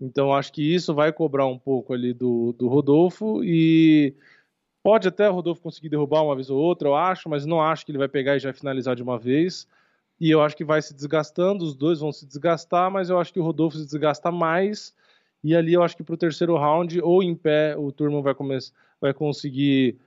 Então 0.00 0.32
acho 0.32 0.52
que 0.52 0.62
isso 0.62 0.94
vai 0.94 1.12
cobrar 1.12 1.46
um 1.46 1.58
pouco 1.58 1.92
ali 1.94 2.12
do, 2.12 2.52
do 2.52 2.68
Rodolfo 2.68 3.42
e 3.42 4.14
pode 4.82 5.08
até 5.08 5.28
o 5.28 5.32
Rodolfo 5.32 5.62
conseguir 5.62 5.88
derrubar 5.88 6.22
uma 6.22 6.34
vez 6.34 6.50
ou 6.50 6.58
outra, 6.58 6.88
eu 6.88 6.94
acho, 6.94 7.28
mas 7.28 7.46
não 7.46 7.60
acho 7.60 7.84
que 7.84 7.90
ele 7.90 7.98
vai 7.98 8.08
pegar 8.08 8.36
e 8.36 8.40
já 8.40 8.52
finalizar 8.52 8.94
de 8.94 9.02
uma 9.02 9.18
vez. 9.18 9.66
E 10.20 10.30
eu 10.30 10.40
acho 10.40 10.56
que 10.56 10.64
vai 10.64 10.80
se 10.80 10.94
desgastando, 10.94 11.64
os 11.64 11.74
dois 11.74 12.00
vão 12.00 12.12
se 12.12 12.26
desgastar, 12.26 12.90
mas 12.90 13.10
eu 13.10 13.18
acho 13.18 13.32
que 13.32 13.40
o 13.40 13.42
Rodolfo 13.42 13.76
se 13.76 13.84
desgasta 13.84 14.30
mais. 14.30 14.94
E 15.42 15.54
ali 15.54 15.74
eu 15.74 15.82
acho 15.82 15.96
que 15.96 16.02
pro 16.02 16.16
terceiro 16.16 16.56
round, 16.56 17.00
ou 17.02 17.22
em 17.22 17.34
pé, 17.34 17.76
o 17.76 17.92
Turman 17.92 18.22
vai, 18.22 18.34
vai 19.00 19.14
conseguir 19.14 19.98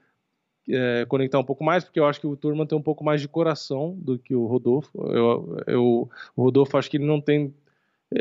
é, 0.68 1.04
conectar 1.06 1.38
um 1.38 1.44
pouco 1.44 1.64
mais, 1.64 1.84
porque 1.84 2.00
eu 2.00 2.06
acho 2.06 2.20
que 2.20 2.26
o 2.26 2.36
Turman 2.36 2.66
tem 2.66 2.76
um 2.76 2.82
pouco 2.82 3.04
mais 3.04 3.20
de 3.20 3.28
coração 3.28 3.96
do 3.98 4.18
que 4.18 4.34
o 4.34 4.46
Rodolfo. 4.46 4.90
Eu, 4.98 5.62
eu, 5.66 6.10
o 6.36 6.42
Rodolfo 6.42 6.76
acho 6.76 6.90
que 6.90 6.96
ele 6.96 7.06
não 7.06 7.20
tem. 7.20 7.54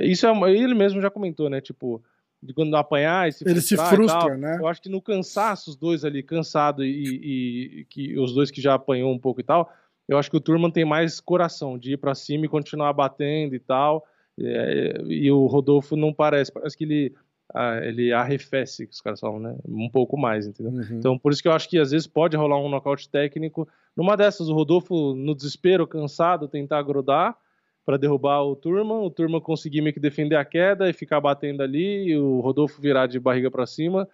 Isso 0.02 0.28
é, 0.28 0.52
ele 0.54 0.74
mesmo 0.76 1.02
já 1.02 1.10
comentou, 1.10 1.50
né? 1.50 1.60
Tipo, 1.62 2.02
de 2.42 2.54
quando 2.54 2.74
apanhar 2.76 3.32
se 3.34 3.48
Ele 3.48 3.60
se 3.62 3.76
frustra, 3.76 4.38
né? 4.38 4.58
Eu 4.60 4.68
acho 4.68 4.82
que 4.82 4.90
no 4.90 5.02
cansaço, 5.02 5.72
os 5.72 5.76
dois 5.76 6.06
ali, 6.06 6.24
cansado 6.24 6.84
e, 6.86 6.90
e- 6.90 7.80
e 7.82 7.86
que 7.86 8.18
os 8.18 8.34
dois 8.34 8.50
que 8.52 8.62
já 8.62 8.74
apanhou 8.76 9.12
um 9.12 9.20
pouco 9.20 9.42
e 9.42 9.44
tal, 9.44 9.72
eu 10.08 10.18
acho 10.18 10.30
que 10.32 10.38
o 10.38 10.40
Turman 10.42 10.72
tem 10.72 10.86
mais 10.86 11.20
coração 11.20 11.78
de 11.78 11.94
ir 11.94 11.98
pra 11.98 12.16
cima 12.16 12.46
e 12.46 12.50
continuar 12.50 12.94
batendo 12.94 13.56
e 13.56 13.60
tal. 13.60 14.06
É, 14.40 15.02
e 15.08 15.30
o 15.32 15.46
Rodolfo 15.48 15.96
não 15.98 16.14
parece, 16.14 16.52
parece 16.52 16.78
que 16.78 16.86
ele, 16.86 17.14
ah, 17.54 17.80
ele 17.84 18.14
arrefece, 18.14 18.88
que 18.88 18.94
os 18.94 19.02
caras 19.02 19.20
falam, 19.20 19.40
né? 19.40 19.56
Um 19.68 19.90
pouco 19.90 20.18
mais, 20.18 20.48
entendeu? 20.48 20.72
Uhum. 20.72 20.98
Então, 20.98 21.18
por 21.20 21.34
isso 21.34 21.42
que 21.42 21.48
eu 21.48 21.52
acho 21.52 21.68
que 21.70 21.78
às 21.78 21.92
vezes 21.92 22.08
pode 22.08 22.38
rolar 22.38 22.58
um 22.58 22.70
nocaute 22.70 23.10
técnico. 23.10 23.68
Numa 23.98 24.16
dessas, 24.16 24.48
o 24.48 24.54
Rodolfo, 24.54 25.14
no 25.14 25.36
desespero, 25.36 25.86
cansado, 25.86 26.48
tentar 26.48 26.82
grudar 26.84 27.36
para 27.86 27.98
derrubar 27.98 28.44
o 28.44 28.56
Turman, 28.56 29.02
o 29.04 29.10
Turman 29.10 29.42
conseguir 29.42 29.82
meio 29.82 29.94
que 29.94 30.00
defender 30.00 30.36
a 30.36 30.46
queda 30.46 30.90
e 30.90 30.94
ficar 30.94 31.20
batendo 31.20 31.64
ali, 31.64 32.10
e 32.10 32.18
o 32.18 32.40
Rodolfo 32.40 32.82
virar 32.82 33.08
de 33.08 33.20
barriga 33.20 33.50
para 33.50 33.66
cima 33.66 34.08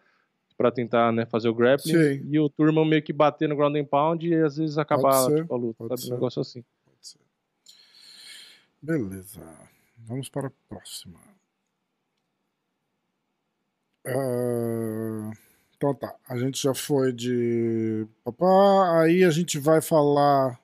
para 0.58 0.72
tentar 0.72 1.12
né, 1.12 1.26
fazer 1.26 1.50
o 1.50 1.54
grappling, 1.54 1.92
Sim. 1.92 2.30
e 2.30 2.40
o 2.40 2.50
Turman 2.50 2.88
meio 2.88 3.04
que 3.04 3.12
bater 3.12 3.50
no 3.50 3.58
ground 3.58 3.76
and 3.76 3.86
pound 3.86 4.26
e 4.26 4.34
às 4.36 4.56
vezes 4.56 4.78
acabar 4.78 5.28
tipo, 5.28 5.54
a 5.54 5.58
luta, 5.58 5.78
pode 5.80 5.90
sabe? 5.90 6.02
ser. 6.02 6.12
Um 6.12 6.14
negócio 6.16 6.42
assim. 6.42 6.64
Beleza. 8.82 9.42
Vamos 9.98 10.30
para 10.30 10.48
a 10.48 10.52
próxima. 10.70 11.20
Ah, 14.06 15.32
então 15.76 15.94
tá. 15.96 16.16
A 16.30 16.38
gente 16.38 16.62
já 16.62 16.74
foi 16.74 17.12
de. 17.12 18.06
Papá, 18.24 19.02
aí 19.02 19.24
a 19.24 19.32
gente 19.32 19.58
vai 19.58 19.82
falar. 19.82 20.60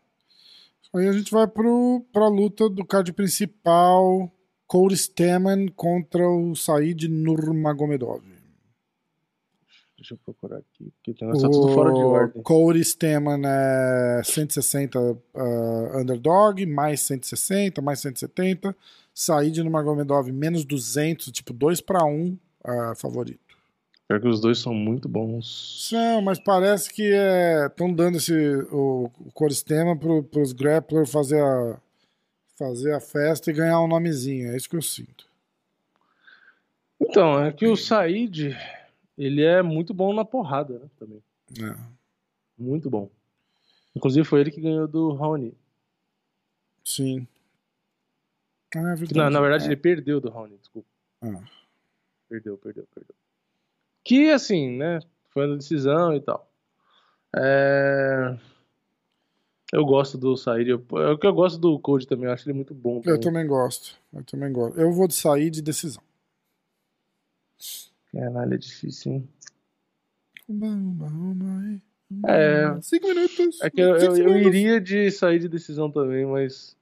Aí 0.94 1.08
a 1.08 1.14
gente 1.14 1.32
vai 1.32 1.48
pro, 1.48 2.06
pra 2.12 2.28
luta 2.28 2.70
do 2.70 2.86
card 2.86 3.14
principal. 3.14 4.32
Cody 4.68 4.96
Stamen 4.96 5.68
contra 5.70 6.26
o 6.30 6.56
Said 6.56 7.08
Nurmagomedov. 7.10 8.22
Deixa 9.98 10.14
eu 10.14 10.18
procurar 10.18 10.58
aqui, 10.58 10.92
porque 10.96 11.14
tem 11.14 11.30
tá 11.30 11.38
tudo 11.38 11.74
fora 11.74 11.94
de 11.94 12.00
ordem. 12.00 12.42
Cody 12.42 12.80
Stamen 12.80 13.42
é 13.46 14.22
160 14.24 14.98
ah, 15.36 16.00
underdog, 16.00 16.66
mais 16.66 17.02
160, 17.02 17.82
mais 17.82 18.00
170. 18.00 18.76
Said 19.14 19.58
Nurmagomedov 19.60 20.32
menos 20.32 20.66
200, 20.66 21.32
tipo 21.32 21.54
2 21.54 21.82
para 21.82 22.06
1 22.06 22.38
ah, 22.64 22.94
favorito. 22.96 23.51
Pior 24.12 24.20
que 24.20 24.28
os 24.28 24.42
dois 24.42 24.60
são 24.60 24.74
muito 24.74 25.08
bons. 25.08 25.90
Não, 25.94 26.22
mas 26.22 26.38
parece 26.38 26.94
que 26.94 27.14
estão 27.66 27.94
dando 27.94 28.18
esse, 28.18 28.34
o, 28.70 29.10
o 29.34 29.48
Stamen 29.48 29.98
pro, 29.98 30.22
pros 30.22 30.52
grapplers 30.52 31.10
fazer 31.10 31.42
a, 31.42 31.80
fazer 32.58 32.94
a 32.94 33.00
festa 33.00 33.50
e 33.50 33.54
ganhar 33.54 33.80
um 33.82 33.88
nomezinho. 33.88 34.52
É 34.52 34.58
isso 34.58 34.70
que 34.70 34.76
eu 34.76 34.82
sinto. 34.82 35.26
Então, 37.00 37.42
é 37.42 37.54
que 37.54 37.66
o 37.66 37.78
Said, 37.78 38.54
ele 39.18 39.44
é 39.46 39.62
muito 39.62 39.94
bom 39.94 40.14
na 40.14 40.26
porrada, 40.26 40.78
né, 40.78 40.90
também. 41.00 41.24
É. 41.62 41.74
Muito 42.58 42.90
bom. 42.90 43.10
Inclusive 43.96 44.28
foi 44.28 44.42
ele 44.42 44.52
que 44.52 44.60
ganhou 44.60 44.90
do 44.90 45.14
Raoni. 45.14 45.54
Sim. 46.84 47.26
Ah, 48.76 48.92
é 48.92 48.96
verdade. 48.96 49.16
Na, 49.16 49.30
na 49.30 49.40
verdade, 49.40 49.64
É. 49.64 49.68
ele 49.68 49.78
perdeu 49.78 50.20
do 50.20 50.30
Raoni, 50.30 50.58
desculpa. 50.58 50.90
Ah. 51.22 51.42
Perdeu, 52.28 52.58
perdeu, 52.58 52.86
perdeu. 52.94 53.16
Que, 54.04 54.30
assim, 54.32 54.78
né, 54.78 55.00
foi 55.30 55.48
na 55.48 55.56
decisão 55.56 56.14
e 56.16 56.22
tal. 56.22 56.50
É... 57.36 58.36
Eu 59.72 59.86
gosto 59.86 60.18
do 60.18 60.36
Said. 60.36 60.68
eu- 60.68 60.86
É 61.00 61.12
o 61.12 61.18
que 61.18 61.26
eu 61.26 61.34
gosto 61.34 61.58
do 61.58 61.80
Code 61.80 62.06
também, 62.06 62.26
eu 62.26 62.32
acho 62.34 62.48
ele 62.48 62.56
muito 62.56 62.74
bom. 62.74 62.98
Eu 62.98 63.04
também. 63.04 63.20
também 63.22 63.48
gosto. 63.48 63.98
Eu 64.12 64.24
também 64.26 64.52
gosto. 64.52 64.78
Eu 64.80 64.92
vou 64.92 65.08
de 65.08 65.14
sair 65.16 65.50
de 65.50 65.62
decisão. 65.62 66.04
Caralho, 68.12 68.54
é 68.54 68.58
difícil, 68.58 69.14
hein? 69.14 69.30
É. 72.28 72.82
Cinco 72.82 73.08
minutos. 73.08 73.62
É 73.62 73.70
que 73.70 73.80
eu, 73.80 73.96
eu, 73.96 74.18
eu 74.18 74.36
iria 74.38 74.82
de 74.82 75.10
sair 75.12 75.40
de 75.40 75.48
decisão 75.48 75.90
também, 75.90 76.26
mas 76.26 76.76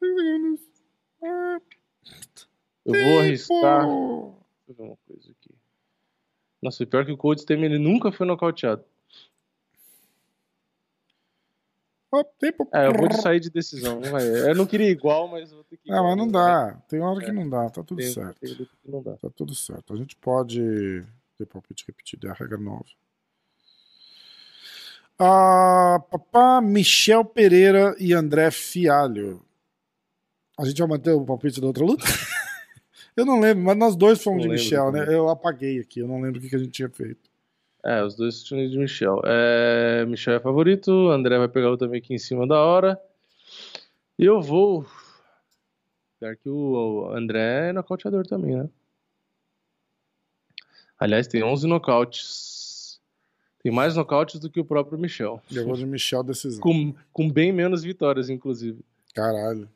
cinco. 0.00 0.58
Ah, 1.22 1.60
eu 2.84 2.94
vou 2.94 3.20
arriscar. 3.20 3.86
Deixa 3.86 4.70
eu 4.70 4.74
ver 4.74 4.82
uma 4.82 4.96
coisa 5.06 5.30
aqui. 5.30 5.37
Nossa, 6.62 6.84
pior 6.86 7.04
que 7.06 7.12
o 7.12 7.16
Cold 7.16 7.40
Stem, 7.40 7.64
ele 7.64 7.78
nunca 7.78 8.10
foi 8.10 8.26
nocauteado. 8.26 8.84
Tempo. 12.38 12.66
É, 12.72 12.86
eu 12.86 12.92
vou 12.94 13.12
sair 13.12 13.38
de 13.38 13.50
decisão. 13.50 14.00
Não 14.00 14.10
vai. 14.10 14.22
Eu 14.26 14.54
não 14.54 14.64
queria 14.64 14.88
igual, 14.88 15.28
mas 15.28 15.52
vou 15.52 15.62
ter 15.64 15.76
que. 15.76 15.92
Ah, 15.92 16.02
mas 16.02 16.16
não 16.16 16.26
dá. 16.26 16.74
Tem 16.88 17.00
hora 17.00 17.20
que 17.20 17.30
É. 17.30 17.32
não 17.32 17.48
dá. 17.48 17.68
Tá 17.68 17.82
tudo 17.82 17.98
Tem- 17.98 18.10
certo. 18.12 18.40
tem 18.40 18.54
que 18.54 18.68
não 18.86 19.02
dá. 19.02 19.14
Tá 19.18 19.28
tudo 19.28 19.54
certo. 19.54 19.92
A 19.92 19.96
gente 19.96 20.16
pode 20.16 21.04
ter 21.36 21.44
palpite 21.46 21.84
repetido. 21.86 22.26
É 22.26 22.30
a 22.30 22.34
regra 22.34 22.56
nova. 22.56 22.84
Ah, 25.18 25.98
papá 26.10 26.62
Michel 26.62 27.24
Pereira 27.24 27.94
e 27.98 28.14
André 28.14 28.50
Fialho. 28.50 29.44
A 30.58 30.64
gente 30.64 30.78
vai 30.78 30.88
manter 30.88 31.10
o 31.12 31.24
palpite 31.26 31.60
da 31.60 31.66
outra 31.66 31.84
luta? 31.84 32.04
eu 33.18 33.26
não 33.26 33.40
lembro, 33.40 33.64
mas 33.64 33.76
nós 33.76 33.96
dois 33.96 34.22
fomos 34.22 34.44
Não 34.44 34.54
de 34.54 34.60
Michel, 34.60 34.92
né? 34.92 35.04
Eu 35.08 35.28
apaguei 35.28 35.80
aqui, 35.80 36.00
eu 36.00 36.08
não 36.08 36.20
lembro 36.20 36.38
o 36.38 36.48
que 36.48 36.54
a 36.54 36.58
gente 36.58 36.70
tinha 36.70 36.88
feito. 36.88 37.28
É, 37.84 38.02
os 38.02 38.14
dois 38.14 38.42
tinham 38.42 38.68
de 38.68 38.78
Michel. 38.78 39.20
É, 39.24 40.04
Michel 40.06 40.34
é 40.34 40.40
favorito, 40.40 40.90
André 41.10 41.38
vai 41.38 41.48
pegar 41.48 41.70
o 41.70 41.76
também 41.76 41.98
aqui 41.98 42.14
em 42.14 42.18
cima 42.18 42.46
da 42.46 42.60
hora. 42.60 43.00
E 44.18 44.24
eu 44.24 44.40
vou. 44.40 44.86
Pior 46.20 46.36
que 46.36 46.48
o 46.48 47.10
André 47.12 47.68
é 47.68 47.72
nocauteador 47.72 48.26
também, 48.26 48.56
né? 48.56 48.68
Aliás, 50.98 51.26
tem 51.28 51.42
11 51.42 51.66
nocautes. 51.66 53.00
Tem 53.62 53.72
mais 53.72 53.96
nocautes 53.96 54.40
do 54.40 54.50
que 54.50 54.60
o 54.60 54.64
próprio 54.64 54.98
Michel. 54.98 55.40
Eu 55.50 55.64
vou 55.64 55.74
de 55.74 55.86
Michel 55.86 56.22
decisão. 56.22 56.60
Com, 56.60 56.94
com 57.12 57.30
bem 57.30 57.52
menos 57.52 57.82
vitórias, 57.82 58.28
inclusive. 58.28 58.84
Caralho. 59.14 59.68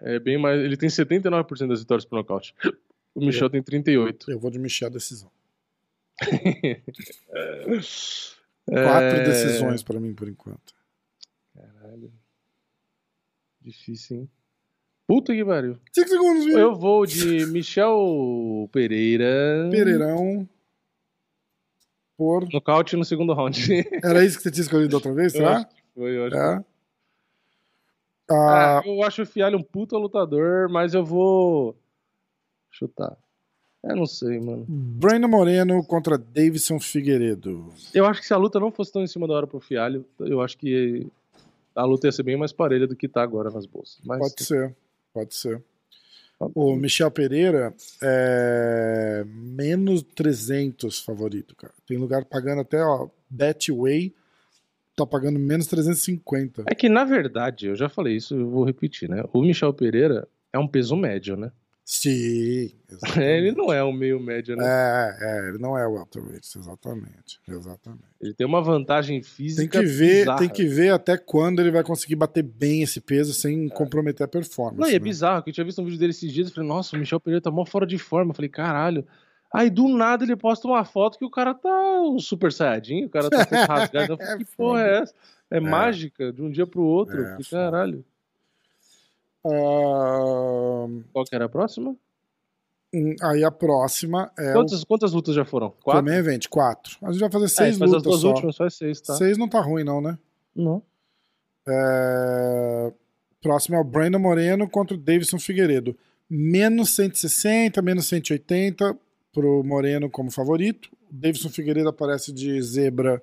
É 0.00 0.18
bem 0.18 0.38
mais. 0.38 0.60
Ele 0.60 0.76
tem 0.76 0.88
79% 0.88 1.66
das 1.68 1.80
vitórias 1.80 2.04
por 2.04 2.16
nocaute. 2.16 2.54
O 3.14 3.24
Michel 3.24 3.48
tem 3.50 3.62
38%. 3.62 4.28
Eu 4.28 4.38
vou 4.38 4.50
de 4.50 4.58
Michel 4.58 4.90
decisão. 4.90 5.30
É... 8.68 8.84
Quatro 8.84 9.24
decisões 9.24 9.82
pra 9.82 9.98
mim 9.98 10.14
por 10.14 10.28
enquanto. 10.28 10.72
Caralho. 11.52 12.12
Difícil, 13.60 14.18
hein? 14.18 14.30
Puta 15.06 15.34
que 15.34 15.44
pariu. 15.44 15.78
5 15.92 16.08
segundos, 16.08 16.44
viu? 16.44 16.58
Eu 16.58 16.76
vou 16.76 17.04
de 17.04 17.44
Michel 17.46 18.68
Pereira. 18.72 19.68
Pereirão. 19.70 20.48
Por. 22.16 22.48
Nocaute 22.52 22.96
no 22.96 23.04
segundo 23.04 23.32
round. 23.34 23.58
Era 24.02 24.24
isso 24.24 24.36
que 24.36 24.44
você 24.44 24.50
tinha 24.52 24.62
escolhido 24.62 24.94
outra 24.94 25.12
vez, 25.12 25.34
Eu 25.34 25.40
será? 25.40 25.56
acho 25.56 25.66
que 25.66 25.82
Foi, 25.94 26.16
eu 26.16 26.26
acho. 26.26 26.36
É. 26.36 26.64
Ah, 28.32 28.78
Ah, 28.78 28.82
eu 28.86 29.02
acho 29.02 29.22
o 29.22 29.26
Fialho 29.26 29.58
um 29.58 29.62
puta 29.62 29.96
lutador, 29.96 30.68
mas 30.68 30.94
eu 30.94 31.04
vou 31.04 31.76
chutar. 32.70 33.16
Eu 33.82 33.96
não 33.96 34.06
sei, 34.06 34.38
mano. 34.38 34.64
Brandon 34.68 35.26
Moreno 35.28 35.84
contra 35.84 36.16
Davidson 36.16 36.78
Figueiredo. 36.78 37.72
Eu 37.92 38.06
acho 38.06 38.20
que 38.20 38.26
se 38.26 38.32
a 38.32 38.36
luta 38.36 38.60
não 38.60 38.70
fosse 38.70 38.92
tão 38.92 39.02
em 39.02 39.08
cima 39.08 39.26
da 39.26 39.34
hora 39.34 39.46
pro 39.46 39.58
Fialho, 39.58 40.06
eu 40.20 40.40
acho 40.40 40.56
que 40.56 41.06
a 41.74 41.84
luta 41.84 42.06
ia 42.06 42.12
ser 42.12 42.22
bem 42.22 42.36
mais 42.36 42.52
parelha 42.52 42.86
do 42.86 42.94
que 42.94 43.08
tá 43.08 43.22
agora 43.22 43.50
nas 43.50 43.66
bolsas. 43.66 43.98
Mas 44.04 44.20
Pode 44.20 44.44
ser, 44.44 44.74
pode 45.12 45.34
ser. 45.34 45.62
O 46.54 46.74
Michel 46.74 47.10
Pereira 47.10 47.72
é 48.02 49.24
menos 49.26 50.02
300 50.02 51.00
favorito, 51.00 51.54
cara. 51.56 51.72
Tem 51.86 51.96
lugar 51.96 52.24
pagando 52.24 52.62
até, 52.62 52.82
ó, 52.82 53.08
Betway 53.30 54.12
tá 54.96 55.06
pagando 55.06 55.38
menos 55.38 55.66
350. 55.66 56.64
é 56.66 56.74
que 56.74 56.88
na 56.88 57.04
verdade, 57.04 57.66
eu 57.66 57.76
já 57.76 57.88
falei 57.88 58.16
isso, 58.16 58.34
eu 58.34 58.48
vou 58.48 58.64
repetir, 58.64 59.08
né? 59.08 59.24
O 59.32 59.42
Michel 59.42 59.72
Pereira 59.72 60.28
é 60.52 60.58
um 60.58 60.68
peso 60.68 60.96
médio, 60.96 61.36
né? 61.36 61.50
Sim, 61.84 62.70
exatamente. 62.88 63.20
Ele 63.20 63.52
não 63.52 63.72
é 63.72 63.82
um 63.82 63.92
meio 63.92 64.20
médio, 64.20 64.56
né? 64.56 64.64
É, 64.64 65.16
é, 65.20 65.48
ele 65.48 65.58
não 65.58 65.76
é 65.76 65.86
o 65.86 65.94
welterweight, 65.94 66.46
exatamente, 66.56 67.40
exatamente. 67.48 68.04
Ele 68.20 68.32
tem 68.32 68.46
uma 68.46 68.62
vantagem 68.62 69.20
Tem 69.20 69.28
física 69.28 69.80
que 69.80 69.86
ver, 69.86 70.20
bizarra. 70.20 70.38
tem 70.38 70.48
que 70.48 70.64
ver 70.64 70.90
até 70.90 71.16
quando 71.16 71.60
ele 71.60 71.72
vai 71.72 71.82
conseguir 71.82 72.14
bater 72.14 72.42
bem 72.42 72.82
esse 72.82 73.00
peso 73.00 73.34
sem 73.34 73.68
comprometer 73.68 74.24
a 74.24 74.28
performance. 74.28 74.80
Não, 74.80 74.88
e 74.88 74.94
é 74.94 74.98
né? 74.98 75.04
bizarro, 75.04 75.42
que 75.42 75.50
eu 75.50 75.54
tinha 75.54 75.64
visto 75.64 75.82
um 75.82 75.84
vídeo 75.84 75.98
dele 75.98 76.10
esses 76.12 76.32
dias 76.32 76.48
e 76.48 76.54
falei, 76.54 76.68
nossa, 76.68 76.96
o 76.96 76.98
Michel 76.98 77.18
Pereira 77.20 77.42
tá 77.42 77.50
mó 77.50 77.64
fora 77.66 77.86
de 77.86 77.98
forma. 77.98 78.30
Eu 78.30 78.34
falei, 78.34 78.48
caralho. 78.48 79.04
Aí 79.54 79.68
do 79.68 79.86
nada 79.88 80.24
ele 80.24 80.34
posta 80.36 80.66
uma 80.66 80.84
foto 80.84 81.18
que 81.18 81.24
o 81.24 81.30
cara 81.30 81.52
tá 81.54 82.00
o 82.02 82.18
super 82.20 82.52
saiyajin, 82.52 83.04
o 83.04 83.10
cara 83.10 83.28
tá 83.28 83.44
todo 83.44 83.58
rasgado. 83.68 84.12
Eu 84.14 84.26
É 84.26 84.38
que 84.38 84.44
porra 84.56 84.80
é 84.82 84.98
essa? 85.02 85.14
É, 85.50 85.56
É. 85.58 85.60
mágica, 85.60 86.32
de 86.32 86.40
um 86.42 86.50
dia 86.50 86.66
pro 86.66 86.82
outro. 86.82 87.22
É, 87.22 87.36
que 87.36 87.44
foda. 87.44 87.62
caralho. 87.70 88.04
Ah, 89.44 90.86
Qual 91.12 91.24
que 91.24 91.34
era 91.34 91.44
a 91.46 91.48
próxima? 91.48 91.96
hum, 92.94 93.14
aí 93.22 93.42
a 93.44 93.50
próxima 93.50 94.30
é 94.38 94.52
Quantas, 94.52 94.84
quantas 94.84 95.12
lutas 95.12 95.34
já 95.34 95.44
foram? 95.44 95.68
o 95.68 95.70
Quatro? 95.72 96.04
Main 96.04 96.16
Event, 96.18 96.46
quatro. 96.48 96.96
A 97.02 97.10
gente 97.10 97.20
vai 97.20 97.30
fazer 97.30 97.44
É, 97.46 97.48
seis 97.48 97.80
as 97.82 97.90
lutas 97.90 98.02
duas 98.02 98.20
só. 98.20 98.28
últimas, 98.28 98.56
faz 98.56 98.74
seis, 98.74 99.00
tá? 99.00 99.14
Seis 99.14 99.36
não 99.38 99.48
tá 99.48 99.60
ruim 99.60 99.84
não, 99.84 100.00
né? 100.00 100.18
Não. 100.54 100.82
É, 101.68 102.92
Próximo 103.42 103.76
é 103.76 103.80
o 103.80 103.84
Brandon 103.84 104.18
Moreno 104.20 104.68
contra 104.68 104.94
o 104.94 104.98
Davidson 105.00 105.38
Figueiredo. 105.38 105.96
Menos 106.30 106.90
160, 106.94 107.82
menos 107.82 108.06
180 108.06 108.96
pro 109.32 109.64
Moreno 109.64 110.10
como 110.10 110.30
favorito. 110.30 110.90
O 111.10 111.14
Davidson 111.14 111.48
Figueiredo 111.48 111.88
aparece 111.88 112.32
de 112.32 112.60
zebra 112.62 113.22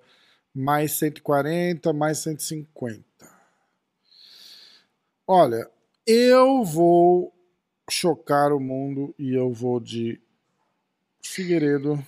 mais 0.54 0.94
140, 0.94 1.94
mais 1.94 2.18
150. 2.20 3.04
Olha, 5.28 5.70
eu 6.06 6.64
vou 6.64 7.34
chocar 7.90 8.52
o 8.52 8.60
mundo 8.60 9.14
e 9.18 9.34
eu 9.34 9.54
vou 9.54 9.80
de 9.80 10.20
Figueiredo. 11.22 12.04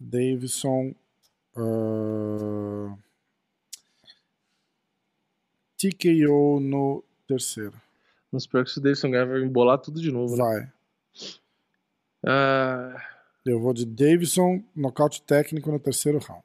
Davidson. 0.00 0.94
ah, 1.56 2.96
TKO 5.76 6.60
no 6.60 7.04
terceiro. 7.26 7.87
Não 8.32 8.36
espero 8.38 8.64
que 8.64 8.70
se 8.70 8.78
o 8.78 8.82
Davidson 8.82 9.10
ganhar 9.10 9.24
vai 9.26 9.40
embolar 9.42 9.78
tudo 9.78 10.00
de 10.00 10.10
novo, 10.12 10.36
né? 10.36 10.42
Vai. 10.44 10.72
Ah, 12.26 12.96
Eu 13.46 13.60
vou 13.60 13.72
de 13.72 13.86
Davidson, 13.86 14.62
nocaute 14.74 15.22
técnico 15.22 15.70
no 15.70 15.78
terceiro 15.78 16.18
round. 16.18 16.44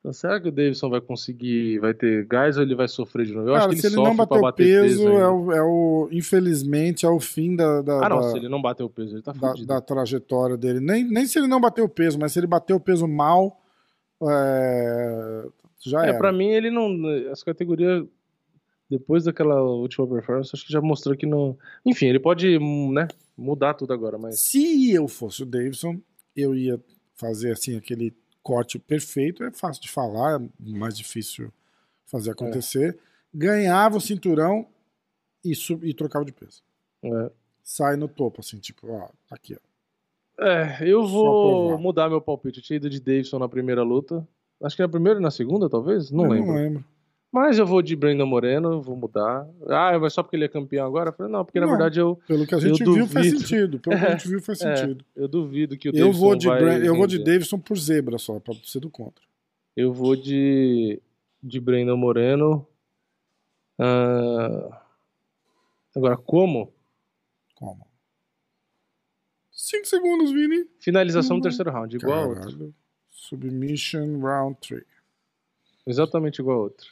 então 0.00 0.12
será 0.12 0.40
que 0.40 0.48
o 0.48 0.52
Davidson 0.52 0.88
vai 0.88 1.00
conseguir, 1.00 1.78
vai 1.80 1.92
ter 1.92 2.24
gás 2.26 2.56
ou 2.56 2.62
ele 2.62 2.74
vai 2.74 2.88
sofrer 2.88 3.26
de 3.26 3.32
novo? 3.34 3.48
Eu 3.48 3.52
Cara, 3.54 3.58
acho 3.66 3.68
que 3.68 3.74
ele 3.74 3.80
se 3.82 3.86
ele 3.88 3.96
não 3.96 4.16
bater 4.16 4.40
bater 4.40 4.64
peso, 4.82 5.08
ainda. 5.08 5.20
é, 5.20 5.28
o, 5.28 5.52
é 5.52 5.62
o. 5.62 6.08
Infelizmente, 6.12 7.04
é 7.04 7.08
o 7.10 7.20
fim 7.20 7.54
da, 7.54 7.82
da, 7.82 8.06
Ah, 8.06 8.08
não, 8.08 8.20
da- 8.20 8.30
se 8.30 8.36
ele 8.38 8.48
não 8.48 8.62
bater 8.62 8.82
o 8.84 8.88
peso, 8.90 9.14
ele 9.16 9.22
tá 9.22 9.32
da- 9.32 9.52
da 9.52 9.80
trajetória 9.80 10.56
dele. 10.56 10.80
Nem, 10.80 11.04
nem 11.04 11.26
se 11.26 11.38
ele 11.38 11.46
não 11.48 11.60
bater 11.60 11.82
o 11.82 11.88
peso, 11.88 12.18
mas 12.18 12.32
se 12.32 12.38
ele 12.38 12.46
bater 12.46 12.72
o 12.72 12.80
peso 12.80 13.06
mal, 13.06 13.60
é, 14.22 15.44
já 15.80 16.04
É, 16.06 16.08
era. 16.10 16.18
pra 16.18 16.32
mim 16.32 16.48
ele 16.48 16.70
não. 16.70 16.88
Essa 17.30 17.44
categoria, 17.44 18.06
depois 18.92 19.24
daquela 19.24 19.62
última 19.62 20.06
performance, 20.06 20.50
acho 20.52 20.66
que 20.66 20.72
já 20.72 20.80
mostrou 20.80 21.16
que 21.16 21.24
não. 21.24 21.56
Enfim, 21.84 22.06
ele 22.06 22.20
pode, 22.20 22.58
né, 22.92 23.08
mudar 23.36 23.72
tudo 23.72 23.92
agora, 23.92 24.18
mas. 24.18 24.40
Se 24.40 24.92
eu 24.92 25.08
fosse 25.08 25.42
o 25.42 25.46
Davidson, 25.46 25.98
eu 26.36 26.54
ia 26.54 26.78
fazer 27.14 27.52
assim 27.52 27.76
aquele 27.76 28.14
corte 28.42 28.78
perfeito. 28.78 29.44
É 29.44 29.50
fácil 29.50 29.82
de 29.82 29.90
falar, 29.90 30.42
é 30.42 30.48
mais 30.60 30.94
difícil 30.96 31.50
fazer 32.04 32.32
acontecer. 32.32 32.98
Ganhava 33.32 33.96
o 33.96 34.00
cinturão 34.00 34.66
e, 35.42 35.54
sub, 35.54 35.88
e 35.88 35.94
trocava 35.94 36.24
de 36.24 36.32
peso. 36.32 36.62
É, 37.02 37.30
Sai 37.62 37.96
no 37.96 38.08
topo, 38.08 38.40
assim, 38.40 38.58
tipo, 38.58 38.90
ó, 38.90 39.08
aqui, 39.30 39.54
ó. 39.54 40.44
É, 40.44 40.78
eu 40.86 41.06
vou 41.06 41.78
mudar 41.78 42.10
meu 42.10 42.20
palpite. 42.20 42.58
Eu 42.58 42.64
tinha 42.64 42.76
ido 42.76 42.90
de 42.90 43.00
Davidson 43.00 43.38
na 43.38 43.48
primeira 43.48 43.82
luta. 43.82 44.26
Acho 44.62 44.76
que 44.76 44.82
na 44.82 44.88
primeira 44.88 45.18
e 45.18 45.22
na 45.22 45.30
segunda, 45.30 45.70
talvez? 45.70 46.10
Não 46.10 46.24
Eu 46.24 46.30
lembro. 46.30 46.46
Não 46.48 46.54
lembro. 46.56 46.84
Mas 47.32 47.58
eu 47.58 47.64
vou 47.66 47.80
de 47.80 47.96
Brandon 47.96 48.26
Moreno, 48.26 48.82
vou 48.82 48.94
mudar. 48.94 49.48
Ah, 49.66 49.98
mas 49.98 50.12
só 50.12 50.22
porque 50.22 50.36
ele 50.36 50.44
é 50.44 50.48
campeão 50.48 50.86
agora? 50.86 51.08
Eu 51.08 51.14
falei, 51.14 51.32
não, 51.32 51.42
porque 51.44 51.58
na 51.58 51.64
Não. 51.66 51.72
verdade 51.72 51.98
eu, 51.98 52.16
Pelo 52.28 52.46
que 52.46 52.54
a 52.54 52.58
gente 52.58 52.84
viu, 52.84 53.06
faz 53.06 53.30
sentido. 53.30 53.80
Pelo 53.80 53.98
que 53.98 54.04
a 54.04 54.10
gente 54.10 54.28
viu, 54.28 54.42
faz 54.42 54.60
É. 54.62 54.76
sentido. 54.76 55.02
eu 55.16 55.26
duvido 55.26 55.78
que 55.78 55.88
o 55.88 55.92
Eu 55.96 56.04
Davidson 56.06 56.20
vou, 56.20 56.36
de 56.36 56.46
vai 56.46 56.86
eu 56.86 56.94
vou 56.94 57.06
de. 57.06 57.18
Davidson 57.18 57.58
por 57.58 57.78
zebra 57.78 58.18
só, 58.18 58.38
pra 58.38 58.52
ser 58.62 58.80
do 58.80 58.90
contra. 58.90 59.24
Eu 59.74 59.94
vou 59.94 60.14
de, 60.14 61.00
de 61.42 61.58
Brandon 61.58 61.96
Moreno. 61.96 62.66
Ah, 63.78 64.78
Agora, 65.96 66.16
como? 66.18 66.72
Como? 67.54 67.86
Cinco 69.50 69.86
segundos, 69.86 70.32
Vini. 70.32 70.66
Finalização 70.80 71.36
Uhum. 71.36 71.38
no 71.38 71.42
terceiro 71.42 71.70
round, 71.70 71.96
igual 71.96 72.18
a 72.18 72.26
outro. 72.26 72.42
Caralho. 72.50 72.74
Submission 73.10 74.20
round 74.20 74.58
3. 74.60 74.82
Exatamente 75.86 76.40
igual 76.40 76.58
a 76.58 76.62
outro. 76.62 76.90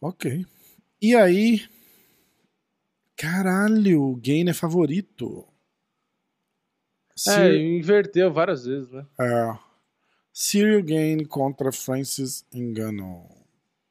Ok. 0.00 0.44
E 1.00 1.14
aí. 1.14 1.66
Caralho, 3.16 4.02
o 4.02 4.16
Gain 4.16 4.48
é 4.48 4.52
favorito. 4.54 5.44
É, 7.16 7.20
Cyril, 7.20 7.78
inverteu 7.78 8.32
várias 8.32 8.64
vezes, 8.64 8.90
né? 8.92 9.04
é. 9.20 9.58
Cyril 10.32 10.84
Gain 10.84 11.24
contra 11.24 11.72
Francis 11.72 12.46
Engano. 12.54 13.28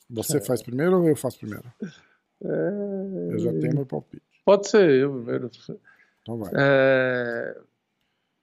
Você 0.10 0.38
É. 0.38 0.42
faz 0.42 0.62
primeiro 0.64 1.02
ou 1.02 1.08
eu 1.10 1.16
faço 1.16 1.38
primeiro? 1.40 1.70
É... 2.42 3.34
Eu 3.34 3.40
já 3.40 3.52
tenho 3.52 3.76
meu 3.76 3.86
palpite. 3.86 4.24
Pode 4.46 4.70
ser 4.70 4.90
eu 4.90 5.12
primeiro. 5.12 5.52
Então 6.22 6.38
vai. 6.38 6.52
É, 6.56 7.60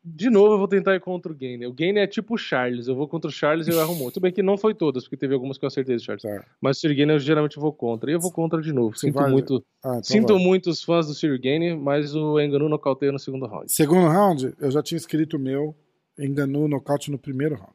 De 0.07 0.29
novo, 0.29 0.53
eu 0.55 0.59
vou 0.59 0.69
tentar 0.69 0.95
ir 0.95 1.01
contra 1.01 1.33
o 1.33 1.35
Gainer. 1.35 1.67
O 1.67 1.73
Gainer 1.73 2.03
é 2.03 2.07
tipo 2.07 2.35
o 2.35 2.37
Charles. 2.37 2.89
Eu 2.89 2.95
vou 2.95 3.09
contra 3.09 3.31
o 3.31 3.33
Charles 3.33 3.67
e 3.67 3.71
eu 3.71 3.81
erro 3.81 3.95
muito. 3.95 4.13
Tudo 4.15 4.25
bem 4.25 4.33
que 4.33 4.43
não 4.43 4.59
foi 4.59 4.75
todas, 4.75 5.05
porque 5.05 5.17
teve 5.17 5.33
algumas 5.33 5.57
que 5.57 5.65
eu 5.65 5.67
acertei 5.69 5.97
do 5.97 6.03
Charles. 6.03 6.23
Tá. 6.23 6.45
Mas 6.61 6.77
o 6.77 6.81
Sir 6.81 6.95
Gainer 6.95 7.17
eu 7.17 7.21
geralmente 7.21 7.59
vou 7.59 7.73
contra. 7.73 8.11
E 8.11 8.15
eu 8.15 8.21
vou 8.21 8.31
contra 8.31 8.61
de 8.61 8.71
novo. 8.71 8.95
Sinto 8.99 9.15
vai- 9.15 9.31
muito. 9.31 9.65
Ah, 9.83 9.93
então 9.93 10.03
Sinto 10.03 10.35
vai. 10.35 10.43
muitos 10.43 10.83
fãs 10.83 11.07
do 11.07 11.15
Sir 11.15 11.41
Gainer, 11.41 11.75
mas 11.79 12.15
o 12.15 12.39
Enganu 12.39 12.69
nocauteia 12.69 13.11
no 13.13 13.19
segundo 13.19 13.47
round. 13.47 13.73
Segundo 13.73 14.07
round, 14.07 14.53
eu 14.61 14.71
já 14.71 14.83
tinha 14.83 14.99
escrito 14.99 15.39
o 15.39 15.41
meu. 15.41 15.75
Enganou 16.19 16.65
o 16.65 16.69
nocaute 16.69 17.11
no 17.11 17.19
primeiro 17.19 17.55
round. 17.55 17.75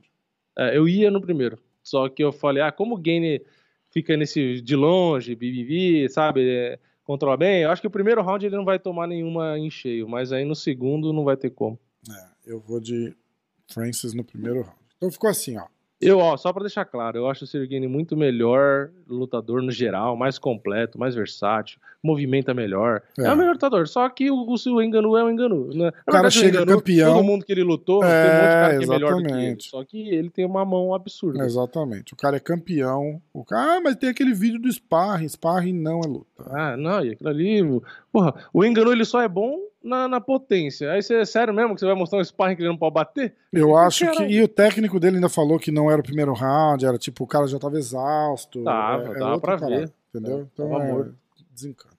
É, 0.58 0.78
eu 0.78 0.88
ia 0.88 1.10
no 1.10 1.20
primeiro. 1.20 1.58
Só 1.82 2.08
que 2.10 2.24
eu 2.24 2.32
falei, 2.32 2.62
ah, 2.62 2.72
como 2.72 2.94
o 2.94 2.98
Gainer 3.00 3.44
fica 3.90 4.16
nesse 4.16 4.62
de 4.62 4.76
longe, 4.76 5.34
bibibi, 5.36 6.08
sabe? 6.10 6.48
é, 6.48 6.80
controla 7.04 7.36
bem. 7.36 7.64
Eu 7.64 7.72
acho 7.72 7.82
que 7.82 7.88
o 7.88 7.92
primeiro 7.92 8.22
round 8.22 8.46
ele 8.46 8.56
não 8.56 8.64
vai 8.66 8.78
tomar 8.78 9.08
nenhuma 9.08 9.58
em 9.58 9.70
cheio, 9.72 10.08
mas 10.08 10.32
aí 10.32 10.46
no 10.46 10.56
segundo 10.56 11.12
não 11.12 11.24
vai 11.24 11.36
ter 11.36 11.50
como. 11.50 11.80
É, 12.10 12.52
eu 12.52 12.60
vou 12.60 12.80
de 12.80 13.16
Francis 13.72 14.14
no 14.14 14.24
primeiro 14.24 14.62
round. 14.62 14.78
Então 14.98 15.12
ficou 15.12 15.30
assim, 15.30 15.58
ó. 15.58 15.66
Eu, 16.02 16.18
ó, 16.20 16.38
só 16.38 16.54
pra 16.54 16.62
deixar 16.62 16.86
claro, 16.86 17.18
eu 17.18 17.30
acho 17.30 17.44
o 17.44 17.48
Sergini 17.48 17.86
muito 17.86 18.16
melhor 18.16 18.90
lutador 19.06 19.62
no 19.62 19.70
geral, 19.70 20.16
mais 20.16 20.40
completo, 20.40 20.98
mais 20.98 21.14
versátil, 21.14 21.78
movimenta 22.02 22.54
melhor. 22.54 23.02
É, 23.18 23.24
É. 23.26 23.34
o 23.34 23.36
melhor 23.36 23.52
lutador, 23.52 23.86
só 23.86 24.08
que 24.08 24.32
o, 24.32 24.46
o 24.48 24.82
Enganu 24.82 25.18
é 25.18 25.24
o 25.26 25.30
Enganu. 25.30 25.68
Né? 25.74 25.90
O 25.90 26.12
cara 26.12 26.30
verdade, 26.30 26.36
chega 26.40 26.66
campeão. 26.66 27.16
Todo 27.16 27.26
mundo 27.26 27.44
que 27.44 27.52
ele 27.52 27.64
lutou, 27.64 28.00
tem 28.00 28.08
um 28.10 28.14
É, 28.14 28.24
monte 28.24 28.40
de 28.40 28.48
cara 28.48 28.78
que 28.78 28.84
é 28.86 28.88
melhor 28.88 29.16
do 29.18 29.24
que 29.28 29.34
ele. 29.34 29.58
Só 29.60 29.84
que 29.84 30.10
ele 30.10 30.30
tem 30.30 30.46
uma 30.46 30.64
mão 30.64 30.94
absurda. 30.96 31.44
Exatamente. 31.44 32.14
O 32.14 32.16
cara 32.16 32.38
é 32.38 32.40
campeão. 32.40 33.22
O 33.34 33.44
cara, 33.44 33.76
ah, 33.76 33.82
mas 33.82 33.98
tem 33.98 34.08
aquele 34.08 34.34
vídeo 34.34 34.58
do 34.58 34.72
sparring. 34.72 35.28
Sparring 35.28 35.74
não 35.74 36.00
é 36.00 36.08
luta. 36.08 36.44
Ah, 36.50 36.78
não, 36.78 37.04
e 37.04 37.10
aquilo 37.12 37.30
ali. 37.30 37.62
Porra, 38.10 38.34
o 38.54 38.64
Enganu 38.64 38.94
ele 38.94 39.04
só 39.04 39.22
é 39.22 39.28
bom 39.28 39.60
na, 39.90 40.08
na, 40.08 40.22
potência. 40.22 40.92
Aí 40.92 41.02
você 41.02 41.16
é 41.16 41.26
sério 41.26 41.54
mesmo 41.54 41.74
que 41.74 41.80
você 41.82 41.86
vai 41.86 41.96
mostrar 41.96 42.20
um 42.20 42.24
sparring 42.24 42.56
que 42.56 42.62
ele 42.62 42.70
não 42.70 42.78
pode 42.78 42.94
bater? 42.94 43.36
Eu 43.52 43.76
acho 43.76 44.10
que. 44.12 44.24
E 44.24 44.42
o 44.42 44.48
técnico 44.48 45.00
dele 45.00 45.16
ainda 45.16 45.30
falou 45.30 45.60
que 45.60 45.72
não 45.72 45.92
era 45.92 46.00
o 46.00 46.04
primeiro 46.04 46.34
round, 46.34 46.86
era 46.86 46.98
tipo, 46.98 47.24
o 47.24 47.28
cara 47.28 47.48
já 47.48 47.60
tava 47.60 47.78
exausto. 47.78 48.64
Tava, 48.64 49.16
é, 49.16 49.20
dava 49.20 49.40
pra 49.40 49.56
ver. 49.56 49.92
Entendeu? 50.14 50.40
É, 50.40 50.42
então, 50.54 50.82
é, 50.82 51.10
desencana. 51.52 51.94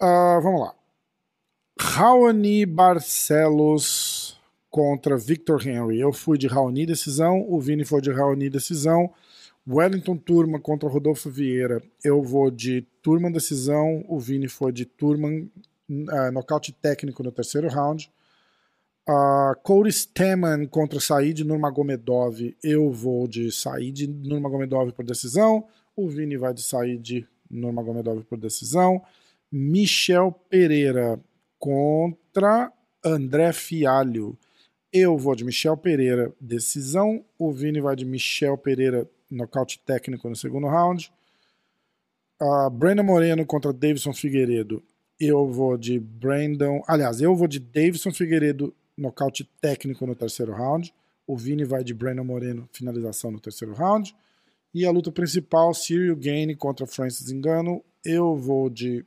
Uh, 0.00 0.40
vamos 0.40 0.60
lá. 0.60 0.74
Raoni 1.80 2.64
Barcelos 2.66 4.40
contra 4.70 5.16
Victor 5.16 5.66
Henry. 5.66 6.00
Eu 6.00 6.12
fui 6.12 6.36
de 6.36 6.46
Raoni 6.46 6.84
decisão, 6.84 7.44
o 7.48 7.60
Vini 7.60 7.84
foi 7.84 8.00
de 8.00 8.10
Raoni 8.10 8.50
decisão. 8.50 9.10
Wellington 9.66 10.16
Turma 10.16 10.60
contra 10.60 10.88
Rodolfo 10.88 11.30
Vieira. 11.30 11.82
Eu 12.02 12.22
vou 12.22 12.50
de 12.50 12.82
Turman 13.02 13.32
decisão, 13.32 14.04
o 14.08 14.18
Vini 14.18 14.48
foi 14.48 14.72
de 14.72 14.84
Turman 14.84 15.50
uh, 15.90 16.32
nocaute 16.32 16.72
técnico 16.72 17.22
no 17.22 17.32
terceiro 17.32 17.68
round. 17.68 18.10
Uh, 19.08 19.54
Corey 19.62 19.92
Steman 19.92 20.66
contra 20.66 20.98
Said 20.98 21.44
Nurmagomedov. 21.44 22.56
Eu 22.62 22.90
vou 22.90 23.28
de 23.28 23.52
Said 23.52 24.06
Nurmagomedov 24.06 24.92
por 24.92 25.04
decisão. 25.04 25.66
O 25.94 26.08
Vini 26.08 26.36
vai 26.36 26.54
de 26.54 26.62
Said 26.62 27.28
Nurmagomedov 27.50 28.24
por 28.24 28.38
decisão. 28.38 29.02
Michel 29.52 30.32
Pereira 30.48 31.20
contra 31.58 32.72
André 33.04 33.52
Fialho. 33.52 34.38
Eu 34.92 35.18
vou 35.18 35.34
de 35.34 35.44
Michel 35.44 35.76
Pereira, 35.76 36.32
decisão. 36.40 37.24
O 37.38 37.52
Vini 37.52 37.80
vai 37.80 37.96
de 37.96 38.04
Michel 38.04 38.56
Pereira, 38.56 39.08
nocaute 39.30 39.78
técnico 39.84 40.28
no 40.28 40.36
segundo 40.36 40.66
round. 40.66 41.12
Uh, 42.40 42.70
Brandon 42.70 43.02
Moreno 43.02 43.44
contra 43.44 43.72
Davidson 43.72 44.12
Figueiredo. 44.12 44.82
Eu 45.18 45.46
vou 45.46 45.76
de 45.76 45.98
Brandon. 45.98 46.82
Aliás, 46.86 47.20
eu 47.20 47.34
vou 47.34 47.46
de 47.46 47.60
Davidson 47.60 48.12
Figueiredo, 48.12 48.74
nocaute 48.96 49.48
técnico 49.60 50.06
no 50.06 50.14
terceiro 50.14 50.52
round. 50.52 50.92
O 51.26 51.36
Vini 51.36 51.64
vai 51.64 51.84
de 51.84 51.94
Brandon 51.94 52.24
Moreno, 52.24 52.68
finalização 52.72 53.30
no 53.30 53.40
terceiro 53.40 53.74
round. 53.74 54.14
E 54.74 54.84
a 54.84 54.90
luta 54.90 55.12
principal, 55.12 55.72
Cyril 55.72 56.16
Gaine 56.16 56.56
contra 56.56 56.86
Francis 56.86 57.30
Engano. 57.30 57.82
Eu 58.04 58.36
vou 58.36 58.68
de 58.68 59.04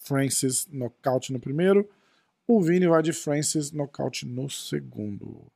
Francis 0.00 0.66
nocaute 0.70 1.32
no 1.32 1.38
primeiro. 1.38 1.88
O 2.46 2.60
Vini 2.60 2.86
vai 2.86 3.02
de 3.02 3.12
Francis 3.12 3.70
nocaute 3.70 4.26
no 4.26 4.48
segundo. 4.48 5.46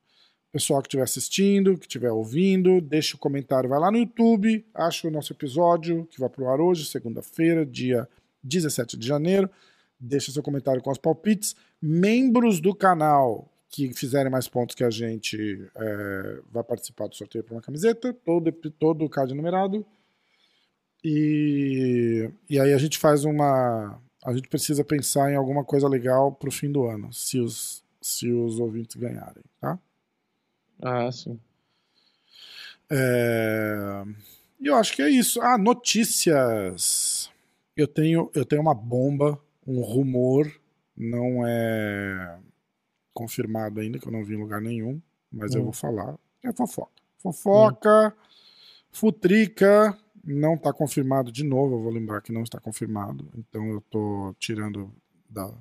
Pessoal 0.53 0.81
que 0.81 0.89
estiver 0.89 1.03
assistindo, 1.03 1.77
que 1.77 1.87
estiver 1.87 2.11
ouvindo, 2.11 2.81
deixa 2.81 3.17
o 3.17 3.19
comentário, 3.19 3.69
vai 3.69 3.79
lá 3.79 3.91
no 3.91 3.99
YouTube, 3.99 4.65
acha 4.73 5.07
o 5.07 5.11
nosso 5.11 5.33
episódio 5.33 6.07
que 6.11 6.19
vai 6.19 6.29
pro 6.31 6.49
ar 6.49 6.59
hoje, 6.59 6.87
segunda-feira, 6.87 7.67
dia 7.67 8.09
17 8.43 8.97
de 8.97 9.07
janeiro. 9.07 9.51
Deixa 10.01 10.33
seu 10.33 10.43
comentário 10.43 10.83
com 10.83 10.91
os 10.91 10.99
palpites. 10.99 11.57
Membros 11.81 12.61
do 12.61 12.75
canal 12.75 13.51
que 13.71 13.93
fizerem 13.93 14.31
mais 14.31 14.49
pontos 14.49 14.75
que 14.75 14.85
a 14.85 14.91
gente 14.91 15.69
é, 15.75 16.41
vai 16.51 16.65
participar 16.65 17.07
do 17.07 17.15
sorteio 17.15 17.45
para 17.45 17.55
uma 17.55 17.63
camiseta, 17.63 18.13
todo, 18.13 18.51
todo 18.53 19.05
o 19.05 19.11
card 19.11 19.35
numerado. 19.35 19.85
E, 21.05 22.31
e 22.49 22.59
aí 22.59 22.73
a 22.73 22.79
gente 22.79 22.99
faz 22.99 23.25
uma, 23.25 24.01
a 24.25 24.33
gente 24.33 24.49
precisa 24.49 24.85
pensar 24.85 25.31
em 25.31 25.37
alguma 25.37 25.65
coisa 25.65 25.87
legal 25.89 26.33
pro 26.33 26.51
fim 26.51 26.71
do 26.71 26.87
ano, 26.87 27.13
se 27.13 27.39
os, 27.39 27.85
se 28.01 28.31
os 28.33 28.59
ouvintes 28.59 28.97
ganharem, 28.97 29.45
tá? 29.61 29.79
Ah, 30.83 31.11
sim. 31.13 31.39
É... 32.91 34.05
E 34.61 34.67
eu 34.67 34.75
acho 34.75 34.95
que 34.95 35.03
é 35.03 35.09
isso. 35.09 35.41
Ah, 35.41 35.57
notícias. 35.57 37.31
Eu 37.77 37.87
tenho, 37.87 38.31
eu 38.35 38.45
tenho 38.45 38.63
uma 38.63 38.75
bomba, 38.75 39.41
um 39.69 39.83
rumor, 39.83 40.51
não 40.97 41.47
é 41.47 42.41
confirmado 43.13 43.81
ainda, 43.81 43.99
que 43.99 44.09
eu 44.09 44.13
não 44.13 44.25
vi 44.25 44.35
em 44.35 44.41
lugar 44.41 44.61
nenhum, 44.63 45.01
mas 45.31 45.55
hum. 45.55 45.59
eu 45.59 45.65
vou 45.65 45.73
falar. 45.73 46.19
É 46.43 46.53
fofoca. 46.53 47.03
Fofoca, 47.19 48.09
hum. 48.09 48.13
futrica, 48.91 49.97
não 50.25 50.55
está 50.55 50.73
confirmado 50.73 51.31
de 51.31 51.45
novo, 51.45 51.75
eu 51.75 51.83
vou 51.83 51.93
lembrar 51.93 52.23
que 52.23 52.33
não 52.33 52.43
está 52.43 52.59
confirmado, 52.59 53.29
então 53.37 53.67
eu 53.67 53.79
estou 53.79 54.35
tirando 54.35 54.91
da, 55.29 55.53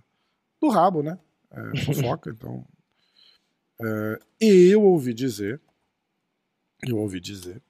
do 0.62 0.70
rabo, 0.70 1.04
né? 1.04 1.20
É, 1.52 1.78
fofoca, 1.84 2.30
então. 2.30 2.66
É, 3.82 4.20
e 4.42 4.70
eu 4.74 4.84
ouvi 4.84 5.14
dizer, 5.14 5.62
eu 6.88 6.98
ouvi 6.98 7.20
dizer 7.20 7.62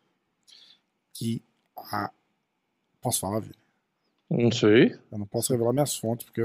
que 1.13 1.43
a. 1.75 2.11
Posso 3.01 3.21
falar, 3.21 3.39
Vini? 3.39 3.66
Não 4.29 4.51
sei. 4.51 4.97
Eu 5.11 5.17
não 5.17 5.25
posso 5.25 5.51
revelar 5.53 5.73
minhas 5.73 5.95
fontes, 5.95 6.25
porque, 6.25 6.41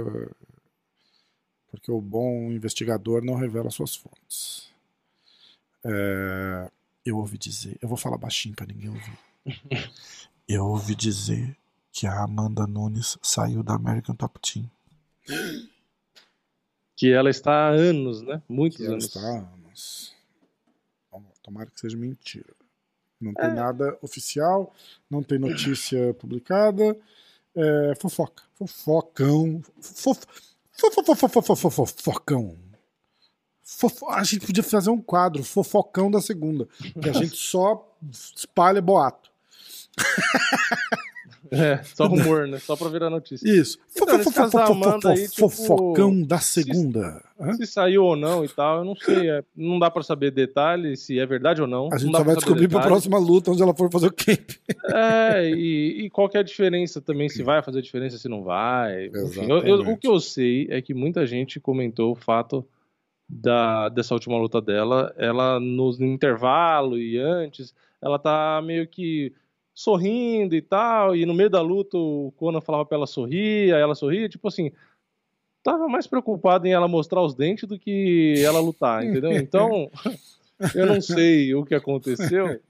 porque 1.71 1.91
o 1.91 2.01
bom 2.01 2.53
investigador 2.53 3.25
não 3.25 3.35
revela 3.35 3.71
suas 3.71 3.95
fontes. 3.95 4.71
É, 5.85 6.71
eu 7.05 7.19
ouvi 7.19 7.37
dizer, 7.37 7.77
eu 7.83 7.89
vou 7.89 7.97
falar 7.97 8.17
baixinho 8.17 8.55
para 8.55 8.67
ninguém 8.67 8.91
ouvir. 8.91 9.19
Eu 10.49 10.67
ouvi 10.67 10.95
dizer 10.95 11.57
que 11.93 12.07
a 12.07 12.25
Amanda 12.25 12.67
Nunes 12.67 13.17
saiu 13.23 13.63
da 13.63 13.75
American 13.75 14.15
Top 14.15 14.39
Team. 14.41 14.69
Que 16.97 17.13
ela 17.13 17.31
está 17.31 17.53
há 17.53 17.69
anos, 17.71 18.23
né? 18.23 18.43
Muitos 18.49 18.79
que 18.79 18.85
anos. 18.85 19.05
está 19.05 19.21
há 19.21 19.39
anos. 19.39 20.15
Tomara 21.43 21.71
que 21.71 21.81
seja 21.81 21.97
mentira. 21.97 22.55
Não 23.21 23.33
tem 23.35 23.51
é. 23.51 23.55
nada 23.55 23.97
oficial, 24.03 24.75
não 25.09 25.23
tem 25.23 25.39
notícia 25.39 26.13
publicada. 26.15 26.97
É, 27.55 27.95
fofoca. 28.01 28.43
Fofocão. 28.55 29.63
Fof... 29.81 30.21
Fofocão. 31.77 32.57
Fofo... 33.63 34.09
A 34.11 34.25
gente 34.25 34.47
podia 34.47 34.63
fazer 34.63 34.91
um 34.91 35.01
quadro, 35.01 35.45
fofocão 35.45 36.11
da 36.11 36.21
segunda. 36.21 36.69
Que 37.01 37.09
a 37.09 37.13
gente 37.13 37.37
só 37.37 37.89
espalha 38.11 38.81
boato. 38.81 39.31
É, 41.53 41.83
só 41.95 42.07
rumor, 42.07 42.49
né? 42.49 42.59
Só 42.59 42.75
pra 42.75 42.89
virar 42.89 43.11
notícia. 43.11 43.47
Isso. 43.49 43.79
Fofocão 45.37 46.23
da 46.23 46.39
segunda. 46.39 47.23
Se 47.57 47.67
saiu 47.67 48.05
ou 48.05 48.17
não 48.17 48.45
e 48.45 48.49
tal, 48.49 48.79
eu 48.79 48.85
não 48.85 48.97
sei. 48.97 49.29
É, 49.31 49.45
não 49.55 49.79
dá 49.79 49.91
pra 49.91 50.03
saber 50.03 50.31
detalhes, 50.31 51.01
se 51.01 51.19
é 51.19 51.27
verdade 51.27 51.61
ou 51.61 51.69
não. 51.69 51.89
A 51.93 51.99
gente 51.99 52.17
só 52.17 52.25
vai 52.25 52.35
descobrir 52.37 52.69
detalhes. 52.69 52.87
pra 52.87 52.95
próxima 52.95 53.19
luta, 53.19 53.51
onde 53.51 53.63
ela 53.63 53.75
for 53.75 53.91
fazer 53.91 54.07
o 54.07 54.13
camp. 54.13 54.53
É, 54.95 55.51
e, 55.51 56.05
e 56.05 56.11
qual 56.11 56.31
é 56.33 56.39
a 56.39 56.43
diferença 56.43 57.01
também, 57.01 57.29
se 57.29 57.43
vai 57.43 57.63
fazer 57.63 57.83
diferença, 57.83 58.17
se 58.17 58.29
não 58.29 58.43
vai. 58.43 59.07
Enfim, 59.07 59.51
eu, 59.51 59.59
eu, 59.59 59.81
o 59.91 59.97
que 59.97 60.09
eu 60.09 60.19
sei 60.21 60.69
é 60.71 60.81
que 60.81 60.95
muita 60.95 61.27
gente 61.27 61.61
comentou 61.61 62.13
o 62.13 62.17
fato 62.17 62.67
da, 63.29 63.89
dessa 63.89 64.15
última 64.15 64.39
luta 64.39 64.61
dela, 64.61 65.13
ela 65.17 65.59
no 65.59 65.91
intervalo 66.01 66.99
e 66.99 67.19
antes, 67.19 67.75
ela 68.01 68.19
tá 68.19 68.61
meio 68.63 68.87
que 68.87 69.33
sorrindo 69.75 70.55
e 70.55 70.63
tal, 70.63 71.17
e 71.17 71.25
no 71.25 71.35
meio 71.35 71.49
da 71.49 71.61
luta 71.61 71.97
o 71.97 72.33
Conan 72.37 72.61
falava 72.61 72.85
pra 72.85 72.97
ela 72.97 73.07
sorrir, 73.07 73.75
aí 73.75 73.81
ela 73.81 73.95
sorria, 73.95 74.29
tipo 74.29 74.47
assim, 74.49 74.71
tava 75.63 75.89
mais 75.89 76.07
preocupado 76.07 76.67
em 76.67 76.73
ela 76.73 76.89
mostrar 76.89 77.23
os 77.23 77.35
dentes 77.35 77.69
do 77.69 77.79
que 77.79 78.35
ela 78.45 78.61
lutar, 78.61 79.05
entendeu? 79.05 79.33
Então, 79.33 79.91
eu 80.75 80.87
não 80.87 81.01
sei 81.01 81.55
o 81.55 81.65
que 81.65 81.75
aconteceu, 81.75 82.61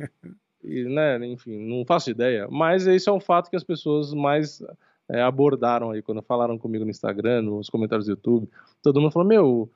e, 0.62 0.85
né, 0.85 1.19
enfim, 1.27 1.59
não 1.59 1.85
faço 1.85 2.11
ideia, 2.11 2.47
mas 2.51 2.87
esse 2.87 3.09
é 3.09 3.12
um 3.12 3.20
fato 3.20 3.51
que 3.51 3.57
as 3.57 3.65
pessoas 3.65 4.15
mais 4.15 4.62
é, 5.09 5.20
abordaram 5.20 5.91
aí, 5.91 6.03
quando 6.03 6.23
falaram 6.23 6.57
comigo 6.57 6.85
no 6.85 6.91
Instagram, 6.91 7.43
nos 7.43 7.69
comentários 7.69 8.07
do 8.07 8.12
YouTube, 8.12 8.49
todo 8.81 9.01
mundo 9.01 9.11
falou, 9.11 9.29
meu, 9.29 9.70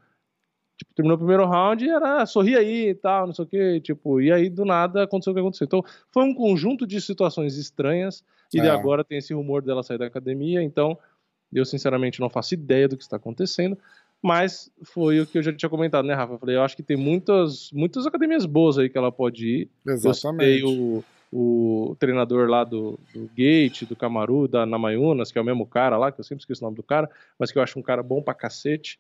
Tipo, 0.76 0.92
terminou 0.94 1.16
o 1.16 1.18
primeiro 1.18 1.46
round 1.46 1.84
e 1.84 1.88
era 1.88 2.26
sorri 2.26 2.54
aí 2.54 2.88
e 2.90 2.94
tal, 2.94 3.26
não 3.26 3.34
sei 3.34 3.44
o 3.44 3.48
que, 3.48 3.80
tipo, 3.80 4.20
e 4.20 4.30
aí 4.30 4.50
do 4.50 4.64
nada 4.64 5.04
aconteceu 5.04 5.32
o 5.32 5.34
que 5.34 5.40
aconteceu. 5.40 5.64
Então, 5.64 5.82
foi 6.12 6.22
um 6.22 6.34
conjunto 6.34 6.86
de 6.86 7.00
situações 7.00 7.56
estranhas, 7.56 8.22
e 8.52 8.60
é. 8.60 8.68
agora 8.68 9.02
tem 9.02 9.18
esse 9.18 9.32
rumor 9.32 9.62
dela 9.62 9.82
sair 9.82 9.98
da 9.98 10.06
academia, 10.06 10.62
então 10.62 10.98
eu 11.52 11.64
sinceramente 11.64 12.20
não 12.20 12.28
faço 12.28 12.54
ideia 12.54 12.88
do 12.88 12.96
que 12.96 13.02
está 13.02 13.16
acontecendo, 13.16 13.78
mas 14.22 14.70
foi 14.82 15.20
o 15.20 15.26
que 15.26 15.38
eu 15.38 15.42
já 15.42 15.52
tinha 15.52 15.68
comentado, 15.68 16.04
né, 16.04 16.14
Rafa? 16.14 16.34
Eu 16.34 16.38
falei, 16.38 16.56
eu 16.56 16.62
acho 16.62 16.76
que 16.76 16.82
tem 16.82 16.96
muitas, 16.96 17.70
muitas 17.72 18.06
academias 18.06 18.44
boas 18.44 18.78
aí 18.78 18.88
que 18.88 18.98
ela 18.98 19.12
pode 19.12 19.46
ir. 19.46 19.70
Exatamente. 19.86 20.60
Eu 20.60 21.04
o, 21.32 21.90
o 21.90 21.96
treinador 21.98 22.48
lá 22.48 22.64
do, 22.64 22.98
do 23.14 23.30
Gate, 23.36 23.84
do 23.84 23.96
Camaru, 23.96 24.48
da 24.48 24.64
Namayunas, 24.64 25.30
que 25.30 25.38
é 25.38 25.40
o 25.40 25.44
mesmo 25.44 25.66
cara 25.66 25.96
lá, 25.96 26.10
que 26.10 26.20
eu 26.20 26.24
sempre 26.24 26.42
esqueço 26.42 26.62
o 26.62 26.66
nome 26.66 26.76
do 26.76 26.82
cara, 26.82 27.10
mas 27.38 27.52
que 27.52 27.58
eu 27.58 27.62
acho 27.62 27.78
um 27.78 27.82
cara 27.82 28.02
bom 28.02 28.22
pra 28.22 28.34
cacete. 28.34 28.98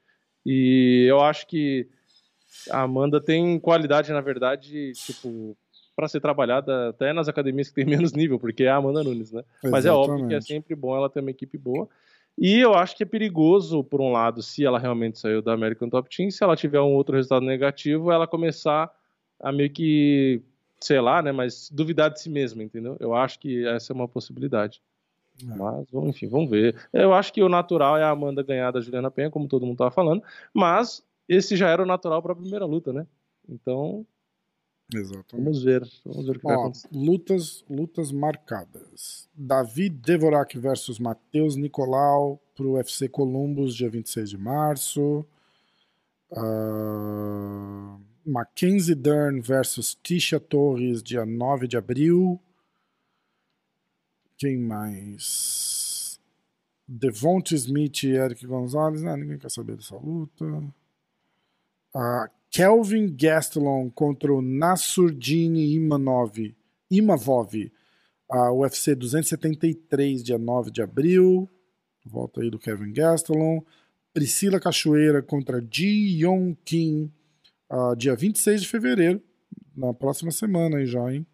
E 0.48 1.06
eu 1.08 1.20
acho 1.20 1.44
que 1.48 1.88
a 2.70 2.82
Amanda 2.82 3.20
tem 3.20 3.58
qualidade, 3.58 4.12
na 4.12 4.20
verdade, 4.20 4.92
tipo, 4.94 5.56
para 5.96 6.06
ser 6.06 6.20
trabalhada 6.20 6.90
até 6.90 7.12
nas 7.12 7.26
academias 7.26 7.68
que 7.68 7.74
tem 7.74 7.84
menos 8.06 8.12
nível, 8.12 8.38
porque 8.38 8.62
é 8.62 8.68
a 8.68 8.76
Amanda 8.76 9.02
Nunes, 9.02 9.32
né? 9.32 9.40
Exatamente. 9.40 9.72
Mas 9.72 9.86
é 9.86 9.90
óbvio 9.90 10.28
que 10.28 10.34
é 10.34 10.40
sempre 10.40 10.76
bom 10.76 10.94
ela 10.94 11.10
ter 11.10 11.18
uma 11.18 11.32
equipe 11.32 11.58
boa. 11.58 11.88
E 12.38 12.60
eu 12.60 12.74
acho 12.74 12.96
que 12.96 13.02
é 13.02 13.06
perigoso, 13.06 13.82
por 13.82 14.00
um 14.00 14.12
lado, 14.12 14.40
se 14.40 14.64
ela 14.64 14.78
realmente 14.78 15.18
saiu 15.18 15.42
da 15.42 15.52
American 15.52 15.88
Top 15.88 16.08
Team, 16.14 16.30
se 16.30 16.44
ela 16.44 16.54
tiver 16.54 16.80
um 16.80 16.94
outro 16.94 17.16
resultado 17.16 17.44
negativo, 17.44 18.12
ela 18.12 18.26
começar 18.26 18.88
a 19.40 19.50
meio 19.50 19.70
que, 19.70 20.42
sei 20.80 21.00
lá, 21.00 21.22
né, 21.22 21.32
mas 21.32 21.68
duvidar 21.72 22.10
de 22.10 22.20
si 22.20 22.30
mesma, 22.30 22.62
entendeu? 22.62 22.96
Eu 23.00 23.14
acho 23.14 23.40
que 23.40 23.66
essa 23.66 23.92
é 23.92 23.94
uma 23.94 24.06
possibilidade. 24.06 24.80
É. 25.42 25.54
Mas, 25.54 25.86
enfim, 25.92 26.28
vamos 26.28 26.50
ver. 26.50 26.76
Eu 26.92 27.12
acho 27.12 27.32
que 27.32 27.42
o 27.42 27.48
natural 27.48 27.96
é 27.96 28.02
a 28.02 28.10
Amanda 28.10 28.42
ganhar 28.42 28.70
da 28.70 28.80
Juliana 28.80 29.10
Penha, 29.10 29.30
como 29.30 29.48
todo 29.48 29.66
mundo 29.66 29.78
tava 29.78 29.90
falando, 29.90 30.22
mas 30.52 31.04
esse 31.28 31.56
já 31.56 31.68
era 31.68 31.82
o 31.82 31.86
natural 31.86 32.22
para 32.22 32.32
a 32.32 32.36
primeira 32.36 32.64
luta, 32.64 32.92
né? 32.92 33.06
Então, 33.48 34.06
Exatamente. 34.94 35.44
Vamos 35.44 35.62
ver. 35.64 35.82
Vamos 36.04 36.26
ver 36.26 36.36
o 36.36 36.40
que 36.40 36.46
Ó, 36.46 36.48
vai 36.48 36.56
acontecer. 36.56 36.88
Lutas, 36.92 37.64
lutas 37.68 38.12
marcadas. 38.12 39.28
Davi 39.34 39.88
Devorak 39.88 40.56
versus 40.58 40.98
Matheus 40.98 41.56
Nicolau 41.56 42.40
pro 42.54 42.74
UFC 42.74 43.08
Columbus, 43.08 43.74
dia 43.74 43.90
26 43.90 44.30
de 44.30 44.38
março. 44.38 45.26
Uh, 46.30 48.00
Mackenzie 48.24 48.94
Dern 48.94 49.40
versus 49.40 49.96
Tisha 50.02 50.38
Torres, 50.38 51.02
dia 51.02 51.26
9 51.26 51.66
de 51.66 51.76
abril. 51.76 52.40
Quem 54.38 54.58
mais? 54.58 56.20
Devonte 56.86 57.54
Smith 57.54 58.04
e 58.04 58.10
Eric 58.10 58.46
Gonzalez. 58.46 59.04
Ah, 59.04 59.16
ninguém 59.16 59.38
quer 59.38 59.50
saber 59.50 59.76
dessa 59.76 59.96
luta. 59.96 60.44
Uh, 61.94 62.28
Kelvin 62.50 63.14
Gastelum 63.14 63.90
contra 63.90 64.32
o 64.32 64.40
Nasurdini 64.40 65.74
Imanov, 65.74 66.54
Imavov, 66.90 67.72
a 68.30 68.52
UFC 68.52 68.94
273, 68.94 70.22
dia 70.22 70.38
9 70.38 70.70
de 70.70 70.82
abril. 70.82 71.48
Volta 72.04 72.40
aí 72.40 72.50
do 72.50 72.58
Kevin 72.58 72.92
Gastelum. 72.92 73.62
Priscila 74.12 74.58
Cachoeira 74.58 75.22
contra 75.22 75.60
Ji 75.60 76.22
Yong 76.22 76.56
Kim, 76.64 77.12
uh, 77.70 77.94
dia 77.94 78.16
26 78.16 78.62
de 78.62 78.68
fevereiro, 78.68 79.22
na 79.76 79.92
próxima 79.92 80.30
semana 80.30 80.78
aí 80.78 80.86
já, 80.86 81.12
hein? 81.12 81.26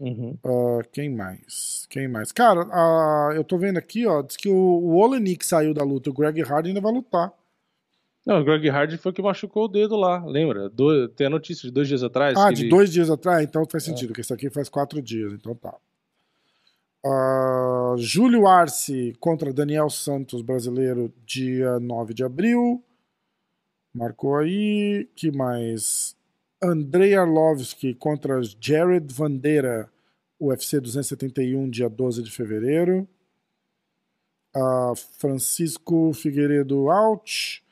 Uhum. 0.00 0.36
Uh, 0.42 0.82
quem 0.90 1.14
mais? 1.14 1.86
Quem 1.90 2.08
mais? 2.08 2.32
Cara, 2.32 2.64
uh, 2.64 3.32
eu 3.34 3.44
tô 3.44 3.58
vendo 3.58 3.76
aqui, 3.76 4.06
ó, 4.06 4.22
diz 4.22 4.34
que 4.34 4.48
o, 4.48 4.54
o 4.54 4.96
Olenik 4.96 5.44
saiu 5.44 5.74
da 5.74 5.84
luta, 5.84 6.08
o 6.08 6.14
Greg 6.14 6.42
Hardy 6.42 6.70
ainda 6.70 6.80
vai 6.80 6.90
lutar. 6.90 7.30
Não, 8.26 8.40
o 8.40 8.44
Greg 8.44 8.68
Hardy 8.70 8.96
foi 8.96 9.12
que 9.12 9.20
machucou 9.20 9.64
o 9.64 9.68
dedo 9.68 9.96
lá, 9.96 10.24
lembra? 10.24 10.70
Do, 10.70 11.08
tem 11.08 11.26
a 11.26 11.30
notícia 11.30 11.68
de 11.68 11.72
dois 11.72 11.86
dias 11.86 12.02
atrás. 12.02 12.36
Ah, 12.38 12.50
de 12.50 12.62
ele... 12.62 12.70
dois 12.70 12.90
dias 12.90 13.10
atrás? 13.10 13.44
Então 13.44 13.66
faz 13.70 13.84
sentido, 13.84 14.06
é. 14.06 14.08
porque 14.08 14.20
esse 14.22 14.32
aqui 14.32 14.48
faz 14.48 14.70
quatro 14.70 15.02
dias, 15.02 15.34
então 15.34 15.54
tá. 15.54 15.74
Uh, 17.04 17.96
Júlio 17.98 18.46
Arce 18.46 19.14
contra 19.20 19.52
Daniel 19.52 19.90
Santos, 19.90 20.40
brasileiro, 20.40 21.12
dia 21.26 21.78
9 21.78 22.14
de 22.14 22.24
abril. 22.24 22.82
Marcou 23.92 24.36
aí. 24.36 25.08
que 25.14 25.30
mais? 25.30 26.14
Andrei 26.62 27.14
Arlovski 27.14 27.94
contra 27.94 28.40
Jared 28.60 29.12
Vandeira, 29.14 29.90
UFC 30.38 30.78
271, 30.78 31.70
dia 31.70 31.88
12 31.88 32.22
de 32.22 32.30
fevereiro. 32.30 33.08
Uh, 34.54 34.94
Francisco 35.18 36.12
Figueiredo 36.12 36.90
Out. 36.90 37.64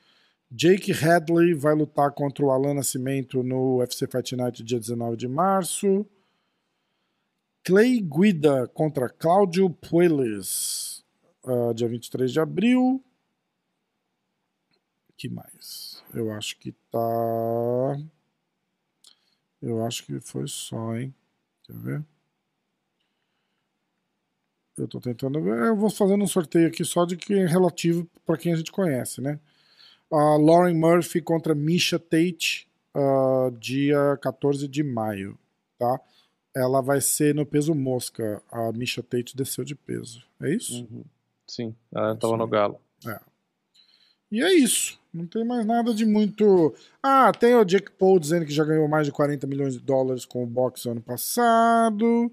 Jake 0.51 0.91
Hadley 0.91 1.53
vai 1.53 1.75
lutar 1.75 2.11
contra 2.11 2.43
o 2.43 2.49
Alan 2.49 2.73
Nascimento 2.73 3.43
no 3.43 3.77
UFC 3.77 4.07
Fight 4.07 4.35
Night 4.35 4.63
dia 4.63 4.79
19 4.79 5.15
de 5.15 5.27
março. 5.27 6.05
Clay 7.63 7.99
Guida 7.99 8.67
contra 8.69 9.07
Cláudio 9.07 9.69
Puelles, 9.69 11.03
uh, 11.43 11.71
dia 11.75 11.87
23 11.87 12.31
de 12.31 12.39
abril. 12.39 13.03
que 15.15 15.29
mais? 15.29 16.01
Eu 16.13 16.31
acho 16.31 16.57
que 16.57 16.71
tá. 16.89 16.99
Eu 19.61 19.85
acho 19.85 20.05
que 20.05 20.19
foi 20.19 20.47
só, 20.47 20.95
hein? 20.95 21.13
Quer 21.63 21.75
ver? 21.77 22.05
Eu 24.77 24.87
tô 24.87 24.99
tentando 24.99 25.41
ver. 25.41 25.67
Eu 25.67 25.75
vou 25.75 25.89
fazendo 25.89 26.23
um 26.23 26.27
sorteio 26.27 26.67
aqui 26.67 26.85
só 26.85 27.05
de 27.05 27.17
que 27.17 27.33
é 27.33 27.45
relativo 27.45 28.09
para 28.25 28.37
quem 28.37 28.53
a 28.53 28.55
gente 28.55 28.71
conhece, 28.71 29.19
né? 29.19 29.39
uh, 30.11 30.37
Lauren 30.37 30.75
Murphy 30.75 31.21
contra 31.21 31.53
Misha 31.55 31.99
Tate, 31.99 32.67
uh, 32.95 33.51
dia 33.51 34.17
14 34.21 34.67
de 34.67 34.83
maio, 34.83 35.37
tá? 35.77 35.99
Ela 36.55 36.81
vai 36.81 36.99
ser 36.99 37.35
no 37.35 37.45
peso 37.45 37.75
mosca. 37.75 38.41
A 38.51 38.71
Misha 38.71 39.03
Tate 39.03 39.37
desceu 39.37 39.63
de 39.63 39.75
peso. 39.75 40.25
É 40.41 40.53
isso? 40.53 40.81
Uhum. 40.81 41.03
Sim, 41.47 41.75
ela 41.91 42.13
estava 42.13 42.35
no 42.35 42.47
galo. 42.47 42.79
É. 43.07 43.19
E 44.31 44.41
é 44.41 44.53
isso. 44.53 44.99
Não 45.13 45.25
tem 45.25 45.43
mais 45.43 45.65
nada 45.65 45.93
de 45.93 46.05
muito. 46.05 46.73
Ah, 47.01 47.31
tem 47.31 47.55
o 47.55 47.65
Jake 47.65 47.91
Paul 47.91 48.19
dizendo 48.19 48.45
que 48.45 48.53
já 48.53 48.63
ganhou 48.63 48.87
mais 48.87 49.07
de 49.07 49.11
40 49.11 49.47
milhões 49.47 49.73
de 49.73 49.79
dólares 49.79 50.23
com 50.23 50.43
o 50.43 50.47
boxe 50.47 50.87
ano 50.87 51.01
passado. 51.01 52.31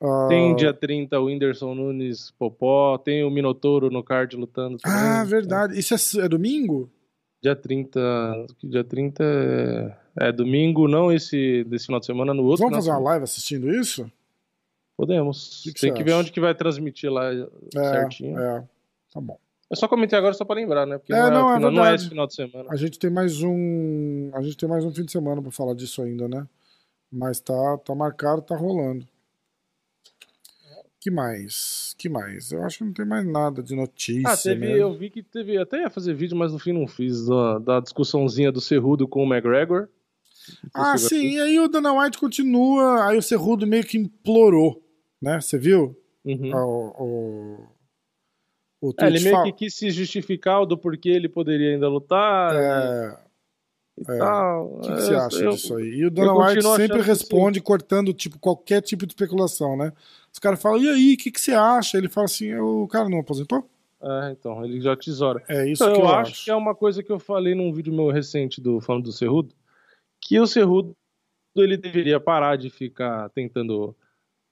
Uh... 0.00 0.28
Tem 0.28 0.56
dia 0.56 0.72
30 0.72 1.20
o 1.20 1.26
Whindersson 1.26 1.74
Nunes 1.74 2.30
Popó, 2.30 2.96
tem 2.96 3.22
o 3.22 3.30
Minotouro 3.30 3.90
no 3.90 4.02
card 4.02 4.34
lutando. 4.34 4.78
Ah, 4.82 5.22
verdade. 5.24 5.78
Isso 5.78 6.20
é, 6.20 6.24
é, 6.24 6.28
domingo? 6.28 6.90
Dia 7.42 7.54
30. 7.54 8.00
Dia 8.64 8.82
30 8.82 9.22
é, 9.22 10.28
é, 10.28 10.32
domingo, 10.32 10.88
não 10.88 11.12
esse 11.12 11.64
desse 11.64 11.84
final 11.84 12.00
de 12.00 12.06
semana, 12.06 12.32
no 12.32 12.44
outro. 12.44 12.64
Vamos 12.64 12.78
fazer 12.78 12.90
uma 12.90 13.10
live 13.10 13.24
assistindo 13.24 13.70
isso? 13.70 14.10
Podemos. 14.96 15.60
Que 15.64 15.72
que 15.74 15.80
tem 15.80 15.92
que 15.92 16.02
ver 16.02 16.14
onde 16.14 16.32
que 16.32 16.40
vai 16.40 16.54
transmitir 16.54 17.12
lá 17.12 17.30
é, 17.32 17.46
certinho. 17.74 18.38
É, 18.38 18.64
tá 19.12 19.20
bom. 19.20 19.38
É 19.72 19.76
só 19.76 19.86
comentei 19.86 20.18
agora 20.18 20.34
só 20.34 20.44
para 20.44 20.56
lembrar, 20.56 20.84
né? 20.84 20.98
Porque 20.98 21.12
é, 21.12 21.30
não, 21.30 21.52
é, 21.52 21.56
final, 21.56 21.70
não 21.70 21.86
é 21.86 21.94
esse 21.94 22.08
final 22.08 22.26
de 22.26 22.34
semana. 22.34 22.68
A 22.70 22.76
gente 22.76 22.98
tem 22.98 23.10
mais 23.10 23.42
um. 23.42 24.30
A 24.34 24.42
gente 24.42 24.56
tem 24.56 24.68
mais 24.68 24.84
um 24.84 24.92
fim 24.92 25.04
de 25.04 25.12
semana 25.12 25.40
para 25.40 25.50
falar 25.50 25.74
disso 25.74 26.02
ainda, 26.02 26.28
né? 26.28 26.46
Mas 27.12 27.40
tá, 27.40 27.78
tá 27.78 27.94
marcado, 27.94 28.42
tá 28.42 28.56
rolando 28.56 29.06
que 31.00 31.10
mais? 31.10 31.94
que 31.96 32.08
mais? 32.08 32.52
Eu 32.52 32.62
acho 32.62 32.78
que 32.78 32.84
não 32.84 32.92
tem 32.92 33.06
mais 33.06 33.26
nada 33.26 33.62
de 33.62 33.74
notícia. 33.74 34.28
Ah, 34.28 34.36
teve, 34.36 34.66
né? 34.66 34.78
eu 34.78 34.92
vi 34.92 35.08
que 35.08 35.22
teve. 35.22 35.56
Até 35.56 35.80
ia 35.80 35.90
fazer 35.90 36.12
vídeo, 36.12 36.36
mas 36.36 36.52
no 36.52 36.58
fim 36.58 36.72
não 36.72 36.86
fiz. 36.86 37.26
Da, 37.26 37.58
da 37.58 37.80
discussãozinha 37.80 38.52
do 38.52 38.60
Cerrudo 38.60 39.08
com 39.08 39.24
o 39.24 39.34
McGregor. 39.34 39.88
Ah, 40.74 40.98
sim, 40.98 41.36
e 41.36 41.40
aí 41.40 41.58
o 41.58 41.68
Dana 41.68 41.92
White 41.92 42.18
continua. 42.18 43.06
Aí 43.06 43.16
o 43.16 43.22
Cerrudo 43.22 43.66
meio 43.66 43.84
que 43.84 43.96
implorou, 43.96 44.82
né? 45.20 45.40
Você 45.40 45.58
viu? 45.58 45.96
Uhum. 46.22 46.54
Ah, 46.54 46.66
o, 46.66 46.94
o 46.98 47.68
é, 48.98 49.06
ele 49.06 49.20
meio 49.20 49.42
que 49.44 49.52
quis 49.52 49.74
se 49.74 49.90
justificar 49.90 50.64
do 50.64 50.76
porquê 50.76 51.10
ele 51.10 51.28
poderia 51.28 51.74
ainda 51.74 51.88
lutar. 51.88 52.54
É. 52.54 53.30
É. 54.08 54.22
O 54.22 54.80
que, 54.80 54.88
que, 54.94 55.00
você 55.02 55.14
acha 55.14 55.44
eu, 55.44 55.50
disso 55.50 55.76
aí? 55.76 55.88
E 55.88 56.06
o 56.06 56.10
Dana 56.10 56.32
White 56.32 56.62
sempre 56.62 57.02
responde 57.02 57.60
cortando 57.60 58.14
tipo, 58.14 58.38
qualquer 58.38 58.80
tipo 58.80 59.04
de 59.04 59.12
especulação, 59.12 59.76
né? 59.76 59.92
Os 60.32 60.38
caras 60.38 60.60
falam, 60.62 60.80
e 60.80 60.88
aí, 60.88 61.14
o 61.14 61.16
que, 61.18 61.30
que 61.30 61.40
você 61.40 61.52
acha? 61.52 61.98
Ele 61.98 62.08
fala 62.08 62.24
assim, 62.24 62.54
o 62.54 62.88
cara 62.88 63.08
não 63.08 63.20
aposentou? 63.20 63.68
É, 64.02 64.30
então, 64.30 64.64
ele 64.64 64.80
já 64.80 64.96
tesoura. 64.96 65.42
É 65.48 65.68
isso 65.68 65.82
então, 65.82 65.94
que 65.94 66.00
eu, 66.00 66.04
eu 66.04 66.14
acho, 66.14 66.44
que 66.44 66.50
é 66.50 66.54
uma 66.54 66.74
coisa 66.74 67.02
que 67.02 67.12
eu 67.12 67.18
falei 67.18 67.54
num 67.54 67.72
vídeo 67.72 67.92
meu 67.92 68.10
recente 68.10 68.60
do 68.60 68.80
falando 68.80 69.04
do 69.04 69.12
Cerrudo, 69.12 69.54
que 70.18 70.40
o 70.40 70.46
Cerrudo 70.46 70.96
ele 71.56 71.76
deveria 71.76 72.18
parar 72.18 72.56
de 72.56 72.70
ficar 72.70 73.28
tentando 73.30 73.94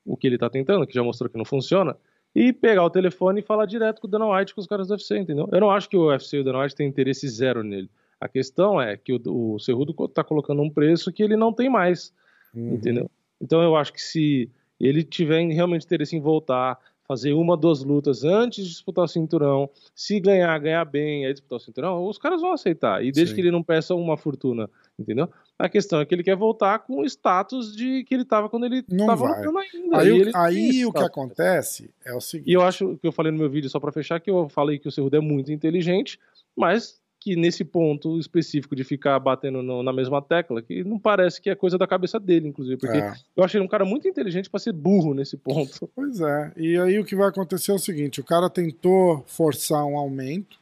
o 0.04 0.16
que 0.16 0.26
ele 0.26 0.36
tá 0.36 0.50
tentando, 0.50 0.86
que 0.86 0.94
já 0.94 1.02
mostrou 1.02 1.30
que 1.30 1.38
não 1.38 1.44
funciona, 1.44 1.96
e 2.38 2.52
pegar 2.52 2.84
o 2.84 2.90
telefone 2.90 3.40
e 3.40 3.42
falar 3.42 3.66
direto 3.66 4.00
com 4.00 4.06
o 4.06 4.10
Dana 4.10 4.30
White 4.30 4.54
com 4.54 4.60
os 4.60 4.66
caras 4.68 4.86
do 4.86 4.92
UFC, 4.92 5.18
entendeu? 5.18 5.48
Eu 5.50 5.60
não 5.60 5.72
acho 5.72 5.88
que 5.88 5.96
o 5.96 6.06
UFC 6.06 6.36
e 6.36 6.40
o 6.40 6.44
Dana 6.44 6.62
White 6.62 6.76
tem 6.76 6.86
interesse 6.86 7.28
zero 7.28 7.64
nele. 7.64 7.90
A 8.20 8.28
questão 8.28 8.80
é 8.80 8.96
que 8.96 9.12
o, 9.12 9.54
o 9.54 9.58
Cerrudo 9.58 9.92
tá 10.06 10.22
colocando 10.22 10.62
um 10.62 10.70
preço 10.70 11.12
que 11.12 11.20
ele 11.20 11.36
não 11.36 11.52
tem 11.52 11.68
mais, 11.68 12.14
uhum. 12.54 12.74
entendeu? 12.74 13.10
Então 13.40 13.60
eu 13.60 13.74
acho 13.74 13.92
que 13.92 14.00
se 14.00 14.48
ele 14.78 15.02
tiver 15.02 15.44
realmente 15.48 15.84
interesse 15.84 16.14
em 16.14 16.20
voltar, 16.20 16.78
fazer 17.08 17.32
uma, 17.32 17.56
duas 17.56 17.82
lutas 17.82 18.22
antes 18.22 18.64
de 18.64 18.70
disputar 18.70 19.04
o 19.04 19.08
cinturão, 19.08 19.68
se 19.92 20.20
ganhar, 20.20 20.56
ganhar 20.60 20.84
bem, 20.84 21.26
aí 21.26 21.32
disputar 21.32 21.56
o 21.56 21.60
cinturão, 21.60 22.06
os 22.06 22.18
caras 22.18 22.40
vão 22.40 22.52
aceitar. 22.52 23.04
E 23.04 23.10
desde 23.10 23.30
Sim. 23.30 23.34
que 23.34 23.40
ele 23.40 23.50
não 23.50 23.64
peça 23.64 23.96
uma 23.96 24.16
fortuna, 24.16 24.70
entendeu? 24.96 25.28
A 25.58 25.68
questão 25.68 26.00
é 26.00 26.06
que 26.06 26.14
ele 26.14 26.22
quer 26.22 26.36
voltar 26.36 26.78
com 26.78 27.00
o 27.00 27.04
status 27.04 27.74
de 27.74 28.04
que 28.04 28.14
ele 28.14 28.22
estava 28.22 28.48
quando 28.48 28.66
ele 28.66 28.84
estava 28.88 29.26
lutando 29.26 29.58
ainda. 29.58 29.98
Aí, 29.98 30.22
o, 30.22 30.36
aí 30.36 30.86
o 30.86 30.92
que 30.92 31.02
acontece 31.02 31.90
é 32.04 32.14
o 32.14 32.20
seguinte. 32.20 32.48
E 32.48 32.52
eu 32.52 32.62
acho 32.62 32.96
que 32.98 33.06
eu 33.08 33.12
falei 33.12 33.32
no 33.32 33.38
meu 33.38 33.50
vídeo, 33.50 33.68
só 33.68 33.80
para 33.80 33.90
fechar, 33.90 34.20
que 34.20 34.30
eu 34.30 34.48
falei 34.48 34.78
que 34.78 34.86
o 34.86 34.92
Cerrudo 34.92 35.16
é 35.16 35.20
muito 35.20 35.50
inteligente, 35.50 36.18
mas 36.56 37.00
que 37.20 37.34
nesse 37.34 37.64
ponto 37.64 38.18
específico 38.18 38.76
de 38.76 38.84
ficar 38.84 39.18
batendo 39.18 39.62
no, 39.62 39.82
na 39.82 39.92
mesma 39.92 40.22
tecla, 40.22 40.62
que 40.62 40.84
não 40.84 40.98
parece 40.98 41.40
que 41.40 41.50
é 41.50 41.54
coisa 41.54 41.76
da 41.76 41.86
cabeça 41.86 42.20
dele, 42.20 42.48
inclusive, 42.48 42.76
porque 42.76 42.98
é. 42.98 43.12
eu 43.36 43.42
achei 43.42 43.58
ele 43.58 43.66
um 43.66 43.68
cara 43.68 43.84
muito 43.84 44.06
inteligente 44.06 44.48
para 44.48 44.60
ser 44.60 44.72
burro 44.72 45.14
nesse 45.14 45.36
ponto. 45.36 45.88
Pois 45.98 46.20
é, 46.20 46.52
e 46.56 46.78
aí 46.78 46.98
o 46.98 47.04
que 47.04 47.16
vai 47.16 47.28
acontecer 47.28 47.72
é 47.72 47.74
o 47.74 47.78
seguinte: 47.78 48.20
o 48.20 48.24
cara 48.24 48.48
tentou 48.48 49.24
forçar 49.26 49.84
um 49.84 49.98
aumento, 49.98 50.58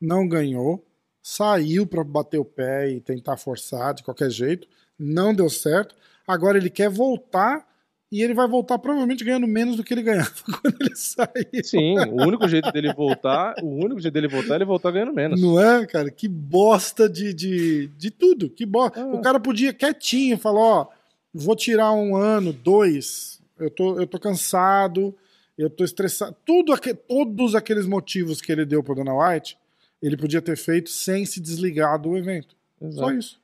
não 0.00 0.28
ganhou, 0.28 0.84
saiu 1.28 1.86
para 1.86 2.02
bater 2.02 2.38
o 2.38 2.44
pé 2.44 2.90
e 2.90 3.00
tentar 3.02 3.36
forçar 3.36 3.92
de 3.92 4.02
qualquer 4.02 4.30
jeito, 4.30 4.66
não 4.98 5.34
deu 5.34 5.50
certo. 5.50 5.94
Agora 6.26 6.56
ele 6.56 6.70
quer 6.70 6.88
voltar 6.88 7.68
e 8.10 8.22
ele 8.22 8.32
vai 8.32 8.48
voltar 8.48 8.78
provavelmente 8.78 9.22
ganhando 9.22 9.46
menos 9.46 9.76
do 9.76 9.84
que 9.84 9.92
ele 9.92 10.02
ganhava 10.02 10.32
quando 10.62 10.76
ele 10.80 10.96
sair. 10.96 11.62
Sim, 11.62 11.98
o 11.98 12.26
único 12.26 12.48
jeito 12.48 12.72
dele 12.72 12.94
voltar, 12.94 13.54
o 13.62 13.66
único 13.66 14.00
jeito 14.00 14.14
dele 14.14 14.26
voltar 14.26 14.54
é 14.54 14.56
ele 14.56 14.64
voltar 14.64 14.90
ganhando 14.90 15.12
menos. 15.12 15.38
Não 15.38 15.60
é, 15.60 15.86
cara? 15.86 16.10
Que 16.10 16.26
bosta 16.26 17.06
de, 17.06 17.34
de, 17.34 17.88
de 17.88 18.10
tudo. 18.10 18.48
Que 18.48 18.64
bosta. 18.64 19.02
Ah. 19.02 19.06
O 19.08 19.20
cara 19.20 19.38
podia 19.38 19.74
quietinho 19.74 20.38
falar, 20.38 20.60
ó, 20.60 20.86
vou 21.34 21.54
tirar 21.54 21.92
um 21.92 22.16
ano, 22.16 22.54
dois, 22.54 23.38
eu 23.60 23.68
tô, 23.68 24.00
eu 24.00 24.06
tô 24.06 24.18
cansado, 24.18 25.14
eu 25.58 25.68
tô 25.68 25.84
estressado. 25.84 26.34
Tudo 26.42 26.72
aque, 26.72 26.94
todos 26.94 27.54
aqueles 27.54 27.86
motivos 27.86 28.40
que 28.40 28.50
ele 28.50 28.64
deu 28.64 28.82
pro 28.82 28.94
Dana 28.94 29.12
White, 29.14 29.58
ele 30.02 30.16
podia 30.16 30.40
ter 30.40 30.56
feito 30.56 30.90
sem 30.90 31.24
se 31.26 31.40
desligar 31.40 32.00
do 32.00 32.16
evento. 32.16 32.56
Exato. 32.80 33.08
Só 33.08 33.12
isso. 33.12 33.40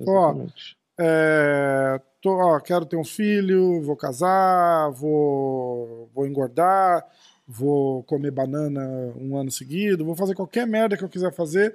Ó, 0.00 0.30
Exatamente. 0.30 0.76
é, 0.98 2.00
tô, 2.20 2.30
ó, 2.30 2.58
quero 2.60 2.86
ter 2.86 2.96
um 2.96 3.04
filho, 3.04 3.82
vou 3.82 3.96
casar, 3.96 4.90
vou, 4.90 6.10
vou 6.14 6.26
engordar, 6.26 7.06
vou 7.46 8.02
comer 8.04 8.30
banana 8.30 8.80
um 9.16 9.36
ano 9.36 9.50
seguido, 9.50 10.04
vou 10.04 10.16
fazer 10.16 10.34
qualquer 10.34 10.66
merda 10.66 10.96
que 10.96 11.04
eu 11.04 11.08
quiser 11.08 11.32
fazer. 11.32 11.74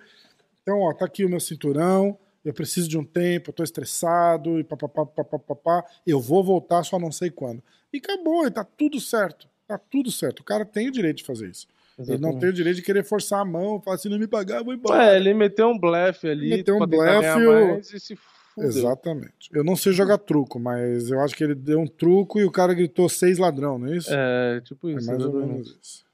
Então, 0.61 0.79
ó, 0.79 0.93
tá 0.93 1.05
aqui 1.05 1.23
o 1.23 1.29
meu 1.29 1.39
cinturão, 1.39 2.17
eu 2.43 2.53
preciso 2.53 2.89
de 2.89 2.97
um 2.97 3.03
tempo, 3.03 3.49
eu 3.49 3.53
tô 3.53 3.63
estressado, 3.63 4.59
e 4.59 4.63
papapá, 4.63 5.05
papapá, 5.05 5.85
eu 6.05 6.19
vou 6.19 6.43
voltar, 6.43 6.83
só 6.83 6.97
não 6.97 7.11
sei 7.11 7.29
quando. 7.29 7.61
E 7.93 7.97
acabou, 7.97 8.47
e 8.47 8.51
tá 8.51 8.63
tudo 8.63 8.99
certo. 8.99 9.47
Tá 9.67 9.77
tudo 9.77 10.11
certo. 10.11 10.41
O 10.41 10.43
cara 10.43 10.63
tem 10.63 10.87
o 10.87 10.91
direito 10.91 11.17
de 11.17 11.23
fazer 11.23 11.49
isso. 11.49 11.67
Ele 11.97 12.07
não 12.09 12.13
Exatamente. 12.15 12.39
tem 12.41 12.49
o 12.49 12.53
direito 12.53 12.75
de 12.77 12.81
querer 12.81 13.03
forçar 13.05 13.39
a 13.41 13.45
mão, 13.45 13.79
falar 13.81 13.97
se 13.97 14.09
não 14.09 14.19
me 14.19 14.27
pagar, 14.27 14.57
eu 14.57 14.65
vou 14.65 14.73
embora. 14.73 15.13
É, 15.13 15.15
ele 15.15 15.33
meteu 15.33 15.69
um 15.69 15.79
blefe 15.79 16.27
ali. 16.27 16.49
Meteu 16.49 16.75
um 16.75 16.85
blefe, 16.85 17.45
mais 17.45 17.93
e 17.93 17.99
se 17.99 18.15
fudeu. 18.15 18.69
Exatamente. 18.69 19.49
Eu 19.53 19.63
não 19.63 19.75
sei 19.77 19.93
jogar 19.93 20.17
truco, 20.17 20.59
mas 20.59 21.09
eu 21.09 21.19
acho 21.21 21.33
que 21.35 21.43
ele 21.43 21.55
deu 21.55 21.79
um 21.79 21.87
truco 21.87 22.37
e 22.39 22.43
o 22.43 22.51
cara 22.51 22.73
gritou 22.73 23.07
seis 23.07 23.37
ladrão, 23.37 23.77
não 23.79 23.87
é 23.87 23.95
isso? 23.97 24.09
É, 24.11 24.59
tipo 24.61 24.89
É 24.89 24.93
isso. 24.93 25.07
mais 25.07 25.23
ou 25.23 25.29
exatamente. 25.29 25.51
menos 25.53 25.79
isso. 25.81 26.05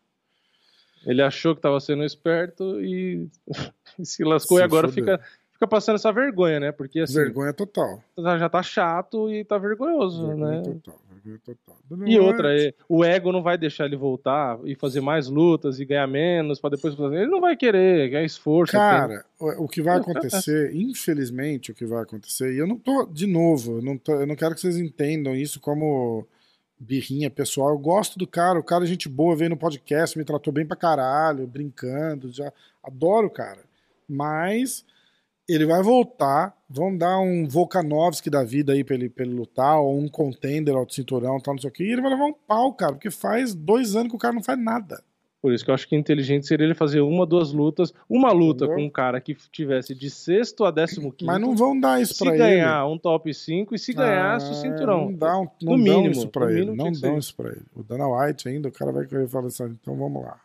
Ele 1.03 1.21
achou 1.23 1.55
que 1.55 1.61
tava 1.61 1.79
sendo 1.79 2.03
esperto 2.03 2.79
e 2.79 3.27
se 4.03 4.23
lascou 4.23 4.57
Se 4.57 4.63
e 4.63 4.65
agora 4.65 4.87
fudeu. 4.87 5.03
fica, 5.03 5.25
fica 5.61 5.67
passando 5.67 5.95
essa 5.95 6.11
vergonha, 6.11 6.59
né? 6.59 6.71
Porque 6.71 7.01
assim, 7.01 7.13
Vergonha 7.13 7.53
total. 7.53 8.01
já 8.17 8.49
tá 8.49 8.63
chato 8.63 9.29
e 9.31 9.43
tá 9.43 9.59
vergonhoso, 9.59 10.25
Vergonha 10.27 10.57
né? 10.57 10.63
total. 10.63 10.99
Vergonha 11.23 11.39
total. 11.45 12.07
E 12.07 12.19
outra, 12.19 12.59
é, 12.59 12.73
o 12.89 13.05
ego 13.05 13.31
não 13.31 13.43
vai 13.43 13.55
deixar 13.59 13.85
ele 13.85 13.95
voltar 13.95 14.57
e 14.65 14.73
fazer 14.73 15.01
mais 15.01 15.27
lutas 15.27 15.79
e 15.79 15.85
ganhar 15.85 16.07
menos 16.07 16.59
pra 16.59 16.71
depois 16.71 16.95
fazer. 16.95 17.17
Ele 17.17 17.29
não 17.31 17.39
vai 17.39 17.55
querer, 17.55 18.11
é 18.11 18.25
esforço. 18.25 18.75
é. 18.75 18.79
Cara, 18.79 19.25
o 19.39 19.65
o 19.65 19.67
que 19.67 19.83
vai 19.83 19.99
acontecer, 19.99 20.71
infelizmente, 20.75 21.71
o 21.71 21.75
que 21.75 21.85
vai 21.85 22.01
acontecer, 22.01 22.53
e 22.53 22.57
eu 22.57 22.65
não 22.65 22.77
tô, 22.77 23.05
de 23.05 23.27
novo, 23.27 23.77
eu 23.77 23.81
não, 23.83 23.97
tô- 23.99 24.13
eu 24.19 24.25
não 24.25 24.35
quero 24.35 24.55
que 24.55 24.61
vocês 24.61 24.77
entendam 24.77 25.35
isso 25.35 25.59
como 25.59 26.25
birrinha 26.79 27.29
pessoal. 27.29 27.69
Eu 27.69 27.77
gosto 27.77 28.17
do 28.17 28.25
cara, 28.25 28.57
o 28.59 28.63
cara 28.63 28.83
é 28.83 28.87
gente 28.87 29.07
boa, 29.07 29.35
veio 29.35 29.51
no 29.51 29.57
podcast, 29.57 30.17
me 30.17 30.25
tratou 30.25 30.51
bem 30.51 30.65
pra 30.65 30.75
caralho, 30.75 31.45
brincando, 31.45 32.31
já 32.31 32.51
adoro 32.83 33.27
o 33.27 33.31
cara. 33.31 33.59
Mas 34.09 34.83
ele 35.53 35.65
vai 35.65 35.81
voltar, 35.83 36.55
vão 36.69 36.95
dar 36.95 37.19
um 37.19 37.47
Volkanovski 37.47 38.29
da 38.29 38.43
vida 38.43 38.73
aí 38.73 38.83
pra 38.83 38.95
ele, 38.95 39.09
pra 39.09 39.25
ele 39.25 39.33
lutar, 39.33 39.79
ou 39.79 39.97
um 39.99 40.07
contender 40.07 40.75
ao 40.75 40.87
cinturão, 40.89 41.39
tal, 41.39 41.53
não 41.55 41.61
sei 41.61 41.69
o 41.69 41.73
que, 41.73 41.83
e 41.83 41.91
ele 41.91 42.01
vai 42.01 42.11
levar 42.11 42.25
um 42.25 42.33
pau, 42.33 42.73
cara, 42.73 42.93
porque 42.93 43.09
faz 43.11 43.53
dois 43.55 43.95
anos 43.95 44.09
que 44.09 44.15
o 44.15 44.19
cara 44.19 44.33
não 44.33 44.43
faz 44.43 44.57
nada. 44.59 45.03
Por 45.41 45.51
isso 45.51 45.65
que 45.65 45.71
eu 45.71 45.73
acho 45.73 45.87
que 45.89 45.95
inteligente 45.95 46.45
seria 46.45 46.65
ele 46.65 46.75
fazer 46.75 47.01
uma, 47.01 47.25
duas 47.25 47.51
lutas. 47.51 47.91
Uma 48.07 48.31
luta 48.31 48.65
Entendeu? 48.65 48.75
com 48.83 48.87
um 48.87 48.89
cara 48.91 49.19
que 49.19 49.33
tivesse 49.51 49.95
de 49.95 50.07
sexto 50.07 50.63
a 50.65 50.69
décimo 50.69 51.11
quinto. 51.11 51.25
Mas 51.25 51.41
não 51.41 51.55
vão 51.55 51.79
dar 51.79 51.99
isso 51.99 52.13
se 52.13 52.23
pra 52.23 52.29
ele. 52.35 52.37
ganhar 52.37 52.85
um 52.85 52.95
top 52.95 53.33
5 53.33 53.73
e 53.73 53.79
se 53.79 53.91
ganhasse 53.91 54.45
o 54.45 54.51
Ah, 54.51 54.53
cinturão. 54.53 55.05
Não 55.05 55.13
dão, 55.13 55.51
não 55.63 55.75
No 55.77 55.83
dão 55.83 55.95
mínimo, 55.95 56.11
isso 56.11 56.27
pra 56.27 56.45
ele. 56.51 56.59
mínimo 56.65 56.75
Não 56.77 56.91
dão 56.91 57.17
isso 57.17 57.35
pra 57.35 57.49
ele. 57.49 57.65
O 57.75 57.81
Dana 57.81 58.07
White 58.07 58.47
ainda, 58.49 58.69
o 58.69 58.71
cara 58.71 58.91
vai 58.91 59.07
querer 59.07 59.27
falar 59.27 59.47
assim, 59.47 59.63
então 59.81 59.95
vamos 59.97 60.21
lá. 60.23 60.39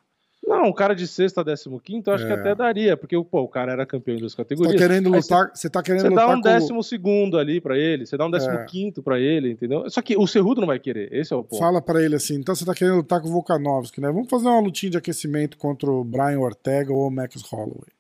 Não, 0.47 0.67
um 0.69 0.73
cara 0.73 0.95
de 0.95 1.09
sexto 1.09 1.41
a 1.41 1.43
décimo 1.43 1.81
quinto, 1.81 2.09
eu 2.09 2.15
acho 2.15 2.25
que 2.25 2.33
É. 2.33 2.37
até 2.37 2.55
daria, 2.55 2.97
porque 2.97 3.21
pô, 3.25 3.41
o 3.41 3.49
cara 3.49 3.73
era 3.73 3.85
campeão 3.85 4.15
em 4.15 4.21
duas 4.21 4.31
Você 4.33 4.37
tá 4.37 4.45
categorias. 4.45 4.81
querendo 4.81 5.13
Aí 5.13 5.21
lutar, 5.21 5.51
você 5.53 5.69
tá 5.69 5.83
querendo 5.83 6.03
Você 6.03 6.15
dá 6.15 6.29
um 6.29 6.39
É. 6.39 6.41
décimo 6.43 6.83
segundo 6.85 7.37
ali 7.37 7.61
pra 7.61 7.77
ele, 7.77 8.07
você 8.07 8.17
dá 8.17 8.27
um 8.27 8.31
décimo 8.31 8.65
quinto 8.67 9.03
pra 9.03 9.19
ele, 9.19 9.51
entendeu? 9.51 9.91
Só 9.91 10.01
que 10.01 10.17
o 10.17 10.25
Cerrudo 10.27 10.61
não 10.61 10.69
vai 10.69 10.79
querer, 10.79 11.13
esse 11.13 11.33
é 11.33 11.37
o 11.37 11.43
ponto. 11.43 11.59
Fala 11.59 11.83
pra 11.83 12.01
ele 12.01 12.15
assim, 12.15 12.37
então 12.37 12.55
você 12.55 12.65
tá 12.65 12.75
querendo 12.75 12.99
lutar 12.99 13.21
com 13.21 13.29
o 13.29 13.33
Volkanovski, 13.33 14.01
né? 14.01 14.09
Vamos 14.13 14.29
fazer 14.31 14.47
uma 14.47 14.61
lutinha 14.61 14.91
de 14.91 14.99
aquecimento 14.99 15.57
contra 15.59 15.91
o 15.91 16.05
Brian 16.05 16.39
Ortega 16.39 16.93
ou 16.93 17.09
o 17.09 17.11
Max 17.11 17.43
Holloway. 17.51 17.96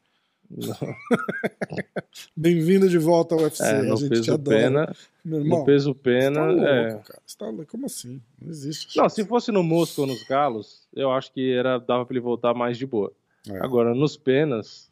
Bem-vindo 2.36 2.88
de 2.88 2.98
volta 2.98 3.34
ao 3.34 3.42
UFC, 3.42 3.62
É, 3.64 3.76
a 3.80 3.82
gente 3.96 4.02
te 4.04 4.08
peso 4.10 4.34
adora. 4.34 4.56
pena, 4.56 4.96
Meu 5.24 5.40
irmão, 5.40 5.58
no 5.60 5.64
peso 5.64 5.92
você 5.92 5.98
pena, 6.00 6.40
tá 6.40 6.46
louco, 6.46 6.64
é. 6.66 6.98
cara. 7.04 7.22
Você 7.26 7.36
tá 7.38 7.46
louco. 7.46 7.66
Como 7.66 7.86
assim? 7.86 8.20
Não 8.40 8.50
existe. 8.50 8.96
Não, 8.96 9.08
se 9.08 9.24
fosse 9.24 9.50
no 9.52 9.62
Mosca 9.62 10.00
ou 10.02 10.06
nos 10.06 10.22
Galos, 10.24 10.86
eu 10.94 11.10
acho 11.10 11.32
que 11.32 11.52
era 11.52 11.78
dava 11.78 12.04
pra 12.06 12.12
ele 12.14 12.20
voltar 12.20 12.54
mais 12.54 12.78
de 12.78 12.86
boa. 12.86 13.12
É, 13.48 13.58
Agora, 13.58 13.94
nos 13.94 14.16
penas, 14.16 14.90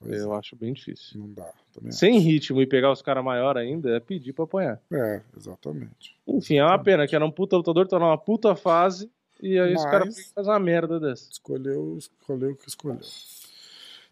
pois 0.00 0.20
eu 0.20 0.32
é, 0.34 0.38
acho 0.38 0.56
bem 0.56 0.72
difícil. 0.72 1.20
Não 1.20 1.32
dá. 1.32 1.50
Também 1.72 1.92
Sem 1.92 2.18
ritmo 2.18 2.60
e 2.60 2.66
pegar 2.66 2.90
os 2.92 3.02
caras 3.02 3.24
maior 3.24 3.56
ainda, 3.56 3.90
é 3.96 4.00
pedir 4.00 4.32
pra 4.32 4.44
apanhar. 4.44 4.80
acho. 4.90 4.94
É, 5.02 5.22
exatamente. 5.36 6.16
Enfim, 6.26 6.56
é 6.56 6.64
uma 6.64 6.78
pena 6.78 7.06
que 7.06 7.14
era 7.14 7.24
um 7.24 7.30
puta 7.30 7.56
lutador, 7.56 7.86
tá 7.86 7.98
numa 7.98 8.18
puta 8.18 8.54
fase, 8.56 9.10
e 9.42 9.58
aí 9.58 9.74
os 9.74 9.82
Mas- 9.82 9.90
caras 9.90 10.30
fazem 10.34 10.52
uma 10.52 10.58
merda 10.58 10.98
dessa. 11.00 11.30
Escolheu, 11.30 11.96
escolheu 11.98 12.50
o 12.52 12.56
que 12.56 12.68
escolheu. 12.68 13.00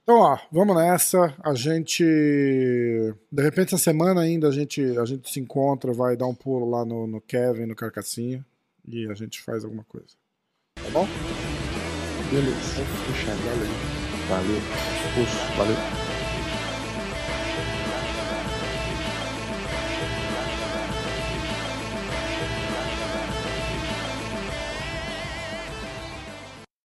Então, 0.07 0.21
ó, 0.21 0.39
vamos 0.53 0.77
nessa. 0.77 1.35
A 1.43 1.53
gente. 1.53 2.05
De 2.05 3.43
repente, 3.43 3.75
essa 3.75 3.79
semana 3.79 4.21
ainda 4.21 4.47
a 4.47 4.53
gente, 4.53 4.81
a 4.97 5.05
gente 5.05 5.29
se 5.29 5.41
encontra, 5.41 5.93
vai 5.93 6.17
dar 6.17 6.29
um 6.29 6.35
pulo 6.35 6.71
lá 6.71 6.85
no, 6.85 7.09
no 7.09 7.21
Kevin, 7.21 7.67
no 7.67 7.75
Carcassinha, 7.75 8.47
e 8.87 9.11
a 9.11 9.15
gente 9.15 9.43
faz 9.43 9.65
alguma 9.65 9.83
coisa. 9.83 10.15
Tá 10.77 10.91
bom? 10.93 11.09
Beleza. 12.31 12.57
Fechado. 12.57 13.39
Valeu. 13.49 13.67
Valeu. 14.29 14.61
Puxa, 15.17 15.57
valeu. 15.57 16.06